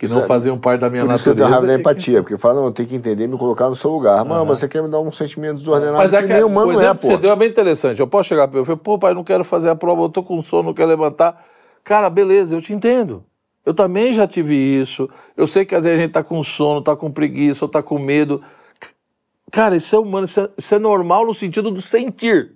Que 0.07 0.13
não 0.13 0.21
é- 0.21 0.25
faziam 0.25 0.57
parte 0.57 0.81
da 0.81 0.89
minha 0.89 1.05
Por 1.05 1.13
isso 1.13 1.23
que 1.23 1.29
eu 1.29 1.35
tenho 1.35 1.47
natureza. 1.47 1.67
raiva 1.67 1.67
da 1.67 1.73
e 1.73 1.83
que- 1.95 1.99
empatia, 1.99 2.23
porque 2.23 2.37
fala, 2.37 2.55
não, 2.55 2.65
eu 2.65 2.71
tenho 2.71 2.89
que 2.89 2.95
entender 2.95 3.23
e 3.23 3.27
me 3.27 3.37
colocar 3.37 3.69
no 3.69 3.75
seu 3.75 3.91
lugar. 3.91 4.23
Mano, 4.25 4.45
mas 4.47 4.57
você 4.59 4.67
quer 4.67 4.81
me 4.81 4.89
dar 4.89 4.99
um 4.99 5.11
sentimento 5.11 5.57
desordenado 5.59 5.97
Mas 5.97 6.11
é 6.13 6.21
que 6.21 6.27
que 6.27 6.33
nem 6.33 6.43
o 6.43 6.47
humano 6.47 6.71
é, 6.81 6.91
que 6.93 6.97
pô. 7.01 7.07
você 7.07 7.17
deu 7.17 7.31
é 7.31 7.35
bem 7.35 7.49
interessante. 7.49 7.99
Eu 7.99 8.07
posso 8.07 8.27
chegar 8.29 8.47
para 8.47 8.57
ele 8.57 8.63
e 8.63 8.65
falar, 8.65 8.77
pô, 8.79 8.97
pai, 8.97 9.13
não 9.13 9.23
quero 9.23 9.43
fazer 9.43 9.69
a 9.69 9.75
prova, 9.75 10.01
eu 10.01 10.09
tô 10.09 10.23
com 10.23 10.41
sono, 10.41 10.63
não 10.69 10.73
quero 10.73 10.89
levantar. 10.89 11.41
Cara, 11.83 12.09
beleza, 12.09 12.55
eu 12.55 12.61
te 12.61 12.73
entendo. 12.73 13.23
Eu 13.63 13.73
também 13.75 14.11
já 14.11 14.25
tive 14.25 14.55
isso. 14.55 15.07
Eu 15.37 15.45
sei 15.45 15.65
que 15.65 15.75
às 15.75 15.83
vezes 15.83 15.99
a 15.99 16.01
gente 16.01 16.11
tá 16.13 16.23
com 16.23 16.41
sono, 16.41 16.81
tá 16.81 16.95
com 16.95 17.11
preguiça, 17.11 17.63
ou 17.65 17.69
tá 17.69 17.83
com 17.83 17.99
medo. 17.99 18.41
Cara, 19.51 19.75
isso 19.75 19.95
é 19.95 19.99
humano, 19.99 20.25
isso 20.25 20.39
é, 20.41 20.49
isso 20.57 20.73
é 20.73 20.79
normal 20.79 21.25
no 21.27 21.33
sentido 21.33 21.69
do 21.69 21.79
sentir. 21.81 22.53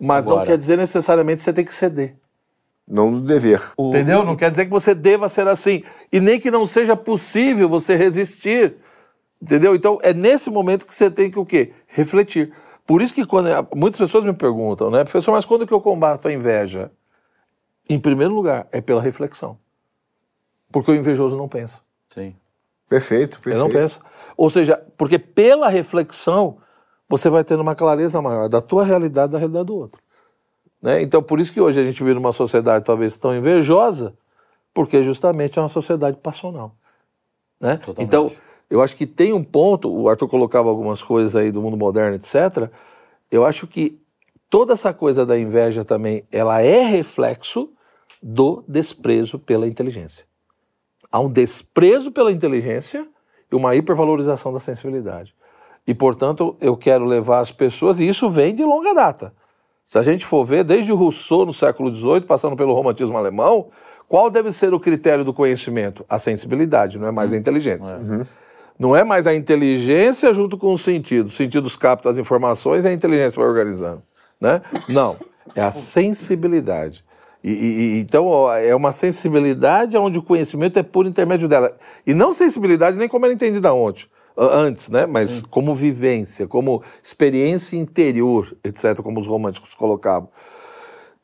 Mas 0.00 0.24
não 0.24 0.32
Agora- 0.32 0.46
quer 0.46 0.56
dizer 0.56 0.78
necessariamente 0.78 1.36
que 1.38 1.42
você 1.42 1.52
tem 1.52 1.64
que 1.66 1.74
ceder. 1.74 2.14
Não 2.90 3.12
do 3.12 3.20
dever. 3.20 3.62
Entendeu? 3.78 4.24
Não 4.24 4.34
quer 4.34 4.50
dizer 4.50 4.64
que 4.64 4.70
você 4.70 4.94
deva 4.96 5.28
ser 5.28 5.46
assim. 5.46 5.84
E 6.10 6.18
nem 6.18 6.40
que 6.40 6.50
não 6.50 6.66
seja 6.66 6.96
possível 6.96 7.68
você 7.68 7.94
resistir. 7.94 8.74
Entendeu? 9.40 9.76
Então 9.76 9.98
é 10.02 10.12
nesse 10.12 10.50
momento 10.50 10.84
que 10.84 10.94
você 10.94 11.08
tem 11.08 11.30
que 11.30 11.38
o 11.38 11.46
quê? 11.46 11.72
Refletir. 11.86 12.52
Por 12.84 13.00
isso 13.00 13.14
que 13.14 13.24
quando 13.24 13.48
muitas 13.76 14.00
pessoas 14.00 14.24
me 14.24 14.32
perguntam, 14.32 14.90
né, 14.90 15.04
professor, 15.04 15.30
mas 15.30 15.46
quando 15.46 15.64
que 15.64 15.72
eu 15.72 15.80
combato 15.80 16.26
a 16.26 16.32
inveja? 16.32 16.90
Em 17.88 17.98
primeiro 17.98 18.34
lugar, 18.34 18.66
é 18.72 18.80
pela 18.80 19.00
reflexão. 19.00 19.56
Porque 20.72 20.90
o 20.90 20.94
invejoso 20.94 21.36
não 21.36 21.48
pensa. 21.48 21.82
Sim. 22.08 22.34
Perfeito, 22.88 23.36
perfeito. 23.36 23.48
Ele 23.50 23.58
não 23.58 23.68
pensa. 23.68 24.00
Ou 24.36 24.50
seja, 24.50 24.82
porque 24.96 25.18
pela 25.18 25.68
reflexão 25.68 26.58
você 27.08 27.30
vai 27.30 27.44
tendo 27.44 27.60
uma 27.60 27.76
clareza 27.76 28.20
maior 28.20 28.48
da 28.48 28.60
tua 28.60 28.84
realidade 28.84 29.30
e 29.30 29.32
da 29.32 29.38
realidade 29.38 29.66
do 29.66 29.76
outro. 29.76 30.02
Né? 30.80 31.02
Então, 31.02 31.22
por 31.22 31.40
isso 31.40 31.52
que 31.52 31.60
hoje 31.60 31.80
a 31.80 31.84
gente 31.84 32.02
vive 32.02 32.14
numa 32.14 32.32
sociedade 32.32 32.84
talvez 32.84 33.16
tão 33.16 33.36
invejosa, 33.36 34.14
porque 34.72 35.02
justamente 35.02 35.58
é 35.58 35.62
uma 35.62 35.68
sociedade 35.68 36.16
passional. 36.18 36.74
Né? 37.60 37.76
Totalmente. 37.76 38.06
Então, 38.06 38.30
eu 38.68 38.80
acho 38.80 38.96
que 38.96 39.06
tem 39.06 39.32
um 39.32 39.42
ponto, 39.42 39.90
o 39.90 40.08
Arthur 40.08 40.28
colocava 40.28 40.68
algumas 40.68 41.02
coisas 41.02 41.36
aí 41.36 41.50
do 41.50 41.60
mundo 41.60 41.76
moderno, 41.76 42.16
etc. 42.16 42.70
Eu 43.30 43.44
acho 43.44 43.66
que 43.66 44.00
toda 44.48 44.72
essa 44.72 44.94
coisa 44.94 45.26
da 45.26 45.38
inveja 45.38 45.84
também, 45.84 46.24
ela 46.30 46.62
é 46.62 46.80
reflexo 46.80 47.70
do 48.22 48.64
desprezo 48.66 49.38
pela 49.38 49.66
inteligência. 49.66 50.24
Há 51.10 51.20
um 51.20 51.30
desprezo 51.30 52.12
pela 52.12 52.30
inteligência 52.30 53.06
e 53.50 53.54
uma 53.54 53.74
hipervalorização 53.74 54.52
da 54.52 54.60
sensibilidade. 54.60 55.34
E, 55.86 55.94
portanto, 55.94 56.56
eu 56.60 56.76
quero 56.76 57.04
levar 57.04 57.40
as 57.40 57.50
pessoas, 57.50 57.98
e 57.98 58.06
isso 58.06 58.30
vem 58.30 58.54
de 58.54 58.64
longa 58.64 58.94
data. 58.94 59.34
Se 59.90 59.98
a 59.98 60.04
gente 60.04 60.24
for 60.24 60.44
ver, 60.44 60.62
desde 60.62 60.92
Rousseau 60.92 61.44
no 61.44 61.52
século 61.52 61.92
XVIII, 61.92 62.20
passando 62.20 62.54
pelo 62.54 62.72
romantismo 62.72 63.18
alemão, 63.18 63.66
qual 64.06 64.30
deve 64.30 64.52
ser 64.52 64.72
o 64.72 64.78
critério 64.78 65.24
do 65.24 65.34
conhecimento? 65.34 66.06
A 66.08 66.16
sensibilidade, 66.16 66.96
não 66.96 67.08
é 67.08 67.10
mais 67.10 67.32
a 67.32 67.36
inteligência. 67.36 67.98
Não 68.78 68.94
é 68.94 69.02
mais 69.02 69.26
a 69.26 69.34
inteligência 69.34 70.32
junto 70.32 70.56
com 70.56 70.72
os 70.72 70.82
sentidos. 70.82 71.32
Os 71.32 71.36
sentidos 71.36 71.74
captam 71.74 72.08
as 72.08 72.18
informações 72.18 72.84
e 72.84 72.88
a 72.88 72.92
inteligência 72.92 73.36
vai 73.40 73.48
organizando. 73.48 74.00
Né? 74.40 74.62
Não, 74.88 75.16
é 75.56 75.60
a 75.60 75.72
sensibilidade. 75.72 77.04
E, 77.42 77.50
e- 77.50 77.98
então 77.98 78.28
ó, 78.28 78.54
é 78.54 78.72
uma 78.76 78.92
sensibilidade 78.92 79.96
onde 79.96 80.20
o 80.20 80.22
conhecimento 80.22 80.78
é 80.78 80.84
por 80.84 81.04
intermédio 81.04 81.48
dela. 81.48 81.76
E 82.06 82.14
não 82.14 82.32
sensibilidade 82.32 82.96
nem 82.96 83.08
como 83.08 83.24
era 83.24 83.34
entendida 83.34 83.74
ontem, 83.74 84.06
antes, 84.48 84.88
né? 84.88 85.06
mas 85.06 85.42
como 85.50 85.74
vivência, 85.74 86.46
como 86.46 86.82
experiência 87.02 87.76
interior, 87.76 88.56
etc., 88.64 89.00
como 89.02 89.20
os 89.20 89.26
românticos 89.26 89.74
colocavam. 89.74 90.28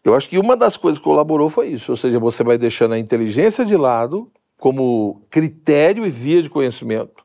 Eu 0.04 0.14
acho 0.14 0.28
que 0.28 0.38
uma 0.38 0.56
das 0.56 0.76
coisas 0.76 0.98
que 0.98 1.04
colaborou 1.04 1.48
foi 1.50 1.68
isso, 1.68 1.90
ou 1.92 1.96
seja, 1.96 2.18
você 2.20 2.44
vai 2.44 2.56
deixando 2.58 2.94
a 2.94 2.98
inteligência 2.98 3.64
de 3.64 3.76
lado 3.76 4.30
como 4.58 5.20
critério 5.30 6.06
e 6.06 6.10
via 6.10 6.40
de 6.42 6.48
conhecimento, 6.48 7.24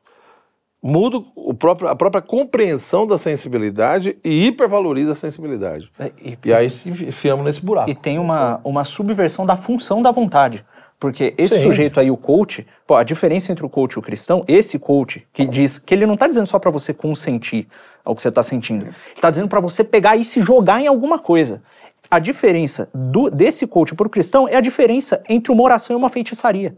muda 0.82 1.22
o 1.36 1.54
próprio, 1.54 1.88
a 1.88 1.94
própria 1.94 2.20
compreensão 2.20 3.06
da 3.06 3.16
sensibilidade 3.16 4.16
e 4.24 4.46
hipervaloriza 4.46 5.12
a 5.12 5.14
sensibilidade. 5.14 5.90
É, 5.98 6.10
e- 6.20 6.36
E 6.44 6.52
aí 6.52 6.68
se 6.68 6.90
enfiamos 6.90 7.44
nesse 7.44 7.60
buraco. 7.64 7.88
E 7.88 7.94
tem 7.94 8.18
uma, 8.18 8.60
uma 8.64 8.82
subversão 8.82 9.46
da 9.46 9.56
função 9.56 10.02
da 10.02 10.10
vontade. 10.10 10.64
Porque 11.02 11.34
esse 11.36 11.56
Sim. 11.56 11.64
sujeito 11.64 11.98
aí, 11.98 12.12
o 12.12 12.16
coach, 12.16 12.64
pô, 12.86 12.94
a 12.94 13.02
diferença 13.02 13.50
entre 13.50 13.66
o 13.66 13.68
coach 13.68 13.94
e 13.94 13.98
o 13.98 14.02
cristão, 14.02 14.44
esse 14.46 14.78
coach 14.78 15.26
que 15.32 15.44
diz 15.44 15.76
que 15.76 15.92
ele 15.92 16.06
não 16.06 16.16
tá 16.16 16.28
dizendo 16.28 16.46
só 16.46 16.60
para 16.60 16.70
você 16.70 16.94
consentir 16.94 17.66
ao 18.04 18.14
que 18.14 18.22
você 18.22 18.30
tá 18.30 18.40
sentindo. 18.40 18.84
Ele 18.84 19.20
tá 19.20 19.28
dizendo 19.28 19.48
para 19.48 19.58
você 19.58 19.82
pegar 19.82 20.14
e 20.14 20.24
se 20.24 20.40
jogar 20.40 20.80
em 20.80 20.86
alguma 20.86 21.18
coisa. 21.18 21.60
A 22.08 22.20
diferença 22.20 22.88
do, 22.94 23.28
desse 23.28 23.66
coach 23.66 23.96
pro 23.96 24.08
cristão 24.08 24.48
é 24.48 24.54
a 24.54 24.60
diferença 24.60 25.20
entre 25.28 25.50
uma 25.50 25.64
oração 25.64 25.96
e 25.96 25.98
uma 25.98 26.08
feitiçaria. 26.08 26.76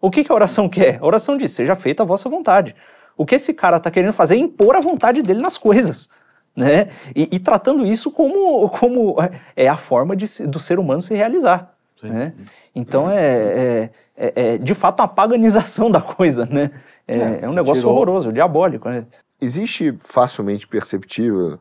O 0.00 0.08
que, 0.08 0.22
que 0.22 0.30
a 0.30 0.34
oração 0.36 0.68
quer? 0.68 1.00
A 1.00 1.04
oração 1.04 1.36
diz: 1.36 1.50
seja 1.50 1.74
feita 1.74 2.04
a 2.04 2.06
vossa 2.06 2.28
vontade. 2.28 2.76
O 3.16 3.26
que 3.26 3.34
esse 3.34 3.52
cara 3.52 3.78
está 3.78 3.90
querendo 3.90 4.12
fazer 4.12 4.36
é 4.36 4.38
impor 4.38 4.76
a 4.76 4.80
vontade 4.80 5.20
dele 5.20 5.42
nas 5.42 5.58
coisas. 5.58 6.08
Né? 6.54 6.90
E, 7.16 7.28
e 7.32 7.40
tratando 7.40 7.84
isso 7.84 8.08
como, 8.08 8.68
como 8.68 9.16
é 9.56 9.66
a 9.66 9.76
forma 9.76 10.14
de, 10.14 10.26
do 10.46 10.60
ser 10.60 10.78
humano 10.78 11.02
se 11.02 11.12
realizar. 11.12 11.71
Né? 12.02 12.32
Então 12.74 13.08
é, 13.10 13.24
é, 13.26 13.90
é- 14.16 14.32
é, 14.54 14.58
de 14.58 14.74
fato 14.74 15.00
uma 15.00 15.08
paganização 15.08 15.88
da 15.92 16.00
coisa. 16.00 16.46
Né? 16.46 16.70
É, 17.06 17.18
é 17.18 17.44
um 17.44 17.50
você 17.50 17.54
negócio 17.56 17.74
tirou- 17.82 17.92
horroroso, 17.94 18.32
diabólico. 18.32 18.88
Né? 18.88 19.04
Existe 19.40 19.96
facilmente 20.00 20.66
perceptível 20.66 21.58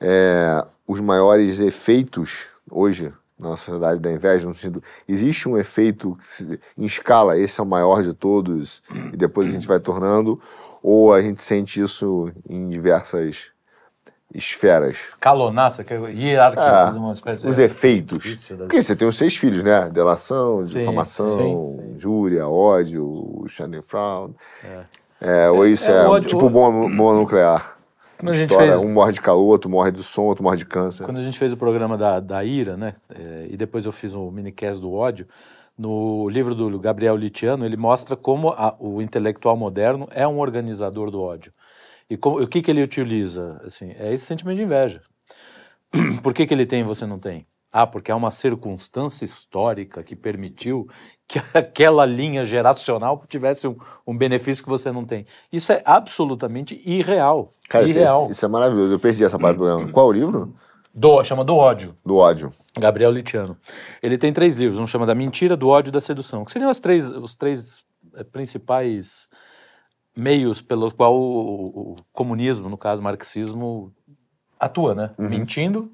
é, 0.00 0.64
os 0.86 1.00
maiores 1.00 1.60
efeitos 1.60 2.46
hoje 2.70 3.12
na 3.38 3.56
sociedade 3.56 3.98
da 4.00 4.12
inveja, 4.12 4.46
no 4.46 4.54
sentido, 4.54 4.80
existe 5.08 5.48
um 5.48 5.58
efeito 5.58 6.14
que 6.16 6.28
se- 6.28 6.60
em 6.78 6.84
escala, 6.84 7.36
esse 7.36 7.58
é 7.60 7.62
o 7.62 7.66
maior 7.66 8.00
de 8.02 8.14
todos, 8.14 8.80
e 9.12 9.16
depois 9.16 9.48
a 9.48 9.50
gente 9.50 9.66
vai 9.66 9.80
tornando, 9.80 10.40
ou 10.80 11.12
a 11.12 11.20
gente 11.20 11.42
sente 11.42 11.80
isso 11.82 12.30
em 12.48 12.68
diversas 12.68 13.46
esferas? 14.34 14.96
Escalonar, 15.08 15.70
você 15.70 15.84
quer 15.84 15.98
uma 15.98 17.12
espécie 17.12 17.46
Ah, 17.46 17.50
Os 17.50 17.56
de- 17.56 17.62
efeitos. 17.62 18.22
Difícil 18.22 18.56
Porque 18.56 18.82
você 18.82 18.96
tem 18.96 19.06
os 19.08 19.16
seis 19.16 19.36
filhos, 19.36 19.64
né? 19.64 19.90
Delação, 19.90 20.64
Sim, 20.64 20.78
difamação, 20.80 21.26
sim, 21.26 21.94
injúria, 21.94 22.48
ódio, 22.48 23.44
Schadenfreude. 23.48 24.34
É, 25.20 25.50
ou 25.50 25.66
isso 25.66 25.90
É, 25.90 26.04
é, 26.04 26.08
ódio- 26.08 26.28
tipo 26.28 26.46
o- 26.46 26.50
bomba, 26.50 26.88
bomba 26.88 27.18
nuclear. 27.20 27.78
Quando 28.18 28.30
a 28.30 28.34
gente 28.34 28.50
Estoura, 28.50 28.72
fez- 28.72 28.78
Um 28.84 28.92
morre 28.92 29.12
de 29.12 29.20
calor, 29.20 29.44
outro 29.48 29.68
morre 29.70 29.90
do 29.90 30.02
som, 30.02 30.22
outro 30.22 30.44
morre 30.44 30.56
de 30.56 30.64
câncer. 30.64 31.04
Quando 31.04 31.18
a 31.18 31.22
gente 31.24 31.38
fez 31.38 31.52
o 31.52 31.56
programa 31.56 31.96
da, 31.98 32.20
da 32.20 32.44
ira, 32.44 32.76
né? 32.76 32.94
é, 33.14 33.46
e 33.50 33.56
depois 33.56 33.84
eu 33.84 33.90
fiz 33.92 34.14
o 34.14 34.30
minicast 34.30 34.80
do 34.80 34.92
ódio, 34.92 35.26
no 35.76 36.28
livro 36.28 36.54
do 36.54 36.78
Gabriel 36.78 37.16
Litiano, 37.16 37.64
ele 37.64 37.76
mostra 37.76 38.14
como 38.14 38.50
a- 38.50 38.74
o 38.78 39.02
intelectual 39.02 39.56
moderno 39.56 40.06
é 40.12 40.26
um 40.26 40.38
organizador 40.38 41.10
do 41.10 41.20
ódio. 41.20 41.52
E 42.12 42.16
como- 42.16 42.40
o 42.40 42.46
que, 42.46 42.60
que 42.62 42.70
ele 42.70 42.82
utiliza? 42.82 43.60
Assim, 43.64 43.90
é 43.98 44.12
esse 44.12 44.24
sentimento 44.26 44.56
de 44.58 44.62
inveja. 44.64 45.00
Por 46.22 46.32
que, 46.34 46.46
que 46.46 46.54
ele 46.54 46.66
tem 46.66 46.80
e 46.80 46.84
você 46.84 47.06
não 47.06 47.18
tem? 47.18 47.46
Ah, 47.74 47.86
porque 47.86 48.12
há 48.12 48.16
uma 48.16 48.30
circunstância 48.30 49.24
histórica 49.24 50.02
que 50.02 50.14
permitiu 50.14 50.86
que 51.26 51.38
aquela 51.54 52.04
linha 52.04 52.44
geracional 52.44 53.22
tivesse 53.26 53.66
um, 53.66 53.76
um 54.06 54.14
benefício 54.16 54.62
que 54.62 54.68
você 54.68 54.92
não 54.92 55.04
tem. 55.06 55.24
Isso 55.50 55.72
é 55.72 55.80
absolutamente 55.86 56.78
irreal. 56.84 57.54
Cara, 57.68 57.84
isso, 57.86 57.96
irreal. 57.98 58.22
isso- 58.24 58.32
isso 58.32 58.44
é 58.44 58.48
maravilhoso. 58.48 58.92
Eu 58.92 59.00
perdi 59.00 59.24
essa 59.24 59.38
parte 59.38 59.56
do 59.56 59.64
programa. 59.64 59.90
Qual 59.90 60.06
o 60.08 60.12
livro? 60.12 60.54
Do, 60.94 61.24
chama 61.24 61.42
do 61.42 61.56
ódio. 61.56 61.96
Do 62.04 62.16
ódio. 62.16 62.52
Gabriel 62.78 63.10
Litiano. 63.10 63.56
Ele 64.02 64.18
tem 64.18 64.30
três 64.34 64.58
livros, 64.58 64.78
um 64.78 64.86
chama 64.86 65.06
da 65.06 65.14
mentira, 65.14 65.56
do 65.56 65.68
ódio 65.68 65.88
e 65.88 65.92
da 65.92 66.00
sedução, 66.02 66.44
que 66.44 66.52
seriam 66.52 66.70
as 66.70 66.78
três, 66.78 67.08
os 67.08 67.34
três 67.34 67.82
eh, 68.14 68.22
principais 68.24 69.30
meios 70.16 70.60
pelos 70.62 70.92
qual 70.92 71.14
o, 71.18 71.92
o- 71.92 71.96
comunismo, 72.12 72.68
no 72.68 72.76
caso 72.76 73.00
o 73.00 73.04
marxismo, 73.04 73.92
atua, 74.58 74.94
né? 74.94 75.10
Mentindo, 75.18 75.90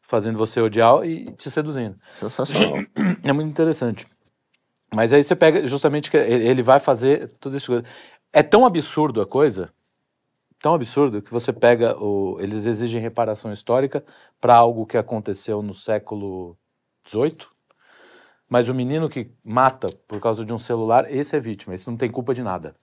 fazendo 0.00 0.38
você 0.38 0.60
odiar 0.60 1.04
e 1.04 1.32
te 1.32 1.50
seduzindo. 1.50 1.96
Sensacional. 2.12 2.78
É 3.24 3.32
muito 3.32 3.50
interessante. 3.50 4.06
Mas 4.94 5.12
aí 5.12 5.22
você 5.22 5.34
pega 5.36 5.64
justamente 5.66 6.10
que 6.10 6.16
ele 6.16 6.46
ele 6.46 6.62
vai 6.62 6.78
fazer 6.80 7.28
tudo 7.40 7.56
isso. 7.56 7.82
É 8.32 8.42
tão 8.42 8.66
absurdo 8.66 9.20
a 9.22 9.26
coisa, 9.26 9.72
tão 10.60 10.74
absurdo, 10.74 11.22
que 11.22 11.30
você 11.30 11.52
pega 11.52 11.96
o. 11.98 12.38
Eles 12.40 12.66
exigem 12.66 13.00
reparação 13.00 13.52
histórica 13.52 14.04
para 14.40 14.54
algo 14.54 14.84
que 14.86 14.98
aconteceu 14.98 15.62
no 15.62 15.72
século 15.72 16.56
XVIII. 17.08 17.46
Mas 18.48 18.68
o 18.68 18.74
menino 18.74 19.08
que 19.08 19.30
mata 19.42 19.86
por 20.06 20.20
causa 20.20 20.44
de 20.44 20.52
um 20.52 20.58
celular, 20.58 21.10
esse 21.10 21.34
é 21.36 21.40
vítima, 21.40 21.74
esse 21.74 21.88
não 21.88 21.96
tem 21.96 22.10
culpa 22.10 22.34
de 22.34 22.42
nada. 22.42 22.74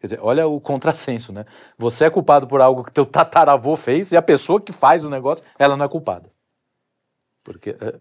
Quer 0.00 0.06
dizer, 0.06 0.20
olha 0.22 0.46
o 0.46 0.60
contrassenso, 0.60 1.32
né? 1.32 1.44
Você 1.76 2.04
é 2.04 2.10
culpado 2.10 2.46
por 2.46 2.60
algo 2.60 2.84
que 2.84 2.92
teu 2.92 3.04
tataravô 3.04 3.74
fez 3.76 4.12
e 4.12 4.16
a 4.16 4.22
pessoa 4.22 4.60
que 4.60 4.72
faz 4.72 5.04
o 5.04 5.10
negócio, 5.10 5.44
ela 5.58 5.76
não 5.76 5.84
é 5.84 5.88
culpada. 5.88 6.30
Porque. 7.44 7.76
é, 7.80 7.94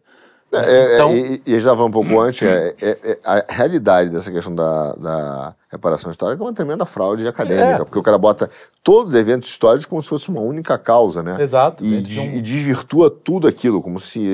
É, 0.49 0.60
é, 0.60 0.94
Então- 0.95 1.14
e, 1.14 1.41
e 1.45 1.60
já 1.60 1.72
falou 1.72 1.90
um 1.90 1.91
pouco 1.91 2.18
antes, 2.22 2.41
é, 2.41 2.74
é- 2.82 2.98
é- 3.03 3.19
a 3.22 3.44
realidade 3.49 4.10
dessa 4.10 4.32
questão 4.32 4.56
da, 4.56 4.94
da 4.94 5.56
reparação 5.69 6.10
histórica 6.10 6.41
é 6.41 6.45
uma 6.45 6.53
tremenda 6.53 6.86
fraude 6.86 7.28
acadêmica, 7.28 7.82
É. 7.82 7.84
porque 7.84 7.99
o 7.99 8.02
cara 8.03 8.18
bota 8.18 8.49
todos 8.82 9.14
os 9.14 9.19
eventos 9.19 9.49
históricos 9.49 9.86
como 9.86 10.02
se 10.02 10.07
fosse 10.07 10.30
uma 10.30 10.40
única 10.40 10.78
causa, 10.78 11.22
né? 11.22 11.36
Exato. 11.41 11.84
E, 11.84 11.90
dentro 11.98 12.10
de 12.11 12.19
um- 12.22 12.32
e 12.36 12.41
desvirtua 12.41 13.11
tudo 13.11 13.45
aquilo, 13.45 13.82
como 13.82 13.99
se 13.99 14.26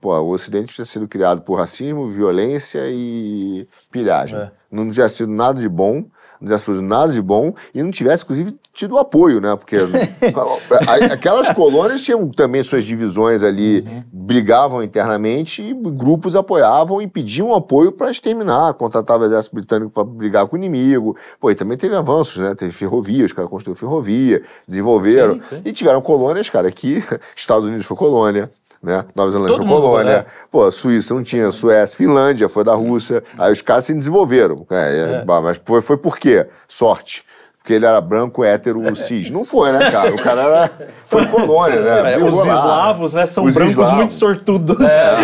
pô, 0.00 0.12
o 0.18 0.30
Ocidente 0.30 0.74
tivesse 0.74 0.90
sido 0.90 1.06
criado 1.06 1.42
por 1.42 1.54
racismo, 1.54 2.08
violência 2.08 2.80
e 2.88 3.68
pilhagem. 3.92 4.40
É. 4.40 4.50
Não 4.72 4.90
tivesse 4.90 5.18
sido 5.18 5.30
nada 5.30 5.60
de 5.60 5.68
bom, 5.68 6.04
não 6.40 6.46
tivesse 6.46 6.64
produzido 6.64 6.88
nada 6.88 7.12
de 7.12 7.20
bom 7.20 7.52
e 7.74 7.82
não 7.82 7.90
tivesse, 7.90 8.24
inclusive, 8.24 8.58
tido 8.72 8.96
apoio, 8.98 9.40
né? 9.40 9.54
Porque 9.56 9.76
aquelas 11.12 11.50
colônias 11.52 12.02
tinham 12.02 12.28
também 12.30 12.62
suas 12.62 12.84
divisões 12.84 13.42
ali, 13.42 13.80
Uhum. 13.80 14.02
brigavam 14.12 14.82
internamente 14.82 15.62
e 15.62 15.74
grupos 15.74 16.34
apoiavam 16.36 17.00
e 17.02 17.06
pediam 17.06 17.54
apoio 17.54 17.92
para 17.92 18.10
exterminar, 18.10 18.74
contratava 18.74 19.22
o 19.24 19.26
exército 19.26 19.54
britânico 19.54 19.90
para 19.90 20.04
brigar 20.04 20.46
com 20.46 20.56
o 20.56 20.58
inimigo. 20.58 21.16
Pô, 21.40 21.50
e 21.50 21.54
também 21.54 21.76
teve 21.76 21.94
avanços, 21.94 22.36
né? 22.38 22.54
Teve 22.54 22.72
ferrovias, 22.72 23.26
os 23.26 23.32
caras 23.32 23.50
construíram 23.50 23.78
ferrovia, 23.78 24.42
desenvolveram. 24.66 25.34
Sim, 25.34 25.56
sim. 25.56 25.62
E 25.64 25.72
tiveram 25.72 26.00
colônias, 26.00 26.48
cara, 26.48 26.70
que 26.70 27.02
Estados 27.34 27.66
Unidos 27.66 27.86
foi 27.86 27.96
colônia. 27.96 28.50
Né? 28.82 29.04
Nova 29.14 29.30
Zelândia 29.30 29.56
Todo 29.56 29.68
foi 29.68 29.76
colônia. 29.76 30.18
né? 30.18 30.24
Pô, 30.50 30.70
Suíça 30.70 31.12
não 31.12 31.22
tinha, 31.22 31.50
Suécia, 31.50 31.96
Finlândia 31.96 32.48
foi 32.48 32.64
da 32.64 32.74
Rússia. 32.74 33.22
Aí 33.36 33.52
os 33.52 33.60
caras 33.60 33.84
se 33.84 33.92
desenvolveram. 33.94 34.66
É, 34.70 34.74
é, 34.74 35.14
É. 35.16 35.24
Mas 35.26 35.60
foi, 35.64 35.82
foi 35.82 35.96
por 35.98 36.16
quê? 36.18 36.46
Sorte. 36.66 37.22
Porque 37.62 37.74
ele 37.74 37.84
era 37.84 38.00
branco, 38.00 38.42
hétero, 38.42 38.82
cis. 38.96 39.28
Não 39.30 39.44
foi, 39.44 39.70
né, 39.70 39.90
cara? 39.90 40.14
O 40.14 40.22
cara 40.22 40.40
era, 40.40 40.70
foi 41.04 41.26
colônia, 41.26 41.78
né? 41.80 42.14
É, 42.14 42.18
os 42.18 42.34
lá. 42.46 42.54
eslavos, 42.54 43.12
né, 43.12 43.26
são 43.26 43.44
Os 43.44 43.52
brancos 43.54 43.72
eslavos. 43.74 43.94
muito 43.96 44.12
sortudos. 44.14 44.86
É. 44.86 45.20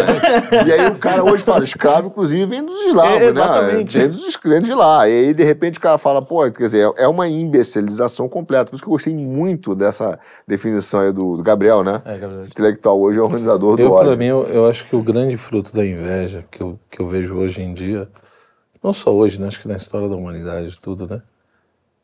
E 0.67 0.73
aí 0.73 0.87
o 0.91 0.97
cara 0.97 1.25
hoje 1.25 1.43
fala, 1.43 1.65
escravo, 1.65 2.09
inclusive, 2.09 2.45
vem 2.45 2.63
dos 2.65 2.79
eslavos, 2.83 3.17
É, 3.17 3.19
né? 3.21 3.27
exatamente. 3.27 3.99
Vem 3.99 4.09
dos 4.11 4.25
escravos 4.27 4.65
de 4.65 4.75
lá. 4.75 5.09
E 5.09 5.13
aí, 5.13 5.35
de 5.35 5.45
repente, 5.45 5.79
o 5.79 5.81
cara 5.81 5.97
fala, 5.97 6.21
pô, 6.21 6.43
quer 6.51 6.65
dizer, 6.65 6.93
é 6.99 7.09
uma 7.09 7.27
imbecilização 7.27 8.29
completa. 8.29 8.67
Por 8.71 8.75
isso 8.77 8.83
que 8.85 8.89
eu 8.89 8.93
gostei 8.93 9.15
muito 9.15 9.75
dessa 9.75 10.19
definição 10.47 11.01
aí 11.01 11.13
do, 11.13 11.39
do 11.39 11.43
Gabriel, 11.43 11.83
né? 11.83 12.03
É, 12.05 12.19
Gabriel. 12.19 12.43
Intelectual 12.43 13.01
hoje 13.01 13.19
é 13.19 13.23
organizador 13.23 13.77
do 13.77 13.83
Eu, 13.83 13.93
ódio. 13.93 14.09
para 14.09 14.17
mim, 14.19 14.27
eu, 14.27 14.45
eu 14.45 14.67
acho 14.67 14.85
que 14.85 14.95
o 14.95 15.03
grande 15.03 15.37
fruto 15.39 15.75
da 15.75 15.85
inveja 15.85 16.45
que 16.51 16.63
eu, 16.63 16.79
que 16.91 17.01
eu 17.01 17.09
vejo 17.09 17.35
hoje 17.37 17.63
em 17.63 17.73
dia, 17.73 18.09
não 18.85 18.93
só 18.93 19.11
hoje, 19.15 19.41
né, 19.41 19.47
acho 19.49 19.61
que 19.61 19.69
na 19.69 19.77
história 19.77 20.07
da 20.09 20.15
humanidade, 20.17 20.79
tudo, 20.83 21.07
né? 21.09 21.23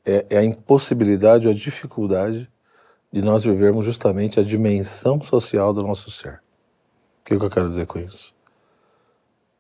É, 0.05 0.27
é 0.31 0.39
a 0.39 0.45
impossibilidade 0.45 1.47
ou 1.47 1.53
a 1.53 1.57
dificuldade 1.57 2.51
de 3.13 3.23
nós 3.23 3.45
vivermos 3.45 3.85
justamente 3.85 4.41
a 4.41 4.43
dimensão 4.43 5.21
social 5.21 5.73
do 5.73 5.83
nosso 5.83 6.11
ser. 6.11 6.43
O 7.21 7.25
que, 7.25 7.39
que 7.39 7.45
eu 7.45 7.51
quero 7.51 7.69
dizer 7.69 7.87
com 7.87 7.99
isso? 7.99 8.35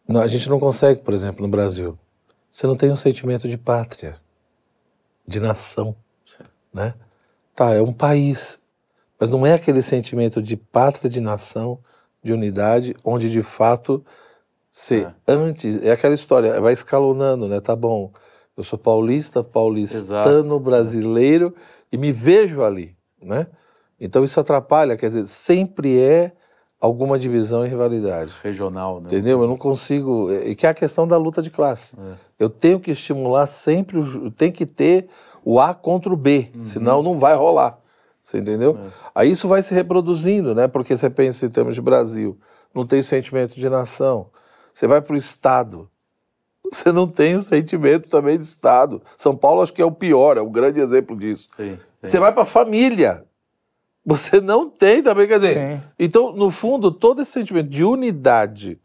Não, 0.08 0.20
a 0.20 0.26
gente 0.26 0.48
não 0.48 0.58
consegue, 0.58 1.00
por 1.02 1.14
exemplo, 1.14 1.42
no 1.42 1.48
Brasil, 1.48 1.98
você 2.50 2.66
não 2.66 2.76
tem 2.76 2.90
um 2.90 2.96
sentimento 2.96 3.48
de 3.48 3.56
pátria, 3.56 4.14
de 5.26 5.38
nação, 5.38 5.94
né? 6.72 6.94
Tá, 7.54 7.74
é 7.74 7.80
um 7.80 7.92
país, 7.92 8.58
mas 9.18 9.30
não 9.30 9.46
é 9.46 9.54
aquele 9.54 9.82
sentimento 9.82 10.42
de 10.42 10.56
pátria, 10.56 11.08
de 11.08 11.20
nação, 11.20 11.78
de 12.22 12.32
unidade, 12.32 12.96
onde 13.04 13.30
de 13.30 13.42
fato 13.42 14.04
se 14.70 15.04
É. 15.04 15.14
antes 15.28 15.76
é 15.82 15.92
aquela 15.92 16.14
história, 16.14 16.60
vai 16.60 16.72
escalonando, 16.72 17.46
né? 17.46 17.60
Tá 17.60 17.76
bom, 17.76 18.10
eu 18.56 18.62
sou 18.62 18.78
paulista, 18.78 19.42
paulistano, 19.42 20.58
brasileiro 20.60 21.54
e 21.90 21.96
me 21.96 22.12
vejo 22.12 22.62
ali, 22.62 22.96
né? 23.20 23.46
Então 23.98 24.24
isso 24.24 24.38
atrapalha, 24.40 24.96
quer 24.96 25.06
dizer, 25.06 25.26
sempre 25.26 25.98
é 26.00 26.32
alguma 26.80 27.16
divisão 27.16 27.64
e 27.64 27.68
rivalidade. 27.68 28.32
Regional, 28.42 29.00
né? 29.00 29.06
Entendeu? 29.06 29.40
Eu 29.40 29.46
não 29.46 29.56
consigo. 29.56 30.32
E 30.32 30.56
que 30.56 30.66
é 30.66 30.70
a 30.70 30.74
questão 30.74 31.06
da 31.06 31.16
luta 31.16 31.40
de 31.40 31.48
classe. 31.48 31.96
É. 31.96 32.14
Eu 32.40 32.50
tenho 32.50 32.80
que 32.80 32.90
estimular 32.90 33.46
sempre, 33.46 34.00
tem 34.32 34.50
que 34.50 34.66
ter 34.66 35.06
o 35.44 35.60
A 35.60 35.72
contra 35.74 36.12
o 36.12 36.16
B, 36.16 36.50
senão 36.58 37.02
não 37.02 37.18
vai 37.18 37.36
rolar. 37.36 37.78
Você 38.20 38.38
entendeu? 38.38 38.78
Aí 39.14 39.30
isso 39.30 39.48
vai 39.48 39.62
se 39.62 39.74
reproduzindo, 39.74 40.54
né? 40.54 40.66
Porque 40.66 40.96
você 40.96 41.08
pensa 41.08 41.46
em 41.46 41.48
termos 41.48 41.74
de 41.74 41.80
Brasil, 41.80 42.38
não 42.74 42.84
tem 42.84 43.02
sentimento 43.02 43.54
de 43.54 43.68
nação. 43.68 44.30
Você 44.74 44.86
vai 44.86 45.00
para 45.00 45.14
o 45.14 45.16
Estado, 45.16 45.88
você 46.76 46.90
não 46.92 47.06
tem 47.06 47.36
o 47.36 47.42
sentimento 47.42 48.08
também 48.08 48.38
de 48.38 48.44
Estado. 48.44 49.02
São 49.16 49.36
Paulo 49.36 49.60
acho 49.62 49.72
que 49.72 49.82
é 49.82 49.84
o 49.84 49.92
pior, 49.92 50.36
é 50.36 50.42
um 50.42 50.50
grande 50.50 50.80
exemplo 50.80 51.16
disso. 51.16 51.48
Sim, 51.56 51.72
sim. 51.74 51.78
Você 52.02 52.18
vai 52.18 52.32
para 52.32 52.42
a 52.42 52.46
família. 52.46 53.24
Você 54.04 54.40
não 54.40 54.68
tem 54.68 55.02
também, 55.02 55.28
quer 55.28 55.38
dizer. 55.38 55.54
Sim. 55.54 55.82
Então, 55.98 56.32
no 56.32 56.50
fundo, 56.50 56.90
todo 56.90 57.22
esse 57.22 57.30
sentimento 57.30 57.68
de 57.68 57.84
unidade 57.84 58.78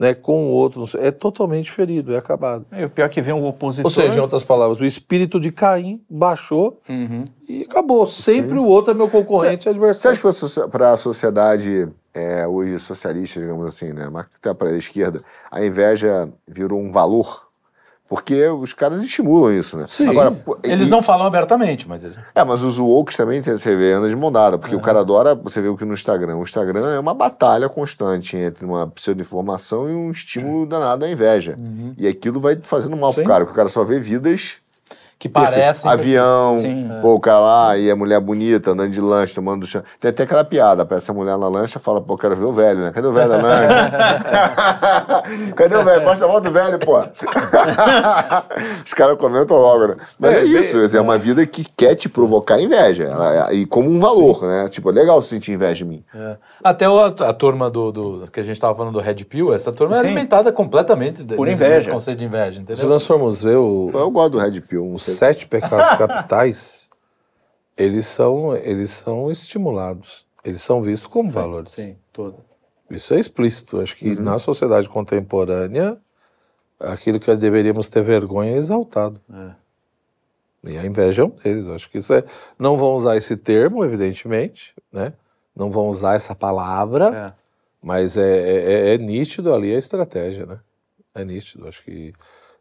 né, 0.00 0.14
com 0.14 0.46
o 0.46 0.48
outro 0.50 0.84
é 0.98 1.10
totalmente 1.10 1.70
ferido, 1.70 2.14
é 2.14 2.16
acabado. 2.16 2.64
E 2.72 2.84
o 2.84 2.90
pior 2.90 3.04
é 3.04 3.08
que 3.08 3.20
vem 3.22 3.34
o 3.34 3.44
opositor. 3.44 3.84
Ou 3.84 3.90
seja, 3.90 4.16
em 4.16 4.20
outras 4.20 4.42
palavras, 4.42 4.80
o 4.80 4.84
espírito 4.84 5.38
de 5.38 5.52
Caim 5.52 6.00
baixou 6.10 6.80
Uhum. 6.88 7.24
e 7.48 7.62
acabou. 7.62 8.06
Sempre 8.06 8.58
o 8.58 8.64
outro 8.64 8.90
é 8.92 8.94
meu 8.94 9.08
concorrente 9.08 9.62
e 9.62 9.64
Você 9.64 9.68
adversário. 9.68 10.18
acha 10.28 10.60
que 10.62 10.68
para 10.70 10.92
a 10.92 10.96
sociedade 10.96 11.88
é, 12.14 12.46
hoje 12.46 12.78
socialista, 12.78 13.40
digamos 13.40 13.66
assim, 13.66 13.92
né, 13.92 14.08
mas 14.10 14.26
até 14.36 14.52
para 14.54 14.68
a 14.68 14.76
esquerda, 14.76 15.20
a 15.50 15.64
inveja 15.64 16.28
virou 16.46 16.80
um 16.80 16.92
valor? 16.92 17.50
Porque 18.08 18.46
os 18.46 18.74
caras 18.74 19.02
estimulam 19.02 19.50
isso, 19.58 19.78
né? 19.78 19.86
Sim. 19.88 20.08
pô, 20.44 20.58
Eles 20.62 20.88
e- 20.88 20.90
não 20.90 21.00
falam 21.00 21.26
abertamente, 21.26 21.88
mas 21.88 22.04
eles... 22.04 22.14
É, 22.34 22.44
mas 22.44 22.62
os 22.62 22.78
woke 22.78 23.16
também 23.16 23.40
tem- 23.40 23.56
você 23.56 23.74
vê 23.74 23.92
anda 23.92 24.06
de 24.06 24.14
mão 24.14 24.30
dada, 24.30 24.58
porque 24.58 24.76
o 24.76 24.80
cara 24.80 25.00
adora, 25.00 25.34
você 25.34 25.62
vê 25.62 25.68
o 25.68 25.76
que 25.78 25.84
no 25.86 25.94
Instagram. 25.94 26.36
O 26.36 26.42
Instagram 26.42 26.92
é 26.94 26.98
uma 26.98 27.14
batalha 27.14 27.70
constante 27.70 28.36
entre 28.36 28.66
uma 28.66 28.86
pseudo-informação 28.86 29.88
e 29.88 29.94
um 29.94 30.10
estímulo 30.10 30.66
danado 30.66 31.06
à 31.06 31.08
inveja. 31.10 31.56
E 31.96 32.06
aquilo 32.06 32.38
vai 32.38 32.58
fazendo 32.62 32.98
mal 32.98 33.14
pro 33.14 33.22
Sim. 33.22 33.28
cara, 33.28 33.44
porque 33.46 33.54
o 33.54 33.56
cara 33.56 33.70
só 33.70 33.82
vê 33.82 33.98
vidas 33.98 34.56
que 35.22 35.28
parecem... 35.28 35.88
Avião, 35.88 36.58
Sim. 36.60 36.90
pô, 37.00 37.14
o 37.14 37.20
cara 37.20 37.38
lá, 37.38 37.78
e 37.78 37.88
a 37.88 37.94
mulher 37.94 38.18
bonita, 38.20 38.72
andando 38.72 38.90
de 38.90 39.00
lanche, 39.00 39.32
tomando 39.32 39.60
do 39.60 39.66
chão. 39.68 39.80
Tem 40.00 40.08
até 40.10 40.24
aquela 40.24 40.42
piada, 40.42 40.82
aparece 40.82 41.08
a 41.12 41.14
mulher 41.14 41.38
na 41.38 41.46
lancha 41.46 41.78
fala, 41.78 42.00
pô, 42.00 42.16
quero 42.16 42.34
ver 42.34 42.44
o 42.44 42.52
velho, 42.52 42.80
né? 42.80 42.90
Cadê 42.92 43.06
o 43.06 43.12
velho 43.12 43.28
da 43.28 43.36
lancha? 43.36 43.92
Cadê 45.54 45.76
o 45.76 45.84
velho? 45.84 46.02
Mostra 46.02 46.26
a 46.26 46.30
volta 46.30 46.48
do 46.48 46.52
velho, 46.52 46.76
pô. 46.80 46.98
Os 48.84 48.92
caras 48.94 49.16
comentam 49.16 49.56
logo, 49.58 49.86
né? 49.88 49.96
Mas 50.18 50.32
é, 50.34 50.40
É, 50.40 50.44
isso, 50.44 50.76
bem- 50.88 50.96
é 50.98 51.00
uma 51.00 51.16
vida 51.18 51.46
que 51.46 51.64
quer 51.76 51.94
te 51.94 52.08
provocar 52.08 52.60
inveja. 52.60 53.04
Ela- 53.04 53.52
e 53.54 53.64
como 53.64 53.88
um 53.88 54.00
valor, 54.00 54.42
né? 54.42 54.68
Tipo, 54.70 54.90
é 54.90 54.92
legal 54.92 55.22
sentir 55.22 55.52
inveja 55.52 55.74
de 55.76 55.84
mim. 55.84 56.02
É. 56.12 56.36
Até 56.64 56.88
o- 56.88 56.98
a, 56.98 57.32
turma 57.32 57.70
do, 57.70 57.92
do- 57.92 58.28
que 58.32 58.40
a 58.40 58.42
gente 58.42 58.54
estava 58.56 58.74
falando 58.74 58.94
do 58.94 59.00
Red 59.00 59.24
Pill, 59.24 59.54
essa 59.54 59.70
turma 59.72 59.96
é 59.98 60.00
Sim. 60.00 60.06
alimentada 60.06 60.50
completamente 60.52 61.24
Por 61.24 61.46
inveja. 61.46 61.74
nesse 61.74 61.88
conceito 61.90 62.18
de 62.18 62.24
inveja, 62.24 62.56
Se 62.56 62.60
entendeu? 62.62 62.88
nós 62.88 63.06
formos 63.06 63.40
ver 63.42 63.56
o, 63.56 63.90
Eu 63.94 64.10
gosto 64.10 64.30
do 64.32 64.38
Red 64.38 64.60
Pill, 64.62 64.84
não 64.84 64.94
os 64.94 65.04
sete 65.12 65.46
pecados 65.46 65.96
capitais, 65.98 66.88
eles 67.76 68.06
são, 68.06 68.54
eles 68.56 68.90
são 68.90 69.30
estimulados. 69.30 70.26
Eles 70.44 70.62
são 70.62 70.82
vistos 70.82 71.06
como 71.06 71.30
valores. 71.30 71.72
Sim, 71.72 71.96
todo. 72.12 72.36
Isso 72.90 73.14
é 73.14 73.20
explícito. 73.20 73.80
Acho 73.80 73.96
que 73.96 74.10
Uhum. 74.10 74.22
na 74.22 74.38
sociedade 74.38 74.88
contemporânea, 74.88 75.96
aquilo 76.80 77.18
que 77.20 77.34
deveríamos 77.36 77.88
ter 77.88 78.02
vergonha 78.02 78.52
é 78.52 78.56
exaltado. 78.56 79.20
É. 79.32 80.70
E 80.72 80.78
a 80.78 80.84
inveja 80.84 81.22
é 81.22 81.24
um 81.24 81.30
deles. 81.30 81.68
Acho 81.68 81.88
que 81.90 81.98
isso 81.98 82.12
é. 82.12 82.22
Não 82.58 82.76
vão 82.76 82.94
usar 82.94 83.16
esse 83.16 83.36
termo, 83.36 83.84
evidentemente, 83.84 84.74
né? 84.92 85.12
Não 85.56 85.70
vão 85.70 85.88
usar 85.88 86.14
essa 86.14 86.34
palavra, 86.34 87.34
É. 87.36 87.42
mas 87.82 88.16
é, 88.16 88.90
é, 88.90 88.94
é 88.94 88.98
nítido 88.98 89.52
ali 89.54 89.74
a 89.74 89.78
estratégia, 89.78 90.44
né? 90.46 90.60
É 91.14 91.24
nítido. 91.24 91.66
Acho 91.68 91.82
que. 91.82 92.12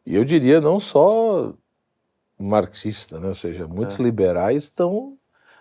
E 0.05 0.15
eu 0.15 0.23
diria 0.23 0.59
não 0.61 0.79
só 0.79 1.53
marxista, 2.41 3.19
né? 3.19 3.27
Ou 3.29 3.35
seja, 3.35 3.67
muitos 3.67 3.97
liberais 3.97 4.63
estão 4.65 5.13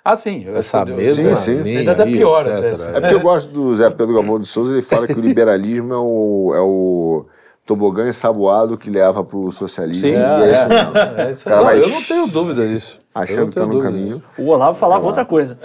Ah, 0.04 0.16
sim. 0.16 0.46
essa 0.48 0.84
mesma 0.84 1.36
sim, 1.36 1.56
sim. 1.56 1.62
linha 1.62 1.78
Ainda 1.80 2.06
pior, 2.06 2.46
etc. 2.46 2.58
até, 2.58 2.70
É 2.70 2.74
assim. 2.74 3.00
porque 3.00 3.14
eu 3.14 3.20
gosto 3.20 3.50
do 3.52 3.76
Zé 3.76 3.90
Pedro 3.90 4.14
Galvão 4.14 4.38
de 4.40 4.46
Souza, 4.46 4.72
ele 4.72 4.82
fala 4.82 5.06
que 5.06 5.18
o 5.18 5.20
liberalismo 5.20 5.92
é 5.92 5.98
o, 5.98 6.52
é 6.54 6.60
o 6.60 7.26
tobogã 7.66 8.08
ensaboado 8.08 8.76
que 8.78 8.90
leva 8.90 9.22
pro 9.24 9.50
socialismo. 9.52 10.02
Sim, 10.08 10.12
e 10.12 10.14
é, 10.16 10.50
é, 10.50 10.52
isso 10.52 10.68
mesmo. 10.68 10.96
é 10.96 11.30
isso 11.32 11.44
Cara, 11.44 11.60
aí. 11.60 11.64
vai- 11.64 11.76
Não, 11.76 11.82
eu 11.82 11.88
não 11.90 12.02
tenho 12.02 12.26
dúvida 12.28 12.66
disso. 12.66 12.99
Achando 13.14 13.50
que 13.50 13.58
tá 13.58 13.66
no 13.66 13.80
caminho. 13.80 14.22
O 14.38 14.48
Olavo 14.48 14.78
falava 14.78 15.04
outra 15.04 15.24
coisa. 15.24 15.58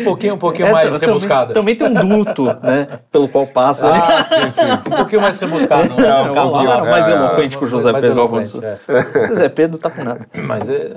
Um 0.00 0.04
pouquinho, 0.04 0.34
um 0.34 0.38
pouquinho 0.38 0.68
É, 0.68 0.72
mais 0.72 0.90
também- 0.90 1.08
rebuscado. 1.08 1.52
Também, 1.52 1.74
tem 1.76 1.86
um 1.88 2.08
duto, 2.24 2.44
né? 2.62 3.00
Pelo 3.10 3.28
qual 3.28 3.46
passa. 3.46 3.88
Ah, 3.92 4.24
sim, 4.24 4.50
sim. 4.50 4.72
Um 4.72 4.96
pouquinho 4.96 5.20
mais 5.22 5.38
rebuscado. 5.38 5.88
É, 6.00 6.22
um 6.22 6.30
o 6.30 6.34
Cavalo. 6.34 6.50
Olavo 6.50 6.70
era 6.72 6.84
mais 6.90 7.08
é, 7.08 7.12
eloquente 7.12 7.58
que 7.58 7.64
o 7.64 7.68
José 7.68 7.92
Pedro 7.92 8.20
Alfonso. 8.20 8.60
é. 8.64 8.78
O 9.22 9.26
José 9.26 9.48
Pedro 9.48 9.78
tá 9.78 9.90
com 9.90 10.04
nada. 10.04 10.26
Mas 10.34 10.68
é. 10.68 10.96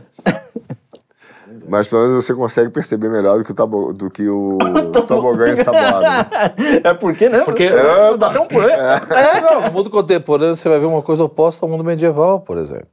Mas 1.68 1.88
pelo 1.88 2.02
menos 2.08 2.26
você 2.26 2.34
consegue 2.34 2.70
perceber 2.70 3.10
melhor 3.10 3.38
do 3.38 3.44
que 3.44 3.52
o, 3.52 3.54
tabo, 3.54 3.94
do 3.94 4.10
que 4.10 4.28
o 4.28 4.58
tobogã 5.08 5.52
ensaboado. 5.52 6.06
É 6.84 6.94
porque, 6.94 7.30
né? 7.30 7.40
Porque- 7.46 7.64
É, 7.64 8.18
dá 8.18 8.28
até 8.28 8.40
um 8.40 8.46
plano. 8.46 8.68
Não, 9.42 9.62
no 9.68 9.72
mundo 9.72 9.90
contemporâneo 9.90 10.56
você 10.56 10.68
vai 10.68 10.80
ver 10.80 10.86
uma 10.86 11.02
coisa 11.02 11.24
oposta 11.24 11.66
ao 11.66 11.70
mundo 11.70 11.84
medieval, 11.84 12.40
por 12.42 12.58
exemplo. 12.58 12.88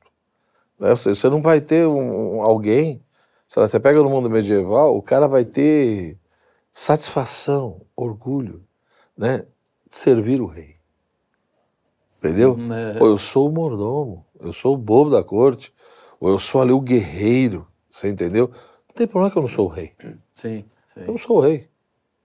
Né? 0.78 0.90
Você, 0.90 1.14
você 1.14 1.28
não 1.28 1.42
vai 1.42 1.60
ter 1.60 1.86
um, 1.86 2.36
um- 2.38 2.42
alguém. 2.42 3.02
sei 3.48 3.60
lá, 3.60 3.68
Você 3.68 3.80
pega 3.80 4.02
no 4.02 4.10
mundo 4.10 4.30
medieval, 4.30 4.96
o 4.96 5.02
cara 5.02 5.26
vai 5.26 5.44
ter 5.44 6.18
satisfação, 6.70 7.82
orgulho, 7.96 8.62
né? 9.16 9.38
De 9.88 9.96
servir 9.96 10.40
o 10.40 10.46
rei. 10.46 10.76
Entendeu? 12.18 12.56
é. 12.72 13.02
Ou 13.02 13.08
eu 13.08 13.18
sou 13.18 13.48
o 13.48 13.52
mordomo, 13.52 14.24
eu 14.40 14.52
sou 14.52 14.74
o 14.74 14.78
bobo 14.78 15.10
da 15.10 15.22
corte, 15.22 15.72
ou 16.20 16.28
eu 16.28 16.38
sou 16.38 16.60
ali 16.60 16.72
o 16.72 16.80
guerreiro. 16.80 17.66
Você 17.90 18.08
entendeu? 18.08 18.48
Não 18.48 18.94
tem 18.94 19.06
problema 19.06 19.30
que 19.30 19.38
eu 19.38 19.42
não 19.42 19.48
sou 19.48 19.66
o 19.66 19.68
rei. 19.68 19.92
Sim, 20.32 20.64
sim. 20.94 21.00
Eu 21.00 21.06
não 21.08 21.18
sou 21.18 21.38
o 21.38 21.40
rei. 21.40 21.68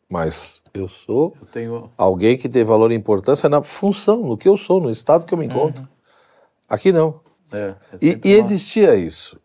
Mas 0.10 0.62
eu 0.74 0.88
sou 0.88 1.36
Eu 1.40 1.48
tenho. 1.48 1.92
alguém 1.98 2.38
que 2.38 2.50
tem 2.50 2.64
valor 2.64 2.92
e 2.92 2.96
importância 2.96 3.48
na 3.50 3.64
função, 3.64 4.18
no 4.24 4.38
que 4.38 4.48
eu 4.48 4.58
sou, 4.58 4.82
no 4.82 4.90
estado 4.90 5.26
que 5.26 5.34
eu 5.34 5.38
me 5.38 5.46
encontro. 5.46 5.88
Aqui 6.68 6.92
não. 6.92 7.22
É, 7.54 7.76
é 7.92 7.98
E, 8.02 8.20
e 8.24 8.34
existia 8.34 8.96
isso. 8.96 9.40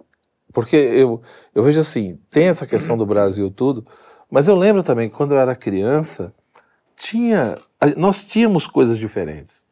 Porque 0.53 0.77
eu, 0.77 1.21
eu 1.55 1.63
vejo 1.63 1.81
assim, 1.81 2.19
tem 2.31 2.49
essa 2.49 2.67
questão 2.67 2.97
do 2.97 3.07
Brasil 3.07 3.51
tudo, 3.51 3.87
mas 4.31 4.49
eu 4.49 4.57
lembro 4.57 4.83
também 4.83 5.09
que 5.09 5.15
quando 5.15 5.33
eu 5.33 5.39
era 5.39 5.55
criança, 5.55 6.35
tinha, 6.97 7.59
nós 7.97 8.25
tínhamos 8.27 8.67
coisas 8.67 8.99
diferentes. 8.99 9.65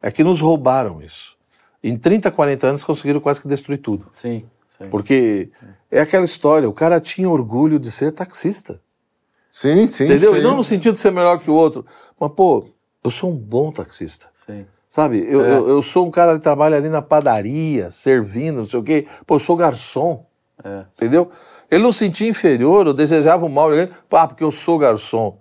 É 0.00 0.10
que 0.10 0.22
nos 0.22 0.40
roubaram 0.40 1.02
isso. 1.02 1.36
Em 1.82 1.96
30, 1.96 2.30
40 2.30 2.66
anos 2.66 2.84
conseguiram 2.84 3.20
quase 3.20 3.40
que 3.40 3.48
destruir 3.48 3.78
tudo. 3.78 4.06
Sim, 4.10 4.46
sim. 4.68 4.88
Porque 4.90 5.50
é 5.90 6.00
aquela 6.00 6.24
história, 6.24 6.68
o 6.68 6.72
cara 6.72 7.00
tinha 7.00 7.28
orgulho 7.28 7.78
de 7.78 7.90
ser 7.90 8.12
taxista. 8.12 8.80
Sim, 9.50 9.88
sim, 9.88 10.04
Entendeu? 10.04 10.34
sim. 10.34 10.38
E 10.38 10.42
não 10.42 10.56
no 10.56 10.62
sentido 10.62 10.92
de 10.92 10.98
ser 10.98 11.10
melhor 11.10 11.38
que 11.38 11.50
o 11.50 11.54
outro. 11.54 11.84
Mas, 12.20 12.30
pô, 12.32 12.68
eu 13.02 13.10
sou 13.10 13.32
um 13.32 13.36
bom 13.36 13.72
taxista. 13.72 14.28
sim. 14.34 14.66
Sabe? 14.88 15.26
Eu, 15.28 15.44
É. 15.44 15.52
eu, 15.52 15.68
eu 15.68 15.82
sou 15.82 16.06
um 16.06 16.10
cara 16.10 16.34
que 16.34 16.40
trabalha 16.40 16.76
ali 16.76 16.88
na 16.88 17.02
padaria, 17.02 17.90
servindo, 17.90 18.58
não 18.58 18.64
sei 18.66 18.80
o 18.80 18.82
quê. 18.82 19.06
Pô, 19.26 19.34
eu 19.34 19.38
sou 19.38 19.56
garçom. 19.56 20.24
É. 20.64 20.84
Entendeu? 20.96 21.30
Ele 21.70 21.82
não 21.82 21.92
se 21.92 21.98
sentia 21.98 22.28
inferior, 22.28 22.86
eu 22.86 22.94
desejava 22.94 23.44
o 23.44 23.48
mal. 23.48 23.72
Ele, 23.72 23.90
ah, 24.10 24.26
porque 24.26 24.42
eu 24.42 24.50
sou 24.50 24.78
garçom. 24.78 25.38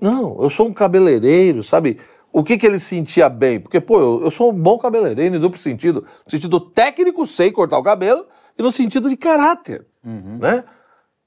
Não, 0.00 0.40
eu 0.40 0.48
sou 0.48 0.68
um 0.68 0.72
cabeleireiro, 0.72 1.62
sabe? 1.62 1.98
O 2.32 2.42
que, 2.42 2.56
que 2.56 2.66
ele 2.66 2.78
sentia 2.78 3.28
bem? 3.28 3.60
Porque, 3.60 3.80
pô, 3.80 4.00
eu, 4.00 4.24
eu 4.24 4.30
sou 4.30 4.50
um 4.50 4.54
bom 4.54 4.78
cabeleireiro 4.78 5.36
em 5.36 5.40
duplo 5.40 5.58
sentido. 5.60 6.04
No 6.24 6.30
sentido 6.30 6.60
técnico, 6.60 7.26
sei 7.26 7.50
cortar 7.52 7.78
o 7.78 7.82
cabelo, 7.82 8.26
e 8.58 8.62
no 8.62 8.70
sentido 8.70 9.08
de 9.08 9.16
caráter. 9.16 9.86
Né? 10.04 10.64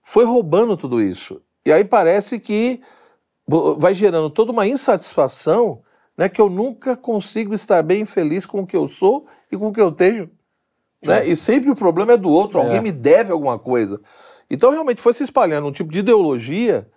Foi 0.04 0.26
roubando 0.26 0.78
tudo 0.78 1.02
isso. 1.02 1.42
E 1.66 1.72
aí 1.72 1.84
parece 1.84 2.40
que 2.40 2.82
vai 3.78 3.94
gerando 3.94 4.30
toda 4.30 4.52
uma 4.52 4.68
insatisfação 4.68 5.82
né, 6.18 6.28
que 6.28 6.42
eu 6.42 6.50
nunca 6.50 6.98
consigo 6.98 7.54
estar 7.54 7.82
bem 7.84 8.04
feliz 8.06 8.46
com 8.46 8.62
o 8.62 8.68
que 8.68 8.76
eu 8.76 8.88
sou 8.88 9.28
e 9.52 9.58
com 9.58 9.68
o 9.68 9.74
que 9.74 9.80
eu 9.82 9.92
tenho. 9.92 10.30
Né? 11.02 11.28
E 11.28 11.36
sempre 11.36 11.70
o 11.70 11.76
problema 11.76 12.14
é 12.14 12.18
do 12.18 12.30
outro, 12.30 12.60
alguém 12.60 12.78
É. 12.78 12.82
me 12.82 12.92
deve 12.92 13.32
alguma 13.32 13.60
coisa. 13.60 14.02
Então 14.50 14.72
realmente 14.72 15.02
foi 15.02 15.14
se 15.14 15.24
espalhando 15.24 15.68
um 15.68 15.72
tipo 15.72 15.92
de 15.92 16.00
ideologia 16.00 16.90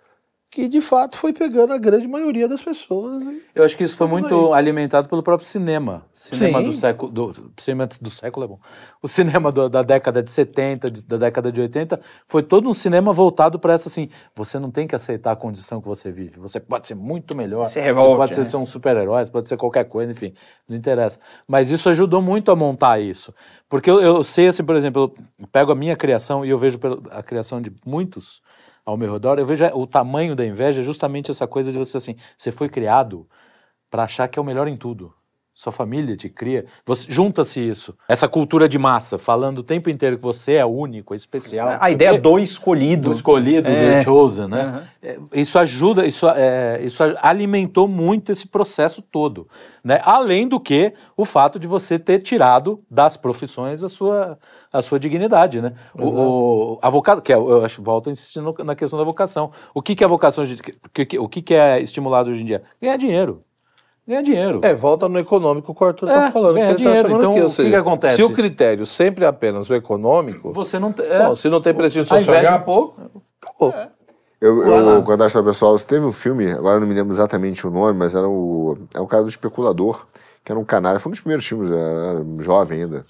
que 0.51 0.67
de 0.67 0.81
fato 0.81 1.17
foi 1.17 1.31
pegando 1.31 1.71
a 1.71 1.77
grande 1.77 2.05
maioria 2.09 2.45
das 2.45 2.61
pessoas. 2.61 3.23
e- 3.23 3.41
Eu 3.55 3.63
acho 3.63 3.77
que 3.77 3.85
isso 3.85 3.95
foi 3.95 4.05
muito 4.05 4.53
alimentado 4.53 5.07
pelo 5.07 5.23
próprio 5.23 5.47
cinema. 5.47 6.05
Cinema 6.13 6.59
Sim. 6.59 6.65
do 6.65 6.71
século. 6.73 7.09
Do, 7.11 7.51
cinema 7.57 7.87
do 8.01 8.11
século 8.11 8.43
é 8.43 8.47
bom. 8.49 8.59
O 9.01 9.07
cinema 9.07 9.49
do- 9.49 9.69
da 9.69 9.81
década 9.81 10.21
de 10.21 10.29
70, 10.29 10.91
de- 10.91 11.05
da 11.05 11.15
década 11.15 11.53
de 11.53 11.61
80, 11.61 12.01
foi 12.27 12.43
todo 12.43 12.67
um 12.69 12.73
cinema 12.73 13.13
voltado 13.13 13.57
para 13.57 13.71
essa 13.73 13.87
assim. 13.87 14.09
Você 14.35 14.59
não 14.59 14.69
tem 14.69 14.85
que 14.85 14.93
aceitar 14.93 15.31
a 15.31 15.35
condição 15.37 15.79
que 15.79 15.87
você 15.87 16.11
vive. 16.11 16.37
Você 16.37 16.59
pode 16.59 16.85
ser 16.85 16.95
muito 16.95 17.33
melhor. 17.33 17.67
Se 17.67 17.79
revolte, 17.79 18.09
você 18.11 18.17
pode 18.17 18.33
ser, 18.35 18.41
né? 18.41 18.45
ser 18.47 18.57
um 18.57 18.65
super-herói, 18.65 19.25
você 19.25 19.31
pode 19.31 19.47
ser 19.47 19.55
qualquer 19.55 19.85
coisa, 19.85 20.11
enfim, 20.11 20.33
não 20.67 20.75
interessa. 20.75 21.17
Mas 21.47 21.71
isso 21.71 21.87
ajudou 21.87 22.21
muito 22.21 22.51
a 22.51 22.57
montar 22.57 22.99
isso. 22.99 23.33
Porque 23.69 23.89
eu, 23.89 24.01
eu 24.01 24.21
sei, 24.21 24.49
assim, 24.49 24.65
por 24.65 24.75
exemplo, 24.75 25.13
eu 25.39 25.47
pego 25.47 25.71
a 25.71 25.75
minha 25.75 25.95
criação 25.95 26.43
e 26.45 26.49
eu 26.49 26.57
vejo 26.57 26.77
a 27.09 27.23
criação 27.23 27.61
de 27.61 27.71
muitos 27.85 28.41
ao 28.85 28.97
meu 28.97 29.13
redor, 29.13 29.39
eu 29.39 29.45
vejo 29.45 29.65
o 29.73 29.87
tamanho 29.87 30.35
da 30.35 30.45
inveja, 30.45 30.81
é 30.81 30.83
justamente 30.83 31.31
essa 31.31 31.47
coisa 31.47 31.71
de 31.71 31.77
você 31.77 31.97
assim, 31.97 32.15
você 32.37 32.51
foi 32.51 32.69
criado 32.69 33.27
para 33.89 34.03
achar 34.03 34.27
que 34.27 34.39
é 34.39 34.41
o 34.41 34.45
melhor 34.45 34.67
em 34.67 34.77
tudo. 34.77 35.13
Sua 35.61 35.71
família 35.71 36.15
te 36.15 36.27
cria, 36.27 36.65
junta-se 37.07 37.59
isso. 37.61 37.95
Essa 38.09 38.27
cultura 38.27 38.67
de 38.67 38.79
massa, 38.79 39.19
falando 39.19 39.59
o 39.59 39.63
tempo 39.63 39.91
inteiro 39.91 40.17
que 40.17 40.23
você 40.23 40.53
é 40.53 40.65
único, 40.65 41.13
é 41.13 41.15
especial. 41.17 41.77
A 41.79 41.85
o 41.85 41.89
ideia 41.89 42.13
quê 42.13 42.17
do 42.17 42.39
escolhido. 42.39 43.09
do 43.09 43.15
escolhido, 43.15 43.69
É. 43.69 43.99
do 43.99 44.03
chosen, 44.03 44.47
né? 44.47 44.87
É, 45.03 45.19
Isso 45.33 45.59
ajuda, 45.59 46.03
isso, 46.03 46.27
é, 46.27 46.81
isso 46.83 47.03
alimentou 47.21 47.87
muito 47.87 48.31
esse 48.31 48.47
processo 48.47 49.03
todo, 49.03 49.47
né? 49.83 49.99
Além 50.03 50.47
do 50.47 50.59
que 50.59 50.93
o 51.15 51.25
fato 51.25 51.59
de 51.59 51.67
você 51.67 51.99
ter 51.99 52.17
tirado 52.23 52.81
das 52.89 53.15
profissões 53.15 53.83
a 53.83 53.87
sua, 53.89 54.39
a 54.73 54.81
sua 54.81 54.99
dignidade, 54.99 55.61
né? 55.61 55.73
O, 55.93 56.07
o- 56.07 56.79
a 56.81 56.89
vocação, 56.89 57.21
que 57.21 57.31
é, 57.31 57.35
eu 57.35 57.63
acho, 57.63 57.83
volto 57.83 58.09
a 58.09 58.11
insistir 58.11 58.39
no- 58.41 58.55
na 58.65 58.73
questão 58.73 58.97
da 58.97 59.05
vocação. 59.05 59.51
O 59.75 59.81
que, 59.83 59.93
que 59.93 60.03
é 60.03 60.07
vocação? 60.07 60.43
De, 60.43 60.55
que- 61.05 61.19
o 61.19 61.29
que, 61.29 61.39
que 61.43 61.53
é 61.53 61.79
estimulado 61.79 62.31
hoje 62.31 62.41
em 62.41 62.45
dia? 62.45 62.63
Ganhar 62.81 62.97
dinheiro. 62.97 63.43
Ganhar 64.07 64.23
dinheiro. 64.23 64.61
É, 64.63 64.73
volta 64.73 65.07
no 65.07 65.19
econômico 65.19 65.73
que 65.75 65.83
o 65.83 65.87
Arthur 65.87 66.09
É, 66.09 66.11
está 66.13 66.31
falando. 66.31 66.53
ganhar 66.55 66.75
que 66.75 66.83
tá 66.83 66.89
dinheiro. 66.89 67.09
chamando 67.09 67.21
Então, 67.21 67.31
aqui, 67.33 67.41
o 67.41 67.45
que 67.45 67.51
seja, 67.51 67.69
que 67.69 67.75
acontece? 67.75 68.15
Se 68.15 68.23
o 68.23 68.29
critério 68.31 68.85
sempre 68.85 69.25
é 69.25 69.27
apenas 69.27 69.69
o 69.69 69.75
econômico, 69.75 70.51
Você 70.53 70.79
não 70.79 70.91
tem. 70.91 71.05
é. 71.05 71.25
bom, 71.25 71.35
se 71.35 71.49
não 71.49 71.61
tem 71.61 71.73
prestígio 71.73 72.07
social, 72.07 72.35
ganhar 72.35 72.59
pouco, 72.65 72.99
acabou. 73.41 73.73
Eu, 74.41 74.57
lá. 74.67 74.93
eu 74.93 75.03
quando 75.03 75.23
acho 75.23 75.43
pessoal, 75.43 75.77
teve 75.77 76.03
um 76.03 76.11
filme, 76.11 76.51
agora 76.51 76.77
eu 76.77 76.79
não 76.81 76.87
me 76.87 76.95
lembro 76.95 77.13
exatamente 77.13 77.65
o 77.67 77.69
nome, 77.69 77.97
mas 77.97 78.15
era 78.15 78.27
o, 78.27 78.75
é 78.91 78.99
o 78.99 79.05
cara 79.05 79.21
do 79.21 79.29
especulador, 79.29 80.07
que 80.43 80.51
era 80.51 80.59
um 80.59 80.65
canalha, 80.65 80.99
foi 80.99 81.11
um 81.11 81.13
dos 81.13 81.19
primeiros 81.19 81.45
filmes, 81.45 81.69
era, 81.69 82.25
jovem 82.39 82.81
ainda. 82.81 83.05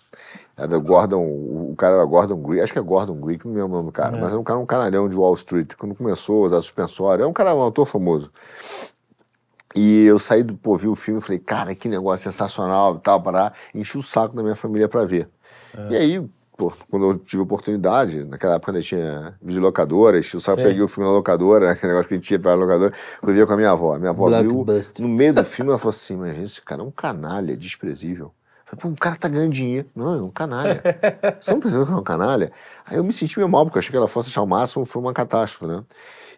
Era 0.58 0.78
Gordon, 0.78 1.24
o, 1.24 1.74
cara 1.78 1.96
era 1.96 2.06
Gordon 2.06 2.36
Greek, 2.36 2.62
acho 2.62 2.74
que 2.74 2.80
é 2.80 2.82
Gordon 2.82 3.16
Greek, 3.16 3.46
não 3.46 3.54
me 3.54 3.62
lembro 3.62 3.76
o 3.76 3.78
nome 3.78 3.90
do 3.90 3.94
cara, 3.94 4.18
mas 4.18 4.30
era 4.30 4.38
um 4.40 4.44
cara, 4.44 4.60
um 4.60 4.66
canalhão 4.66 5.08
de 5.08 5.16
Wall 5.16 5.34
Street, 5.36 5.72
quando 5.80 5.96
começou 5.96 6.44
a 6.44 6.48
usar 6.48 6.62
suspensório, 6.62 7.24
é 7.24 7.28
um 7.28 7.32
cara, 7.34 7.56
um 7.56 7.66
ator 7.66 7.86
famoso. 7.86 8.30
E 9.76 10.04
eu 10.04 10.20
saí 10.20 10.44
do, 10.44 10.56
pô, 10.56 10.76
vi 10.76 10.88
o 10.88 10.96
filme 10.96 11.20
e 11.20 11.24
falei, 11.24 11.40
cara, 11.40 11.74
que 11.74 11.88
negócio 11.88 12.32
sensacional 12.32 12.96
e 12.96 13.00
tal, 13.00 13.22
para 13.22 13.54
enchi 13.74 13.98
o 13.98 14.04
saco 14.04 14.36
da 14.36 14.44
minha 14.44 14.56
família 14.56 14.88
pra 14.88 15.06
ver. 15.06 15.30
E 15.90 15.96
aí, 15.96 16.30
pô, 16.58 16.72
quando 16.90 17.12
eu 17.12 17.18
tive 17.18 17.42
oportunidade, 17.42 18.26
naquela 18.26 18.56
época 18.56 18.72
ainda 18.72 18.84
tinha 18.84 19.34
videolocadora, 19.42 20.20
enchi 20.20 20.36
o 20.36 20.42
saco, 20.42 20.58
Sim. 20.58 20.68
peguei 20.68 20.82
o 20.82 20.88
filme 20.88 21.10
na 21.10 21.16
locadora, 21.16 21.72
aquele 21.72 21.94
negócio 21.94 22.10
que 22.10 22.16
a 22.16 22.18
gente 22.18 22.32
ia 22.32 22.40
pra 22.40 22.54
locadora, 22.54 22.94
fui 23.22 23.34
ver 23.34 23.48
com 23.48 23.54
a 23.54 23.58
minha 23.58 23.72
avó. 23.72 23.98
Minha 23.98 24.12
avó 24.12 24.30
viu, 24.42 24.66
no 25.00 25.08
meio 25.08 25.34
do 25.34 25.46
filme, 25.46 25.70
ela 25.70 25.78
falou 25.78 25.92
assim, 25.92 26.18
mas 26.18 26.38
esse 26.38 26.62
cara 26.62 26.82
é 26.82 26.86
um 26.86 26.92
canalha, 26.92 27.56
desprezível. 27.56 28.34
Eu 28.72 28.78
pô, 28.78 28.88
o 28.88 28.96
cara 28.96 29.16
tá 29.18 29.28
ganhando 29.28 29.52
dinheiro. 29.52 29.90
Não, 29.94 30.14
é 30.14 30.22
um 30.22 30.30
canalha. 30.30 30.82
Você 31.42 31.52
não 31.52 31.60
percebeu 31.60 31.86
que 31.86 31.92
é 31.92 31.96
um 31.96 32.04
canalha? 32.04 32.52
Aí 32.86 32.98
eu 32.98 33.04
me 33.04 33.12
senti 33.12 33.38
meio 33.38 33.50
mal, 33.50 33.66
porque 33.66 33.78
eu 33.78 33.80
achei 33.80 33.92
que 33.92 33.98
ela 33.98 34.08
fosse 34.08 34.30
achar 34.30 34.42
o 34.42 34.48
máximo, 34.48 34.86
foi 34.86 35.02
uma 35.02 35.14
catástrofe, 35.14 35.66
né? 35.66 35.84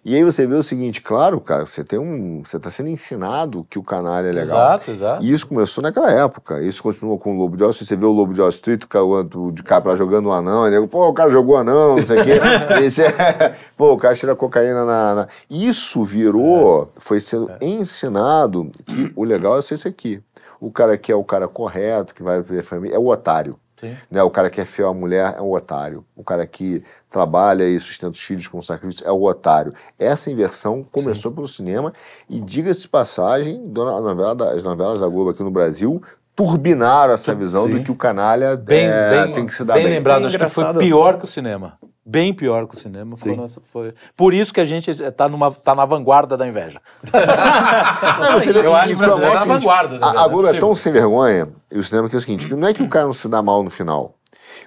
E 0.06 0.16
aí 0.16 0.24
você 0.24 0.46
vê 0.46 0.56
o 0.56 0.62
seguinte, 0.64 1.02
claro, 1.02 1.40
cara, 1.40 1.66
você 1.66 1.82
tem 1.84 1.98
um. 1.98 2.44
Você 2.44 2.60
tá 2.60 2.70
sendo 2.70 2.90
ensinado 2.90 3.66
que 3.70 3.80
o 3.80 3.84
canalha 3.84 4.28
é 4.28 4.32
legal. 4.34 4.44
Exato, 4.76 4.92
exato. 4.92 5.24
E 5.24 5.32
isso 5.32 5.48
começou 5.48 5.82
naquela 5.82 6.12
época. 6.12 6.62
Isso 6.62 6.84
continua 6.84 7.18
com 7.18 7.34
o 7.36 7.40
Lobo 7.40 7.56
de 7.56 7.64
Wall 7.64 7.72
Street. 7.72 7.88
Você 7.88 7.96
vê 7.96 8.06
o 8.06 8.12
Lobo 8.12 8.34
de 8.34 8.42
Wall 8.42 8.50
Street, 8.50 8.84
o 8.94 9.52
de 9.52 9.64
Capra 9.64 9.96
jogando 9.96 10.26
o 10.28 10.34
anão, 10.34 10.68
e 10.68 10.72
nego, 10.72 10.90
pô, 10.90 11.08
o 11.08 11.14
cara 11.14 11.32
jogou 11.32 11.56
anão, 11.56 11.96
não 11.96 12.06
sei 12.06 12.20
o 12.20 12.24
quê. 12.24 12.32
Esse 12.84 13.02
é- 13.02 13.56
pô, 13.78 13.94
o 13.94 13.98
cara 13.98 14.14
tira 14.14 14.36
cocaína 14.36 14.84
na, 14.84 15.16
na- 15.16 15.28
Isso 15.50 16.04
virou, 16.04 16.92
foi 16.98 17.22
sendo 17.22 17.50
ensinado 17.62 18.70
que 18.86 19.12
o 19.16 19.24
legal 19.24 19.58
é 19.58 19.62
ser 19.62 19.76
esse 19.76 19.88
aqui. 19.88 20.22
O 20.60 20.72
cara 20.72 20.98
que 20.98 21.12
é 21.12 21.16
o 21.16 21.24
cara 21.24 21.48
correto, 21.48 22.14
que 22.14 22.24
vai 22.24 22.42
ver 22.42 22.60
a 22.60 22.64
família, 22.64 22.96
é 22.96 23.00
o 23.00 23.08
otário. 23.08 23.58
Sim. 23.84 23.96
Né? 24.10 24.24
O 24.24 24.30
cara 24.30 24.50
que 24.50 24.60
é 24.62 24.66
fiel 24.66 24.90
à 24.90 24.94
mulher 24.94 25.36
é 25.38 25.42
um 25.42 25.52
otário. 25.52 26.06
O 26.16 26.24
cara 26.24 26.46
que 26.48 26.84
trabalha 27.10 27.64
e 27.64 27.80
sustenta 27.80 28.12
os 28.14 28.20
filhos 28.22 28.48
com 28.48 28.62
sacrifício 28.62 29.06
é 29.08 29.12
o 29.12 29.22
otário. 29.24 29.74
Essa 30.00 30.32
inversão 30.32 30.84
começou 30.92 31.32
pelo 31.32 31.48
cinema 31.48 31.94
e, 32.30 32.40
diga-se 32.40 32.82
de 32.82 32.88
passagem, 32.90 33.62
dona- 33.68 33.98
a 33.98 34.02
novela 34.02 34.34
da- 34.36 34.52
as 34.54 34.64
novelas 34.64 35.00
da 35.00 35.08
Globo 35.08 35.30
aqui 35.32 35.44
no 35.44 35.52
Brasil 35.52 36.02
turbinaram 36.36 37.14
essa 37.14 37.36
visão 37.36 37.68
Sim. 37.68 37.74
de 37.76 37.84
que 37.84 37.92
o 37.92 37.96
canalha 37.96 38.56
Bem, 38.58 38.86
é, 38.88 39.10
bem, 39.26 39.34
tem 39.36 39.46
que 39.46 39.54
se 39.54 39.64
dar 39.64 39.76
bem 39.76 39.84
bem. 39.84 39.94
lembrado, 39.94 40.24
É 40.24 40.28
acho 40.28 40.38
que 40.40 40.50
foi 40.50 40.74
pior 40.76 41.20
que 41.20 41.26
o 41.26 41.28
cinema. 41.28 41.78
Bem 42.06 42.34
pior 42.34 42.68
que 42.68 42.76
o 42.76 42.80
cinema. 42.80 43.16
Foi, 43.16 43.32
Sim. 43.32 43.38
nossa, 43.38 43.62
foi... 43.62 43.94
Por 44.16 44.34
isso 44.34 44.54
que 44.54 44.60
a 44.60 44.66
gente 44.66 44.92
está 44.92 45.30
numa, 45.30 45.50
tá 45.52 45.74
na 45.74 45.86
vanguarda 45.86 46.36
da 46.36 46.46
inveja. 46.46 46.82
Não, 47.12 48.40
você 48.40 48.50
Eu 48.50 48.62
que 48.62 48.68
acho 48.68 48.88
que 48.88 48.94
o 48.94 48.98
brasileiro 48.98 49.26
é 49.26 49.30
o 49.30 49.32
é 49.32 49.34
na 49.34 49.40
seguinte, 49.40 49.60
vanguarda, 49.60 50.00
né, 50.00 50.06
A? 50.06 50.28
Globo 50.28 50.42
Não 50.44 50.50
é 50.50 50.58
é 50.58 50.60
tão 50.60 50.76
sem 50.76 50.92
vergonha, 50.92 51.50
e 51.72 51.80
o 51.80 51.84
cinema 51.84 52.10
que 52.10 52.16
é 52.16 52.18
o 52.18 52.22
seguinte, 52.22 52.54
não 52.54 52.68
é 52.68 52.74
que 52.74 52.84
o 52.84 52.90
cara 52.90 53.06
não 53.06 53.14
se 53.14 53.30
dá 53.30 53.42
mal 53.42 53.64
no 53.64 53.70
final. 53.70 54.16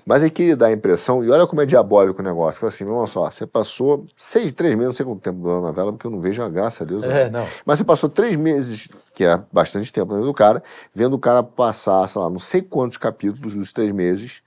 Mas 0.05 0.23
aí 0.23 0.31
que 0.31 0.43
ele 0.43 0.57
dá 0.57 0.67
a 0.67 0.73
impressão, 0.73 1.23
e 1.23 1.31
olha 1.31 1.47
como 1.47 1.61
é 1.61 1.67
diabólico 1.67 2.21
o 2.21 2.25
negócio. 2.25 2.61
Fala 2.61 2.69
assim, 2.69 2.89
olha 2.89 3.07
só, 3.07 3.31
você 3.31 3.47
passou 3.47 4.07
seis, 4.17 4.53
três 4.53 4.75
meses, 4.75 4.87
não 4.87 4.93
sei 4.93 5.07
quanto 5.07 5.21
tempo 5.21 5.47
da 5.47 5.61
novela, 5.61 5.93
porque 5.93 6.07
eu 6.07 6.11
não 6.11 6.21
vejo 6.21 6.43
a 6.43 6.49
graça 6.49 6.85
a 6.85 6.87
Deus. 6.87 7.05
É, 7.05 7.29
não. 7.29 7.47
Mas 7.65 7.79
você 7.79 7.85
passou 7.85 8.09
três 8.09 8.37
meses, 8.37 8.89
que 9.15 9.25
é 9.25 9.39
bastante 9.53 9.93
tempo 9.93 10.13
na 10.13 10.19
vida 10.19 10.27
do 10.27 10.35
cara, 10.35 10.63
vendo 10.95 11.15
o 11.15 11.19
cara 11.19 11.43
passar, 11.43 12.09
sei 12.09 12.21
lá, 12.21 12.31
não 12.31 12.39
sei 12.39 12.63
quantos 12.63 12.97
capítulos 12.97 13.55
dos 13.55 13.73
três 13.73 13.93
meses, 13.93 14.43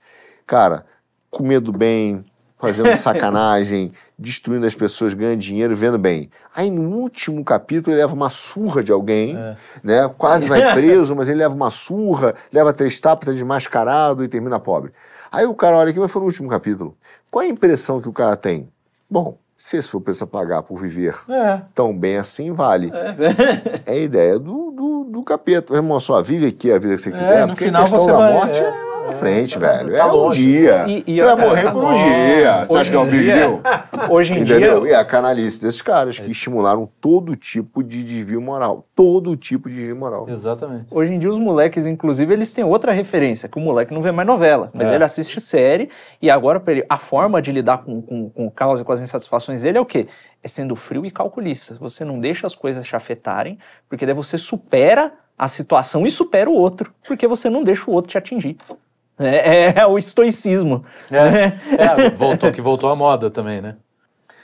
cara, 0.46 0.84
comendo 1.30 1.72
bem, 1.72 2.24
fazendo 2.60 2.94
sacanagem, 2.98 3.92
destruindo 4.18 4.66
as 4.66 4.74
pessoas, 4.74 5.14
ganhando 5.14 5.38
dinheiro, 5.40 5.74
vendo 5.74 5.98
bem. 5.98 6.30
Aí 6.54 6.70
no 6.70 6.82
último 6.98 7.44
capítulo 7.44 7.94
ele 7.94 8.02
leva 8.02 8.14
uma 8.14 8.30
surra 8.30 8.82
de 8.82 8.92
alguém, 8.92 9.36
É. 9.36 9.56
né? 9.82 10.10
Quase 10.18 10.46
vai 10.48 10.60
preso, 10.74 11.14
mas 11.16 11.28
ele 11.28 11.38
leva 11.38 11.54
uma 11.54 11.70
surra, 11.70 12.34
leva 12.52 12.72
três 12.72 12.98
tapas, 13.00 13.28
é 13.28 13.32
desmascarado 13.32 14.22
e 14.24 14.28
termina 14.28 14.58
pobre. 14.60 14.92
Aí 15.32 15.46
o 15.46 15.54
cara 15.54 15.76
olha 15.76 15.90
aqui, 15.90 15.98
mas 15.98 16.10
foi 16.10 16.20
no 16.20 16.26
último 16.26 16.48
capítulo. 16.48 16.96
Qual 17.30 17.42
é 17.42 17.46
a 17.46 17.50
impressão 17.50 18.00
que 18.00 18.08
o 18.08 18.12
cara 18.12 18.36
tem? 18.36 18.68
Bom, 19.08 19.38
se 19.56 19.76
esse 19.76 19.88
for 19.88 20.00
preço 20.00 20.24
a 20.24 20.26
pagar 20.26 20.62
por 20.62 20.76
viver 20.80 21.14
É. 21.28 21.60
tão 21.74 21.96
bem 21.96 22.16
assim, 22.16 22.52
vale. 22.52 22.90
É 23.86 23.92
a 23.92 23.96
ideia 23.96 24.38
do, 24.38 24.70
do, 24.70 25.04
do 25.04 25.22
capeta. 25.22 25.72
Meu 25.72 25.82
irmão, 25.82 26.00
só 26.00 26.20
vive 26.22 26.46
aqui 26.46 26.72
a 26.72 26.78
vida 26.78 26.96
que 26.96 27.02
você 27.02 27.10
quiser, 27.10 27.42
no 27.42 27.48
porque 27.52 27.66
final 27.66 27.82
a 27.82 27.84
questão 27.84 28.02
você 28.04 28.10
da 28.10 28.18
vai- 28.18 28.32
morte 28.32 28.60
é, 28.60 28.72
é, 29.02 29.06
na 29.06 29.12
frente, 29.12 29.58
velho. 29.58 29.92
tá 29.92 29.98
é 29.98 30.04
um 30.04 30.12
longe. 30.14 30.42
dia. 30.44 30.84
E- 30.88 31.04
e 31.06 31.16
você 31.16 31.24
vai 31.24 31.36
morrer 31.46 31.62
tá 31.64 31.72
por 31.72 31.84
um 31.84 31.94
dia. 31.94 32.66
Você 32.66 32.78
acha 32.78 32.90
que 32.90 32.96
é 32.96 32.98
um 32.98 33.02
Hoje 33.02 33.10
big 33.10 33.20
em 33.22 33.24
dia- 33.24 33.34
deal? 33.34 33.60
Hoje 34.10 34.32
em 34.32 34.36
Entendeu? 34.42 34.80
dia, 34.82 34.90
E 34.90 34.94
a 34.94 35.04
canalice 35.04 35.60
desses 35.60 35.82
caras 35.82 36.18
que 36.18 36.30
estimularam 36.30 36.88
todo 37.00 37.36
tipo 37.36 37.82
de 37.82 38.02
desvio 38.02 38.40
moral. 38.40 38.86
Todo 38.94 39.36
tipo 39.36 39.68
de 39.68 39.74
desvio 39.76 39.96
moral. 39.96 40.26
Exatamente. 40.28 40.86
Hoje 40.90 41.12
em 41.12 41.18
dia, 41.18 41.30
os 41.30 41.38
moleques, 41.38 41.86
inclusive, 41.86 42.32
eles 42.32 42.52
têm 42.52 42.64
outra 42.64 42.92
referência, 42.92 43.48
que 43.48 43.58
o 43.58 43.60
moleque 43.60 43.92
não 43.92 44.02
vê 44.02 44.10
mais 44.12 44.26
novela, 44.26 44.70
mas 44.72 44.88
É. 44.90 44.94
ele 44.94 45.04
assiste 45.04 45.40
série, 45.40 45.90
e 46.20 46.30
agora, 46.30 46.58
pra 46.60 46.72
ele, 46.72 46.84
a 46.88 46.98
forma 46.98 47.40
de 47.42 47.52
lidar 47.52 47.78
com, 47.78 48.00
com, 48.02 48.30
com 48.30 48.46
o 48.46 48.50
caos 48.50 48.80
e 48.80 48.84
com 48.84 48.92
as 48.92 49.00
insatisfações 49.00 49.62
dele 49.62 49.78
é 49.78 49.80
o 49.80 49.86
quê? 49.86 50.06
É 50.42 50.48
sendo 50.48 50.74
frio 50.74 51.04
e 51.04 51.10
calculista. 51.10 51.76
Você 51.80 52.04
não 52.04 52.18
deixa 52.18 52.46
as 52.46 52.54
coisas 52.54 52.86
te 52.86 52.96
afetarem, 52.96 53.58
porque 53.88 54.06
daí 54.06 54.14
você 54.14 54.38
supera 54.38 55.12
a 55.36 55.48
situação 55.48 56.06
e 56.06 56.10
supera 56.10 56.48
o 56.50 56.54
outro, 56.54 56.92
porque 57.06 57.26
você 57.26 57.48
não 57.50 57.62
deixa 57.64 57.90
o 57.90 57.94
outro 57.94 58.10
te 58.10 58.18
atingir. 58.18 58.56
É, 59.20 59.66
é- 59.66 59.74
é 59.80 59.86
o 59.86 59.98
estoicismo. 59.98 60.84
É, 61.10 61.52
é, 61.82 62.10
voltou, 62.10 62.50
que 62.50 62.60
voltou 62.62 62.90
à 62.90 62.96
moda 62.96 63.30
também, 63.30 63.60
né? 63.60 63.76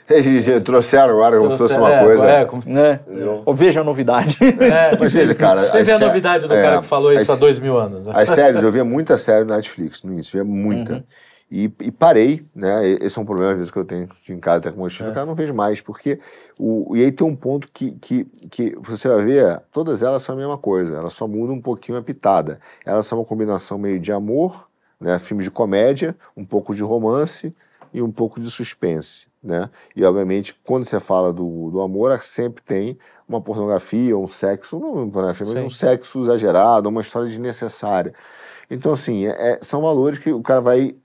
Eles 0.09 0.45
trouxeram 0.63 1.15
agora 1.15 1.37
como 1.37 1.51
se 1.51 1.57
fosse 1.57 1.77
uma 1.77 1.93
É, 1.93 2.01
coisa. 2.03 2.25
É, 2.29 2.45
como- 2.45 2.63
Né? 2.65 2.99
Ou 3.45 3.53
veja 3.53 3.81
a 3.81 3.83
novidade. 3.83 4.37
é. 4.41 4.95
Mas 4.97 5.11
veja, 5.11 5.35
cara. 5.35 5.63
Teve 5.69 5.91
as 5.91 5.97
a 5.97 5.97
sé- 5.97 6.05
novidade 6.05 6.47
do 6.47 6.53
é, 6.53 6.61
cara 6.61 6.79
que 6.79 6.85
falou 6.85 7.11
isso 7.11 7.29
há 7.29 7.33
as- 7.33 7.39
dois 7.41 7.59
mil 7.59 7.77
anos. 7.77 8.05
né? 8.05 8.13
As 8.15 8.29
séries, 8.29 8.63
eu 8.63 8.71
via 8.71 8.85
muita 8.85 9.17
série 9.17 9.43
no 9.43 9.53
Netflix 9.53 10.03
no 10.03 10.13
início, 10.13 10.31
via 10.31 10.45
muita. 10.45 11.03
E, 11.49 11.71
e 11.79 11.91
parei, 11.91 12.43
né? 12.53 12.85
Esse 13.01 13.17
é 13.17 13.21
um 13.21 13.25
problema, 13.25 13.51
às 13.51 13.57
vezes, 13.57 13.71
que 13.71 13.79
eu 13.79 13.85
tenho 13.85 14.07
em 14.29 14.39
casa, 14.39 14.57
até 14.57 14.71
com 14.71 14.81
meus 14.81 14.95
filhos, 14.95 15.13
cara, 15.13 15.21
eu 15.21 15.27
não 15.27 15.35
vejo 15.35 15.53
mais, 15.53 15.79
porque. 15.79 16.19
O, 16.59 16.93
e 16.95 17.03
aí 17.03 17.11
tem 17.11 17.25
um 17.25 17.35
ponto 17.35 17.69
que, 17.71 17.91
que, 17.91 18.25
que 18.49 18.75
você 18.81 19.07
vai 19.07 19.23
ver, 19.23 19.61
todas 19.71 20.03
elas 20.03 20.21
são 20.23 20.35
a 20.35 20.37
mesma 20.37 20.57
coisa, 20.57 20.95
elas 20.95 21.13
só 21.13 21.25
mudam 21.25 21.55
um 21.55 21.61
pouquinho 21.61 21.97
a 21.97 22.01
pitada. 22.01 22.59
Elas 22.85 23.05
são 23.07 23.17
uma 23.19 23.25
combinação 23.25 23.77
meio 23.77 23.97
de 23.99 24.11
amor, 24.11 24.69
né? 24.99 25.17
Filmes 25.19 25.45
de 25.45 25.51
comédia, 25.51 26.17
um 26.35 26.43
pouco 26.43 26.75
de 26.75 26.83
romance 26.83 27.55
e 27.93 28.01
um 28.01 28.11
pouco 28.11 28.41
de 28.41 28.51
suspense, 28.51 29.27
né? 29.41 29.69
E, 29.95 30.03
obviamente, 30.03 30.53
quando 30.65 30.83
você 30.83 30.99
fala 30.99 31.31
do, 31.31 31.71
do 31.71 31.79
amor, 31.79 32.21
sempre 32.21 32.61
tem 32.61 32.97
uma 33.27 33.39
pornografia, 33.39 34.17
um 34.17 34.27
sexo, 34.27 34.79
não 34.79 34.93
uma 34.93 35.07
pornografia, 35.07 35.45
mas 35.45 35.55
Sim. 35.55 35.65
um 35.65 35.69
sexo 35.69 36.21
exagerado, 36.23 36.89
uma 36.89 37.01
história 37.01 37.29
desnecessária. 37.29 38.13
Então, 38.69 38.91
assim, 38.91 39.27
é- 39.27 39.53
é- 39.53 39.59
são 39.61 39.81
valores 39.81 40.19
que 40.19 40.31
o 40.33 40.41
cara 40.41 40.59
vai 40.59 40.95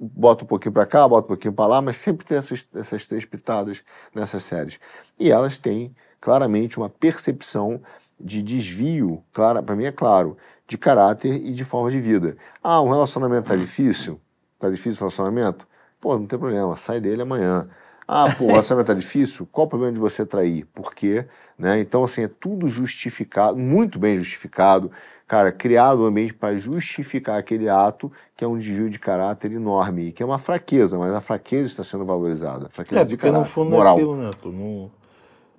bota 0.00 0.44
um 0.44 0.46
pouquinho 0.46 0.72
para 0.72 0.86
cá, 0.86 1.06
bota 1.06 1.26
um 1.26 1.28
pouquinho 1.28 1.52
para 1.52 1.66
lá, 1.66 1.82
mas 1.82 1.98
sempre 1.98 2.24
tem 2.24 2.38
essas, 2.38 2.66
essas 2.74 3.06
três 3.06 3.26
pitadas 3.26 3.84
nessas 4.14 4.42
séries. 4.42 4.80
E 5.18 5.30
elas 5.30 5.58
têm 5.58 5.94
claramente 6.18 6.78
uma 6.78 6.88
percepção 6.88 7.82
de 8.18 8.42
desvio, 8.42 9.22
para 9.32 9.76
mim 9.76 9.84
é 9.84 9.92
claro, 9.92 10.36
de 10.66 10.78
caráter 10.78 11.34
e 11.34 11.52
de 11.52 11.64
forma 11.64 11.90
de 11.90 12.00
vida. 12.00 12.36
Ah, 12.62 12.80
um 12.80 12.88
relacionamento 12.88 13.48
tá 13.48 13.56
difícil? 13.56 14.20
Tá 14.58 14.70
difícil 14.70 14.98
o 14.98 15.08
relacionamento? 15.08 15.66
Pô, 16.00 16.16
não 16.18 16.26
tem 16.26 16.38
problema, 16.38 16.76
sai 16.76 17.00
dele 17.00 17.22
amanhã. 17.22 17.68
Ah, 18.06 18.34
pô, 18.36 18.44
o 18.44 18.48
relacionamento 18.52 18.86
tá 18.86 18.94
difícil? 18.94 19.48
Qual 19.50 19.66
o 19.66 19.70
problema 19.70 19.92
de 19.92 20.00
você 20.00 20.24
trair? 20.24 20.64
Por 20.66 20.94
quê? 20.94 21.26
Né? 21.58 21.80
Então, 21.80 22.04
assim, 22.04 22.22
é 22.22 22.28
tudo 22.28 22.68
justificado, 22.68 23.56
muito 23.58 23.98
bem 23.98 24.18
justificado, 24.18 24.90
cara, 25.30 25.52
criado 25.52 26.02
um 26.02 26.06
ambiente 26.06 26.34
para 26.34 26.58
justificar 26.58 27.38
aquele 27.38 27.68
ato 27.68 28.10
que 28.36 28.44
é 28.44 28.48
um 28.48 28.58
desvio 28.58 28.90
de 28.90 28.98
caráter 28.98 29.52
enorme, 29.52 30.06
e 30.06 30.12
que 30.12 30.24
é 30.24 30.26
uma 30.26 30.38
fraqueza, 30.40 30.98
mas 30.98 31.12
a 31.14 31.20
fraqueza 31.20 31.66
está 31.66 31.84
sendo 31.84 32.04
valorizada. 32.04 32.68
Fraqueza 32.68 33.02
É, 33.02 33.04
de 33.04 33.16
porque 33.16 33.28
no 33.30 33.34
caráter, 33.34 33.52
fundo 33.52 33.70
moral. 33.70 33.92
é 33.92 34.00
aquilo, 34.00 34.16
né? 34.16 34.30
Tu 34.42 34.48
não, 34.48 34.90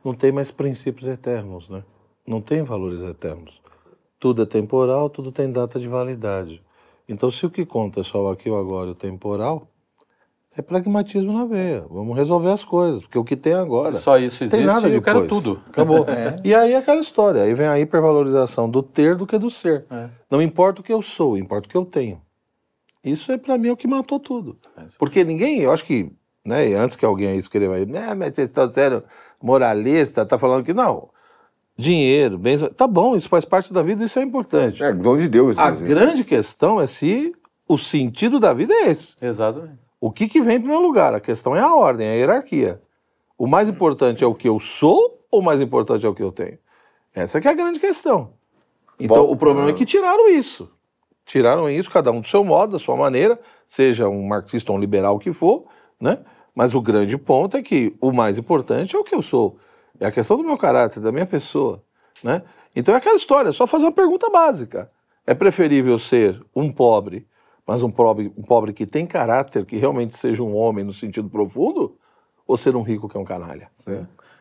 não 0.03 0.14
tem 0.14 0.30
mais 0.30 0.52
princípios 0.52 1.07
eternos, 1.07 1.69
né? 1.69 1.85
Não 2.27 2.41
tem 2.41 2.64
valores 2.64 3.02
eternos. 3.02 3.61
Tudo 4.19 4.41
é 4.41 4.45
temporal, 4.45 5.10
tudo 5.10 5.31
tem 5.31 5.49
data 5.49 5.80
de 5.80 5.88
validade. 5.88 6.61
Então, 7.07 7.31
se 7.31 7.45
o 7.45 7.49
que 7.49 7.65
conta 7.65 8.02
é 8.02 8.03
só 8.03 8.23
o 8.26 8.30
aqui, 8.30 8.49
o 8.49 8.57
agora 8.57 8.89
e 8.89 8.91
o 8.91 8.95
temporal, 8.95 9.69
é 10.56 10.61
pragmatismo 10.61 11.32
na 11.32 11.45
veia. 11.45 11.86
Vamos 11.90 12.15
resolver 12.15 12.49
as 12.49 12.64
coisas, 12.64 13.02
porque 13.02 13.18
o 13.18 13.23
que 13.23 13.38
tem 13.38 13.53
agora. 13.53 13.94
Se 13.94 14.02
só 14.02 14.18
isso 14.18 14.40
tem 14.40 14.48
existe, 14.48 14.65
nada 14.65 14.90
eu 14.90 15.02
quero 15.02 15.28
tudo. 15.28 15.61
Acabou. 15.69 16.06
E 16.44 16.53
aí 16.53 16.73
é 16.73 16.78
aquela 16.78 16.99
história. 16.99 17.44
Aí 17.44 17.53
vem 17.53 17.68
a 17.68 17.80
hipervalorização 17.80 18.69
do 18.69 18.84
ter 18.84 19.15
do 19.15 19.26
que 19.26 19.38
do 19.38 19.49
ser. 19.49 19.86
É. 19.90 20.10
Não 20.30 20.41
importa 20.41 20.82
o 20.82 20.84
que 20.84 20.91
eu 20.91 21.02
sou, 21.02 21.38
importa 21.38 21.68
o 21.68 21.72
que 21.72 21.78
eu 21.78 21.86
tenho. 21.86 22.22
Isso 23.03 23.32
é 23.32 23.38
para 23.38 23.57
mim 23.57 23.69
o 23.69 23.78
que 23.78 23.88
matou 23.88 24.19
tudo. 24.19 24.57
Porque 24.99 25.23
ninguém, 25.23 25.61
eu 25.61 25.72
acho 25.72 25.86
que, 25.86 26.11
né, 26.45 26.73
antes 26.76 26.95
que 26.95 27.06
alguém 27.06 27.30
aí 27.30 27.38
escreva 27.38 27.76
aí, 27.76 27.86
né, 27.86 28.14
mas 28.14 28.36
vocês 28.36 28.49
estão 28.49 28.72
sendo 28.72 29.03
moralista, 29.41 30.26
tá 30.26 30.38
falando 30.38 30.64
que 30.64 30.73
não. 30.73 31.10
Dinheiro, 31.78 32.38
bens, 32.38 32.61
tá 32.76 32.86
bom, 32.86 33.15
isso 33.15 33.28
faz 33.28 33.44
parte 33.44 33.73
da 33.73 33.82
vida, 33.82 34.03
isso 34.03 34.19
é 34.19 34.22
importante. 34.22 34.84
É, 34.84 34.94
dom 34.94 35.18
de 35.18 35.28
Deus. 35.28 35.57
A 35.57 35.69
inclusive. 35.69 35.90
grande 35.90 36.23
questão 36.23 36.80
é 36.80 36.86
se 36.86 37.34
o 37.68 37.78
sentido 37.78 38.40
da 38.40 38.53
vida 38.53 38.72
é 38.72 38.90
esse. 38.90 39.15
Exatamente. 39.19 39.81
O 40.02 40.11
que, 40.11 40.28
que 40.28 40.41
vem 40.41 40.56
em 40.56 40.60
primeiro 40.60 40.82
lugar? 40.82 41.14
A 41.14 41.19
questão 41.19 41.56
é 41.56 41.60
a 41.60 41.76
ordem, 41.76 42.07
é 42.07 42.11
a 42.11 42.15
hierarquia. 42.15 42.82
O 43.38 43.45
mais 43.45 43.69
importante 43.69 44.23
é 44.23 44.28
o 44.28 44.34
que 44.34 44.49
eu 44.49 44.57
sou 44.57 45.23
ou 45.30 45.40
o 45.40 45.44
mais 45.44 45.61
importante 45.61 46.03
é 46.03 46.10
o 46.10 46.14
que 46.15 46.23
eu 46.23 46.32
tenho? 46.32 46.57
Essa 47.14 47.40
que 47.40 47.48
é 47.48 47.52
a 47.52 47.53
grande 47.53 47.80
questão. 47.80 48.34
Então, 48.99 49.28
Bom, 49.28 49.32
o 49.32 49.38
problema 49.38 49.69
é 49.69 49.73
que 49.73 49.86
tiraram 49.86 50.28
isso. 50.28 50.72
Tiraram 51.23 51.69
isso, 51.69 51.90
cada 51.90 52.11
um 52.11 52.19
do 52.19 52.28
seu 52.28 52.44
modo, 52.44 52.73
da 52.73 52.80
sua 52.80 52.95
maneira, 52.95 53.40
seja 53.68 54.10
um 54.10 54.23
marxista 54.28 54.72
ou 54.72 54.78
um 54.78 54.82
liberal 54.82 55.19
que 55.19 55.32
for, 55.32 55.65
né? 55.99 56.18
Mas 56.53 56.73
o 56.73 56.82
grande 56.82 57.15
ponto 57.15 57.56
é 57.56 57.61
que 57.61 57.95
o 58.02 58.11
mais 58.11 58.40
importante 58.40 58.95
é 58.95 58.99
o 58.99 59.03
que 59.03 59.14
eu 59.14 59.22
sou. 59.22 59.57
É 59.99 60.07
a 60.07 60.11
questão 60.11 60.36
do 60.36 60.44
meu 60.44 60.57
caráter, 60.57 60.99
da 60.99 61.11
minha 61.11 61.28
pessoa, 61.28 61.84
né? 62.23 62.41
Então 62.76 62.94
é 62.94 62.98
aquela 62.98 63.15
história, 63.15 63.49
é 63.49 63.52
só 63.52 63.68
fazer 63.68 63.86
uma 63.86 63.91
pergunta 63.91 64.30
básica. 64.32 64.91
É 65.28 65.36
preferível 65.36 65.98
ser 65.99 66.41
um 66.56 66.72
pobre, 66.72 67.28
mas 67.72 67.84
um 67.84 67.89
pobre, 67.89 68.30
um 68.38 68.41
pobre 68.41 68.73
que 68.73 68.85
tem 68.85 69.06
caráter, 69.06 69.64
que 69.65 69.77
realmente 69.77 70.14
seja 70.18 70.43
um 70.43 70.53
homem 70.53 70.84
no 70.84 70.91
sentido 70.91 71.30
profundo, 71.30 71.95
ou 72.45 72.57
ser 72.57 72.76
um 72.76 72.81
rico 72.81 73.07
que 73.07 73.15
é 73.15 73.19
um 73.19 73.23
canalha? 73.23 73.72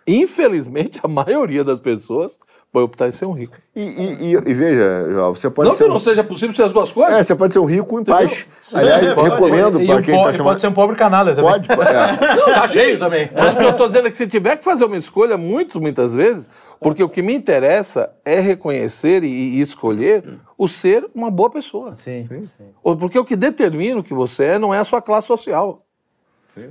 Infelizmente, 0.04 0.98
a 1.00 1.06
maioria 1.06 1.62
das 1.62 1.78
pessoas 1.78 2.40
vai 2.72 2.82
optar 2.84 3.08
em 3.08 3.10
ser 3.10 3.26
um 3.26 3.32
rico. 3.32 3.56
E, 3.74 3.80
e- 3.80 4.16
e- 4.32 4.50
e 4.50 4.54
veja, 4.54 5.06
João, 5.10 5.34
você 5.34 5.50
pode 5.50 5.68
não 5.68 5.74
ser. 5.76 5.84
que 5.84 5.90
um- 5.90 5.92
não 5.92 5.98
seja 5.98 6.22
possível 6.22 6.54
ser 6.54 6.62
as 6.64 6.72
duas 6.72 6.92
coisas. 6.92 7.14
É, 7.14 7.22
você 7.24 7.34
pode 7.34 7.52
ser 7.52 7.58
um 7.58 7.64
rico 7.64 7.98
em 7.98 8.04
paz. 8.04 8.46
Aliás, 8.72 9.14
Pode, 9.14 9.30
recomendo 9.30 9.72
para 9.86 9.96
o 9.96 10.02
quem 10.02 10.16
está 10.16 10.32
chamando. 10.32 10.44
Pode 10.52 10.60
ser 10.60 10.66
um 10.68 10.72
pobre 10.72 10.96
canalha 10.96 11.34
também. 11.34 11.50
Pode, 11.50 11.66
pode, 11.68 11.88
é. 11.88 12.16
Tá 12.54 12.68
cheio 12.68 12.98
também. 12.98 13.28
Mas 13.36 13.54
o 13.54 13.56
que 13.56 13.64
eu 13.64 13.70
estou 13.70 13.86
dizendo 13.88 14.06
é 14.06 14.10
que 14.10 14.16
se 14.16 14.26
tiver 14.26 14.56
que 14.56 14.64
fazer 14.64 14.84
uma 14.84 14.96
escolha, 14.96 15.36
muitas, 15.36 15.76
muitas 15.80 16.14
vezes, 16.14 16.48
porque 16.80 17.02
o 17.02 17.08
que 17.08 17.22
me 17.22 17.34
interessa 17.34 18.10
é 18.24 18.38
reconhecer 18.38 19.24
e, 19.24 19.26
e 19.58 19.60
escolher 19.60 20.22
o 20.56 20.68
ser 20.68 21.06
uma 21.14 21.30
boa 21.30 21.50
pessoa. 21.50 21.92
Sim, 21.92 22.28
sim. 22.28 22.64
Ou 22.84 22.96
Porque 22.96 23.18
o 23.18 23.24
que 23.24 23.34
determina 23.36 23.98
o 24.00 24.02
que 24.04 24.14
você 24.14 24.44
é 24.44 24.58
não 24.58 24.72
é 24.72 24.78
a 24.78 24.84
sua 24.84 25.02
classe 25.02 25.26
social. 25.26 25.82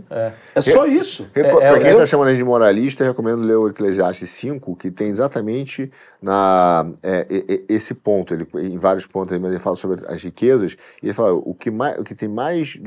É. 0.09 0.31
É 0.55 0.61
só 0.61 0.85
isso. 0.85 1.27
É, 1.33 1.39
é, 1.39 1.43
pra 1.43 1.77
quem 1.79 1.87
eu- 1.87 1.93
está 1.93 2.05
chamando 2.05 2.35
de 2.35 2.43
moralista, 2.43 3.03
eu 3.03 3.07
recomendo 3.09 3.41
ler 3.41 3.55
o 3.55 3.69
Eclesiastes 3.69 4.29
5, 4.29 4.75
que 4.75 4.91
tem 4.91 5.07
exatamente 5.07 5.91
na, 6.21 6.89
é, 7.01 7.25
esse 7.67 7.93
ponto. 7.93 8.33
Ele, 8.33 8.47
em 8.55 8.77
vários 8.77 9.05
pontos, 9.05 9.33
ele, 9.33 9.45
ele 9.45 9.59
fala 9.59 9.75
sobre 9.75 10.05
as 10.07 10.23
riquezas, 10.23 10.75
e 11.01 11.07
ele 11.07 11.13
fala 11.13 11.33
o 11.33 11.53
que 11.53 11.71
mais, 11.71 11.97
o 11.99 12.03
que 12.03 12.13
tem 12.15 12.27
mais, 12.29 12.77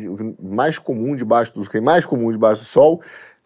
mais 0.40 0.78
comum 0.78 1.16
debaixo 1.16 1.54
do 1.54 1.62
que 1.64 1.70
tem 1.70 1.80
mais 1.80 2.04
comum 2.04 2.30
debaixo 2.30 2.62
do 2.62 2.66
sol 2.66 3.00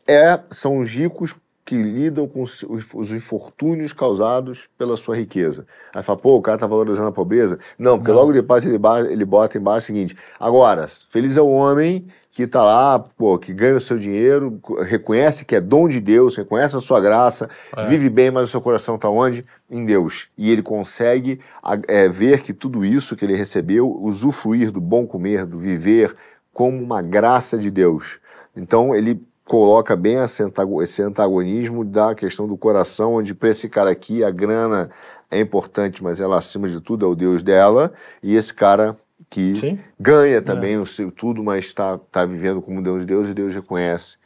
é, 0.07 0.41
são 0.51 0.79
os 0.79 0.91
ricos 0.91 1.35
que 1.65 1.75
lidam 1.77 2.29
com 2.29 2.43
os 2.43 2.63
os 2.63 3.11
infortúnios 3.11 3.93
causados 3.93 4.69
pela 4.79 4.97
sua 4.97 5.17
riqueza. 5.17 5.67
Aí 5.93 6.01
fala, 6.01 6.17
pô, 6.17 6.37
o 6.37 6.41
cara 6.43 6.57
tá 6.57 6.67
valorizando 6.67 7.09
a 7.09 7.13
pobreza. 7.13 7.59
Não, 7.77 7.99
porque 7.99 8.13
logo 8.13 8.33
depois 8.33 8.65
ele, 8.65 8.79
ele 9.11 9.25
bota 9.25 9.59
embaixo 9.59 9.85
o 9.85 9.87
seguinte: 9.89 10.17
agora, 10.39 10.87
feliz 11.09 11.37
é 11.37 11.41
o 11.43 11.49
homem 11.49 12.07
que 12.37 12.47
tá 12.47 12.63
lá, 12.63 12.99
pô, 12.99 13.39
que 13.39 13.51
ganha 13.51 13.77
o 13.77 13.81
seu 13.81 13.99
dinheiro, 13.99 14.59
co- 14.61 14.83
reconhece 14.83 15.43
que 15.43 15.57
é 15.57 15.61
dom 15.61 15.89
de 15.89 15.99
Deus, 16.01 16.37
reconhece 16.37 16.77
a 16.77 16.81
sua 16.81 17.01
graça, 17.01 17.49
vive 17.89 18.11
bem, 18.11 18.31
mas 18.31 18.49
o 18.49 18.51
seu 18.51 18.61
coração 18.61 18.99
tá 18.99 19.09
onde? 19.09 19.43
Em 19.71 19.87
Deus. 19.87 20.29
E 20.37 20.51
ele 20.51 20.61
consegue 20.61 21.41
é, 21.89 22.07
ver 22.11 22.43
que 22.43 22.53
tudo 22.53 22.85
isso 22.85 23.17
que 23.17 23.25
ele 23.25 23.35
recebeu, 23.35 23.91
usufruir 24.03 24.71
do 24.71 24.83
bom 24.83 25.07
comer, 25.07 25.47
do 25.47 25.59
viver, 25.59 26.15
como 26.53 26.77
uma 26.77 27.01
graça 27.01 27.57
de 27.57 27.71
Deus. 27.71 28.19
Então 28.55 28.95
ele 28.95 29.19
coloca 29.47 29.97
bem 29.97 30.17
esse 30.23 31.03
antagonismo 31.03 31.87
da 31.87 32.15
questão 32.15 32.47
do 32.47 32.57
coração, 32.57 33.15
onde 33.15 33.33
para 33.33 33.49
esse 33.49 33.67
cara 33.67 33.91
aqui 33.91 34.23
a 34.23 34.31
grana 34.31 34.91
é 35.31 35.41
importante, 35.41 36.03
mas 36.05 36.21
ela 36.21 36.37
acima 36.37 36.69
de 36.69 36.83
tudo 36.83 37.07
é 37.07 37.09
o 37.09 37.15
Deus 37.15 37.43
dela, 37.43 37.93
e 38.23 38.37
esse 38.37 38.53
cara 38.53 38.95
que 39.29 39.57
Sim. 39.57 39.79
ganha 39.99 40.41
também 40.41 40.79
o 40.79 40.87
seu 40.87 41.11
tudo, 41.11 41.43
mas 41.43 41.65
está 41.67 41.99
tá 41.99 42.25
vivendo 42.25 42.63
como 42.63 42.83
Deus 42.83 43.01
de 43.01 43.07
Deus 43.07 43.29
e 43.29 43.35
Deus 43.35 43.55
reconhece 43.55 44.17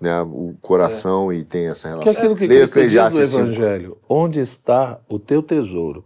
né, 0.00 0.20
o 0.22 0.54
coração 0.60 1.32
e 1.32 1.44
tem 1.44 1.68
essa 1.68 1.88
relação. 1.88 2.12
Que 2.12 2.16
é 2.18 2.20
aquilo 2.22 2.36
que 2.36 2.46
Leia 2.46 2.68
Cristo 2.68 2.90
diz 2.90 3.02
no 3.14 3.24
cinco. 3.26 3.38
Evangelho. 3.40 3.98
Onde 4.08 4.40
está 4.40 5.00
o 5.08 5.18
teu 5.18 5.42
tesouro, 5.42 6.04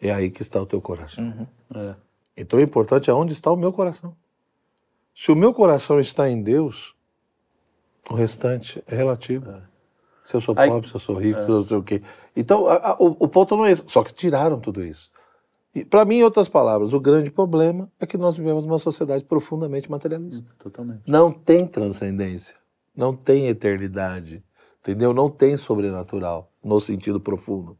é 0.00 0.10
aí 0.12 0.30
que 0.30 0.42
está 0.42 0.60
o 0.60 0.66
teu 0.66 0.80
coração. 0.80 1.46
É. 1.74 1.94
Então 2.36 2.58
o 2.58 2.62
importante 2.62 3.08
é 3.10 3.12
onde 3.14 3.32
está 3.32 3.50
o 3.52 3.56
meu 3.56 3.72
coração. 3.72 4.14
Se 5.14 5.30
o 5.30 5.36
meu 5.36 5.52
coração 5.52 6.00
está 6.00 6.28
em 6.28 6.42
Deus, 6.42 6.94
o 8.10 8.14
restante 8.14 8.82
é 8.86 8.96
relativo. 8.96 9.46
Se 10.24 10.34
eu 10.36 10.40
sou 10.40 10.54
Aí- 10.56 10.70
pobre, 10.70 10.88
se 10.88 10.94
eu 10.94 11.00
sou 11.00 11.16
rico, 11.16 11.40
se 11.40 11.48
eu 11.48 11.56
não 11.56 11.62
sei 11.62 11.76
o 11.76 11.82
quê. 11.82 12.02
Então, 12.34 12.66
a- 12.66 12.92
a- 12.92 12.96
o, 12.98 13.16
o 13.20 13.28
ponto 13.28 13.54
não 13.56 13.66
é 13.66 13.72
esse. 13.72 13.82
Só 13.86 14.02
que 14.02 14.14
tiraram 14.14 14.58
tudo 14.58 14.82
isso. 14.82 15.10
E, 15.74 15.84
para 15.84 16.04
mim, 16.04 16.16
em 16.16 16.22
outras 16.24 16.48
palavras, 16.48 16.92
o 16.92 17.00
grande 17.00 17.30
problema 17.30 17.88
é 17.98 18.06
que 18.06 18.18
nós 18.18 18.36
vivemos 18.36 18.66
numa 18.66 18.78
sociedade 18.78 19.24
profundamente 19.24 19.90
materialista. 19.90 20.50
Totalmente. 20.62 21.00
Não 21.06 21.32
tem 21.32 21.66
transcendência, 21.66 22.56
não 22.94 23.14
tem 23.16 23.48
eternidade, 23.48 24.42
entendeu? 24.82 25.14
Não 25.14 25.30
tem 25.30 25.56
sobrenatural 25.56 26.50
no 26.62 26.78
sentido 26.78 27.18
profundo. 27.18 27.76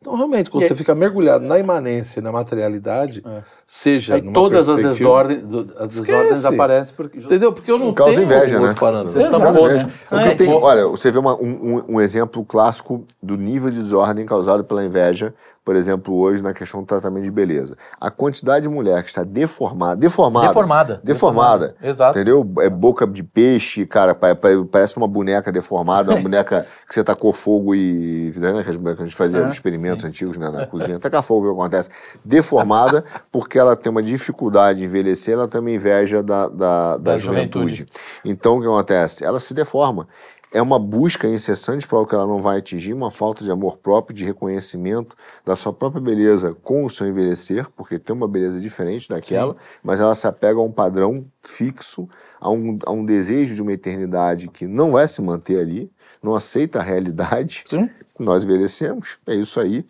Então, 0.00 0.14
realmente, 0.14 0.48
quando 0.48 0.62
E 0.62 0.66
você 0.68 0.74
aí- 0.74 0.78
fica 0.78 0.94
mergulhado 0.94 1.44
na 1.44 1.58
imanência, 1.58 2.22
na 2.22 2.30
materialidade, 2.30 3.20
seja 3.66 4.14
Aí 4.14 4.22
numa 4.22 4.32
todas 4.32 4.68
as 4.68 4.80
perspectiva- 4.80 5.24
desordens, 5.24 5.74
as 5.76 6.00
desordens 6.00 6.44
aparecem 6.44 6.94
porque 6.94 7.18
Entendeu? 7.18 7.52
Porque 7.52 7.68
eu 7.68 7.78
não 7.80 7.92
causa 7.92 8.12
tenho 8.14 8.24
inveja, 8.24 8.60
né? 8.60 8.74
parâmetro. 8.78 9.12
Você 9.20 9.28
tá 9.28 9.38
causa 9.40 9.60
né? 9.60 9.66
inveja. 9.74 9.90
É, 10.12 10.34
tem- 10.36 10.46
bom. 10.46 10.62
olha, 10.62 10.86
você 10.86 11.10
vê 11.10 11.18
uma- 11.18 11.34
um, 11.34 11.74
um- 11.78 11.84
um 11.96 12.00
exemplo 12.00 12.44
clássico 12.44 13.04
do 13.20 13.36
nível 13.36 13.70
de 13.72 13.82
desordem 13.82 14.24
causado 14.24 14.62
pela 14.62 14.84
inveja, 14.84 15.34
por 15.68 15.76
exemplo, 15.76 16.14
hoje 16.16 16.42
na 16.42 16.54
questão 16.54 16.80
do 16.80 16.86
tratamento 16.86 17.24
de 17.24 17.30
beleza. 17.30 17.76
A 18.00 18.10
quantidade 18.10 18.62
de 18.62 18.70
mulher 18.70 19.02
que 19.02 19.10
está 19.10 19.22
deformada, 19.22 19.96
deformada, 19.96 20.46
Deformada. 20.48 21.00
deformada, 21.04 21.76
Exato. 21.82 22.18
entendeu? 22.18 22.50
É 22.60 22.70
boca 22.70 23.06
de 23.06 23.22
peixe, 23.22 23.84
cara, 23.84 24.14
pa- 24.14 24.34
pa- 24.34 24.48
parece 24.72 24.96
uma 24.96 25.06
boneca 25.06 25.52
deformada, 25.52 26.10
uma 26.10 26.20
boneca 26.22 26.66
que 26.88 26.94
você 26.94 27.04
tacou 27.04 27.34
fogo 27.34 27.74
e, 27.74 28.32
né, 28.36 28.62
que 28.64 28.70
a 28.70 29.04
gente 29.04 29.14
fazia 29.14 29.40
É, 29.40 29.48
experimentos 29.50 30.02
antigos 30.04 30.38
né, 30.38 30.48
na 30.48 30.64
cozinha, 30.66 30.98
tacar 30.98 31.22
fogo, 31.22 31.48
o 31.50 31.54
que 31.54 31.60
acontece? 31.60 31.90
Deformada, 32.24 33.04
porque 33.30 33.58
ela 33.58 33.76
tem 33.76 33.90
uma 33.90 34.02
dificuldade 34.02 34.78
de 34.78 34.86
envelhecer, 34.86 35.34
ela 35.34 35.46
tem 35.46 35.60
uma 35.60 35.70
inveja 35.70 36.22
da, 36.22 36.48
da, 36.48 36.56
da, 36.92 36.96
Da 36.96 37.16
juventude. 37.18 37.74
juventude. 37.74 37.86
Então, 38.24 38.56
o 38.56 38.60
que 38.62 38.66
acontece? 38.66 39.22
Ela 39.22 39.38
se 39.38 39.52
deforma. 39.52 40.08
É 40.50 40.62
uma 40.62 40.78
busca 40.78 41.28
incessante 41.28 41.86
para 41.86 41.98
o 41.98 42.06
que 42.06 42.14
ela 42.14 42.26
não 42.26 42.40
vai 42.40 42.58
atingir, 42.58 42.94
uma 42.94 43.10
falta 43.10 43.44
de 43.44 43.50
amor 43.50 43.76
próprio, 43.76 44.16
de 44.16 44.24
reconhecimento 44.24 45.14
da 45.44 45.54
sua 45.54 45.72
própria 45.72 46.00
beleza 46.00 46.56
com 46.62 46.84
o 46.86 46.90
seu 46.90 47.06
envelhecer, 47.06 47.68
porque 47.76 47.98
tem 47.98 48.16
uma 48.16 48.26
beleza 48.26 48.58
diferente 48.58 49.08
daquela, 49.08 49.56
mas 49.82 50.00
ela 50.00 50.14
se 50.14 50.26
apega 50.26 50.58
a 50.58 50.62
um 50.62 50.72
padrão 50.72 51.26
fixo, 51.42 52.08
a 52.40 52.48
um, 52.50 52.78
a 52.86 52.90
um 52.90 53.04
desejo 53.04 53.54
de 53.54 53.60
uma 53.60 53.72
eternidade 53.72 54.48
que 54.48 54.66
não 54.66 54.92
vai 54.92 55.06
se 55.06 55.20
manter 55.20 55.60
ali, 55.60 55.90
não 56.22 56.34
aceita 56.34 56.78
a 56.78 56.82
realidade. 56.82 57.64
Sim. 57.66 57.90
Nós 58.18 58.42
envelhecemos, 58.42 59.18
é 59.26 59.34
isso 59.34 59.60
aí. 59.60 59.86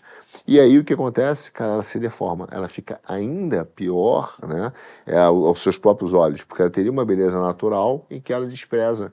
E 0.46 0.60
aí 0.60 0.76
o 0.78 0.84
que 0.84 0.92
acontece? 0.92 1.50
Cara, 1.50 1.74
ela 1.74 1.82
se 1.82 1.98
deforma, 1.98 2.46
ela 2.50 2.68
fica 2.68 3.00
ainda 3.06 3.64
pior, 3.64 4.34
né, 4.46 4.72
é, 5.06 5.16
ao- 5.18 5.46
aos 5.46 5.62
seus 5.62 5.78
próprios 5.78 6.12
olhos, 6.12 6.42
porque 6.42 6.60
ela 6.60 6.70
teria 6.70 6.90
uma 6.90 7.04
beleza 7.04 7.40
natural 7.40 8.04
e 8.10 8.20
que 8.20 8.32
ela 8.32 8.44
despreza 8.46 9.12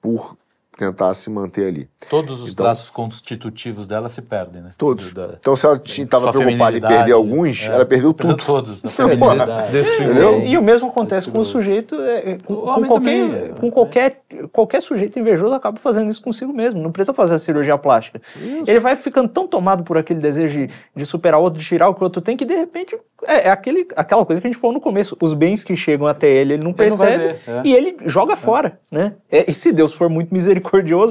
por 0.00 0.36
tentar 0.76 1.12
se 1.14 1.28
manter 1.30 1.66
ali. 1.68 1.88
Todos 2.08 2.40
os 2.42 2.52
Então- 2.52 2.64
traços 2.64 2.88
constitutivos 2.90 3.86
dela 3.86 4.08
se 4.08 4.22
perdem, 4.22 4.62
né? 4.62 4.70
Todos. 4.76 5.12
Da- 5.12 5.34
Então, 5.38 5.54
se 5.54 5.66
ela 5.66 5.80
estava 5.84 6.32
preocupada 6.32 6.76
em 6.76 6.80
perder 6.80 7.12
alguns, 7.12 7.62
é, 7.62 7.66
ela 7.66 7.84
perdeu 7.84 8.12
tudo. 8.14 8.36
todos. 8.36 8.82
A 8.84 8.88
feminilidade. 8.88 9.76
Entendeu? 9.78 10.40
E, 10.40 10.48
e 10.52 10.58
o 10.58 10.62
mesmo 10.62 10.88
acontece 10.88 11.30
com 11.30 11.40
o 11.40 11.44
sujeito, 11.44 11.94
é, 12.00 12.38
com, 12.44 12.54
O 12.54 12.56
com 12.56 12.64
qualquer, 12.86 12.88
também, 12.90 13.34
é. 13.34 13.48
com 13.60 13.70
qualquer, 13.70 14.20
qualquer 14.52 14.82
sujeito 14.82 15.18
invejoso 15.18 15.54
acaba 15.54 15.78
fazendo 15.78 16.10
isso 16.10 16.22
consigo 16.22 16.52
mesmo. 16.52 16.80
Não 16.82 16.90
precisa 16.90 17.12
fazer 17.14 17.34
a 17.34 17.38
cirurgia 17.38 17.76
plástica. 17.78 18.20
Ele 18.66 18.80
vai 18.80 18.96
ficando 18.96 19.28
tão 19.28 19.46
tomado 19.46 19.82
por 19.84 19.98
aquele 19.98 20.20
desejo 20.20 20.66
de, 20.66 20.70
de 20.96 21.06
superar 21.06 21.38
o 21.40 21.44
outro, 21.44 21.60
de 21.60 21.66
tirar 21.66 21.88
o 21.88 21.94
que 21.94 22.00
o 22.00 22.04
outro 22.04 22.20
tem, 22.22 22.36
que 22.36 22.44
de 22.44 22.54
repente 22.54 22.96
é, 23.26 23.48
é 23.48 23.50
aquele, 23.50 23.86
aquela 23.94 24.24
coisa 24.24 24.40
que 24.40 24.46
a 24.46 24.50
gente 24.50 24.60
falou 24.60 24.74
no 24.74 24.80
começo. 24.80 25.16
Os 25.22 25.34
bens 25.34 25.62
que 25.62 25.76
chegam 25.76 26.06
até 26.06 26.28
ele, 26.28 26.54
ele 26.54 26.62
não 26.64 26.70
Ele 26.70 26.90
não 26.90 26.98
percebe 26.98 27.24
ver, 27.24 27.40
é. 27.46 27.62
e 27.64 27.74
ele 27.74 27.96
joga 28.06 28.36
fora, 28.36 28.78
né? 28.90 29.14
É, 29.30 29.48
e 29.50 29.54
se 29.54 29.72
Deus 29.72 29.92
for 29.92 30.08
muito 30.08 30.32
misericordioso, 30.32 30.61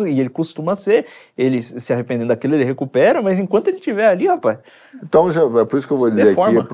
e 0.07 0.19
ele 0.19 0.30
costuma 0.30 0.76
ser, 0.76 1.06
ele 1.38 1.61
se 1.61 1.91
arrependendo 1.94 2.30
daquilo, 2.30 2.56
ele 2.56 2.64
recupera, 2.64 3.22
mas 3.22 3.40
enquanto 3.40 3.68
ele 3.68 3.78
estiver 3.78 4.07
ali, 4.07 4.28
rapaz, 4.28 4.60
Então, 5.03 5.32
já, 5.32 5.41
é 5.41 5.65
por 5.65 5.78
isso 5.78 5.88
que 5.88 5.94
eu 5.94 5.98
vou 5.98 6.10
dizer 6.10 6.36
deforma. 6.36 6.61
aqui 6.61 6.68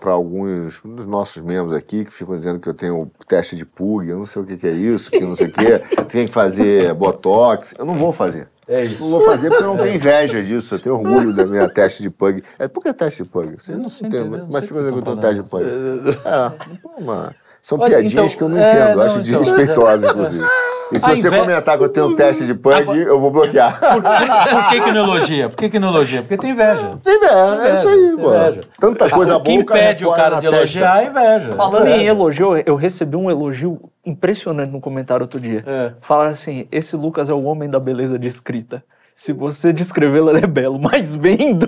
para 0.00 0.12
alguns 0.12 0.80
dos 0.84 1.06
nossos 1.06 1.42
membros 1.42 1.72
aqui 1.72 2.04
que 2.04 2.12
ficam 2.12 2.34
dizendo 2.36 2.58
que 2.60 2.68
eu 2.68 2.74
tenho 2.74 3.10
teste 3.26 3.56
de 3.56 3.64
pug, 3.64 4.08
eu 4.08 4.18
não 4.18 4.26
sei 4.26 4.42
o 4.42 4.44
que, 4.44 4.56
que 4.56 4.66
é 4.66 4.72
isso, 4.72 5.10
que 5.10 5.20
não 5.20 5.34
sei 5.36 5.46
o 5.46 5.52
que, 5.52 5.78
tem 6.08 6.26
que 6.26 6.32
fazer 6.32 6.94
botox. 6.94 7.74
Eu 7.78 7.84
não 7.84 7.94
vou 7.94 8.12
fazer. 8.12 8.48
É 8.68 8.84
isso. 8.84 9.02
Não 9.02 9.10
vou 9.10 9.20
fazer 9.22 9.48
porque 9.48 9.64
eu 9.64 9.66
não 9.66 9.76
tenho 9.76 9.96
inveja 9.96 10.40
disso, 10.42 10.76
eu 10.76 10.78
tenho 10.78 10.94
orgulho 10.94 11.34
da 11.34 11.44
minha 11.44 11.68
teste 11.68 12.04
de 12.04 12.10
pug. 12.10 12.40
É, 12.56 12.68
por 12.68 12.80
que 12.82 12.92
teste 12.92 13.24
de 13.24 13.28
pug? 13.28 13.56
Você 13.58 13.72
Eu 13.72 13.78
não 13.78 13.88
sei 13.88 14.08
tem, 14.08 14.20
entender, 14.20 14.38
não 14.38 14.46
mas 14.46 14.64
sei 14.64 14.68
fica 14.68 14.74
o 14.80 14.82
que 14.84 14.88
dizendo 14.90 15.02
que 15.02 15.08
eu 15.08 15.16
tenho 15.16 15.20
teste 15.20 15.42
de 15.42 15.50
pug. 15.50 15.64
É, 17.00 17.02
mano. 17.02 17.34
São 17.62 17.78
Olha, 17.78 17.90
piadinhas 17.98 18.12
então, 18.12 18.28
que 18.28 18.42
eu 18.42 18.48
não 18.48 18.58
é, 18.58 18.70
entendo, 18.70 18.90
eu 18.90 18.96
não, 18.96 19.02
acho 19.02 19.18
então, 19.18 19.40
desrespeitosas, 19.42 20.10
inclusive. 20.10 20.44
E 20.92 20.98
se 20.98 21.10
A 21.10 21.14
você 21.14 21.28
inve- 21.28 21.38
comentar 21.38 21.78
que 21.78 21.84
eu 21.84 21.88
tenho 21.88 22.16
teste 22.16 22.44
de 22.46 22.54
pug, 22.54 22.98
eu 22.98 23.20
vou 23.20 23.30
bloquear. 23.30 23.78
Por, 23.78 24.02
que- 24.02 24.54
por 24.54 24.68
que 24.70 24.80
que 24.80 24.92
não 24.92 25.04
elogia? 25.04 25.48
Por 25.48 25.56
que 25.56 25.70
que 25.70 25.78
não 25.78 25.88
elogia? 25.88 26.22
Porque 26.22 26.36
tem 26.36 26.50
inveja. 26.50 26.98
Tem 27.04 27.16
inveja, 27.16 27.58
é 27.68 27.74
isso 27.74 27.88
aí, 27.88 27.94
Tem 27.96 28.16
mano. 28.16 28.36
inveja. 28.42 28.60
Tanta 28.80 29.08
coisa 29.10 29.36
o 29.36 29.40
que 29.42 29.52
boa. 29.52 29.64
cara 29.64 29.80
impede 29.80 30.04
o 30.06 30.12
cara 30.12 30.34
de 30.36 30.40
testa. 30.42 30.56
elogiar 30.56 31.02
é 31.02 31.06
inveja. 31.06 31.54
Falando 31.54 31.86
É. 31.86 31.96
em 31.98 32.06
elogio, 32.06 32.56
eu 32.66 32.74
recebi 32.74 33.16
um 33.16 33.30
elogio 33.30 33.80
impressionante 34.04 34.70
no 34.72 34.80
comentário 34.80 35.22
outro 35.22 35.38
dia. 35.38 35.62
É. 35.66 35.92
Falaram 36.00 36.32
assim: 36.32 36.66
esse 36.72 36.96
Lucas 36.96 37.28
é 37.30 37.32
o 37.32 37.42
homem 37.44 37.68
da 37.70 37.78
beleza 37.78 38.18
de 38.18 38.26
escrita. 38.26 38.82
Se 39.14 39.32
você 39.34 39.72
descrevê-lo, 39.72 40.30
ele 40.30 40.44
é 40.44 40.46
belo, 40.46 40.78
mas 40.80 41.14
vendo. 41.14 41.66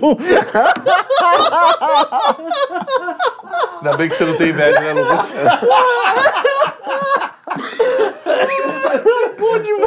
Ainda 3.81 3.97
bem 3.97 4.09
que 4.09 4.15
você 4.15 4.25
não 4.25 4.35
tem 4.35 4.49
inveja, 4.49 4.79
né, 4.81 4.93
Lucas? 4.93 5.35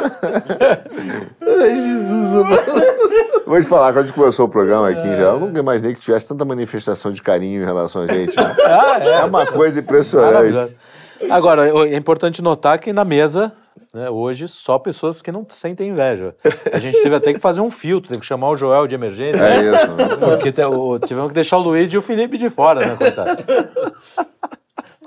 Ai, 1.41 1.75
Jesus, 1.77 2.33
amado. 2.35 2.61
Vou 3.47 3.61
te 3.61 3.67
falar, 3.67 3.93
quando 3.93 3.99
a 3.99 4.01
gente 4.07 4.13
começou 4.15 4.45
o 4.45 4.49
programa 4.49 4.89
aqui 4.89 5.07
em 5.07 5.15
geral, 5.15 5.35
eu 5.35 5.39
nunca 5.39 5.59
imaginei 5.59 5.93
que 5.93 6.01
tivesse 6.01 6.27
tanta 6.27 6.43
manifestação 6.43 7.11
de 7.11 7.21
carinho 7.21 7.61
em 7.61 7.65
relação 7.65 8.01
a 8.01 8.07
gente. 8.07 8.35
né? 8.35 8.55
Ah, 8.65 8.99
É 9.03 9.23
uma 9.23 9.45
coisa 9.45 9.79
impressionante. 9.79 10.77
Agora, 11.29 11.67
é 11.87 11.95
importante 11.95 12.41
notar 12.41 12.77
que 12.77 12.91
na 12.93 13.03
mesa, 13.05 13.51
né, 13.93 14.09
hoje, 14.09 14.47
só 14.47 14.77
pessoas 14.77 15.21
que 15.21 15.31
não 15.31 15.45
sentem 15.49 15.89
inveja. 15.89 16.35
A 16.71 16.77
gente 16.77 17.01
teve 17.01 17.15
até 17.15 17.33
que 17.33 17.39
fazer 17.39 17.61
um 17.61 17.71
filtro, 17.71 18.11
tem 18.11 18.19
que 18.19 18.25
chamar 18.25 18.49
o 18.49 18.57
Joel 18.57 18.85
de 18.85 18.93
emergência. 18.95 19.41
É 19.43 19.61
isso. 19.61 20.17
Porque 20.19 20.51
te- 20.51 20.61
o- 20.63 20.99
tivemos 20.99 21.29
que 21.29 21.33
deixar 21.33 21.57
o 21.57 21.61
Luiz 21.61 21.91
e 21.91 21.97
o 21.97 22.01
Felipe 22.01 22.37
de 22.37 22.49
fora, 22.49 22.85
né, 22.85 22.95
coitado? 22.97 23.43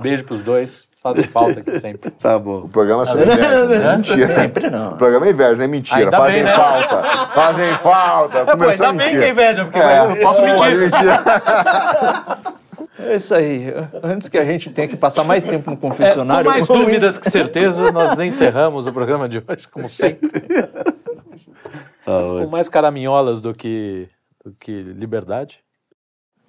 Beijo 0.01 0.25
pros 0.25 0.41
dois, 0.41 0.89
fazem 1.03 1.25
falta 1.25 1.61
aqui 1.61 1.79
sempre. 1.79 2.11
Tá 2.21 2.37
O 2.37 2.41
bom. 2.41 2.69
programa 2.69 3.03
é 3.03 3.07
sobre 3.07 3.25
inveja. 3.25 3.67
né? 3.67 3.97
Mentira. 3.97 4.35
Sempre 4.35 4.71
não. 4.71 4.93
O 4.93 4.97
programa 4.97 5.27
é 5.27 5.31
inveja, 5.31 5.57
não 5.57 5.65
é 5.65 5.67
mentira. 5.69 5.99
Ainda 6.01 6.17
Fazem 6.17 6.35
bem, 6.35 6.45
né? 6.45 6.53
falta. 6.53 7.03
Fazem 7.29 7.73
falta. 7.79 8.45
Pô, 8.45 8.53
Começou 8.53 8.87
ainda 8.87 9.03
a 9.03 9.07
bem 9.07 9.15
mentir. 9.17 9.19
que 9.21 9.25
é 9.25 9.31
inveja, 9.31 9.65
porque 9.65 9.79
É, 9.79 10.01
eu 10.01 10.17
posso 10.23 10.41
pode 10.43 10.77
mentir. 10.77 10.91
É 12.99 13.17
isso 13.17 13.35
aí. 13.35 13.73
Antes 14.03 14.29
que 14.29 14.37
a 14.37 14.45
gente 14.45 14.69
tenha 14.71 14.87
que 14.87 14.97
passar 14.97 15.25
mais 15.25 15.47
tempo 15.47 15.71
no 15.71 15.77
É, 15.77 15.81
com 15.81 15.89
confessionário. 15.89 16.51
mais 16.51 16.67
dúvidas 16.67 17.17
que 17.19 17.31
certezas, 17.31 17.91
nós 17.93 18.19
encerramos 18.19 18.87
o 18.87 18.93
programa 18.93 19.27
de 19.29 19.39
hoje, 19.39 19.67
como 19.69 19.89
sempre. 19.89 20.29
Com 22.05 22.47
mais 22.51 22.69
caraminholas 22.69 23.41
do 23.41 23.55
que, 23.55 24.09
do 24.45 24.53
que 24.59 24.83
liberdade. 24.83 25.61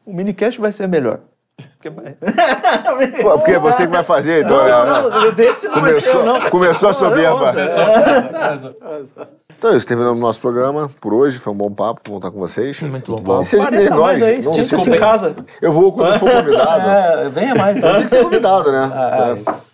O 0.06 0.12
minicast 0.14 0.60
vai 0.60 0.72
ser 0.72 0.88
melhor. 0.88 1.20
Pô, 3.22 3.38
porque 3.38 3.52
é 3.52 3.60
você 3.60 3.86
que 3.88 3.92
vai 3.92 4.04
fazer, 4.04 4.46
então. 4.46 4.58
Não, 4.58 4.86
né? 4.86 5.10
não, 5.10 5.26
eu 5.26 5.32
desse 5.32 5.68
não 5.68 5.82
vai 5.82 6.00
ser 6.00 6.10
eu, 6.10 6.14
Começou, 6.14 6.26
não. 6.26 6.50
começou 6.50 6.90
a 6.90 6.94
soberba. 6.94 7.54
É. 7.60 9.12
Então 9.58 9.72
é 9.72 9.78
isso, 9.78 9.86
terminamos 9.86 10.18
o 10.18 10.22
nosso 10.22 10.42
programa 10.42 10.90
por 11.00 11.14
hoje. 11.14 11.38
Foi 11.38 11.54
um 11.54 11.56
bom 11.56 11.72
papo 11.72 12.02
contar 12.10 12.32
com 12.32 12.40
vocês. 12.40 12.82
Muito 12.82 13.16
bom. 13.18 13.42
E 13.42 13.46
seja 13.46 13.64
que 13.66 13.70
Pareça 13.72 13.90
nem 13.94 14.00
mais 14.04 14.20
nós. 14.20 14.30
aí, 14.30 14.36
Não 14.42 14.54
sinta-se 14.54 14.70
sei 14.70 14.78
em 14.80 14.84
se- 14.94 14.98
casa. 15.00 15.36
Eu 15.62 15.72
vou 15.72 15.92
quando 15.92 16.18
for 16.20 16.32
convidado. 16.32 16.82
É, 16.90 17.30
venha 17.30 17.54
mais. 17.56 17.80
Tem 17.80 18.04
que 18.04 18.10
ser 18.10 18.24
convidado, 18.24 18.72
né? 18.72 18.92
Ah, 18.94 19.34
isso. 19.36 19.71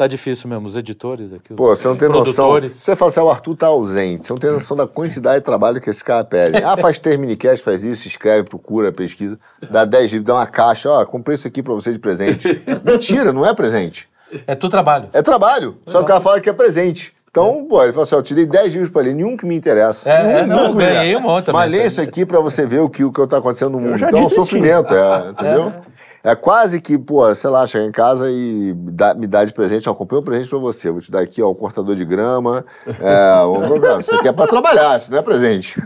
Tá 0.00 0.06
difícil 0.06 0.48
mesmo, 0.48 0.66
os 0.66 0.78
editores 0.78 1.30
aqui. 1.30 1.52
os 1.52 1.56
Pô, 1.58 1.76
você 1.76 1.86
não 1.86 1.94
tem 1.94 2.08
noção. 2.08 2.58
Você 2.58 2.96
fala 2.96 3.10
assim, 3.10 3.20
ah, 3.20 3.24
o 3.24 3.28
Arthur 3.28 3.54
tá 3.54 3.66
ausente. 3.66 4.24
Você 4.24 4.32
não 4.32 4.40
tem 4.40 4.50
noção 4.50 4.74
da 4.74 4.86
quantidade 4.86 5.40
de 5.40 5.44
trabalho 5.44 5.78
que 5.78 5.90
esse 5.90 6.02
cara 6.02 6.24
pede. 6.24 6.56
Ah, 6.56 6.74
faz 6.74 6.98
três 6.98 7.20
minicast, 7.20 7.62
faz 7.62 7.84
isso, 7.84 8.08
escreve, 8.08 8.48
procura, 8.48 8.90
pesquisa. 8.90 9.38
Dá 9.70 9.84
10 9.84 10.12
livros, 10.12 10.26
dá 10.26 10.36
uma 10.36 10.46
caixa. 10.46 10.88
Ó, 10.88 11.04
comprei 11.04 11.34
isso 11.34 11.46
aqui 11.46 11.62
pra 11.62 11.74
você 11.74 11.92
de 11.92 11.98
presente. 11.98 12.62
Mentira, 12.82 13.30
não 13.30 13.44
é 13.44 13.52
presente. 13.52 14.08
É 14.46 14.54
tu 14.54 14.70
trabalho. 14.70 15.10
É 15.12 15.20
trabalho. 15.20 15.76
Só 15.86 15.98
que 15.98 16.04
o 16.04 16.06
cara 16.06 16.20
fala 16.20 16.40
que 16.40 16.48
é 16.48 16.54
presente. 16.54 17.12
Então, 17.30 17.66
pô, 17.68 17.82
ele 17.82 17.92
fala 17.92 18.04
assim, 18.04 18.14
ó, 18.14 18.18
eu 18.20 18.22
te 18.22 18.34
dei 18.34 18.46
10 18.46 18.72
livros 18.72 18.90
pra 18.90 19.02
ler, 19.02 19.14
nenhum 19.14 19.36
que 19.36 19.44
me 19.44 19.54
interessa. 19.54 20.08
É, 20.08 20.22
nenhum, 20.22 20.38
é, 20.38 20.46
não, 20.46 20.56
nenhum 20.56 20.68
eu 20.70 20.74
ganhei 20.76 21.16
um 21.16 21.20
monte 21.20 21.44
também, 21.44 21.60
Mas 21.60 21.72
lê 21.72 21.86
isso 21.86 22.00
aqui 22.00 22.24
pra 22.24 22.40
você 22.40 22.64
ver 22.64 22.80
o 22.80 22.88
que, 22.88 23.04
o 23.04 23.12
que 23.12 23.26
tá 23.26 23.36
acontecendo 23.36 23.72
no 23.72 23.80
mundo. 23.80 24.02
Então 24.02 24.18
é 24.18 24.22
um 24.22 24.30
sofrimento, 24.30 24.94
é, 24.94 25.28
entendeu? 25.28 25.68
É 25.68 26.00
quase 26.40 26.80
que, 26.80 26.98
pô, 26.98 27.34
sei 27.34 27.50
lá, 27.50 27.66
chegar 27.66 27.84
em 27.86 27.92
casa 27.92 28.30
e 28.30 28.72
dá- 28.76 29.14
me 29.14 29.26
dá 29.26 29.44
de 29.44 29.52
presente, 29.52 29.88
ó, 29.88 29.94
comprei 29.94 30.20
um 30.20 30.22
presente 30.24 30.48
pra 30.48 30.58
você, 30.58 30.88
eu 30.88 30.92
vou 30.92 31.00
te 31.00 31.10
dar 31.10 31.20
aqui, 31.20 31.40
ó, 31.42 31.50
um 31.50 31.54
cortador 31.54 31.94
de 31.96 32.04
grama, 32.04 32.64
é, 32.86 33.42
um, 33.44 33.60
isso 34.00 34.14
aqui 34.14 34.28
é 34.28 34.32
pra 34.32 34.46
trabalhar, 34.46 34.96
isso 34.98 35.10
não 35.10 35.18
é 35.18 35.22
presente. 35.22 35.82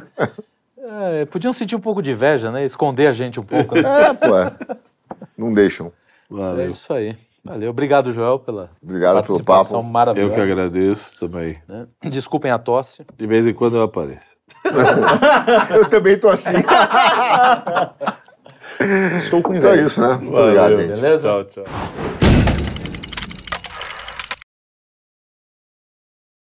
É, 0.77 1.25
podiam 1.27 1.53
sentir 1.53 1.77
um 1.77 1.81
pouco 1.81 2.03
de 2.03 2.11
inveja, 2.11 2.51
né? 2.51 2.65
Esconder 2.65 3.07
a 3.09 3.13
gente 3.13 3.39
um 3.41 3.45
pouco. 3.45 3.75
né? 3.75 3.83
É, 3.83 4.13
pô, 4.15 4.37
é. 4.39 4.53
não 5.37 5.53
deixam. 5.53 5.87
É 6.31 6.35
Valeu. 6.35 6.71
isso 6.71 6.93
aí. 6.93 7.17
Valeu. 7.45 7.71
Obrigado, 7.71 8.11
Joel, 8.13 8.39
pela 8.39 8.71
Obrigado 8.83 9.13
pelo 9.17 9.23
participação 9.45 9.81
papo. 9.81 9.89
Eu 9.89 9.93
maravilhosa. 9.93 10.35
que 10.35 10.41
agradeço 10.41 11.17
também. 11.19 11.59
né? 11.69 11.87
Desculpem 12.05 12.51
a 12.51 12.59
tosse. 12.59 13.05
De 13.19 13.27
vez 13.27 13.47
em 13.47 13.53
quando 13.53 13.77
eu 13.77 13.83
apareço. 13.83 14.35
Eu 15.77 15.89
também 15.89 16.19
tô 16.19 16.29
assim. 16.29 16.53
Estou 19.19 19.43
com 19.43 19.55
Então 19.55 19.69
inveja. 19.71 19.83
é 19.83 19.87
isso, 19.87 20.01
né? 20.01 20.19
Muito 20.21 20.37
obrigado, 20.41 20.71
Valeu. 20.73 20.89
gente. 20.89 21.01
Beleza? 21.01 21.29
Tchau, 21.29 21.45
tchau. 21.45 22.24